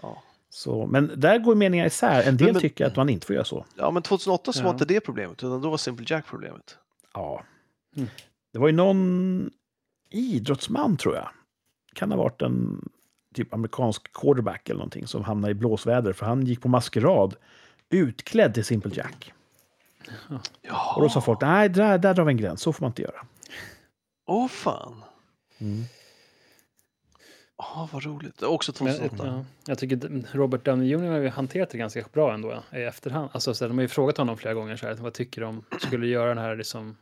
Ja. 0.01 0.23
Så, 0.51 0.87
men 0.87 1.12
där 1.16 1.39
går 1.39 1.55
meningar 1.55 1.87
isär. 1.87 2.23
En 2.29 2.37
del 2.37 2.47
Men- 2.47 2.55
men- 2.55 2.61
tycker 2.62 2.87
att 2.87 2.97
man 2.97 3.09
inte 3.09 3.27
får 3.27 3.35
göra 3.35 3.45
så. 3.45 3.65
ja, 3.77 3.91
men 3.91 4.03
2008 4.03 4.53
så 4.53 4.61
Ja. 4.61 4.65
var 4.65 4.70
inte 4.73 4.85
det 4.85 5.01
problemet, 5.01 5.39
utan 5.45 5.61
då 5.62 5.70
var 5.70 5.77
Simple 5.77 6.07
Jack 6.09 6.27
problemet. 6.27 6.77
Ja. 7.15 7.43
Mm. 7.97 8.09
Det 8.53 8.59
var 8.59 8.66
ju 8.69 8.75
någon 8.75 9.51
idrottsman, 10.11 10.97
tror 10.97 11.15
jag. 11.15 11.29
Kan 11.95 12.11
ha 12.11 12.19
varit 12.19 12.43
en 12.43 12.89
typ 13.35 13.55
amerikansk 13.55 14.12
quarterback 14.12 14.69
eller 14.69 14.79
någonting 14.79 15.07
som 15.07 15.25
hamnade 15.25 15.51
i 15.51 15.55
blåsväder 15.55 16.12
för 16.12 16.27
han 16.27 16.47
gick 16.47 16.62
på 16.62 16.69
maskerad 16.69 17.35
utklädd 17.91 18.55
till 18.55 18.65
Simple 18.65 18.91
Jack. 18.95 19.33
Ja. 20.62 20.95
Och 20.97 21.03
då 21.03 21.09
sa 21.09 21.20
folk, 21.20 21.41
nej, 21.41 21.69
där, 21.69 21.99
där 21.99 22.15
drar 22.15 22.25
vi 22.25 22.31
en 22.31 22.37
gräns, 22.37 22.61
så 22.62 22.73
får 22.73 22.85
man 22.85 22.91
inte 22.91 23.03
göra. 23.03 23.27
Åh 24.27 24.49
fan! 24.49 25.03
Mm. 25.59 25.85
Ja, 27.59 27.89
vad 27.93 28.05
roligt. 28.05 28.43
Också 28.43 28.72
Men, 28.85 28.94
2008. 28.94 29.26
ja, 29.26 29.44
jag 29.66 29.78
tycker 29.78 30.24
Robert 30.32 30.64
Downey 30.64 30.89
Jr. 30.89 31.10
har 31.10 31.18
ju 31.18 31.28
hanterat 31.28 31.70
det 31.70 31.78
ganska 31.78 32.05
bra 32.12 32.35
ändå 32.35 32.62
i 32.72 32.76
efterhand. 32.82 33.30
Alltså, 33.32 33.55
så 33.55 33.64
här, 33.64 33.68
de 33.68 33.78
har 33.78 33.82
ju 33.82 33.89
frågat 33.89 34.16
honom 34.16 34.36
flera 34.36 34.55
gånger 34.55 34.76
så 34.76 34.86
här, 34.86 34.94
vad 34.94 35.14
tycker 35.14 35.43
om, 35.43 35.64
skulle 35.80 36.06
göra 36.06 36.28
den 36.28 36.39
här 36.39 36.56
liksom, 36.56 36.97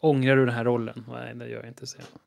ångrar 0.00 0.36
du 0.36 0.46
den 0.46 0.54
här 0.54 0.64
rollen? 0.64 1.04
Nej, 1.08 1.34
det 1.34 1.48
gör 1.48 1.58
jag 1.58 1.68
inte, 1.68 1.86
han. 1.98 2.20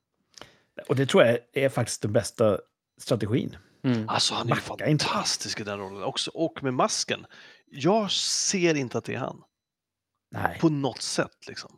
Och 0.88 0.95
det 0.95 1.06
tror 1.06 1.23
jag 1.23 1.40
är 1.53 1.69
faktiskt 1.69 2.02
den 2.02 2.14
bästa 2.14 2.60
strategin. 2.98 3.57
Mm. 3.84 4.10
Alltså 4.10 4.34
han 4.34 4.49
är 4.52 4.56
ju 4.56 4.61
Backa 4.68 4.88
inte. 4.88 5.06
fantastisk 5.06 5.60
i 5.60 5.64
den 5.64 5.80
rollen 5.80 6.03
också. 6.03 6.31
Och 6.34 6.64
med 6.64 6.73
masken. 6.73 7.26
Jag 7.65 8.11
ser 8.11 8.76
inte 8.76 8.98
att 8.98 9.06
det 9.06 9.14
är 9.15 9.19
han. 9.19 9.44
Nej. 10.31 10.57
På 10.60 10.69
något 10.69 11.02
sätt 11.02 11.48
liksom. 11.48 11.77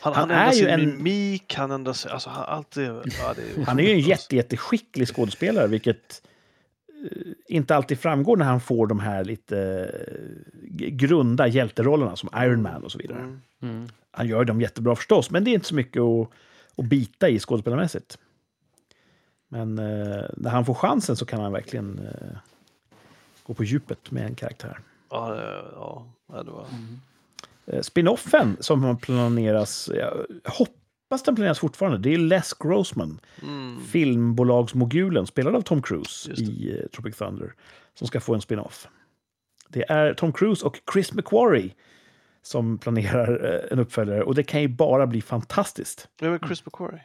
Han, 0.00 0.14
Han 0.14 0.30
han, 0.30 0.48
är 0.48 0.52
ju 0.52 0.68
en- 0.68 0.80
mimik, 0.96 1.54
han 1.54 1.70
ändrar 1.70 1.92
sig, 1.92 2.10
alltså 2.12 2.30
han, 2.30 2.44
allt 2.48 2.70
det, 2.70 2.82
ja, 2.84 3.34
det 3.36 3.60
är 3.60 3.64
Han 3.66 3.78
är 3.78 3.82
ju 3.84 3.90
en 3.92 4.00
jätte, 4.00 4.36
jätteskicklig 4.36 5.08
skådespelare, 5.08 5.66
vilket 5.66 6.22
eh, 6.88 7.32
inte 7.48 7.76
alltid 7.76 7.98
framgår 7.98 8.36
när 8.36 8.44
han 8.46 8.60
får 8.60 8.86
de 8.86 9.00
här 9.00 9.24
lite 9.24 9.58
eh, 10.78 10.88
grunda 10.88 11.46
hjälterollerna 11.46 12.16
som 12.16 12.28
Iron 12.36 12.62
Man 12.62 12.84
och 12.84 12.92
så 12.92 12.98
vidare. 12.98 13.18
Mm. 13.18 13.40
Mm. 13.62 13.88
Han 14.10 14.26
gör 14.28 14.44
dem 14.44 14.60
jättebra 14.60 14.96
förstås, 14.96 15.30
men 15.30 15.44
det 15.44 15.50
är 15.50 15.54
inte 15.54 15.66
så 15.66 15.74
mycket 15.74 16.02
att, 16.02 16.28
att 16.76 16.84
bita 16.84 17.28
i 17.28 17.38
skådespelarmässigt. 17.38 18.18
Men 19.48 19.78
eh, 19.78 20.24
när 20.36 20.50
han 20.50 20.64
får 20.64 20.74
chansen 20.74 21.16
så 21.16 21.26
kan 21.26 21.40
han 21.40 21.52
verkligen 21.52 21.98
eh, 21.98 22.36
gå 23.42 23.54
på 23.54 23.64
djupet 23.64 24.10
med 24.10 24.26
en 24.26 24.34
karaktär. 24.34 24.78
Ja, 25.10 25.28
det- 25.34 25.64
ja, 25.74 26.06
ja, 26.32 26.42
det 26.42 26.50
var... 26.50 26.60
Eh, 26.62 26.66
Spinoffen 27.82 28.56
som 28.60 28.98
planeras, 28.98 29.90
jag 29.94 30.26
hoppas 30.44 31.22
den 31.24 31.34
planeras 31.34 31.58
fortfarande, 31.58 31.98
det 31.98 32.14
är 32.14 32.18
Les 32.18 32.54
Grossman, 32.54 33.20
Mm. 33.42 33.80
filmbolagsmogulen, 33.84 35.26
spelad 35.26 35.56
av 35.56 35.60
Tom 35.62 35.82
Cruise 35.82 36.30
i 36.32 36.78
eh, 36.80 36.86
Tropic 36.88 37.16
Thunder, 37.16 37.54
som 37.94 38.06
ska 38.06 38.20
få 38.20 38.34
en 38.34 38.40
spin-off. 38.40 38.88
Det 39.68 39.90
är 39.90 40.14
Tom 40.14 40.32
Cruise 40.32 40.66
och 40.66 40.80
Chris 40.92 41.12
McQuarrie 41.12 41.70
som 42.42 42.78
planerar 42.78 43.54
eh, 43.54 43.72
en 43.72 43.78
uppföljare 43.78 44.22
och 44.22 44.34
det 44.34 44.42
kan 44.42 44.60
ju 44.62 44.68
bara 44.68 45.06
bli 45.06 45.22
fantastiskt. 45.22 46.08
Vem 46.20 46.32
är 46.32 46.38
Chris 46.38 46.66
McQuarrie? 46.66 47.02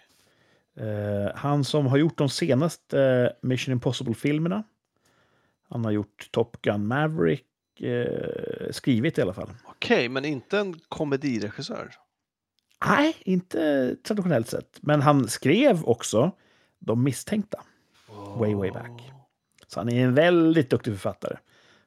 Eh, 0.78 1.32
han 1.36 1.64
som 1.64 1.86
har 1.88 1.98
gjort 1.98 2.18
de 2.18 2.30
senaste 2.30 3.02
eh, 3.02 3.30
Mission 3.42 3.72
Impossible-filmerna. 3.72 4.64
Han 5.70 5.86
har 5.86 5.92
gjort 5.92 6.28
Top 6.32 6.62
Gun 6.62 6.88
Maverick, 6.88 7.44
eh, 7.82 8.72
skrivit 8.72 9.18
i 9.18 9.22
alla 9.22 9.34
fall. 9.34 9.50
Okej, 9.66 10.10
men 10.10 10.26
inte 10.26 10.60
en 10.60 10.80
komediregissör. 10.90 11.92
Nej, 12.86 13.16
inte 13.20 13.96
traditionellt 14.04 14.48
sett. 14.48 14.80
Men 14.82 15.02
han 15.02 15.28
skrev 15.28 15.86
också 15.86 16.32
De 16.80 17.04
misstänkta. 17.04 17.64
Way, 18.38 18.56
way 18.56 18.72
back. 18.72 19.12
Så 19.68 19.80
han 19.80 19.90
är 19.90 20.06
en 20.06 20.14
väldigt 20.14 20.70
duktig 20.70 20.94
författare. 20.94 21.38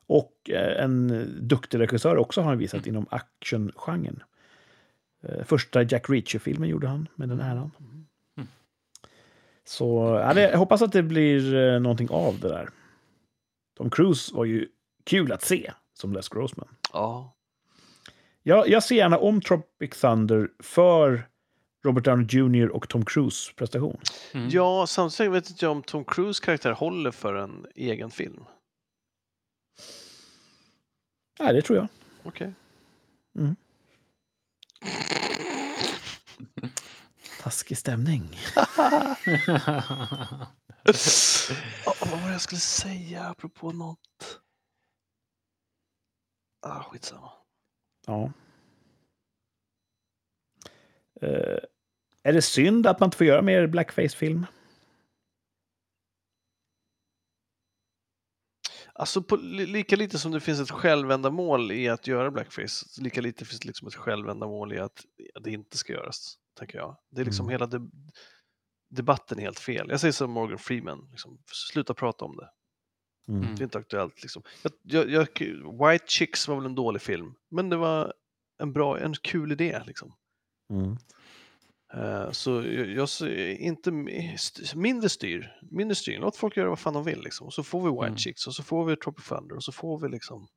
Och 0.06 0.50
eh, 0.50 0.84
en 0.84 1.26
duktig 1.40 1.78
regissör 1.78 2.16
också 2.16 2.40
har 2.40 2.48
han 2.48 2.58
visat 2.58 2.86
inom 2.86 3.06
actiongenren. 3.10 4.22
Eh, 5.22 5.44
Första 5.44 5.82
Jack 5.82 6.10
Reacher-filmen 6.10 6.68
gjorde 6.68 6.88
han 6.88 7.08
med 7.14 7.28
den 7.28 7.40
äran. 7.40 7.70
Så 9.64 10.20
ja, 10.24 10.34
det, 10.34 10.50
jag 10.50 10.58
hoppas 10.58 10.82
att 10.82 10.92
det 10.92 11.02
blir 11.02 11.54
eh, 11.54 11.80
någonting 11.80 12.08
av 12.10 12.40
det 12.40 12.48
där. 12.48 12.68
Tom 13.76 13.90
Cruise 13.90 14.34
var 14.34 14.44
ju 14.44 14.68
kul 15.08 15.32
att 15.32 15.42
se 15.42 15.72
som 15.94 16.12
Les 16.12 16.28
Grossman. 16.28 16.68
Ja. 16.92 17.34
Jag, 18.42 18.68
jag 18.68 18.82
ser 18.82 18.96
gärna 18.96 19.18
om 19.18 19.40
Tropic 19.40 20.00
Thunder 20.00 20.48
för 20.62 21.28
Robert 21.84 22.04
Downey 22.04 22.26
Jr. 22.30 22.68
och 22.68 22.88
Tom 22.88 23.04
Cruise 23.04 23.52
prestation. 23.56 24.00
Mm. 24.34 24.48
ja, 24.48 24.86
samtidigt 24.86 25.32
vet 25.32 25.50
inte 25.50 25.64
jag 25.64 25.72
om 25.72 25.82
Tom 25.82 26.04
Cruise 26.04 26.44
karaktär 26.44 26.72
håller 26.72 27.10
för 27.10 27.34
en 27.34 27.66
egen 27.74 28.10
film. 28.10 28.44
Nej, 31.40 31.54
det 31.54 31.62
tror 31.62 31.78
jag. 31.78 31.88
Okej. 32.22 32.52
Taskig 37.42 37.78
stämning. 37.78 38.38
Ja, 41.84 41.94
vad 42.00 42.20
var 42.20 42.26
det 42.26 42.32
jag 42.32 42.40
skulle 42.40 42.60
säga 42.60 43.24
apropå 43.24 43.72
något? 43.72 44.40
Ah, 46.60 46.82
skitsamma. 46.82 47.32
Ja. 48.06 48.32
Eh, 51.20 51.58
är 52.22 52.32
det 52.32 52.42
synd 52.42 52.86
att 52.86 53.00
man 53.00 53.06
inte 53.06 53.16
får 53.16 53.26
göra 53.26 53.42
mer 53.42 53.66
blackface-film? 53.66 54.46
Alltså 58.92 59.22
på, 59.22 59.36
li- 59.36 59.66
lika 59.66 59.96
lite 59.96 60.18
som 60.18 60.32
det 60.32 60.40
finns 60.40 60.60
ett 60.60 60.70
självändamål 60.70 61.72
i 61.72 61.88
att 61.88 62.06
göra 62.06 62.30
blackface, 62.30 62.86
lika 63.02 63.20
lite 63.20 63.44
finns 63.44 63.60
det 63.60 63.66
liksom 63.66 63.88
ett 63.88 63.94
självändamål 63.94 64.72
i 64.72 64.78
att, 64.78 65.04
det 65.40 65.50
inte 65.50 65.78
ska 65.78 65.92
göras, 65.92 66.34
tänker 66.58 66.78
jag. 66.78 66.96
Det 67.10 67.20
är 67.20 67.24
liksom 67.24 67.46
Mm. 67.46 67.52
hela 67.52 67.66
det, 67.66 67.90
debatten 68.90 69.38
är 69.38 69.42
helt 69.42 69.58
fel. 69.58 69.86
Jag 69.90 70.00
säger 70.00 70.12
som 70.12 70.30
Morgan 70.30 70.58
Freeman, 70.58 71.08
liksom, 71.10 71.38
sluta 71.52 71.94
prata 71.94 72.24
om 72.24 72.36
det. 72.36 72.50
Mm. 73.28 73.42
Mm. 73.42 73.54
Det 73.54 73.62
är 73.62 73.64
inte 73.64 73.78
aktuellt. 73.78 74.22
Liksom. 74.22 74.42
Jag, 74.82 75.10
jag, 75.10 75.28
jag, 75.40 75.88
White 75.88 76.04
Chicks 76.06 76.48
var 76.48 76.56
väl 76.56 76.66
en 76.66 76.74
dålig 76.74 77.02
film, 77.02 77.34
men 77.50 77.68
det 77.68 77.76
var 77.76 78.14
en 78.58 78.72
bra, 78.72 78.98
en 78.98 79.14
kul 79.14 79.52
idé. 79.52 79.82
Liksom. 79.86 80.14
Mm. 80.72 80.96
Eh, 81.94 82.30
så 82.30 82.50
jag, 82.50 82.88
jag 82.90 83.08
ser 83.08 83.48
inte 83.48 83.90
mindre 84.74 85.08
styr, 85.08 85.58
mindre 85.70 85.94
styr. 85.94 86.18
Låt 86.18 86.36
folk 86.36 86.56
göra 86.56 86.68
vad 86.68 86.78
fan 86.78 86.94
de 86.94 87.04
vill. 87.04 87.20
Liksom. 87.22 87.46
Och 87.46 87.54
så 87.54 87.62
får 87.62 87.82
vi 87.82 87.90
White 87.90 88.06
Mm. 88.06 88.18
Chicks 88.18 88.46
och 88.46 88.54
så 88.54 88.62
får 88.62 88.84
vi 88.84 88.96
Tropic 88.96 89.28
Thunder 89.28 89.56
och 89.56 89.64
så 89.64 89.72
får 89.72 89.98
vi 89.98 90.08
liksom... 90.08 90.48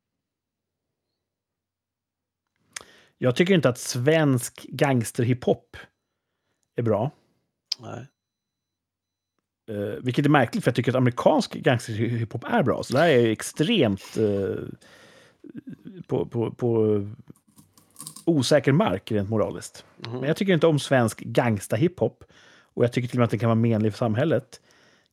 Jag 3.17 3.35
tycker 3.35 3.53
inte 3.53 3.69
att 3.69 3.77
svensk 3.77 4.65
gangsterhiphop 4.69 5.77
är 6.75 6.83
bra. 6.83 7.11
Nej. 7.79 8.07
Eh, 9.71 9.95
vilket 10.01 10.25
är 10.25 10.29
märkligt, 10.29 10.63
för 10.63 10.71
jag 10.71 10.75
tycker 10.75 10.91
att 10.91 10.95
amerikansk 10.95 11.53
gangsterhiphop 11.53 12.43
är 12.43 12.63
bra. 12.63 12.83
Så 12.83 12.93
det 12.93 12.99
här 12.99 13.09
är 13.09 13.19
ju 13.19 13.31
extremt 13.31 14.17
eh, 14.17 14.55
på, 16.07 16.25
på, 16.25 16.51
på 16.51 17.07
osäker 18.25 18.71
mark 18.71 19.11
rent 19.11 19.29
moraliskt. 19.29 19.85
Mhm. 19.97 20.13
Men 20.19 20.23
jag 20.23 20.37
tycker 20.37 20.53
inte 20.53 20.67
om 20.67 20.79
svensk 20.79 21.19
gangsta-hiphop. 21.19 22.23
Och 22.73 22.83
jag 22.83 22.93
tycker 22.93 23.07
till 23.07 23.17
och 23.17 23.19
med 23.19 23.23
att 23.25 23.29
den 23.31 23.39
kan 23.39 23.49
vara 23.49 23.55
menlig 23.55 23.91
för 23.93 23.97
samhället. 23.97 24.61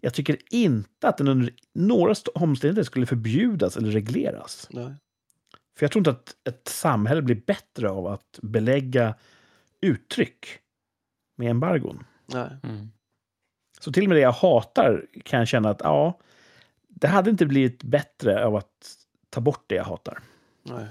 Jag 0.01 0.15
tycker 0.15 0.37
inte 0.51 1.09
att 1.09 1.19
den 1.19 1.29
under 1.29 1.53
några 1.75 2.13
st- 2.13 2.31
omständigheter 2.35 2.83
skulle 2.87 3.07
förbjudas 3.07 3.77
eller 3.77 3.91
regleras. 3.91 4.69
Nej. 4.71 4.95
För 5.79 5.85
jag 5.85 5.93
tror 5.93 6.01
inte 6.01 6.11
att 6.11 6.37
ett 6.49 6.69
samhälle 6.69 7.23
blir 7.23 7.43
bättre 7.47 7.91
av 7.91 8.07
att 8.07 8.39
belägga 8.43 9.15
uttryck 9.81 10.47
med 11.37 11.51
embargon. 11.51 12.05
Nej. 12.27 12.51
Mm. 12.63 12.91
Så 13.81 13.93
till 13.93 14.03
och 14.03 14.09
med 14.09 14.17
det 14.17 14.23
jag 14.23 14.33
hatar 14.33 15.07
kan 15.25 15.39
jag 15.39 15.49
känna 15.49 15.71
att 15.71 15.81
ja, 15.85 16.19
det 16.89 17.09
hade 17.09 17.31
inte 17.31 17.47
blivit 17.47 17.83
bättre 17.83 18.45
av 18.45 18.57
att 18.57 18.97
ta 19.31 19.41
bort 19.41 19.65
det 19.67 19.75
jag 19.75 19.85
hatar. 19.85 20.19
Nej. 20.63 20.87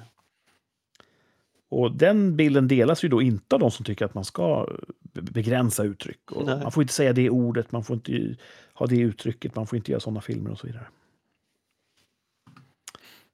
Och 1.69 1.91
den 1.91 2.35
bilden 2.38 2.68
delas 2.68 3.03
ju 3.03 3.09
då 3.09 3.22
inte 3.22 3.55
av 3.55 3.59
de 3.59 3.72
som 3.72 3.85
tycker 3.85 4.05
att 4.05 4.14
man 4.14 4.26
ska 4.26 4.68
be- 4.99 5.22
begränsa 5.22 5.84
uttryck. 5.84 6.19
Man 6.45 6.72
får 6.72 6.84
inte 6.84 6.93
säga 6.93 7.14
det 7.14 7.30
ordet, 7.30 7.72
man 7.72 7.84
får 7.84 7.93
inte 7.95 8.35
ha 8.73 8.85
det 8.88 8.99
uttrycket, 8.99 9.55
man 9.55 9.68
får 9.68 9.77
inte 9.77 9.91
göra 9.91 9.99
sådana 9.99 10.22
filmer 10.22 10.51
och 10.51 10.59
så 10.59 10.68
vidare. 10.68 10.88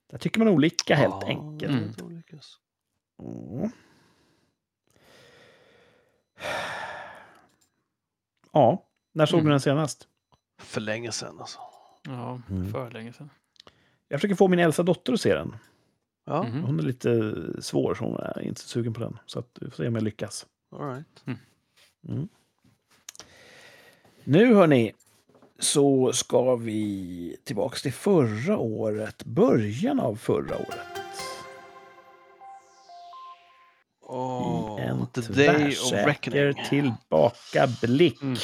Där 0.08 0.18
tycker 0.18 0.40
man 0.40 0.48
olika 0.48 0.96
helt 0.96 1.14
Ja, 1.22 1.28
enkelt. 1.28 2.02
Mm. 3.22 3.72
Ja, 8.52 8.86
när 9.14 9.26
såg 9.26 9.40
Mm. 9.40 9.46
du 9.46 9.52
den 9.52 9.60
senast? 9.62 10.08
För 10.62 10.82
länge 10.82 11.12
sedan 11.12 11.40
alltså. 11.40 11.60
Ja, 12.08 12.42
Mm. 12.50 12.72
för 12.72 12.92
länge 12.92 13.14
sedan. 13.14 13.30
Jag 14.08 14.20
försöker 14.22 14.36
få 14.36 14.48
min 14.48 14.60
äldsta 14.60 14.84
dotter 14.84 15.14
att 15.14 15.22
se 15.22 15.34
den. 15.36 15.56
Ja, 16.26 16.44
Mhm. 16.44 16.64
Hon 16.64 16.80
är 16.80 16.84
lite 16.84 17.34
svår, 17.60 17.96
så 17.96 18.04
hon 18.04 18.16
är 18.20 18.42
inte 18.42 18.62
så 18.62 18.68
sugen 18.68 18.94
på 18.94 19.00
den. 19.00 19.18
Så 19.26 19.40
att 19.40 19.58
vi 19.62 19.70
får 19.70 19.78
se 19.84 19.88
om 19.88 19.96
jag 19.96 20.04
lyckas. 20.04 20.46
all 20.72 20.90
right. 20.96 21.24
Nu 24.24 24.54
hörni, 24.56 24.92
så 25.60 26.14
ska 26.14 26.56
vi 26.56 27.38
tillbaks 27.44 27.82
till 27.82 27.94
förra 27.94 28.58
året. 28.58 29.24
Början 29.26 30.00
av 30.00 30.16
förra 30.16 30.56
året. 30.58 31.02
Oh, 34.02 34.80
I 34.82 34.84
en 34.84 35.08
tvärsäker 35.08 36.54
tillbakablick. 36.70 38.22
Mm. 38.22 38.36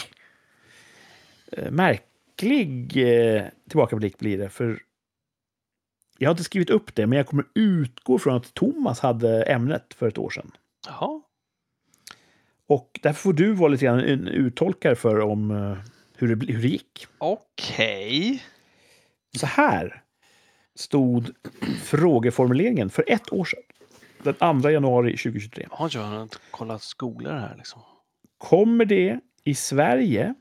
Eh, 1.52 1.72
Märklig 1.72 2.98
eh, 2.98 3.44
tillbakablick 3.70 4.18
blir 4.18 4.38
det, 4.38 4.50
för 4.50 4.80
jag 6.18 6.30
har 6.30 6.34
inte 6.34 6.44
skrivit 6.44 6.70
upp 6.70 6.96
det, 6.96 7.08
men 7.08 7.18
jag 7.18 7.28
kommer 7.28 7.46
utgå 7.56 8.20
från 8.20 8.36
att 8.36 8.54
Thomas 8.54 9.00
hade 9.00 9.44
ämnet 9.44 9.94
för 9.94 10.08
ett 10.08 10.18
år 10.18 10.30
sedan. 10.30 10.52
Jaha. 10.88 11.22
Och 12.68 13.00
därför 13.04 13.22
får 13.22 13.34
du 13.34 13.54
vara 13.54 13.70
lite 13.70 13.86
grann 13.86 14.00
en 14.00 14.28
uttolkare 14.28 14.96
för 14.96 15.20
om 15.20 15.52
eh, 15.52 15.78
hur 16.18 16.36
det, 16.36 16.54
hur 16.54 16.62
det 16.62 16.68
gick. 16.68 17.08
Okej. 17.18 18.44
Så 19.38 19.46
här 19.46 20.04
stod 20.76 21.32
frågeformuleringen 21.84 22.90
för 22.90 23.04
ett 23.08 23.34
år 23.34 23.46
sedan. 23.46 23.64
Den 24.24 24.62
2 24.62 24.70
januari 24.70 25.18
2023. 25.18 25.68
Har 25.72 25.90
jag 25.94 26.24
inte 26.24 26.38
kollat 26.52 26.82
skolor 26.82 27.32
här 27.32 27.56
liksom? 27.58 27.82
Kommer 28.38 28.86
det 28.86 29.20
i 29.44 29.56
Sverige 29.56 30.34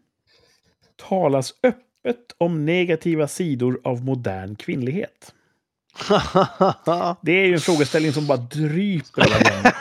talas 0.98 1.54
öppet 1.62 2.34
om 2.38 2.64
negativa 2.64 3.28
sidor 3.28 3.80
av 3.84 4.04
modern 4.04 4.56
kvinnlighet? 4.56 5.34
Det 7.22 7.32
är 7.32 7.46
ju 7.46 7.54
en 7.54 7.60
frågeställning 7.60 8.12
som 8.12 8.26
bara 8.26 8.38
dryper 8.38 9.22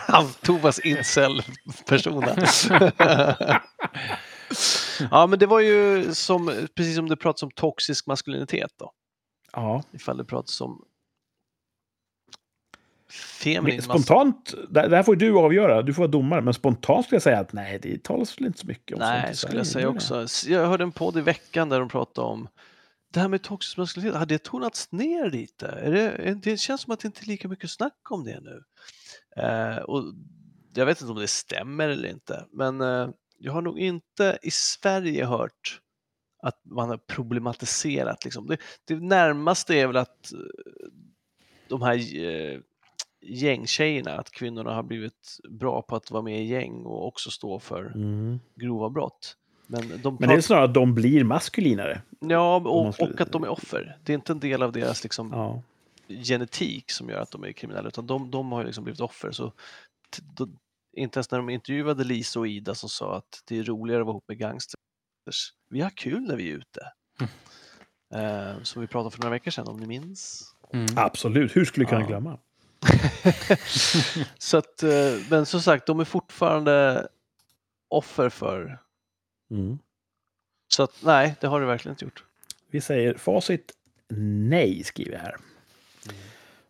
av 0.07 0.35
Tovas 0.41 0.80
incel-persona. 0.80 2.35
ja, 5.11 5.27
men 5.27 5.39
det 5.39 5.45
var 5.45 5.60
ju 5.60 6.06
som, 6.14 6.68
precis 6.76 6.95
som 6.95 7.10
det 7.10 7.15
pratas 7.15 7.44
om 7.44 7.52
toxisk 7.52 8.07
maskulinitet 8.07 8.72
då. 8.80 8.91
Ja. 9.53 9.84
Ifall 9.91 10.18
det 10.18 10.26
pratas 10.26 10.61
om 10.61 10.85
feminin 13.10 13.82
spontant, 13.82 14.54
det 14.70 14.96
här 14.96 15.04
får 15.04 15.16
ju 15.16 15.20
du 15.20 15.38
avgöra, 15.38 15.82
du 15.82 15.94
får 15.94 16.02
vara 16.02 16.12
domare, 16.12 16.42
men 16.42 16.54
spontant 16.54 17.06
skulle 17.06 17.16
jag 17.16 17.24
säga 17.24 17.40
att 17.40 17.54
nej, 17.54 17.80
det 17.82 18.04
talas 18.04 18.38
väl 18.38 18.48
inte 18.48 18.60
så 18.60 18.68
mycket 18.68 18.98
om 18.98 19.00
sånt 19.00 19.12
Nej, 19.24 19.36
skulle 19.36 19.66
Sverige, 19.66 19.86
jag 19.88 20.02
säga 20.02 20.24
också. 20.24 20.50
Jag 20.50 20.68
hörde 20.68 20.84
en 20.84 20.92
podd 20.92 21.18
i 21.18 21.22
veckan 21.22 21.70
där 21.70 21.80
de 21.80 21.90
pratade 21.90 22.28
om 22.28 22.48
det 23.14 23.20
här 23.20 23.28
med 23.28 23.42
toxisk 23.44 23.78
maskulinitet, 23.78 24.20
har 24.20 24.26
det 24.26 24.44
tonats 24.44 24.92
ner 24.92 25.30
lite? 25.30 25.90
Det, 25.90 26.34
det 26.34 26.58
känns 26.58 26.82
som 26.82 26.94
att 26.94 27.00
det 27.00 27.06
inte 27.06 27.22
är 27.24 27.28
lika 27.28 27.48
mycket 27.48 27.70
snack 27.70 28.12
om 28.12 28.24
det 28.24 28.40
nu. 28.40 28.64
Eh, 29.44 29.78
och 29.78 30.04
jag 30.74 30.86
vet 30.86 31.02
inte 31.02 31.12
om 31.12 31.20
det 31.20 31.28
stämmer 31.28 31.90
eller 31.90 32.10
inte, 32.10 32.46
men 32.52 32.82
eh, 32.82 33.10
jag 33.40 33.54
har 33.54 33.62
nog 33.62 33.80
inte 33.80 34.38
i 34.42 34.52
Sverige 34.52 35.26
hört 35.26 35.82
att 36.44 36.62
man 36.66 36.90
har 36.90 36.98
problematiserat. 36.98 38.26
Liksom. 38.26 38.48
Det, 38.48 38.58
det 38.86 38.96
närmaste 38.96 39.76
är 39.76 39.88
väl 39.88 39.98
att 39.98 40.34
eh, 40.34 40.40
de 41.68 41.82
här 41.82 42.26
eh, 42.26 42.60
gängtjejerna, 43.22 44.11
att 44.11 44.31
kvinnorna 44.31 44.73
har 44.73 44.84
blivit 44.84 45.38
bra 45.49 45.81
på 45.81 45.95
att 45.95 46.11
vara 46.11 46.23
med 46.23 46.41
i 46.41 46.45
gäng 46.45 46.85
och 46.85 47.07
också 47.07 47.31
stå 47.31 47.60
för 47.60 47.85
Mm. 47.95 48.39
grova 48.56 48.89
brott. 48.89 49.38
Men, 49.68 49.81
de 49.81 49.88
Men 49.88 50.02
det 50.02 50.10
är 50.26 50.27
pratar- 50.27 50.41
snarare 50.41 50.65
att 50.65 50.73
de 50.73 50.94
blir 50.94 51.23
maskulinare. 51.23 52.02
Ja, 52.19 52.56
och, 52.56 52.94
skulle- 52.94 53.14
och 53.14 53.22
att 53.22 53.31
de 53.31 53.44
är 53.44 53.49
offer. 53.49 53.98
Det 54.03 54.11
är 54.14 54.15
inte 54.15 54.31
en 54.34 54.39
del 54.39 54.64
av 54.64 54.72
deras 54.72 55.03
liksom, 55.03 55.30
Ja. 55.34 55.61
genetik 56.23 56.91
som 56.91 57.10
gör 57.10 57.19
att 57.22 57.31
de 57.31 57.44
är 57.44 57.52
kriminella, 57.52 57.88
utan 57.88 58.07
de, 58.07 58.31
de 58.31 58.52
har 58.52 58.64
liksom 58.64 58.84
blivit 58.84 59.02
offer. 59.02 59.31
Så 59.31 59.49
t- 59.49 60.23
då, 60.38 60.48
inte 60.98 61.18
ens 61.18 61.31
när 61.31 61.38
de 61.39 61.49
intervjuade 61.49 62.03
Lisa 62.03 62.39
och 62.39 62.48
Ida 62.48 62.76
som 62.76 62.89
sa 62.89 63.18
att 63.18 63.44
det 63.48 63.57
är 63.57 63.64
roligare 63.64 64.02
att 64.02 64.06
vara 64.06 64.14
ihop 64.14 64.26
med 64.27 64.38
gangsters. 64.38 64.76
Vi 65.69 65.81
har 65.81 65.89
kul 65.89 66.22
när 66.22 66.35
vi 66.35 66.52
är 66.52 66.56
ute. 66.56 66.81
Eh, 68.15 68.64
som 68.64 68.81
vi 68.81 68.88
pratade 68.88 69.11
för 69.15 69.19
några 69.22 69.31
veckor 69.31 69.52
sedan, 69.52 69.68
om 69.68 69.77
ni 69.77 69.85
minns. 69.88 70.44
Mm. 70.73 70.85
Absolut, 70.95 71.56
hur 71.56 71.65
skulle 71.65 71.84
jag 71.84 71.89
kunna 71.89 72.02
Ja. 72.02 72.07
glömma? 72.07 72.38
Så 74.38 74.58
att, 74.58 74.84
eh, 74.84 75.14
men 75.30 75.45
som 75.45 75.62
sagt, 75.62 75.86
de 75.86 75.99
är 75.99 76.06
fortfarande 76.06 77.08
offer 77.88 78.30
för... 78.30 78.80
Mm. 79.52 79.80
Så 80.68 80.84
att 80.84 80.94
nej, 81.04 81.36
det 81.41 81.48
har 81.48 81.62
det 81.62 81.68
verkligen 81.68 81.94
inte 81.94 82.06
gjort. 82.06 82.24
Vi 82.72 82.82
säger 82.82 83.14
facit 83.18 83.72
nej, 84.49 84.84
skriver 84.84 85.12
jag 85.12 85.20
här. 85.20 85.36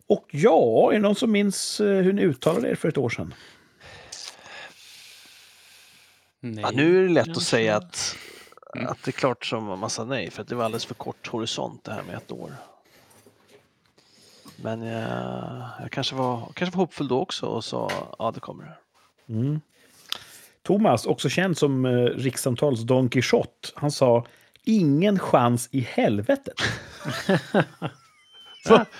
Och 0.06 0.26
ja, 0.30 0.88
är 0.90 0.92
det 0.92 1.02
någon 1.02 1.14
som 1.16 1.32
minns 1.32 1.80
eh, 1.80 1.86
hur 2.02 2.12
ni 2.12 2.22
uttalade 2.22 2.70
er 2.70 2.74
för 2.74 2.88
ett 2.88 2.98
år 2.98 3.08
sedan? 3.08 3.34
Nej. 6.40 6.62
Ja, 6.62 6.70
nu 6.70 6.98
är 6.98 7.02
det 7.02 7.12
lätt 7.14 7.28
att 7.36 7.42
säga 7.42 7.76
att, 7.76 8.16
Mm. 8.74 8.86
att 8.86 9.02
det 9.02 9.10
är 9.10 9.12
klart 9.12 9.46
som 9.46 9.70
en 9.70 9.78
massa 9.78 10.04
nej, 10.04 10.30
för 10.30 10.42
att 10.42 10.48
det 10.48 10.54
var 10.54 10.64
alldeles 10.64 10.84
för 10.86 10.94
kort 10.94 11.26
horisont 11.26 11.84
det 11.84 11.92
här 11.92 12.02
med 12.02 12.16
ett 12.16 12.32
år. 12.32 12.52
Men 14.62 14.82
jag, 14.82 15.62
jag 15.80 15.90
kanske, 15.90 16.14
var, 16.14 16.52
kanske 16.54 16.76
var 16.76 16.82
hoppfull 16.82 17.08
då 17.08 17.20
också 17.20 17.46
och 17.46 17.64
sa 17.64 17.90
ja, 18.18 18.30
det 18.34 18.40
kommer. 18.40 18.78
Mm. 19.28 19.60
Thomas, 20.62 21.06
också 21.06 21.28
känd 21.28 21.58
som 21.58 21.84
eh, 21.84 21.90
rikssamtals 22.04 22.80
Don 22.80 23.08
Quixote, 23.08 23.68
han 23.74 23.90
sa 23.90 24.26
ingen 24.64 25.18
chans 25.18 25.68
i 25.72 25.80
helvetet. 25.80 26.54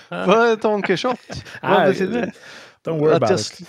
Vad 0.09 0.49
är 0.49 0.61
Don 0.61 0.81
Quixote? 0.81 1.33
Vad 1.61 1.71
Nej, 1.71 1.89
betyder 1.89 2.21
det? 2.21 2.31
Don't 2.83 2.99
worry 2.99 3.15
about 3.15 3.29
jag 3.29 3.39
it. 3.39 3.59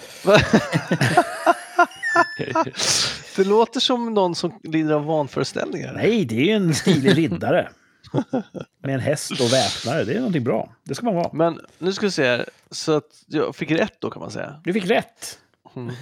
det 3.37 3.45
låter 3.45 3.81
som 3.81 4.15
någon 4.15 4.35
som 4.35 4.61
lider 4.63 4.95
av 4.95 5.05
vanföreställningar. 5.05 5.93
Nej, 5.93 6.25
det 6.25 6.35
är 6.35 6.45
ju 6.45 6.53
en 6.53 6.75
stilig 6.75 7.19
riddare. 7.19 7.69
Med 8.83 8.95
en 8.95 9.01
häst 9.01 9.31
och 9.31 9.53
väpnare. 9.53 10.05
Det 10.05 10.13
är 10.13 10.19
någonting 10.19 10.45
bra. 10.45 10.75
Det 10.85 10.95
ska 10.95 11.05
man 11.05 11.15
vara. 11.15 11.31
Men 11.33 11.61
nu 11.79 11.93
ska 11.93 12.07
vi 12.07 12.11
se 12.11 12.27
här, 12.27 12.49
så 12.71 12.97
att 12.97 13.25
jag 13.27 13.57
fick 13.57 13.71
rätt 13.71 14.01
då 14.01 14.11
kan 14.11 14.21
man 14.21 14.31
säga. 14.31 14.61
Du 14.65 14.73
fick 14.73 14.91
rätt. 14.91 15.39
Mm. 15.77 15.95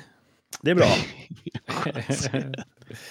Det 0.63 0.71
är 0.71 0.75
bra. 0.75 0.89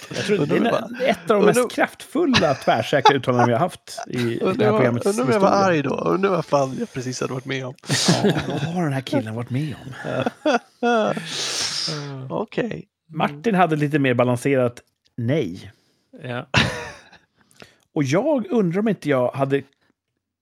Jag 0.08 0.24
tror 0.24 0.46
det 0.46 0.56
är 0.56 1.10
ett 1.10 1.30
av 1.30 1.40
de 1.40 1.46
mest 1.46 1.70
kraftfulla 1.70 2.54
tvärsäkra 2.54 3.16
uttalanden 3.16 3.46
vi 3.46 3.52
har 3.52 3.60
haft 3.60 4.00
i 4.06 4.16
det 4.16 4.22
här 4.22 4.42
Undrar 4.42 4.70
programmets 4.70 5.06
undrar 5.06 5.24
om 5.24 5.30
jag 5.30 5.40
var 5.40 5.48
arg 5.48 5.82
då? 5.82 5.94
Undrar 5.94 6.30
vad 6.30 6.44
fan 6.44 6.76
jag 6.78 6.92
precis 6.92 7.20
hade 7.20 7.32
varit 7.32 7.44
med 7.44 7.66
om. 7.66 7.74
Ja, 8.24 8.32
vad 8.48 8.60
har 8.60 8.82
den 8.82 8.92
här 8.92 9.00
killen 9.00 9.34
varit 9.34 9.50
med 9.50 9.74
om? 9.84 10.24
Okej. 12.30 12.88
Martin 13.08 13.54
hade 13.54 13.76
lite 13.76 13.98
mer 13.98 14.14
balanserat 14.14 14.82
nej. 15.16 15.72
Ja. 16.22 16.46
Och 17.98 18.04
jag 18.04 18.46
undrar 18.50 18.80
om 18.80 18.88
inte 18.88 19.08
jag 19.08 19.30
hade 19.30 19.62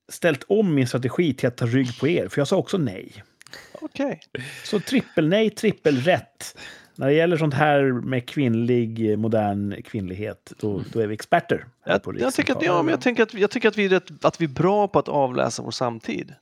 ställt 0.09 0.45
om 0.49 0.75
min 0.75 0.89
strategi 0.89 1.35
till 1.35 1.49
att 1.49 1.57
ta 1.57 1.67
rygg 1.67 1.99
på 2.01 2.09
er, 2.09 2.29
för 2.29 2.41
jag 2.41 2.49
sa 2.49 2.57
också 2.57 2.79
nej. 2.79 3.25
Okej. 3.73 4.21
Så 4.65 4.81
trippel 4.81 5.29
nej, 5.29 5.51
trippel 5.51 5.97
rätt. 5.97 6.59
När 6.95 7.07
det 7.07 7.13
gäller 7.13 7.37
sånt 7.37 7.55
här 7.55 7.83
med 7.83 8.29
kvinnlig, 8.29 9.19
modern 9.19 9.83
kvinnlighet, 9.83 10.53
då, 10.59 10.83
då 10.93 11.01
är 11.01 11.07
vi 11.07 11.15
experter. 11.15 11.67
Jag, 11.85 12.03
tycker 12.03 12.19
att, 12.21 12.39
Rikssamtal. 12.39 12.65
ja, 12.65 12.83
men 12.83 12.91
jag, 12.91 13.01
tänker 13.01 13.23
att, 13.23 13.35
jag 13.35 13.51
tycker 13.51 13.69
att 13.69 13.77
vi, 13.79 13.85
är 13.85 13.89
rätt, 13.89 14.25
att 14.25 14.41
vi 14.41 14.45
är 14.45 14.49
bra 14.49 14.89
på 14.89 14.99
att 14.99 15.09
avläsa 15.09 15.63
vår 15.63 15.71
samtid. 15.71 16.35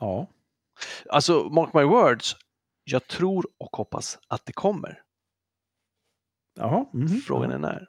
Ja. 0.00 0.26
Alltså, 1.10 1.44
mark 1.44 1.74
my 1.74 1.82
words. 1.82 2.36
Jag 2.84 3.06
tror 3.06 3.46
och 3.58 3.76
hoppas 3.76 4.18
att 4.28 4.46
det 4.46 4.52
kommer. 4.52 5.02
Jaha. 6.56 6.86
mhm. 6.92 7.08
Frågan 7.08 7.50
är 7.50 7.58
när. 7.58 7.88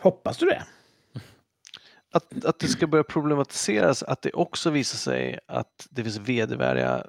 Hoppas 0.00 0.38
du 0.38 0.46
det? 0.46 0.66
Att, 2.10 2.44
att 2.44 2.58
det 2.58 2.68
ska 2.68 2.86
börja 2.86 3.04
problematiseras, 3.04 4.02
att 4.02 4.22
det 4.22 4.32
också 4.32 4.70
visar 4.70 4.98
sig 4.98 5.38
att 5.46 5.86
det 5.90 6.02
finns 6.02 6.18
vedervärdiga 6.18 7.06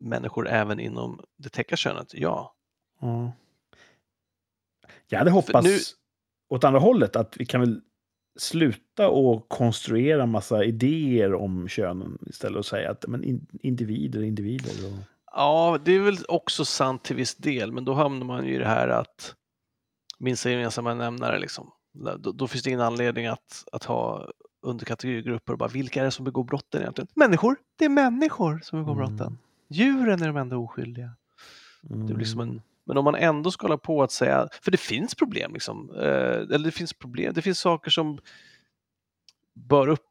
människor 0.00 0.48
även 0.48 0.80
inom 0.80 1.20
det 1.36 1.48
täcka 1.48 1.76
könet. 1.76 2.14
Ja. 2.14 2.54
Ja. 3.00 3.32
Jag 5.06 5.18
hade 5.18 5.30
hoppats 5.30 5.66
nu- 5.66 5.78
åt 6.48 6.64
andra 6.64 6.80
hållet, 6.80 7.16
att 7.16 7.36
vi 7.36 7.46
kan 7.46 7.60
väl 7.60 7.80
sluta 8.38 9.08
och 9.08 9.48
konstruera 9.48 10.26
massa 10.26 10.64
idéer 10.64 11.34
om 11.34 11.68
könen 11.68 12.18
istället 12.26 12.58
och 12.58 12.66
säga 12.66 12.90
att 12.90 13.04
men 13.08 13.24
in, 13.24 13.46
individer 13.60 14.22
individer. 14.22 14.86
Och... 14.86 14.98
Ja, 15.32 15.78
det 15.84 15.92
är 15.92 16.00
väl 16.00 16.18
också 16.28 16.64
sant 16.64 17.04
till 17.04 17.16
viss 17.16 17.34
del, 17.34 17.72
men 17.72 17.84
då 17.84 17.94
hamnar 17.94 18.26
man 18.26 18.46
ju 18.46 18.54
i 18.54 18.58
det 18.58 18.66
här 18.66 18.88
att 18.88 19.34
minsta 20.18 20.50
gemensamma 20.50 20.94
nämnare 20.94 21.38
liksom. 21.38 21.70
Då, 22.18 22.32
då 22.32 22.48
finns 22.48 22.62
det 22.64 22.70
ingen 22.70 22.80
anledning 22.80 23.26
att, 23.26 23.64
att 23.72 23.84
ha 23.84 24.28
underkategorigrupper 24.62 25.52
och 25.52 25.58
bara 25.58 25.68
vilka 25.68 26.00
är 26.00 26.04
det 26.04 26.10
som 26.10 26.24
begår 26.24 26.44
brotten 26.44 26.80
egentligen? 26.80 27.08
Människor! 27.14 27.56
Det 27.78 27.84
är 27.84 27.88
människor 27.88 28.60
som 28.62 28.78
begår 28.78 29.02
Mm. 29.02 29.16
brotten. 29.16 29.38
Djuren 29.68 30.22
är 30.22 30.26
de 30.26 30.36
enda 30.36 30.56
oskyldiga. 30.56 31.10
Det 31.82 32.14
blir 32.14 32.26
som 32.26 32.40
Mm. 32.40 32.54
en, 32.54 32.62
men 32.84 32.98
om 32.98 33.04
man 33.04 33.14
ändå 33.14 33.50
ska 33.50 33.64
hålla 33.66 33.78
på 33.78 34.02
att 34.02 34.12
säga, 34.12 34.48
för 34.62 34.70
det 34.70 34.76
finns 34.80 35.14
problem 35.14 35.52
liksom, 35.54 35.90
eh, 35.94 36.02
eller 36.54 36.58
det 36.64 36.70
finns 36.70 36.92
problem, 36.92 37.32
det 37.34 37.42
finns 37.42 37.58
saker 37.60 37.90
som 37.90 38.18
bör, 39.54 39.88
upp, 39.88 40.04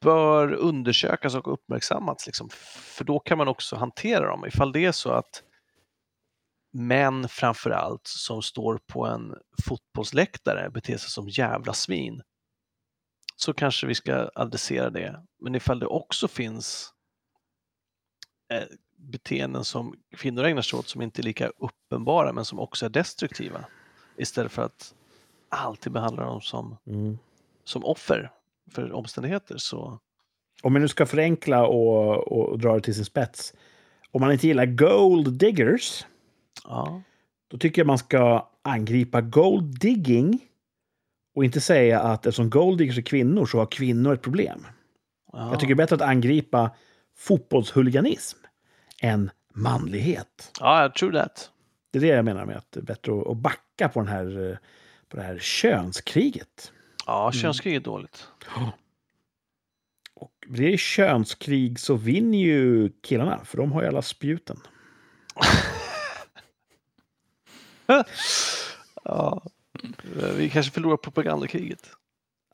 bör 0.00 0.52
undersökas 0.52 1.34
och 1.34 1.52
uppmärksammas, 1.52 2.26
liksom, 2.26 2.48
för 2.96 3.04
då 3.04 3.18
kan 3.18 3.38
man 3.38 3.48
också 3.48 3.76
hantera 3.76 4.26
dem. 4.26 4.46
Ifall 4.46 4.72
det 4.72 4.84
är 4.84 4.92
så 4.92 5.10
att 5.10 5.42
män 6.74 7.28
framför 7.28 7.70
allt 7.70 8.06
som 8.06 8.42
står 8.42 8.80
på 8.86 9.06
en 9.06 9.34
fotbollsläktare 9.66 10.70
beter 10.70 10.96
sig 10.96 11.10
som 11.10 11.28
jävla 11.28 11.72
svin, 11.72 12.22
så 13.36 13.52
kanske 13.52 13.86
vi 13.86 13.94
ska 13.94 14.30
adressera 14.34 14.90
det. 14.90 15.22
Men 15.40 15.54
ifall 15.54 15.78
det 15.78 15.86
också 15.86 16.28
finns 16.28 16.92
eh, 18.52 18.62
beteenden 18.96 19.64
som 19.64 19.94
kvinnor 20.16 20.44
ägnar 20.44 20.62
sig 20.62 20.78
åt 20.78 20.88
som 20.88 21.02
inte 21.02 21.20
är 21.20 21.24
lika 21.24 21.48
uppenbara 21.48 22.32
men 22.32 22.44
som 22.44 22.58
också 22.60 22.86
är 22.86 22.90
destruktiva. 22.90 23.64
Istället 24.16 24.52
för 24.52 24.62
att 24.62 24.94
alltid 25.48 25.92
behandla 25.92 26.24
dem 26.24 26.40
som, 26.40 26.76
Mm. 26.86 27.18
som 27.64 27.84
offer 27.84 28.30
för 28.70 28.92
omständigheter. 28.92 29.56
Så 29.58 30.00
Om 30.62 30.74
vi 30.74 30.80
nu 30.80 30.88
ska 30.88 31.06
förenkla 31.06 31.66
och, 31.66 32.32
och 32.32 32.58
dra 32.58 32.74
det 32.74 32.80
till 32.80 32.94
sin 32.94 33.04
spets. 33.04 33.54
Om 34.10 34.20
man 34.20 34.32
inte 34.32 34.46
gillar 34.46 34.66
gold 34.66 35.32
diggers, 35.32 36.06
ja, 36.64 37.02
då 37.48 37.58
tycker 37.58 37.80
jag 37.82 37.86
man 37.86 37.98
ska 37.98 38.48
angripa 38.62 39.20
gold 39.20 39.78
digging 39.80 40.40
och 41.34 41.44
inte 41.44 41.60
säga 41.60 42.00
att 42.00 42.26
eftersom 42.26 42.50
gold 42.50 42.78
diggers 42.78 42.98
är 42.98 43.02
kvinnor 43.02 43.46
så 43.46 43.58
har 43.58 43.66
kvinnor 43.66 44.14
ett 44.14 44.22
problem. 44.22 44.66
ja. 45.32 45.50
Jag 45.50 45.60
tycker 45.60 45.74
det 45.74 45.82
är 45.82 45.84
bättre 45.84 45.96
att 45.96 46.02
angripa 46.10 46.70
fotbollshuliganism 47.16 48.38
än 49.02 49.30
manlighet. 49.54 50.52
ja, 50.60 50.92
true 50.98 51.12
that. 51.22 51.50
Det 51.92 51.98
är 51.98 52.02
det 52.02 52.06
jag 52.08 52.24
menar 52.24 52.44
med 52.46 52.56
att 52.56 52.72
det 52.72 52.80
är 52.80 52.84
bättre 52.84 53.12
att- 53.30 53.36
backa 53.36 53.88
på, 53.88 54.00
den 54.00 54.08
här, 54.08 54.58
på 55.08 55.16
det 55.16 55.22
här 55.22 55.38
könskriget. 55.38 56.72
Ja, 57.06 57.32
könskrig 57.32 57.74
är 57.74 57.80
dåligt. 57.80 58.28
Och 60.14 60.32
blir 60.46 60.70
det 60.70 60.78
könskrig 60.78 61.80
så 61.80 61.94
vinner 61.94 62.38
ju 62.38 62.90
killarna, 63.02 63.44
för 63.44 63.56
de 63.58 63.72
har 63.72 63.82
ju 63.82 63.88
alla 63.88 64.02
spjuten. 64.02 64.60
Ja. 69.04 69.42
Vi 70.36 70.50
kanske 70.50 70.72
förlorar 70.72 70.96
propagandakriget. 70.96 71.90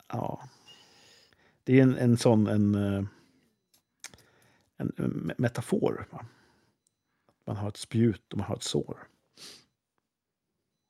Ja. 0.07 0.49
Det 1.63 1.79
är 1.79 1.83
en, 1.83 1.97
en 1.97 2.17
sån 2.17 2.47
en, 2.47 2.75
eh, 2.75 3.03
en, 4.77 5.31
metafor. 5.37 6.07
Va? 6.11 6.25
Man 7.47 7.55
har 7.55 7.67
ett 7.67 7.77
spjut 7.77 8.31
och 8.33 8.37
man 8.37 8.47
har 8.47 8.55
ett 8.55 8.63
sår. 8.63 9.07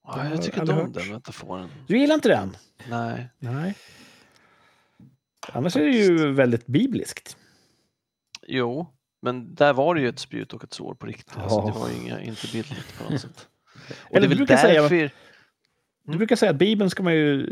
Ja, 0.04 0.30
jag 0.30 0.42
tycker 0.44 0.62
inte 0.62 0.74
om 0.74 0.80
hört. 0.80 0.94
den 0.94 1.12
metaforen. 1.12 1.70
Du 1.88 2.00
gillar 2.00 2.16
inte 2.16 2.30
den? 2.30 2.58
Nej. 2.90 3.30
Nej. 3.40 3.76
Annars 5.48 5.76
är 5.76 5.86
det 5.86 5.92
ju 5.92 6.32
väldigt 6.32 6.68
bibliskt. 6.68 7.38
Jo, 8.48 8.88
men 9.22 9.56
där 9.56 9.74
var 9.74 9.96
det 9.96 10.02
ju 10.02 10.10
ett 10.10 10.20
spjut 10.20 10.54
och 10.54 10.64
ett 10.64 10.74
sår 10.74 10.94
på 10.94 11.06
riktigt. 11.06 11.38
Alltså, 11.38 11.60
Ja. 11.60 11.66
det 11.66 11.80
var 11.80 11.90
ju 11.90 11.96
inga, 11.96 12.22
inte 12.22 12.48
bildligt 12.52 12.98
på 12.98 13.12
något 13.12 13.22
sätt. 13.22 13.48
Och 13.90 14.18
Eller 14.18 14.20
det 14.20 14.20
är 14.20 14.22
du 14.22 14.28
väl 14.28 14.38
brukar 14.38 14.58
säga- 14.58 14.82
därför... 14.82 15.10
Du 16.04 16.18
brukar 16.18 16.36
säga 16.36 16.50
att 16.52 16.58
Bibeln 16.58 16.90
ska 16.90 17.04
man 17.04 17.14
ju... 17.16 17.48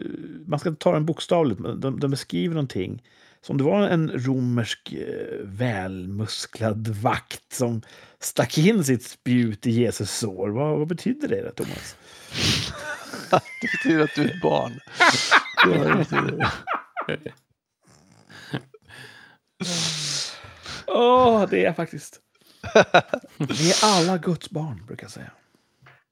Man 0.47 0.59
ska 0.59 0.71
ta 0.71 0.91
den 0.93 1.05
bokstavligt. 1.05 1.59
men 1.59 1.79
De, 1.79 1.99
de 1.99 2.11
beskriver 2.11 2.53
någonting. 2.55 3.03
Så 3.41 3.51
om 3.53 3.57
det 3.57 3.63
var 3.63 3.87
en 3.87 4.11
romersk 4.25 4.93
eh, 4.93 5.37
välmusklad 5.43 6.87
vakt 6.87 7.53
som 7.53 7.81
stack 8.19 8.57
in 8.57 8.83
sitt 8.83 9.03
spjut 9.03 9.67
i 9.67 9.71
Jesus 9.71 10.11
sår. 10.17 10.49
Vad, 10.49 10.79
vad 10.79 10.87
betyder 10.87 11.27
det, 11.27 11.41
då, 11.41 11.51
Thomas? 11.63 11.95
Det 13.61 13.67
betyder 13.77 14.03
att 14.03 14.15
du 14.15 14.21
är 14.21 14.35
ett 14.35 14.41
barn. 14.41 14.79
Åh, 20.87 21.45
det 21.49 21.59
är 21.59 21.63
jag 21.63 21.75
faktiskt. 21.75 22.19
Vi 23.37 23.71
är 23.71 23.85
alla 23.85 24.17
Guds 24.17 24.49
barn, 24.49 24.83
brukar 24.87 25.03
jag 25.03 25.11
säga. 25.11 25.31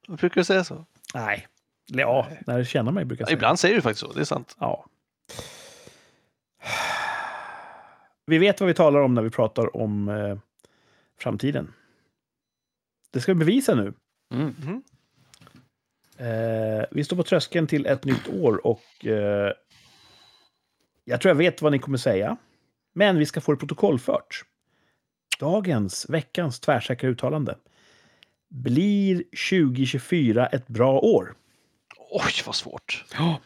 Brukar 0.08 0.40
du 0.40 0.44
säga 0.44 0.64
så? 0.64 0.84
Nej. 1.14 1.46
Ja, 1.86 2.28
när 2.46 2.56
jag 2.56 2.66
känner 2.66 2.92
mig 2.92 3.04
brukar 3.04 3.22
jag 3.22 3.28
säga. 3.28 3.36
Ibland 3.36 3.58
säger 3.58 3.74
du 3.74 3.82
faktiskt 3.82 4.00
så, 4.00 4.12
det 4.12 4.20
är 4.20 4.24
sant. 4.24 4.56
Ja. 4.58 4.86
Vi 8.26 8.38
vet 8.38 8.60
vad 8.60 8.68
vi 8.68 8.74
talar 8.74 9.00
om 9.00 9.14
när 9.14 9.22
vi 9.22 9.30
pratar 9.30 9.76
om 9.76 10.08
eh, 10.08 10.38
framtiden. 11.18 11.72
Det 13.10 13.20
ska 13.20 13.32
vi 13.32 13.38
bevisa 13.38 13.74
nu. 13.74 13.92
Mm. 14.34 14.54
Mhm. 14.58 14.82
Eh, 16.16 16.84
vi 16.90 17.04
står 17.04 17.16
på 17.16 17.22
tröskeln 17.22 17.66
till 17.66 17.86
ett 17.86 18.04
nytt 18.04 18.28
år 18.28 18.66
och 18.66 19.06
eh, 19.06 19.52
jag 21.04 21.20
tror 21.20 21.30
jag 21.30 21.36
vet 21.36 21.62
vad 21.62 21.72
ni 21.72 21.78
kommer 21.78 21.98
säga. 21.98 22.36
Men 22.92 23.18
vi 23.18 23.26
ska 23.26 23.40
få 23.40 23.52
det 23.52 23.58
protokollfört. 23.58 24.44
Dagens, 25.38 26.06
veckans 26.08 26.60
tvärsäkra 26.60 27.10
uttalande. 27.10 27.56
Blir 28.50 29.16
2024 29.50 30.46
ett 30.46 30.68
bra 30.68 30.98
år? 30.98 31.34
Oj, 32.10 32.32
vad 32.46 32.54
svårt. 32.54 33.04
Ja. 33.18 33.40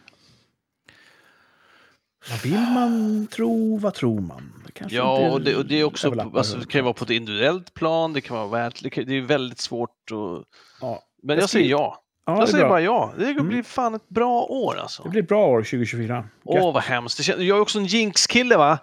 Vad 2.30 2.42
vill 2.42 2.60
man 2.74 3.26
tro? 3.26 3.76
Vad 3.78 3.94
tror 3.94 4.20
man? 4.20 4.52
Det 4.66 4.72
kanske 4.72 4.96
Ja, 4.96 5.30
och 5.30 5.40
det, 5.40 5.56
och 5.56 5.66
det 5.66 5.80
är 5.80 5.84
också, 5.84 6.20
alltså, 6.34 6.56
det 6.56 6.66
kan 6.66 6.78
ju 6.78 6.82
vara 6.82 6.94
på 6.94 7.04
ett 7.04 7.10
individuellt 7.10 7.74
plan, 7.74 8.12
det 8.12 8.20
kan 8.20 8.36
vara 8.36 8.48
värt, 8.48 8.82
det, 8.82 8.88
det 9.04 9.16
är 9.16 9.20
väldigt 9.20 9.58
svårt 9.60 9.90
att... 10.10 10.44
Ja. 10.80 11.02
Men 11.22 11.36
Jag 11.36 11.42
jag 11.42 11.50
säger 11.50 11.70
ja. 11.70 11.98
Ja, 12.26 12.32
det, 12.32 12.38
jag 12.40 12.48
säger 12.48 12.64
bra. 12.64 12.68
bara 12.68 12.80
ja. 12.80 13.12
Det 13.18 13.34
kommer 13.34 13.50
Mm. 13.52 13.64
fan 13.64 13.94
ett 13.94 14.08
bra 14.08 14.42
år 14.42 14.76
alltså. 14.78 15.02
det 15.02 15.08
blir 15.08 15.22
ett 15.22 15.28
bra 15.28 15.46
år 15.46 15.60
2024. 15.62 16.24
Åh, 16.44 16.74
vad 16.74 16.82
hemskt. 16.82 17.16
Det 17.16 17.22
kän- 17.22 17.42
jag 17.42 17.56
är 17.56 17.60
också 17.60 17.78
en 17.78 17.86
jinx-kille, 17.86 18.56
va? 18.56 18.78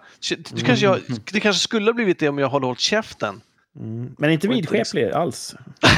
Du 0.52 0.64
kanske 0.64 0.86
jag, 0.86 1.00
det 1.32 1.40
kanske 1.40 1.60
skulle 1.62 1.86
ha 1.86 1.92
blivit 1.92 2.18
det 2.18 2.28
om 2.28 2.38
jag 2.38 2.48
hade 2.48 2.66
hållit 2.66 2.80
käften. 2.80 3.40
Mm. 3.76 4.14
Men 4.18 4.30
inte 4.30 4.48
vidskeplig 4.48 5.10
alls. 5.10 5.54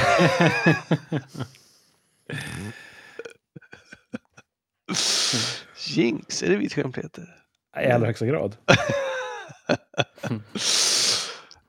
Jinx, 5.89 6.43
är 6.43 6.49
det 6.49 6.57
vitskärmpeter? 6.57 7.45
I 7.83 7.87
allra 7.91 8.07
högsta 8.07 8.27
grad. 8.27 8.57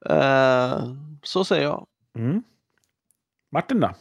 Uh, 0.09 0.95
så 1.23 1.45
säger 1.45 1.63
jag. 1.63 1.87
Mm. 2.15 2.43
Martin 3.51 3.79
då? 3.79 3.95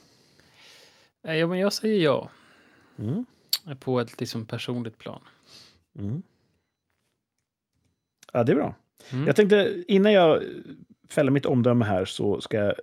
Eh, 1.24 1.34
Ja, 1.34 1.46
men 1.46 1.58
jag 1.58 1.72
säger 1.72 2.04
ja. 2.04 2.30
Mm. 2.98 3.26
På 3.80 4.00
ett 4.00 4.20
liksom 4.20 4.46
personligt 4.46 4.98
plan. 4.98 5.20
Mm. 5.98 6.22
Ja, 8.32 8.44
det 8.44 8.52
är 8.52 8.56
bra. 8.56 8.74
Mm. 9.10 9.26
Jag 9.26 9.36
tänkte, 9.36 9.84
innan 9.88 10.12
jag 10.12 10.42
fäller 11.12 11.30
mitt 11.30 11.46
omdöme 11.46 11.84
här 11.84 12.04
så 12.04 12.40
ska 12.40 12.56
jag 12.56 12.74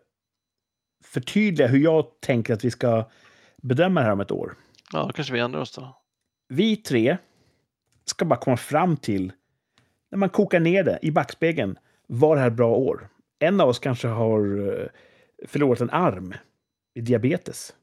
förtydliga 1.05 1.67
hur 1.67 1.79
jag 1.79 2.05
tänker 2.21 2.53
att 2.53 2.63
vi 2.65 2.71
ska 2.71 3.09
bedöma 3.61 3.99
det 3.99 4.05
här 4.05 4.13
om 4.13 4.19
ett 4.21 4.31
år. 4.31 4.55
Ja, 4.93 5.05
då 5.05 5.13
kanske 5.13 5.33
vi 5.33 5.39
ändrar 5.39 5.61
oss 5.61 5.75
då. 5.75 5.95
Vi 6.47 6.75
tre 6.75 7.17
ska 8.05 8.25
bara 8.25 8.39
komma 8.39 8.57
fram 8.57 8.97
till, 8.97 9.31
när 10.11 10.17
man 10.17 10.29
kokar 10.29 10.59
ner 10.59 10.83
det 10.83 10.99
i 11.01 11.11
backspegeln, 11.11 11.77
var 12.07 12.35
det 12.35 12.41
här 12.41 12.49
bra 12.49 12.75
år? 12.75 13.09
En 13.39 13.61
av 13.61 13.69
oss 13.69 13.79
kanske 13.79 14.07
har 14.07 14.69
eh, 14.79 14.87
förlorat 15.47 15.81
en 15.81 15.89
arm 15.89 16.33
i 16.95 17.01
diabetes. 17.01 17.73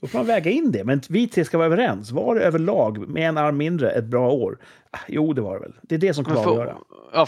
Då 0.00 0.06
får 0.06 0.18
man 0.18 0.26
väga 0.26 0.50
in 0.50 0.72
det. 0.72 0.84
Men 0.84 1.00
vi 1.08 1.28
tre 1.28 1.44
ska 1.44 1.58
vara 1.58 1.66
överens. 1.66 2.10
Var 2.10 2.34
det 2.34 2.40
överlag, 2.40 3.08
med 3.08 3.28
en 3.28 3.38
arm 3.38 3.56
mindre, 3.56 3.90
ett 3.90 4.04
bra 4.04 4.30
år? 4.32 4.58
Ah, 4.90 4.98
Jo, 5.08 5.32
det 5.32 5.40
var 5.40 5.54
det 5.54 5.60
väl. 5.60 5.74
Det 5.82 5.94
är 5.94 5.98
det 5.98 6.14
som 6.14 6.24
kommer 6.24 6.40
att 6.40 6.46
avgöra. 6.46 6.78
ja, 7.12 7.26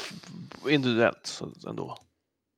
individuellt 0.68 1.40
ändå. 1.68 1.96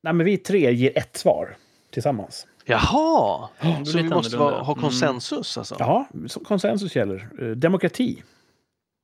Nej, 0.02 0.12
men 0.12 0.26
vi 0.26 0.36
tre 0.38 0.72
ger 0.74 0.98
ett 0.98 1.16
svar 1.16 1.56
tillsammans. 1.90 2.46
Jaha! 2.64 3.48
Är 3.58 3.84
Så 3.84 3.98
vi 3.98 4.04
måste 4.04 4.36
vara, 4.36 4.62
ha 4.62 4.72
Mm. 4.72 4.82
konsensus 4.82 5.58
alltså? 5.58 5.76
Ja, 5.78 6.08
konsensus 6.44 6.96
gäller. 6.96 7.28
Eh, 7.40 7.46
Demokrati. 7.48 8.22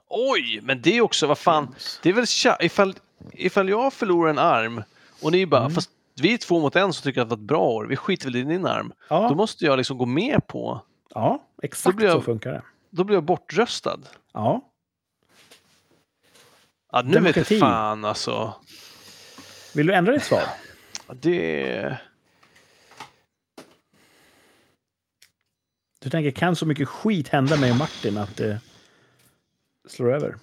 Oj, 0.09 0.60
men 0.62 0.82
det 0.82 0.97
är 0.97 1.01
också, 1.01 1.27
vad 1.27 1.39
fan, 1.39 1.74
det 2.02 2.09
är 2.09 2.12
väl 2.12 2.27
tja, 2.27 2.56
ifall, 2.60 2.94
ifall 3.32 3.68
jag 3.68 3.93
förlorar 3.93 4.31
en 4.31 4.39
arm 4.39 4.82
och 5.23 5.32
ni 5.32 5.47
bara, 5.47 5.60
Mm. 5.60 5.73
fast 5.74 5.90
vi 6.20 6.35
är 6.35 6.39
två 6.39 6.60
mot 6.60 6.77
en 6.77 6.93
som 6.93 7.02
tycker 7.05 7.20
att 7.20 7.28
det 7.28 7.36
var 7.36 7.43
ett 7.43 7.48
bra 7.48 7.60
år, 7.62 7.85
vi 7.86 7.97
skiter 7.97 8.24
väl 8.27 8.36
i 8.36 8.43
din 8.43 8.66
arm. 8.66 8.89
Då 8.89 8.94
Ja, 9.09 9.35
måste 9.35 9.64
jag 9.64 9.77
liksom 9.77 9.98
gå 9.98 10.06
med 10.06 10.47
på, 10.47 10.81
ja 11.14 11.43
exakt 11.62 11.97
blir 11.97 12.06
jag- 12.06 12.14
så 12.16 12.20
funkar 12.23 12.52
det. 12.52 12.62
då 12.90 13.05
blir 13.05 13.16
jag 13.16 13.24
bortröstad. 13.24 14.01
Ja, 14.32 14.60
Ja, 16.93 17.02
nu 17.02 17.12
Demokrati. 17.12 17.55
vet 17.55 17.60
fan 17.60 18.05
alltså. 18.05 18.55
vill 19.74 19.86
du 19.86 19.94
ändra 19.94 20.12
ditt 20.12 20.23
svar? 20.24 20.43
Det... 21.15 21.99
Du 26.01 26.11
tänker, 26.11 26.31
kan 26.31 26.57
så 26.57 26.66
mycket 26.66 26.89
skit 26.89 27.28
hända 27.28 27.57
mig 27.57 27.70
och 27.70 27.77
Martin 27.77 28.19
att 28.19 28.37
det 28.37 28.61
slår 29.89 30.12
över? 30.15 30.37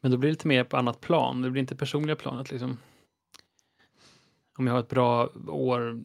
Men 0.00 0.10
då 0.10 0.16
blir 0.16 0.28
det 0.28 0.32
lite 0.32 0.48
mer 0.48 0.64
på 0.64 0.76
annat 0.76 1.00
plan. 1.00 1.42
Det 1.42 1.50
blir 1.50 1.60
inte 1.60 1.76
personliga 1.76 2.16
planet 2.16 2.50
liksom. 2.50 2.78
Om 4.58 4.66
jag 4.66 4.74
har 4.74 4.80
ett 4.80 4.88
bra 4.88 5.28
år, 5.48 6.04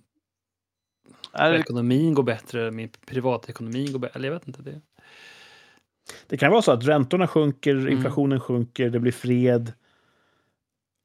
Är 1.32 1.52
det 1.52 1.60
ekonomin 1.60 2.14
går 2.14 2.24
bättre, 2.24 2.72
min 2.72 2.90
privatekonomi 2.90 3.92
går 3.92 4.00
bättre. 4.00 4.16
Eller 4.16 4.28
jag 4.28 4.34
vet 4.34 4.48
inte. 4.48 4.62
Det. 4.62 4.82
Det 6.28 6.38
kan 6.38 6.52
vara 6.52 6.62
så 6.62 6.72
att 6.72 6.84
räntorna 6.84 7.28
sjunker, 7.28 7.76
Mm. 7.76 7.94
inflationen 7.94 8.40
sjunker, 8.40 8.90
det 8.90 9.00
blir 9.00 9.12
fred. 9.12 9.74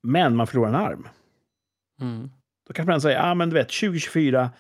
Men 0.02 0.36
man 0.36 0.47
förlorar 0.47 0.68
en 0.68 0.74
arm. 0.74 1.09
Mm. 2.00 2.30
Då 2.68 2.72
kanske 2.74 2.90
man 2.90 3.00
säger, 3.00 3.16
ja 3.18 3.30
ah, 3.30 3.34
men 3.34 3.48
du 3.50 3.54
vet, 3.54 3.68
2024, 3.68 4.50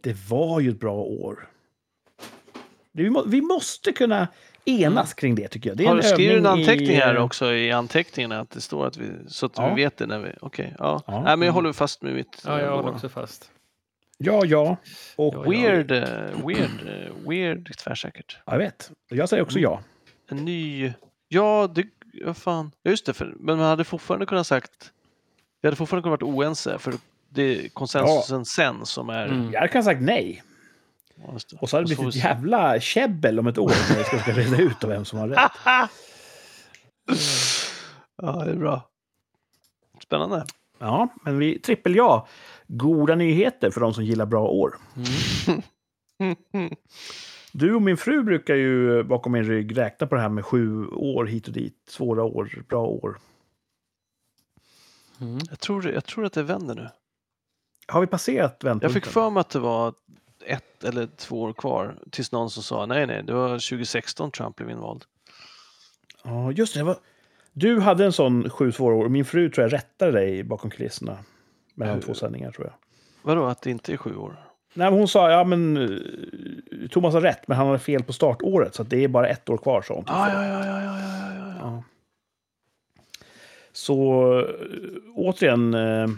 det 0.00 0.16
var 0.28 0.60
ju 0.60 0.70
ett 0.70 0.80
bra 0.80 0.94
år. 0.94 1.48
Vi, 2.92 3.10
må, 3.10 3.24
vi 3.24 3.40
måste 3.40 3.92
kunna 3.92 4.28
enas 4.64 5.14
kring 5.14 5.34
det 5.34 5.48
tycker 5.48 5.70
jag. 5.70 5.76
Det 5.76 5.84
är 5.84 5.88
har 5.88 5.96
du 5.96 6.02
skrivit 6.02 6.38
en 6.38 6.46
anteckning 6.46 6.90
i, 6.90 6.94
här 6.94 7.18
också 7.18 7.52
i 7.52 7.70
anteckningarna 7.72 8.40
att 8.40 8.50
det 8.50 8.60
står 8.60 8.86
att 8.86 8.96
vi, 8.96 9.10
så 9.28 9.46
att 9.46 9.52
Ja. 9.56 9.74
vi 9.74 9.82
vet 9.82 9.96
det 9.96 10.06
när 10.06 10.18
vi, 10.18 10.30
okej, 10.40 10.74
ja. 10.78 11.02
Ja. 11.06 11.12
Nej 11.12 11.22
men 11.22 11.28
jag 11.28 11.42
Mm. 11.42 11.54
håller 11.54 11.72
fast 11.72 12.02
med 12.02 12.14
mitt. 12.14 12.42
Ja, 12.46 12.58
jag 12.60 12.68
eh, 12.68 12.76
håller 12.76 12.90
också 12.90 13.08
fast. 13.08 13.50
Ja, 14.18 14.44
ja. 14.44 14.76
Och 15.16 15.34
Ja, 15.34 15.44
ja. 15.44 15.50
Weird, 15.50 15.90
eh, 15.92 16.46
weird, 16.46 16.86
eh, 16.86 17.28
weird 17.28 17.76
tvärsäkert. 17.78 18.38
jag 18.46 18.58
vet. 18.58 18.90
Jag 19.08 19.28
säger 19.28 19.42
också 19.42 19.58
ja. 19.58 19.80
En 20.28 20.36
ny, 20.44 20.92
ja, 21.28 21.70
det, 21.74 21.86
ja 22.12 22.34
fan, 22.34 22.70
just 22.84 23.06
det, 23.06 23.12
för, 23.14 23.34
men 23.40 23.56
man 23.56 23.66
hade 23.66 23.84
fortfarande 23.84 24.26
kunnat 24.26 24.46
sagt, 24.46 24.92
vi 25.64 25.68
hade 25.68 25.76
fortfarande 25.76 26.02
kunnat 26.02 26.22
vara 26.22 26.34
oense 26.34 26.78
för 26.78 26.94
det 27.28 27.42
är 27.42 27.68
konsensusen 27.68 28.44
sen 28.44 28.86
som 28.86 29.08
är, 29.08 29.26
Mm. 29.26 29.52
Jag 29.52 29.60
hade 29.60 29.72
kunnat 29.72 29.84
sagt 29.84 30.00
nej. 30.02 30.42
Ja. 31.16 31.38
Och 31.60 31.70
så 31.70 31.76
hade 31.76 31.88
det 31.88 31.96
blivit 31.96 32.14
vi 32.14 32.18
ett 32.18 32.24
jävla 32.24 32.80
käbbel 32.80 33.38
om 33.38 33.46
ett 33.46 33.58
år 33.58 33.68
när 33.90 33.98
vi 33.98 34.04
ska 34.04 34.18
försöka 34.18 34.40
reda 34.40 34.62
ut 34.62 34.84
vem 34.84 35.04
som 35.04 35.18
har 35.18 35.28
rätt. 35.28 35.38
Ja, 38.22 38.44
det 38.44 38.50
är 38.50 38.56
bra. 38.56 38.88
Spännande. 40.02 40.44
Ja, 40.78 41.08
men 41.24 41.38
vi 41.38 41.58
trippel 41.58 41.94
ja. 41.96 42.28
Goda 42.66 43.14
nyheter 43.14 43.70
för 43.70 43.80
de 43.80 43.94
som 43.94 44.04
gillar 44.04 44.26
bra 44.26 44.48
år. 44.48 44.74
Du 47.52 47.74
och 47.74 47.82
min 47.82 47.96
fru 47.96 48.22
brukar 48.22 48.54
ju 48.54 49.02
bakom 49.02 49.32
min 49.32 49.44
rygg 49.44 49.78
räkna 49.78 50.06
på 50.06 50.14
det 50.14 50.20
här 50.20 50.28
med 50.28 50.44
sju 50.44 50.86
år 50.86 51.24
hit 51.24 51.46
och 51.46 51.52
dit. 51.52 51.76
Svåra 51.88 52.24
år, 52.24 52.62
bra 52.68 52.86
år. 52.86 53.18
Mm. 55.20 55.38
Jag, 55.50 55.60
tror, 55.60 55.90
jag 55.90 56.04
tror 56.04 56.24
att 56.24 56.32
det 56.32 56.42
vänder 56.42 56.74
nu. 56.74 56.88
Har 57.86 58.00
vi 58.00 58.06
passerat 58.06 58.56
Jag 58.60 58.68
vändpunkten? 58.68 59.02
fick 59.02 59.12
för 59.12 59.30
mig 59.30 59.40
att 59.40 59.50
det 59.50 59.58
var 59.58 59.94
ett 60.46 60.84
eller 60.84 61.06
två 61.06 61.42
år 61.42 61.52
kvar 61.52 61.98
tills 62.10 62.32
någon 62.32 62.50
som 62.50 62.62
sa 62.62 62.86
nej, 62.86 63.06
nej, 63.06 63.22
det 63.22 63.32
var 63.32 63.48
2016 63.48 64.30
Trump 64.30 64.56
blev 64.56 64.70
invald. 64.70 65.04
Ja, 66.24 66.52
just 66.52 66.74
det. 66.74 66.82
Var... 66.82 66.96
Du 67.52 67.80
hade 67.80 68.04
en 68.04 68.12
sån 68.12 68.50
sju 68.50 68.72
svåra 68.72 68.94
år 68.94 69.04
och 69.04 69.10
min 69.10 69.24
fru 69.24 69.50
tror 69.50 69.62
jag 69.62 69.72
rättade 69.72 70.12
dig 70.12 70.42
bakom 70.44 70.70
kulisserna. 70.70 71.18
Mellan 71.74 72.00
två 72.00 72.14
sändningar 72.14 72.50
tror 72.50 72.66
jag. 72.66 72.74
Vadå 73.22 73.46
att 73.46 73.62
det 73.62 73.70
inte 73.70 73.92
är 73.92 73.96
sju 73.96 74.16
år? 74.16 74.36
Nej, 74.74 74.90
men 74.90 74.98
hon 74.98 75.08
sa, 75.08 75.30
ja 75.30 75.44
men 75.44 75.76
eh, 75.76 76.88
Thomas 76.90 77.14
har 77.14 77.20
rätt, 77.20 77.48
men 77.48 77.56
han 77.56 77.66
hade 77.66 77.78
fel 77.78 78.02
på 78.02 78.12
startåret. 78.12 78.74
Så 78.74 78.82
att 78.82 78.90
det 78.90 79.04
är 79.04 79.08
bara 79.08 79.28
ett 79.28 79.48
år 79.48 79.56
kvar, 79.56 79.82
sa 79.82 79.94
hon. 79.94 80.04
Ah, 80.06 80.28
ja, 80.28 80.46
ja, 80.46 80.66
ja, 80.66 80.82
ja, 80.82 80.98
ja, 81.00 81.34
ja, 81.34 81.54
ja. 81.60 81.82
Så 83.74 84.38
äh, 84.38 84.46
återigen, 85.14 85.74
äh, 85.74 86.08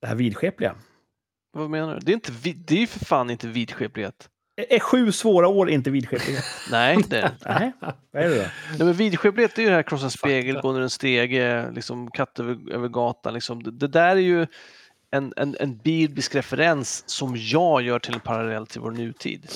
det 0.00 0.06
här 0.06 0.14
vidskepliga. 0.14 0.74
Vad 1.52 1.70
menar 1.70 1.94
du? 1.94 2.00
Det 2.00 2.12
är, 2.12 2.14
inte, 2.14 2.32
vid- 2.32 2.64
det 2.66 2.74
är 2.74 2.78
ju 2.80 2.86
för 2.86 3.04
fan 3.04 3.30
inte 3.30 3.48
vidskeplighet. 3.48 4.28
Är 4.56 4.78
sju 4.80 5.12
svåra 5.12 5.48
år 5.48 5.70
inte 5.70 5.90
vidskeplighet? 5.90 6.44
Nej, 6.70 6.96
det 7.08 7.18
är 7.18 7.22
det 7.22 7.28
inte. 7.28 7.48
Nej, 7.48 7.72
vad 8.10 8.22
är 8.22 8.28
det 8.28 8.36
då? 8.36 8.42
Nej, 8.70 8.78
men 8.78 8.92
vidskeplighet 8.92 9.58
är 9.58 9.62
ju 9.62 9.68
det 9.68 9.74
här 9.74 9.82
krossa 9.82 10.04
en 10.04 10.10
spegel, 10.10 10.60
gå 10.60 10.68
under 10.68 10.82
en 10.82 10.90
stege, 10.90 11.70
liksom 11.70 12.10
katt 12.10 12.40
över, 12.40 12.72
över 12.72 12.88
gatan. 12.88 13.34
Liksom. 13.34 13.62
Det, 13.62 13.70
det 13.70 13.88
där 13.88 14.16
är 14.16 14.20
ju 14.20 14.46
en, 15.10 15.32
en, 15.36 15.56
en 15.60 15.76
biblisk 15.76 16.34
referens 16.34 17.08
som 17.08 17.36
jag 17.36 17.82
gör 17.82 17.98
till 17.98 18.14
en 18.14 18.20
parallell 18.20 18.66
till 18.66 18.80
vår 18.80 18.90
nutid. 18.90 19.46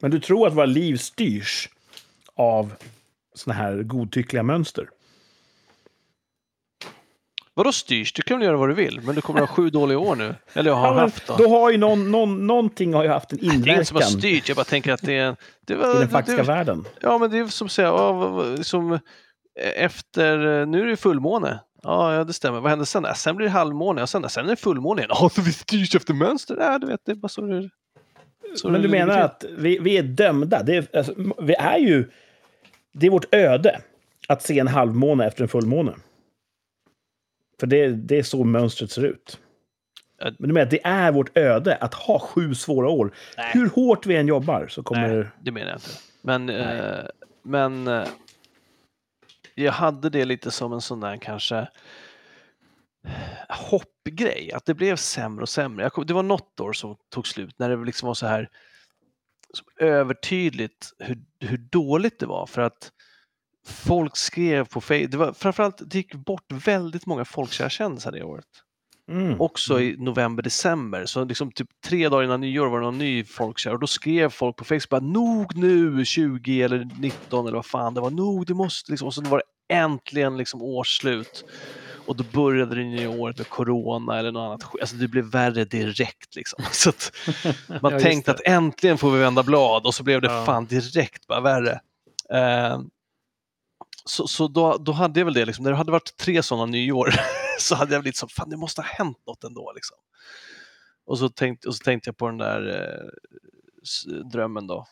Men 0.00 0.10
du 0.10 0.20
tror 0.20 0.46
att 0.46 0.54
våra 0.54 0.66
liv 0.66 0.96
styrs 0.96 1.68
av 2.34 2.72
såna 3.34 3.54
här 3.54 3.82
godtyckliga 3.82 4.42
mönster? 4.42 4.88
Vadå 7.56 7.72
styrs? 7.72 8.12
Du 8.12 8.22
kan 8.22 8.38
väl 8.38 8.46
göra 8.46 8.56
vad 8.56 8.68
du 8.68 8.74
vill, 8.74 9.00
men 9.00 9.14
du 9.14 9.20
kommer 9.20 9.42
att 9.42 9.48
ha 9.48 9.56
sju 9.56 9.70
dåliga 9.70 9.98
år 9.98 10.16
nu. 10.16 10.34
Eller 10.52 10.70
jag 10.70 10.76
har 10.76 10.94
Ja, 10.94 11.00
haft 11.00 11.26
då. 11.26 11.36
då 11.36 11.48
har 11.48 11.70
ju 11.70 11.78
någon, 11.78 12.10
någon, 12.10 12.46
någonting 12.46 12.94
har 12.94 13.02
ju 13.02 13.08
haft 13.08 13.32
en 13.32 13.38
Det 13.38 13.46
är 13.46 13.52
inget 13.54 13.88
som 13.88 13.96
har 13.96 14.02
inverkan 14.02 14.20
styrt, 14.20 14.48
jag 14.48 14.56
bara 14.56 14.64
tänker 14.64 14.92
att 14.92 15.02
det 15.02 15.18
är... 15.18 15.36
Det 15.66 15.72
i 15.72 15.76
var, 15.76 15.94
den 15.94 16.08
faktiska 16.08 16.42
det, 16.42 16.48
världen. 16.48 16.84
Ja, 17.00 17.18
men 17.18 17.30
det 17.30 17.38
är 17.38 17.46
som 17.46 17.64
att 17.64 17.72
säga, 17.72 17.88
ja, 17.88 18.42
liksom, 18.56 18.98
efter, 19.76 20.66
nu 20.66 20.82
är 20.82 20.86
det 20.86 20.96
fullmåne. 20.96 21.60
Ja, 21.82 22.14
ja, 22.14 22.24
det 22.24 22.32
stämmer. 22.32 22.60
Vad 22.60 22.70
händer 22.70 22.84
sen? 22.86 23.04
Ja, 23.04 23.14
sen 23.14 23.36
blir 23.36 23.46
det 23.46 23.52
halvmåne 23.52 24.02
och 24.02 24.08
sen, 24.08 24.28
sen 24.28 24.44
är 24.44 24.50
det 24.50 24.56
fullmåne 24.56 25.00
igen. 25.00 25.10
Ja, 25.20 25.28
så 25.28 25.42
vi 25.42 25.52
styrs 25.52 25.94
efter 25.94 26.14
mönster. 26.14 26.56
Ja, 26.60 26.78
du 26.78 26.86
vet, 26.86 27.00
det 27.06 27.12
är 27.12 27.16
bara 27.16 27.28
så 27.28 27.40
det 27.40 27.70
så 28.54 28.68
Men 28.70 28.82
du 28.82 28.88
menar 28.88 29.18
att 29.18 29.44
vi, 29.56 29.78
vi 29.78 29.98
är 29.98 30.02
dömda? 30.02 30.62
Det 30.62 30.76
är, 30.76 30.96
alltså, 30.96 31.14
vi 31.42 31.54
är 31.54 31.78
ju... 31.78 32.10
Det 32.92 33.06
är 33.06 33.10
vårt 33.10 33.34
öde 33.34 33.80
att 34.28 34.42
se 34.42 34.58
en 34.58 34.68
halvmåne 34.68 35.26
efter 35.26 35.42
en 35.42 35.48
fullmåne. 35.48 35.92
För 37.64 37.68
det, 37.68 37.88
det 37.88 38.18
är 38.18 38.22
så 38.22 38.44
mönstret 38.44 38.90
ser 38.90 39.04
ut. 39.04 39.40
Men 40.18 40.48
du 40.48 40.52
menar 40.52 40.70
det 40.70 40.86
är 40.86 41.12
vårt 41.12 41.38
öde 41.38 41.76
att 41.76 41.94
ha 41.94 42.18
sju 42.18 42.54
svåra 42.54 42.88
år. 42.88 43.14
Nej. 43.36 43.50
Hur 43.52 43.68
hårt 43.68 44.06
vi 44.06 44.16
än 44.16 44.26
jobbar 44.26 44.66
så 44.68 44.82
kommer... 44.82 45.16
Nej, 45.16 45.26
det 45.40 45.50
menar 45.50 45.66
jag 45.66 45.76
inte. 45.76 45.90
Men, 46.22 46.48
eh, 46.48 47.04
men 47.42 47.88
eh, 47.88 48.06
jag 49.54 49.72
hade 49.72 50.10
det 50.10 50.24
lite 50.24 50.50
som 50.50 50.72
en 50.72 50.80
sån 50.80 51.00
där 51.00 51.16
kanske 51.16 51.68
hoppgrej, 53.48 54.52
att 54.52 54.66
det 54.66 54.74
blev 54.74 54.96
sämre 54.96 55.42
och 55.42 55.48
sämre. 55.48 55.90
Kom, 55.90 56.06
det 56.06 56.14
var 56.14 56.22
något 56.22 56.60
år 56.60 56.72
som 56.72 56.96
tog 57.10 57.26
slut 57.26 57.58
när 57.58 57.70
det 57.70 57.84
liksom 57.84 58.06
var 58.06 58.14
så 58.14 58.26
här 58.26 58.48
övertydligt 59.78 60.92
hur, 60.98 61.18
hur 61.40 61.58
dåligt 61.58 62.18
det 62.18 62.26
var 62.26 62.46
för 62.46 62.62
att 62.62 62.92
folk 63.66 64.16
skrev 64.16 64.64
på 64.68 64.80
Facebook, 64.80 65.10
det 65.10 65.16
var 65.16 65.32
framförallt, 65.32 65.82
det 65.90 65.94
gick 65.98 66.14
bort 66.14 66.44
väldigt 66.52 67.06
många 67.06 67.24
folkkära 67.24 67.68
kändisar 67.70 68.12
det 68.12 68.22
året 68.24 68.44
Mm. 69.10 69.40
också 69.40 69.80
i 69.80 69.96
november, 69.98 70.42
december. 70.42 71.06
Så 71.06 71.24
liksom 71.24 71.52
typ 71.52 71.68
tre 71.86 72.08
dagar 72.08 72.24
innan 72.24 72.40
nyår 72.40 72.66
var 72.66 72.78
det 72.80 72.84
någon 72.84 72.98
ny 72.98 73.24
folkkär 73.24 73.72
och 73.72 73.80
då 73.80 73.86
skrev 73.86 74.30
folk 74.30 74.56
på 74.56 74.64
Facebook 74.64 74.88
bara 74.88 75.00
nog 75.00 75.56
nu 75.56 76.04
20 76.04 76.62
eller 76.62 76.88
19 77.00 77.46
eller 77.46 77.56
vad 77.56 77.66
fan 77.66 77.94
det 77.94 78.00
var, 78.00 78.10
nog 78.10 78.46
det 78.46 78.54
måste 78.54 78.90
liksom. 78.92 79.06
Och 79.08 79.14
så 79.14 79.22
var 79.22 79.38
det 79.68 79.74
äntligen 79.74 80.36
liksom 80.36 80.62
årsslut. 80.62 81.44
och 82.06 82.16
då 82.16 82.24
började 82.32 82.74
det 82.74 82.84
nya 82.84 83.10
året 83.10 83.38
med 83.38 83.48
corona 83.48 84.18
eller 84.18 84.32
något 84.32 84.40
annat. 84.62 84.80
Alltså 84.80 84.96
det 84.96 85.08
blev 85.08 85.24
värre 85.24 85.64
direkt 85.64 86.36
liksom. 86.36 86.64
Så 86.72 86.92
man 87.82 87.92
Ja, 87.92 88.00
tänkte 88.00 88.30
det. 88.30 88.34
att 88.34 88.46
äntligen 88.46 88.98
får 88.98 89.10
vi 89.10 89.18
vända 89.18 89.42
blad 89.42 89.86
och 89.86 89.94
så 89.94 90.02
blev 90.02 90.20
det 90.20 90.32
Ja. 90.32 90.44
fan 90.44 90.66
direkt 90.66 91.26
bara 91.26 91.40
värre. 91.40 91.80
Eh, 92.34 92.80
så 94.04 94.26
så 94.26 94.48
då, 94.48 94.76
då 94.76 94.92
hade 94.92 95.20
jag 95.20 95.24
väl 95.24 95.34
det, 95.34 95.44
liksom. 95.44 95.62
när 95.62 95.70
det 95.70 95.76
hade 95.76 95.92
varit 95.92 96.16
tre 96.16 96.42
sådana 96.42 96.66
nyår 96.66 97.08
så 97.58 97.74
hade 97.74 97.92
jag 97.92 97.98
väl 97.98 98.04
lite 98.04 98.18
så, 98.18 98.28
fan 98.28 98.50
det 98.50 98.56
måste 98.56 98.80
ha 98.80 98.88
hänt 98.88 99.18
något 99.26 99.44
ändå. 99.44 99.72
Liksom. 99.74 99.96
Och, 101.06 101.18
så 101.18 101.28
tänkte, 101.28 101.68
och 101.68 101.74
så 101.74 101.84
tänkte 101.84 102.08
jag 102.08 102.16
på 102.16 102.26
den 102.26 102.38
där 102.38 102.90
eh, 104.12 104.22
drömmen 104.32 104.66
då 104.66 104.86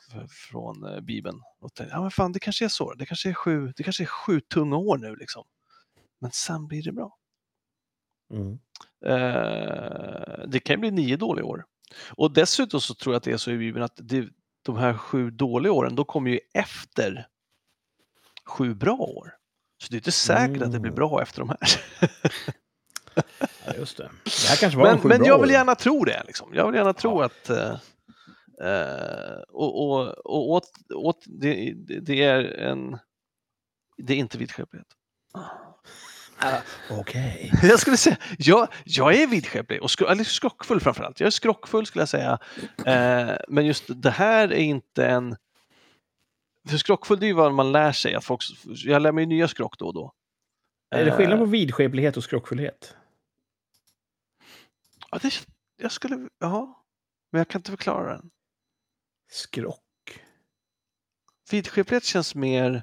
från 0.51 0.85
eh, 0.85 1.01
Bibeln. 1.01 1.41
Och 1.61 1.75
tänkte, 1.75 1.95
ja 1.95 2.03
men 2.03 2.11
fan 2.11 2.33
det 2.33 2.41
kanske 2.41 2.65
är 2.65 2.69
så, 2.69 2.95
det 2.95 3.07
kanske 3.07 3.29
är 3.29 3.35
sju, 3.35 3.73
det 3.77 3.83
kanske 3.83 4.03
är 4.03 4.07
sju 4.07 4.41
tunga 4.41 4.77
år 4.77 4.99
nu 4.99 5.17
liksom. 5.17 5.45
Men 6.21 6.31
sen 6.33 6.67
blir 6.67 6.83
det 6.83 6.93
bra. 6.93 7.17
Mm. 8.33 8.59
Eh, 9.07 10.47
det 10.49 10.61
kan 10.61 10.75
ju 10.75 10.81
bli 10.81 10.91
nio 10.91 11.17
dåliga 11.17 11.45
år. 11.45 11.65
Och 12.11 12.33
dessutom 12.33 12.81
så 12.81 12.95
tror 12.95 13.15
jag 13.15 13.19
att 13.19 13.25
det 13.25 13.33
är 13.33 13.37
så 13.37 13.51
i 13.51 13.59
Bibeln 13.59 13.85
att 13.85 13.97
det, 13.97 14.29
de 14.63 14.77
här 14.77 14.95
sju 14.95 15.31
dåliga 15.31 15.73
åren, 15.73 15.95
då 15.95 16.05
kommer 16.05 16.31
ju 16.31 16.41
efter 16.55 17.27
sju 18.49 18.75
bra 18.75 18.95
år. 18.97 19.35
Så 19.83 19.87
det 19.91 19.95
är 19.95 19.99
inte 19.99 20.13
säkert 20.13 20.63
att 20.63 20.73
det 20.73 20.79
blir 20.81 20.91
Mm. 20.93 20.95
bra 20.95 21.23
efter 21.23 21.39
de 21.41 21.49
här. 21.49 21.59
Ja, 23.67 23.73
just 23.79 23.97
det. 23.97 24.11
Det 24.25 24.49
här 24.49 24.57
kanske 24.57 24.79
var 24.79 24.87
en 24.87 24.93
Men, 24.93 25.01
sju 25.03 25.09
men 25.09 25.19
bra 25.19 25.27
jag 25.29 25.39
vill 25.41 25.51
år. 25.51 25.53
gärna 25.53 25.75
tro 25.75 26.05
det. 26.05 26.23
Liksom. 26.27 26.51
Jag 26.55 26.67
vill 26.67 26.75
gärna 26.75 26.93
tro 26.93 27.21
Ja. 27.21 27.25
att 27.27 27.51
eh, 27.51 27.77
och, 29.49 29.87
och, 29.91 30.09
och 30.27 30.51
åt, 30.51 30.71
åt, 30.95 31.25
det, 31.27 31.75
det- 32.01 32.23
är 32.25 32.45
en 32.45 32.99
det 33.97 34.13
är 34.15 34.17
inte 34.19 34.39
vidskeplighet. 34.39 34.87
Okej. 36.91 37.53
Jag 37.63 37.81
skulle 37.81 37.97
säga, 37.97 38.17
jag, 38.39 38.69
jag 38.85 39.15
är 39.15 39.27
vidskeplig 39.27 39.83
och 39.83 39.91
skro, 39.91 40.07
eller 40.07 40.25
skrockfull 40.25 40.81
framförallt. 40.81 41.21
Jag 41.21 41.27
är 41.27 41.31
skrockfull 41.31 41.87
skulle 41.87 42.03
jag 42.03 42.09
säga. 42.09 42.39
Eh, 42.87 43.37
men 43.49 43.67
just 43.67 43.85
det 43.89 44.11
här 44.11 44.53
är 44.53 44.57
inte 44.57 45.07
en... 45.07 45.37
För 46.69 46.77
skrockfull 46.77 47.21
det 47.21 47.27
är 47.27 47.29
ju 47.29 47.35
vad 47.35 47.55
man 47.55 47.73
lär 47.73 47.93
sig. 47.93 48.15
Att 48.15 48.25
folk, 48.25 48.43
jag 48.65 49.03
lär 49.03 49.13
mig 49.13 49.27
nya 49.27 49.49
skrock 49.49 49.79
då 49.79 49.87
och 49.87 49.95
då. 49.95 50.13
Är 50.91 51.05
det 51.05 51.13
skillnad 51.13 51.39
på 51.39 51.45
Eh, 51.45 51.51
vidskeplighet 51.51 52.17
och 52.17 52.25
skrockfullhet? 52.25 52.97
ja, 55.11 55.19
det, 55.23 55.47
jag 55.77 55.93
skulle... 55.93 56.29
Ja, 56.39 56.85
men 57.31 57.39
jag 57.39 57.49
kan 57.49 57.59
inte 57.59 57.71
förklara 57.71 58.13
den. 58.13 58.31
Skrock? 59.31 60.21
Vidskeplighet 61.51 62.05
känns 62.05 62.35
mer... 62.35 62.83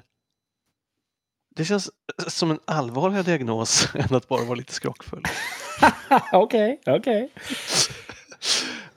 Det 1.56 1.64
känns 1.64 1.90
som 2.26 2.50
en 2.50 2.60
allvarligare 2.64 3.22
diagnos 3.22 3.88
än 3.94 4.16
att 4.16 4.28
bara 4.28 4.44
vara 4.44 4.54
lite 4.54 4.72
skrockfull. 4.72 5.22
Okej, 6.32 6.80
okej. 6.86 7.32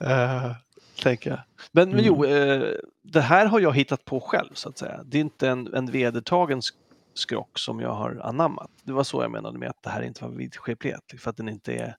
Uh, 0.02 0.56
tänker 1.04 1.30
jag. 1.30 1.40
Men, 1.72 1.90
men 1.90 2.00
Mm. 2.00 2.06
jo, 2.06 2.26
eh, 2.26 2.76
det 3.04 3.22
här 3.22 3.46
har 3.46 3.60
jag 3.60 3.76
hittat 3.76 4.06
på 4.06 4.20
själv 4.20 4.54
så 4.54 4.70
att 4.70 4.78
säga. 4.78 5.02
Det 5.06 5.18
är 5.18 5.22
inte 5.22 5.50
en, 5.50 5.74
en 5.74 5.86
vedertagen 5.92 6.60
sk- 6.60 6.74
skrock 7.14 7.60
som 7.60 7.80
jag 7.80 7.94
har 7.94 8.20
anammat. 8.24 8.72
Det 8.84 8.92
var 8.94 9.04
så 9.04 9.22
jag 9.22 9.32
menade 9.32 9.58
med 9.60 9.70
att 9.70 9.84
det 9.84 9.90
här 9.90 10.02
inte 10.02 10.24
var 10.24 10.32
vidskeplighet, 10.32 11.14
för 11.20 11.30
att 11.30 11.38
den 11.38 11.50
inte 11.50 11.74
är 11.74 11.96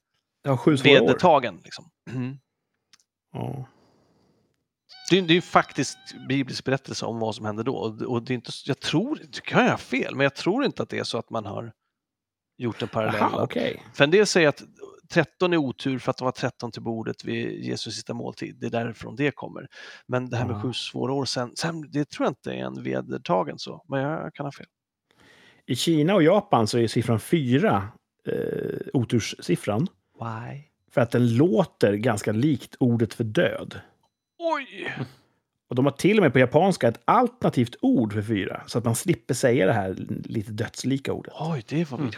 år. 0.89 1.01
vedertagen. 1.01 1.61
Liksom. 1.65 1.91
Mm. 2.11 2.37
Ja. 3.33 3.65
Det, 5.11 5.19
är- 5.19 5.23
det 5.23 5.33
är 5.33 5.35
ju 5.35 5.41
faktiskt 5.43 5.99
biblisk 6.29 6.65
berättelse 6.65 7.07
om 7.07 7.19
vad 7.19 7.35
som 7.35 7.45
hände 7.45 7.63
då. 7.63 7.75
Och, 7.77 8.03
och 8.03 8.23
det 8.23 8.33
är 8.33 8.35
inte, 8.35 8.51
jag 8.67 8.81
tror, 8.81 9.19
det 9.33 9.41
kan 9.41 9.65
jag 9.65 9.71
ha 9.71 9.79
fel, 9.79 10.15
men 10.15 10.25
jag 10.25 10.35
tror 10.35 10.65
inte 10.65 10.83
att 10.83 10.89
det 10.89 10.99
är 10.99 11.05
så 11.05 11.19
att 11.19 11.31
man 11.31 11.45
har 11.47 11.73
gjort 12.59 12.83
en 12.83 12.89
parallell. 12.89 13.23
Aha, 13.23 13.43
okej. 13.43 13.83
För 13.95 14.05
en 14.05 14.11
del 14.11 14.27
säger 14.27 14.49
att 14.49 14.63
13 15.09 15.53
är 15.53 15.57
otur 15.57 15.99
för 15.99 16.11
att 16.11 16.17
det 16.17 16.25
var 16.25 16.33
13 16.33 16.73
till 16.73 16.83
bordet 16.83 17.25
vid 17.25 17.65
Jesus 17.65 17.95
sista 17.95 18.15
måltid. 18.15 18.57
Det 18.61 18.67
är 18.67 18.71
därifrån 18.71 19.17
det 19.17 19.31
kommer. 19.31 19.69
Men 20.07 20.31
det 20.31 20.37
här 20.37 20.47
med 20.47 20.63
sju 20.63 20.73
svåra 20.73 21.13
år 21.13 21.25
sen, 21.25 21.53
sen, 21.57 21.91
det 21.91 22.11
tror 22.11 22.27
jag 22.27 22.31
inte 22.31 22.53
är 22.53 22.65
en 22.65 22.83
vedertagen 22.83 23.59
så. 23.59 23.85
Men 23.89 24.01
jag 24.01 24.35
kan 24.35 24.47
ha 24.47 24.53
fel. 24.53 24.67
I 25.67 25.77
Kina 25.77 26.15
och 26.15 26.23
Japan 26.23 26.67
så 26.67 26.79
är 26.79 26.87
siffran 26.87 27.21
fyra 27.21 27.89
eh, 28.29 28.79
oturssiffran. 28.93 29.89
Why? 30.21 30.63
För 30.91 31.01
att 31.01 31.11
den 31.11 31.37
låter 31.37 31.95
ganska 31.95 32.33
likt 32.33 32.77
ordet 32.81 33.15
för 33.15 33.25
död. 33.25 33.81
Oj! 34.39 34.95
Och 35.69 35.75
de 35.75 35.85
har 35.85 35.93
till 35.93 36.19
och 36.19 36.23
med 36.23 36.33
på 36.33 36.39
japanska 36.39 36.89
ett 36.89 37.01
alternativt 37.05 37.77
ord 37.83 38.13
för 38.13 38.23
fyra. 38.23 38.63
Så 38.67 38.79
att 38.79 38.85
man 38.85 38.95
slipper 38.95 39.35
säga 39.35 39.67
det 39.67 39.73
här 39.73 39.97
lite 40.25 40.53
dödslika 40.53 41.13
ordet. 41.13 41.35
Oj, 41.41 41.65
det 41.69 41.91
var 41.91 41.99
Mm. 41.99 42.11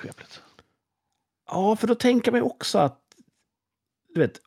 Ja, 1.47 1.77
för 1.77 1.87
då 1.87 1.95
tänker 1.95 2.31
man 2.33 2.41
ju 2.41 2.45
också 2.45 2.79
att 2.79 3.01
du 4.15 4.21
vet, 4.21 4.41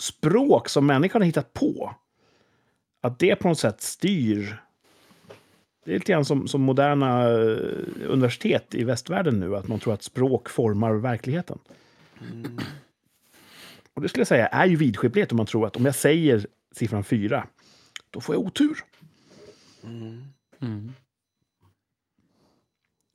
språk 0.00 0.68
som 0.68 0.86
människan 0.86 1.20
har 1.20 1.26
hittat 1.26 1.52
på, 1.52 1.94
att 3.00 3.18
det 3.18 3.36
på 3.36 3.48
något 3.48 3.58
sätt 3.58 3.80
styr. 3.80 4.62
Det 5.84 5.90
är 5.90 5.94
lite 5.94 6.12
grann 6.12 6.24
som, 6.24 6.48
som 6.48 6.60
moderna 6.60 7.22
eh, 7.22 7.58
universitet 8.08 8.74
i 8.74 8.84
västvärlden 8.84 9.40
nu, 9.40 9.56
att 9.56 9.68
man 9.68 9.78
tror 9.78 9.94
att 9.94 10.02
språk 10.02 10.48
formar 10.48 10.94
verkligheten. 10.94 11.58
Mm. 12.20 12.58
Och 13.94 14.02
det 14.02 14.08
skulle 14.08 14.20
jag 14.20 14.28
säga 14.28 14.46
är 14.46 14.66
ju 14.66 14.76
vidskeplighet 14.76 15.32
om 15.32 15.36
man 15.36 15.46
tror 15.46 15.66
att 15.66 15.76
om 15.76 15.84
jag 15.84 15.94
säger 15.94 16.46
siffran 16.72 17.04
fyra, 17.04 17.46
då 18.10 18.20
får 18.20 18.34
jag 18.34 18.42
otur. 18.44 18.84
Mm. 19.84 20.24
Mm. 20.60 20.92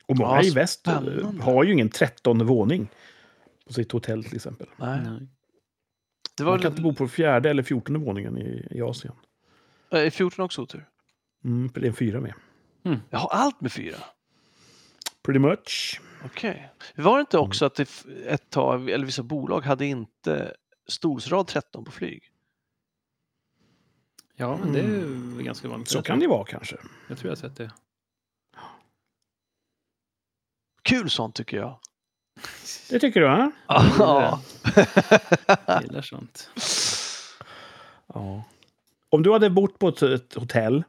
Och 0.05 0.17
många 0.17 0.35
Ja, 0.35 0.43
i 0.43 0.49
väst 0.49 0.87
eh, 0.87 1.01
har 1.41 1.63
ju 1.63 1.71
ingen 1.73 1.89
trettonde 1.89 2.45
våning 2.45 2.89
på 3.67 3.73
sitt 3.73 3.91
hotell 3.91 4.23
till 4.23 4.35
exempel. 4.35 4.67
Nej. 4.77 5.01
Nej. 5.03 5.27
Det 6.37 6.43
var 6.43 6.51
Man 6.51 6.59
kan 6.61 6.71
inte 6.71 6.81
bo 6.81 6.93
på 6.93 7.07
fjärde 7.07 7.49
eller 7.49 7.63
fjortonde 7.63 7.99
våningen 7.99 8.37
i, 8.37 8.67
i 8.71 8.81
Asien. 8.81 9.13
är 9.89 10.09
14 10.09 10.45
också 10.45 10.61
otur? 10.61 10.89
Mm, 11.43 11.69
för 11.69 11.79
det 11.79 11.85
är 11.87 11.89
en 11.89 11.95
fyra 11.95 12.21
med. 12.21 12.33
Jag 13.09 13.19
har 13.19 13.29
allt 13.29 13.61
med 13.61 13.71
fyra. 13.71 13.97
Pretty 15.21 15.39
much. 15.39 16.01
Okej. 16.25 16.69
Var 16.95 17.17
det 17.17 17.21
inte 17.21 17.37
Mm. 17.37 17.47
också 17.47 17.65
att 17.65 17.75
det 17.75 18.05
ett 18.25 18.49
tag, 18.49 18.89
eller 18.89 19.05
vissa 19.05 19.23
bolag 19.23 19.61
hade 19.61 19.85
inte 19.85 20.55
stolsrad 20.87 21.47
13 21.47 21.85
på 21.85 21.91
flyg? 21.91 22.23
Ja, 24.35 24.57
men 24.57 24.73
det 24.73 24.79
är 24.79 24.87
ju 24.87 25.43
ganska 25.43 25.67
vanligt. 25.67 25.87
Så 25.89 26.01
kan 26.01 26.19
det 26.19 26.27
vara 26.27 26.45
kanske. 26.45 26.77
jag 27.09 27.17
tror 27.17 27.29
jag 27.29 27.31
har 27.31 27.49
sett 27.49 27.55
det. 27.55 27.71
Kul 30.81 31.09
sånt 31.09 31.35
tycker 31.35 31.57
jag. 31.57 31.79
Det 32.89 32.99
tycker 32.99 33.19
du, 33.19 33.25
va? 33.27 33.51
Ja. 33.99 34.41
Jag 35.67 35.83
gillar 35.83 36.01
sånt. 36.01 36.49
Ja. 38.13 38.43
Om 39.09 39.23
du 39.23 39.31
hade 39.31 39.49
bott 39.49 39.79
på 39.79 39.87
ett, 39.87 40.01
ett 40.01 40.33
hotell, 40.33 40.83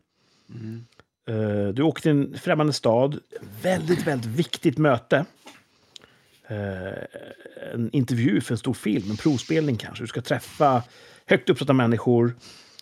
Mm. 0.51 0.85
eh, 1.29 1.69
du 1.75 1.83
åkte 1.83 2.03
till 2.03 2.11
en 2.11 2.39
främmande 2.39 2.73
stad, 2.73 3.19
väldigt, 3.63 4.07
väldigt 4.07 4.27
viktigt 4.31 4.79
möte. 4.79 5.25
Eh, 6.47 7.05
en 7.75 7.91
intervju 7.93 8.41
för 8.41 8.55
en 8.55 8.59
stor 8.59 8.75
film, 8.75 9.11
en 9.11 9.17
provspelning 9.17 9.77
kanske. 9.77 10.05
Du 10.05 10.09
ska 10.09 10.21
träffa 10.21 10.83
högt 11.27 11.51
uppsatta 11.51 11.73
människor, 11.73 12.35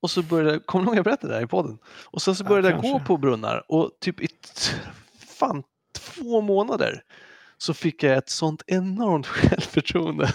Och 0.00 0.10
så 0.10 0.22
började, 0.22 0.58
kommer 0.58 0.84
du 0.84 0.88
ihåg 0.88 0.96
jag 0.98 1.04
berättade 1.04 1.32
det 1.32 1.36
här 1.36 1.44
i 1.44 1.46
podden? 1.46 1.78
Och 2.04 2.22
sen 2.22 2.34
så 2.34 2.44
Ja, 2.44 2.48
började 2.48 2.68
jag 2.68 2.74
kanske. 2.82 2.92
gå 2.92 3.00
på 3.04 3.16
brunnar 3.16 3.64
och 3.68 3.90
typ 4.00 4.20
i 4.20 4.28
fan 5.38 5.62
två 5.98 6.40
månader 6.40 7.02
så 7.58 7.74
fick 7.74 8.02
jag 8.02 8.16
ett 8.16 8.28
sånt 8.30 8.62
enormt 8.66 9.26
självförtroende. 9.36 10.32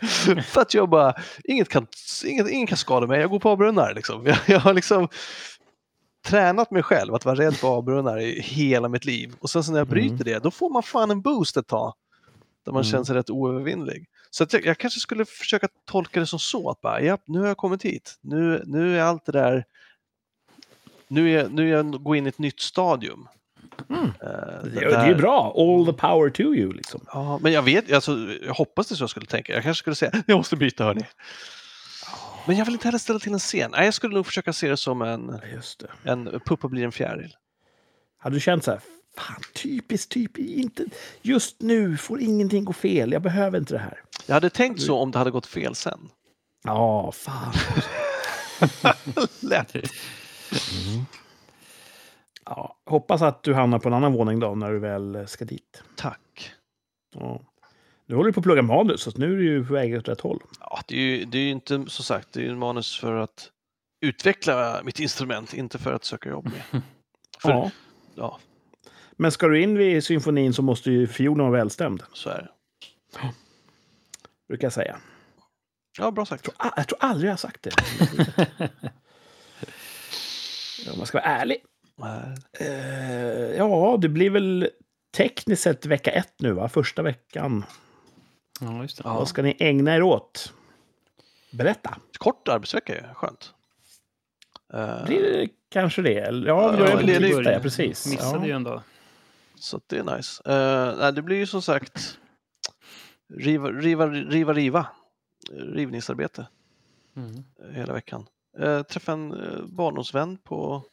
För 0.44 0.60
att 0.60 0.74
jag 0.74 0.88
bara, 0.88 1.14
inget 1.44 1.68
kan, 1.68 1.86
inget, 2.24 2.48
ingen 2.50 2.66
kan 2.66 2.78
skada 2.78 3.06
mig, 3.06 3.20
jag 3.20 3.30
går 3.30 3.40
på 3.40 3.50
A-brunnar 3.50 3.94
liksom. 3.94 4.26
Jag, 4.26 4.38
jag 4.46 4.60
har 4.60 4.74
liksom 4.74 5.08
tränat 6.26 6.70
mig 6.70 6.82
själv 6.82 7.14
att 7.14 7.24
vara 7.24 7.34
rädd 7.36 7.56
för 7.56 7.78
A-brunnar 7.78 8.20
i 8.20 8.40
hela 8.40 8.88
mitt 8.88 9.04
liv. 9.04 9.34
Och 9.40 9.50
sen 9.50 9.64
så 9.64 9.72
när 9.72 9.78
jag 9.78 9.88
bryter 9.88 10.14
Mm. 10.14 10.24
det, 10.24 10.38
då 10.38 10.50
får 10.50 10.70
man 10.70 10.82
fan 10.82 11.10
en 11.10 11.20
boost 11.22 11.56
ett 11.56 11.66
tag. 11.66 11.94
Där 12.64 12.72
man 12.72 12.82
Mm. 12.82 12.90
känner 12.90 13.04
sig 13.04 13.16
rätt 13.16 13.30
oövervinnlig. 13.30 14.06
Så 14.34 14.46
jag, 14.50 14.66
jag 14.66 14.78
kanske 14.78 15.00
skulle 15.00 15.24
försöka 15.24 15.68
tolka 15.84 16.20
det 16.20 16.26
som 16.26 16.38
så 16.38 16.70
att 16.70 16.80
bara, 16.80 17.00
ja, 17.00 17.18
nu 17.24 17.38
har 17.40 17.46
jag 17.46 17.56
kommit 17.56 17.82
hit. 17.82 18.18
Nu, 18.20 18.62
nu 18.66 18.98
är 18.98 19.02
allt 19.02 19.24
det 19.26 19.32
där, 19.32 19.64
nu 21.08 21.30
är, 21.38 21.48
nu 21.48 21.68
är 21.68 21.76
jag 21.76 22.02
går 22.02 22.16
in 22.16 22.26
i 22.26 22.28
ett 22.28 22.38
nytt 22.38 22.60
stadium. 22.60 23.28
Eh, 23.90 23.96
Det, 24.64 24.80
det 24.80 24.94
är 24.94 25.14
bra. 25.14 25.54
All 25.56 25.86
the 25.86 25.92
power 25.92 26.30
to 26.30 26.40
you, 26.40 26.72
liksom. 26.72 27.00
Ja, 27.12 27.38
men 27.42 27.52
jag 27.52 27.62
vet, 27.62 27.92
alltså, 27.92 28.18
jag 28.46 28.54
hoppas 28.54 28.88
det 28.88 28.94
är 28.94 28.96
så 28.96 29.02
jag 29.02 29.10
skulle 29.10 29.26
tänka. 29.26 29.52
Jag 29.52 29.62
kanske 29.62 29.78
skulle 29.78 29.96
säga, 29.96 30.12
jag 30.26 30.36
måste 30.36 30.56
byta 30.56 30.84
hörni. 30.84 31.06
Men 32.46 32.56
jag 32.56 32.64
vill 32.64 32.74
inte 32.74 32.88
heller 32.88 32.98
ställa 32.98 33.18
till 33.18 33.32
en 33.32 33.38
scen. 33.38 33.70
Nej, 33.70 33.84
jag 33.84 33.94
skulle 33.94 34.14
nog 34.14 34.26
försöka 34.26 34.52
se 34.52 34.68
det 34.68 34.76
som 34.76 35.02
en, 35.02 35.40
en 36.02 36.40
puppa 36.44 36.68
blir 36.68 36.84
en 36.84 36.92
fjäril. 36.92 37.36
Hade 38.18 38.36
du 38.36 38.40
känt 38.40 38.64
så 38.64 38.70
här, 38.70 38.80
fan, 39.18 39.40
typiskt, 39.54 40.12
typiskt, 40.12 40.52
inte, 40.58 40.84
just 41.22 41.62
nu 41.62 41.96
får 41.96 42.20
ingenting 42.20 42.64
gå 42.64 42.72
fel, 42.72 43.12
jag 43.12 43.22
behöver 43.22 43.58
inte 43.58 43.74
det 43.74 43.78
här. 43.78 44.00
Jag 44.26 44.34
hade 44.34 44.50
tänkt 44.50 44.82
så 44.82 44.96
om 44.98 45.10
det 45.10 45.18
hade 45.18 45.30
gått 45.30 45.46
fel 45.46 45.74
sen. 45.74 46.08
Ja, 46.64 47.12
fan. 47.12 47.52
Lätt. 49.40 49.74
Ja, 52.44 52.76
hoppas 52.86 53.22
att 53.22 53.42
du 53.42 53.54
hamnar 53.54 53.78
på 53.78 53.88
en 53.88 53.94
annan 53.94 54.12
våning 54.12 54.40
då, 54.40 54.54
när 54.54 54.70
du 54.72 54.78
väl 54.78 55.28
ska 55.28 55.44
dit. 55.44 55.82
Tack. 55.96 56.52
Ja. 57.14 57.40
Nu 58.06 58.14
håller 58.14 58.26
du 58.26 58.32
på 58.32 58.40
att 58.40 58.44
plugga 58.44 58.62
manus, 58.62 59.00
så 59.00 59.12
nu 59.16 59.32
är 59.32 59.36
du 59.36 59.44
ju 59.44 59.66
på 59.66 59.72
väg 59.72 59.96
åt 59.98 60.08
rätt 60.08 60.20
håll. 60.20 60.42
Ja, 60.60 60.80
det 60.88 60.94
är 60.96 61.00
ju 61.00 61.24
det 61.24 61.38
är 61.38 61.42
ju 61.42 61.50
inte, 61.50 61.74
som 61.74 62.04
sagt, 62.04 62.32
det 62.32 62.40
är 62.40 62.44
ju 62.44 62.50
en 62.50 62.58
manus 62.58 62.98
för 62.98 63.16
att 63.16 63.50
utveckla 64.00 64.80
mitt 64.84 65.00
instrument, 65.00 65.54
inte 65.54 65.78
för 65.78 65.92
att 65.92 66.04
söka 66.04 66.28
jobb 66.30 66.44
med. 66.44 66.82
För, 67.42 67.50
Ja. 67.50 67.70
ja, 68.14 68.38
Men 69.16 69.32
ska 69.32 69.48
du 69.48 69.62
in 69.62 69.78
vid 69.78 70.04
symfonin 70.04 70.54
så 70.54 70.62
måste 70.62 70.90
ju 70.90 71.06
fiolen 71.06 71.46
vara 71.46 71.58
välstämd, 71.58 72.02
så 72.12 72.30
är 72.30 72.38
det. 72.42 72.48
brukar 74.48 74.66
jag 74.66 74.72
säga. 74.72 74.96
Ja, 75.98 76.10
bra 76.10 76.26
sagt. 76.26 76.48
Ah, 76.56 76.70
Jag 76.76 76.88
tror 76.88 76.98
aldrig 77.02 77.28
jag 77.28 77.32
har 77.32 77.36
sagt 77.36 77.62
det. 77.62 77.70
Om 80.92 80.98
man 80.98 81.06
ska 81.06 81.18
vara 81.18 81.26
ärlig. 81.26 81.56
Eh, 82.60 83.56
ja, 83.56 83.96
det 84.00 84.08
blir 84.08 84.30
väl 84.30 84.68
tekniskt 85.16 85.62
sett 85.62 85.86
vecka 85.86 86.10
ett 86.10 86.34
nu, 86.38 86.52
va? 86.52 86.68
Första 86.68 87.02
veckan. 87.02 87.64
Ja, 88.60 88.82
just 88.82 88.96
det. 88.96 89.02
Ja. 89.06 89.14
Vad 89.14 89.28
ska 89.28 89.42
ni 89.42 89.56
ägna 89.58 89.94
er 89.94 90.02
åt? 90.02 90.52
Berätta. 91.52 91.96
Kort 92.18 92.48
arbetsvecka 92.48 92.98
är 92.98 93.14
skönt. 93.14 93.52
Eh, 94.74 95.04
Blir 95.04 95.22
det 95.22 95.48
kanske 95.70 96.02
det? 96.02 96.12
Ja, 96.12 96.32
Ja, 96.46 96.76
börjar 96.76 97.02
det 97.02 97.18
det 97.18 97.28
tisdag, 97.28 97.52
ja, 97.52 97.60
precis. 97.60 98.06
Missade 98.06 98.38
ja. 98.38 98.46
ju 98.46 98.52
ändå. 98.52 98.82
Så 99.64 99.76
att 99.76 99.88
det 99.88 99.98
är 99.98 100.16
nice. 100.16 100.42
Eh, 100.44 100.98
nej, 100.98 101.12
det 101.12 101.22
blir 101.22 101.36
ju 101.36 101.46
som 101.46 101.62
sagt 101.62 102.18
riva, 103.34 103.72
riva, 103.72 104.08
riva, 104.08 104.52
riva. 104.52 104.86
Rivningsarbete 105.50 106.46
Mm. 107.16 107.44
hela 107.72 107.92
veckan. 107.92 108.26
Uh, 108.60 108.82
träffa 108.82 109.12
en 109.12 109.32
uh, 109.32 109.66
barndomsvän 109.66 110.38
på 110.38 110.84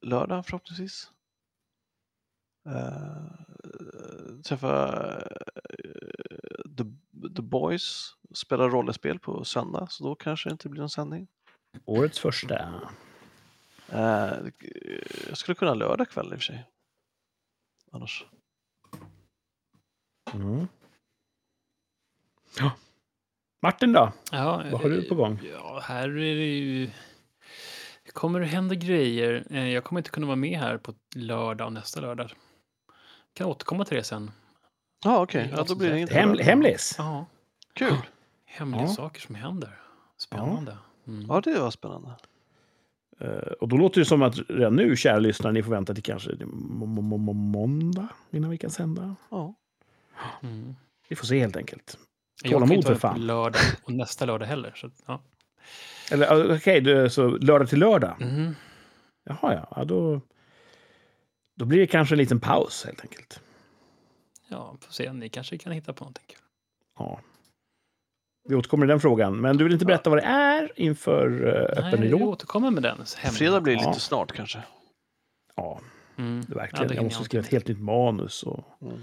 lördag 0.00 0.46
förhoppningsvis. 0.46 1.10
Uh, 2.66 3.30
träffa 4.42 4.88
eh, 5.14 6.70
the, 6.76 6.84
the 7.36 7.42
Boys, 7.42 8.16
spela 8.34 8.68
rollspel 8.68 9.18
på 9.18 9.44
söndag, 9.44 9.86
så 9.90 10.04
då 10.04 10.14
kanske 10.14 10.48
det 10.48 10.52
inte 10.52 10.68
blir 10.68 10.80
någon 10.80 10.90
sändning. 10.90 11.28
Årets 11.84 12.18
första. 12.18 12.82
Jag 15.28 15.36
skulle 15.36 15.54
kunna 15.54 15.74
lördag 15.74 16.08
kväll 16.08 16.26
i 16.32 16.34
och 16.34 16.38
för 16.38 16.44
sig. 16.44 16.64
Annars. 17.94 18.24
Mm. 20.32 20.68
Ja. 22.58 22.72
Martin 23.62 23.92
då? 23.92 24.12
Ja, 24.32 24.62
Vad 24.72 24.80
har 24.82 24.88
du 24.90 25.08
på 25.08 25.14
gång? 25.14 25.40
Ja, 25.52 25.80
här 25.84 26.08
är 26.08 26.14
det 26.36 26.44
ju... 26.56 26.90
kommer 28.12 28.40
det 28.40 28.46
hända 28.46 28.74
grejer. 28.74 29.46
Eh, 29.50 29.68
Jag 29.68 29.84
kommer 29.84 30.00
inte 30.00 30.10
kunna 30.10 30.26
vara 30.26 30.36
med 30.36 30.58
här 30.58 30.78
på 30.78 30.94
lördag 31.14 31.66
och 31.66 31.72
nästa 31.72 32.00
lördag. 32.00 32.30
Jag 32.86 33.34
kan 33.34 33.46
återkomma 33.46 33.84
till 33.84 33.96
det 33.96 34.04
sen. 34.04 34.30
Ja, 35.04 35.22
okej. 35.22 35.44
Det 35.46 35.56
Ja, 35.56 35.64
då 35.68 35.74
blir 35.74 35.90
det 35.90 35.98
inget 35.98 36.12
Hem, 36.12 36.38
hemlis? 36.38 36.94
Ja, 36.98 37.26
Kul! 37.72 37.96
hemliga 38.44 38.82
Ja. 38.82 38.88
saker 38.88 39.20
som 39.20 39.34
händer. 39.34 39.80
Spännande. 40.16 40.78
Mm. 41.06 41.26
Ja, 41.28 41.40
det 41.40 41.58
var 41.60 41.70
spännande. 41.70 42.16
Eh, 43.20 43.28
och 43.60 43.68
då 43.68 43.76
låter 43.76 44.00
det 44.00 44.04
som 44.04 44.22
att 44.22 44.38
redan 44.48 44.76
nu, 44.76 44.96
kära 44.96 45.18
lyssnare, 45.18 45.52
ni 45.52 45.62
får 45.62 45.70
vänta 45.70 45.94
till 45.94 46.02
kanske 46.02 46.30
må- 46.44 46.86
må- 46.86 47.02
må- 47.02 47.16
må- 47.18 47.32
måndag 47.32 48.08
innan 48.30 48.50
vi 48.50 48.58
kan 48.58 48.70
sända. 48.70 49.16
Ja. 49.30 49.54
Mm. 50.42 50.74
Vi 51.08 51.16
får 51.16 51.26
se 51.26 51.38
helt 51.38 51.56
enkelt. 51.56 51.98
Tålamod 52.44 52.84
för 52.86 52.94
fan. 52.94 53.26
lördag 53.26 53.60
och 53.84 53.92
nästa 53.92 54.24
lördag 54.24 54.46
heller. 54.46 54.72
Så, 54.76 54.90
ja. 55.06 55.20
Eller 56.10 56.56
okej, 56.56 56.80
du, 56.80 57.10
så 57.10 57.28
lördag 57.28 57.68
till 57.68 57.78
lördag? 57.78 58.16
Mhm. 58.20 58.54
Jaha, 59.24 59.54
ja. 59.54 59.72
ja 59.76 59.84
då, 59.84 60.20
då 61.56 61.64
blir 61.64 61.78
det 61.78 61.86
kanske 61.86 62.14
en 62.14 62.18
liten 62.18 62.40
paus 62.40 62.84
helt 62.84 63.00
enkelt. 63.00 63.40
ja, 64.48 64.76
får 64.80 64.92
se. 64.92 65.12
Ni 65.12 65.28
kanske 65.28 65.58
kan 65.58 65.72
hitta 65.72 65.92
på 65.92 66.04
någonting 66.04 66.24
kul. 66.28 66.38
Ja. 66.98 67.20
Vi 68.48 68.54
återkommer 68.54 68.86
i 68.86 68.88
den 68.88 69.00
frågan. 69.00 69.40
Men 69.40 69.56
du 69.56 69.64
vill 69.64 69.72
inte 69.72 69.84
berätta 69.86 70.10
vad 70.10 70.18
det 70.18 70.22
är 70.22 70.72
inför 70.80 71.42
uh, 71.42 71.48
öppen 71.48 71.84
Nej, 71.84 71.92
jag 71.92 72.02
ridå? 72.20 72.28
återkommer 72.28 72.70
med 72.70 72.82
den. 72.82 72.96
hemliga. 73.16 73.32
Fredag 73.38 73.60
blir 73.60 73.74
lite 73.76 73.86
Ja. 73.88 73.94
snart 73.94 74.32
kanske. 74.32 74.62
Ja, 75.56 75.80
Mm. 76.16 76.40
det 76.40 76.46
är 76.52 76.56
Ja, 76.56 76.60
verkligen. 76.60 76.88
det 76.88 76.94
jag 76.94 77.00
hinner 77.02 77.04
måste 77.04 77.18
jag 77.20 77.24
skriva 77.26 77.40
ett 77.40 77.46
inte. 77.46 77.56
helt 77.56 77.68
nytt 77.68 77.80
manus. 77.80 78.42
Och... 78.42 78.64
Mm. 78.82 78.96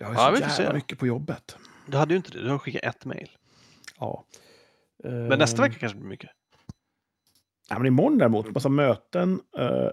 Jag 0.00 0.06
har 0.06 0.12
ju 0.14 0.18
Ja, 0.20 0.26
så 0.26 0.32
vi 0.34 0.50
får 0.50 0.62
jävla 0.64 0.74
mycket 0.74 0.98
på 0.98 1.06
jobbet. 1.06 1.56
Du 1.86 1.96
hade 1.96 2.14
ju 2.14 2.16
inte 2.16 2.30
det, 2.30 2.42
du 2.42 2.50
har 2.50 2.58
skickat 2.58 2.82
ett 2.82 3.04
mejl. 3.04 3.30
Ja. 3.98 4.24
Men 5.04 5.38
nästa 5.38 5.62
vecka 5.62 5.74
kanske 5.78 5.98
blir 5.98 6.08
mycket. 6.08 6.30
Ja, 7.70 7.78
men 7.78 7.86
imorgon 7.86 8.18
däremot, 8.18 8.50
massa 8.54 8.68
möten. 8.68 9.40
Eh, 9.58 9.88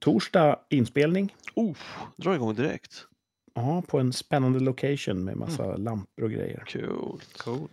torsdag 0.00 0.58
inspelning. 0.70 1.36
Oh, 1.54 1.76
dra 2.16 2.34
igång 2.34 2.54
direkt. 2.54 3.06
Ja, 3.54 3.82
på 3.88 3.98
en 3.98 4.12
spännande 4.12 4.60
location 4.60 5.24
med 5.24 5.36
massa 5.36 5.64
Mm. 5.64 5.84
lampor 5.84 6.24
och 6.24 6.30
grejer. 6.30 6.62
Kul. 6.66 7.20
Cool. 7.36 7.68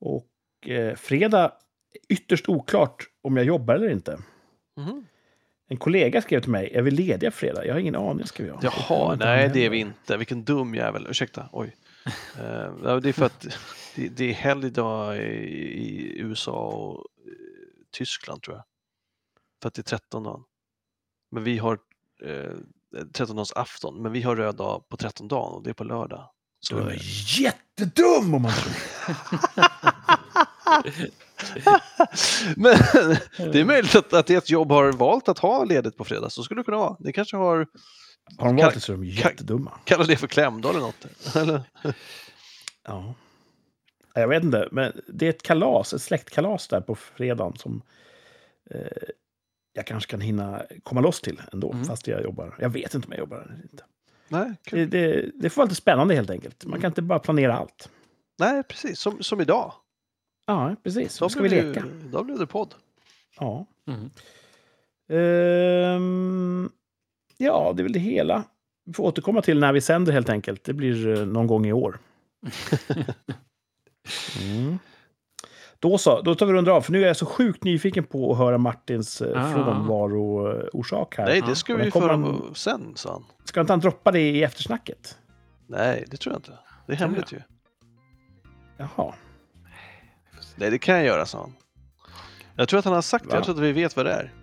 Och 0.00 0.28
eh, 0.68 0.94
fredag, 0.96 1.52
ytterst 2.08 2.48
oklart 2.48 3.04
om 3.22 3.36
jag 3.36 3.46
jobbar 3.46 3.74
eller 3.74 3.88
inte. 3.90 4.18
Mhm. 4.76 5.06
En 5.68 5.76
kollega 5.76 6.22
skrev 6.22 6.40
till 6.40 6.50
mig, 6.50 6.70
är 6.74 6.82
vi 6.82 6.90
lediga 6.90 7.30
fredag? 7.30 7.66
Jag 7.66 7.74
har 7.74 7.80
ingen 7.80 7.96
aning, 7.96 8.26
skrev 8.26 8.46
jag. 8.48 8.58
Jaha, 8.62 9.14
nej 9.16 9.50
det 9.54 9.64
är 9.66 9.70
vi 9.70 9.78
inte. 9.78 10.16
Vilken 10.16 10.44
dum 10.44 10.74
jävel. 10.74 11.06
Ursäkta, 11.10 11.48
oj. 11.52 11.76
Ja, 12.84 13.00
det 13.00 13.08
är 13.08 13.12
för 13.12 13.26
att 13.26 13.46
det, 13.96 14.08
det 14.08 14.24
är 14.30 14.32
helgdag 14.32 15.16
i, 15.18 15.22
i 15.24 16.18
USA 16.20 16.68
och 16.68 17.06
eh, 17.26 17.32
Tyskland 17.90 18.42
tror 18.42 18.56
jag. 18.56 18.64
För 19.62 19.68
att 19.68 19.74
det 19.74 19.80
är 19.80 19.98
13 19.98 20.22
dagen. 20.22 20.44
Men 21.30 21.44
vi 21.44 21.58
har 21.58 21.78
eh, 22.22 22.50
13 23.12 23.36
dags 23.36 23.52
afton, 23.52 24.02
men 24.02 24.12
vi 24.12 24.22
har 24.22 24.36
röd 24.36 24.56
dag 24.56 24.88
på 24.88 24.96
13 24.96 25.28
dagen 25.28 25.52
och 25.52 25.62
det 25.62 25.70
är 25.70 25.74
på 25.74 25.84
lördag. 25.84 26.30
Så 26.60 26.80
Du 26.80 26.90
är 26.90 26.98
jättedum 27.40 28.34
om 28.34 28.42
man 28.42 28.52
tror. 28.52 28.72
Men 32.56 32.76
det 33.52 33.60
är 33.60 33.64
möjligt 33.64 33.94
att, 33.94 34.12
att 34.12 34.30
ert 34.30 34.50
jobb 34.50 34.70
har 34.70 34.92
valt 34.92 35.28
att 35.28 35.38
ha 35.38 35.64
ledigt 35.64 35.96
på 35.96 36.04
fredag, 36.04 36.30
så 36.30 36.42
skulle 36.42 36.60
det 36.60 36.64
kunna 36.64 36.76
vara. 36.76 36.96
Ni 37.00 37.12
kanske 37.12 37.36
har, 37.36 37.66
Har 38.38 38.46
de 38.46 38.56
valt 38.56 38.74
det 38.74 38.80
så 38.80 38.92
är 38.92 38.96
de 38.96 39.04
jättedumma. 39.04 39.72
kallar 39.84 40.04
det 40.06 40.16
för 40.16 40.26
klämdag 40.26 40.70
eller 40.70 40.80
något. 40.80 41.06
Eller? 41.36 41.62
Ja. 42.88 43.14
Jag 44.14 44.28
vet 44.28 44.44
inte, 44.44 44.68
men 44.72 45.00
det 45.08 45.26
är 45.26 45.30
ett 45.30 45.42
kalas, 45.42 45.92
ett 45.94 46.02
släktkalas 46.02 46.68
där 46.68 46.80
på 46.80 46.94
fredagen 46.94 47.56
som 47.58 47.82
eh, 48.70 48.80
jag 49.76 49.86
kanske 49.86 50.10
kan 50.10 50.20
hinna 50.20 50.62
komma 50.82 51.00
loss 51.00 51.20
till 51.20 51.40
ändå, 51.52 51.72
Mm. 51.72 51.84
fast 51.84 52.06
jag 52.06 52.22
jobbar. 52.22 52.56
Jag 52.60 52.68
vet 52.68 52.94
inte 52.94 53.06
om 53.06 53.12
jag 53.12 53.18
jobbar 53.18 53.36
eller 53.38 53.62
inte. 53.62 53.84
Nej, 54.28 54.54
kul. 54.64 54.90
Det, 54.90 55.06
det, 55.06 55.30
det 55.34 55.50
får 55.50 55.56
vara 55.62 55.64
lite 55.64 55.74
spännande 55.76 56.14
helt 56.14 56.30
enkelt. 56.30 56.64
Man 56.64 56.80
kan 56.80 56.90
inte 56.90 57.02
bara 57.02 57.18
planera 57.18 57.56
allt. 57.56 57.90
Nej, 58.38 58.62
precis. 58.62 58.98
Som, 59.00 59.22
som 59.22 59.40
idag. 59.40 59.72
Ja, 60.46 60.76
precis. 60.82 61.18
Då 61.18 61.28
ska 61.28 61.42
vi 61.42 61.48
leka. 61.48 61.84
Då 62.12 62.24
blev 62.24 62.38
det 62.38 62.46
podd. 62.46 62.74
Ja. 63.38 63.66
Mm. 63.86 64.10
Ehm, 65.08 66.70
ja, 67.36 67.72
det 67.76 67.80
är 67.80 67.84
väl 67.84 67.92
det 67.92 67.98
hela. 67.98 68.44
Vi 68.84 68.92
får 68.92 69.04
återkomma 69.04 69.42
till 69.42 69.58
när 69.60 69.72
vi 69.72 69.80
sänder 69.80 70.12
helt 70.12 70.28
enkelt. 70.28 70.64
Det 70.64 70.72
blir 70.72 71.08
eh, 71.20 71.26
någon 71.26 71.46
gång 71.46 71.66
i 71.66 71.72
år. 71.72 71.98
Mm. 74.42 74.78
Då 75.78 75.98
så, 75.98 76.22
då 76.22 76.34
tar 76.34 76.46
vi 76.46 76.52
rundar 76.52 76.72
av. 76.72 76.80
För 76.80 76.92
nu 76.92 77.02
är 77.02 77.06
jag 77.06 77.16
så 77.16 77.26
sjukt 77.26 77.64
nyfiken 77.64 78.04
på 78.04 78.32
att 78.32 78.38
höra 78.38 78.58
Martins 78.58 79.20
eh, 79.22 79.44
Ah. 79.44 79.52
frånvaro-orsak 79.52 81.16
här. 81.16 81.26
Nej, 81.26 81.42
det 81.46 81.56
ska 81.56 81.74
vi 81.74 81.90
föra 81.90 82.10
han- 82.12 82.22
på 82.48 82.54
sen, 82.54 82.92
sa 82.96 83.12
han. 83.12 83.24
Ska 83.44 83.60
inte 83.60 83.72
han 83.72 83.80
droppa 83.80 84.12
det 84.12 84.20
i 84.20 84.42
eftersnacket? 84.42 85.18
Nej, 85.66 86.04
det 86.10 86.16
tror 86.16 86.32
jag 86.32 86.38
inte. 86.38 86.52
Det 86.86 86.92
är 86.92 86.96
hemligt 86.96 87.32
ju. 87.32 87.40
Jaha. 88.76 89.14
Nej, 90.56 90.70
det 90.70 90.78
kan 90.78 90.94
jag 90.96 91.04
göra, 91.04 91.26
sa 91.26 91.38
han. 91.40 91.52
Jag 92.54 92.68
tror 92.68 92.78
att 92.78 92.84
han 92.84 92.94
har 92.94 93.02
sagt 93.02 93.24
det. 93.24 93.28
Va? 93.30 93.36
Jag 93.36 93.44
tror 93.44 93.54
att 93.54 93.60
vi 93.60 93.72
vet 93.72 93.96
vad 93.96 94.06
det 94.06 94.12
är. 94.12 94.34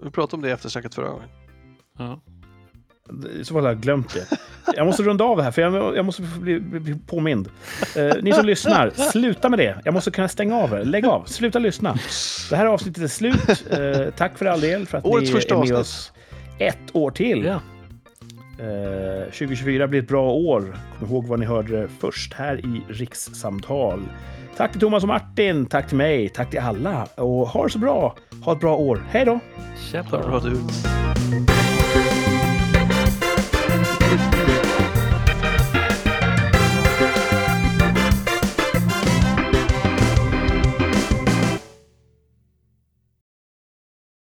Vi 0.00 0.10
pratade 0.10 0.36
om 0.36 0.42
det 0.42 0.48
i 0.48 0.52
eftersnacket 0.52 0.94
förra 0.94 1.08
gången. 1.08 1.28
Ja. 1.98 2.20
I 3.40 3.44
så 3.44 3.54
fall 3.54 3.62
har 3.62 3.70
jag 3.70 3.80
glömt 3.80 4.14
det. 4.14 4.38
Jag 4.76 4.86
måste 4.86 5.02
runda 5.02 5.24
av 5.24 5.36
det 5.36 5.42
här, 5.42 5.50
för 5.50 5.62
jag, 5.62 5.96
jag 5.96 6.04
måste 6.04 6.22
bli, 6.22 6.60
bli 6.60 6.98
påmind. 7.06 7.48
Eh, 7.96 8.12
ni 8.22 8.32
som 8.32 8.46
lyssnar, 8.46 8.90
sluta 8.90 9.48
med 9.48 9.58
det. 9.58 9.80
Jag 9.84 9.94
måste 9.94 10.10
kunna 10.10 10.28
stänga 10.28 10.56
av 10.56 10.72
er. 10.72 10.84
Lägg 10.84 11.06
av. 11.06 11.24
Sluta 11.24 11.58
lyssna. 11.58 11.98
Det 12.50 12.56
här 12.56 12.66
avsnittet 12.66 13.02
är 13.02 13.08
slut. 13.08 13.64
Eh, 13.70 14.14
tack 14.16 14.38
för 14.38 14.46
all 14.46 14.60
del, 14.60 14.86
för 14.86 14.98
att 14.98 15.04
Årets 15.04 15.30
ni 15.30 15.36
första 15.36 15.54
är 15.54 15.58
med 15.58 15.72
oss 15.72 16.12
ett 16.58 16.78
år 16.92 17.10
till. 17.10 17.44
Ja. 17.44 17.60
Eh, 18.58 19.24
2024 19.24 19.88
blir 19.88 20.02
ett 20.02 20.08
bra 20.08 20.32
år. 20.32 20.76
Kom 20.98 21.08
ihåg 21.08 21.26
vad 21.26 21.38
ni 21.38 21.46
hörde 21.46 21.88
först 22.00 22.34
här 22.34 22.58
i 22.58 22.82
Rikssamtal. 22.88 24.00
Tack 24.56 24.70
till 24.70 24.80
Thomas 24.80 25.02
och 25.02 25.08
Martin. 25.08 25.66
Tack 25.66 25.88
till 25.88 25.96
mig. 25.96 26.28
Tack 26.28 26.50
till 26.50 26.60
alla. 26.60 27.06
Och 27.14 27.48
ha 27.48 27.64
det 27.64 27.70
så 27.70 27.78
bra. 27.78 28.16
Ha 28.44 28.52
ett 28.52 28.60
bra 28.60 28.76
år. 28.76 29.02
Hej 29.10 29.24
då! 29.24 29.40
Tja! 29.90 30.02
rakt 30.12 30.46
ut. 30.46 31.69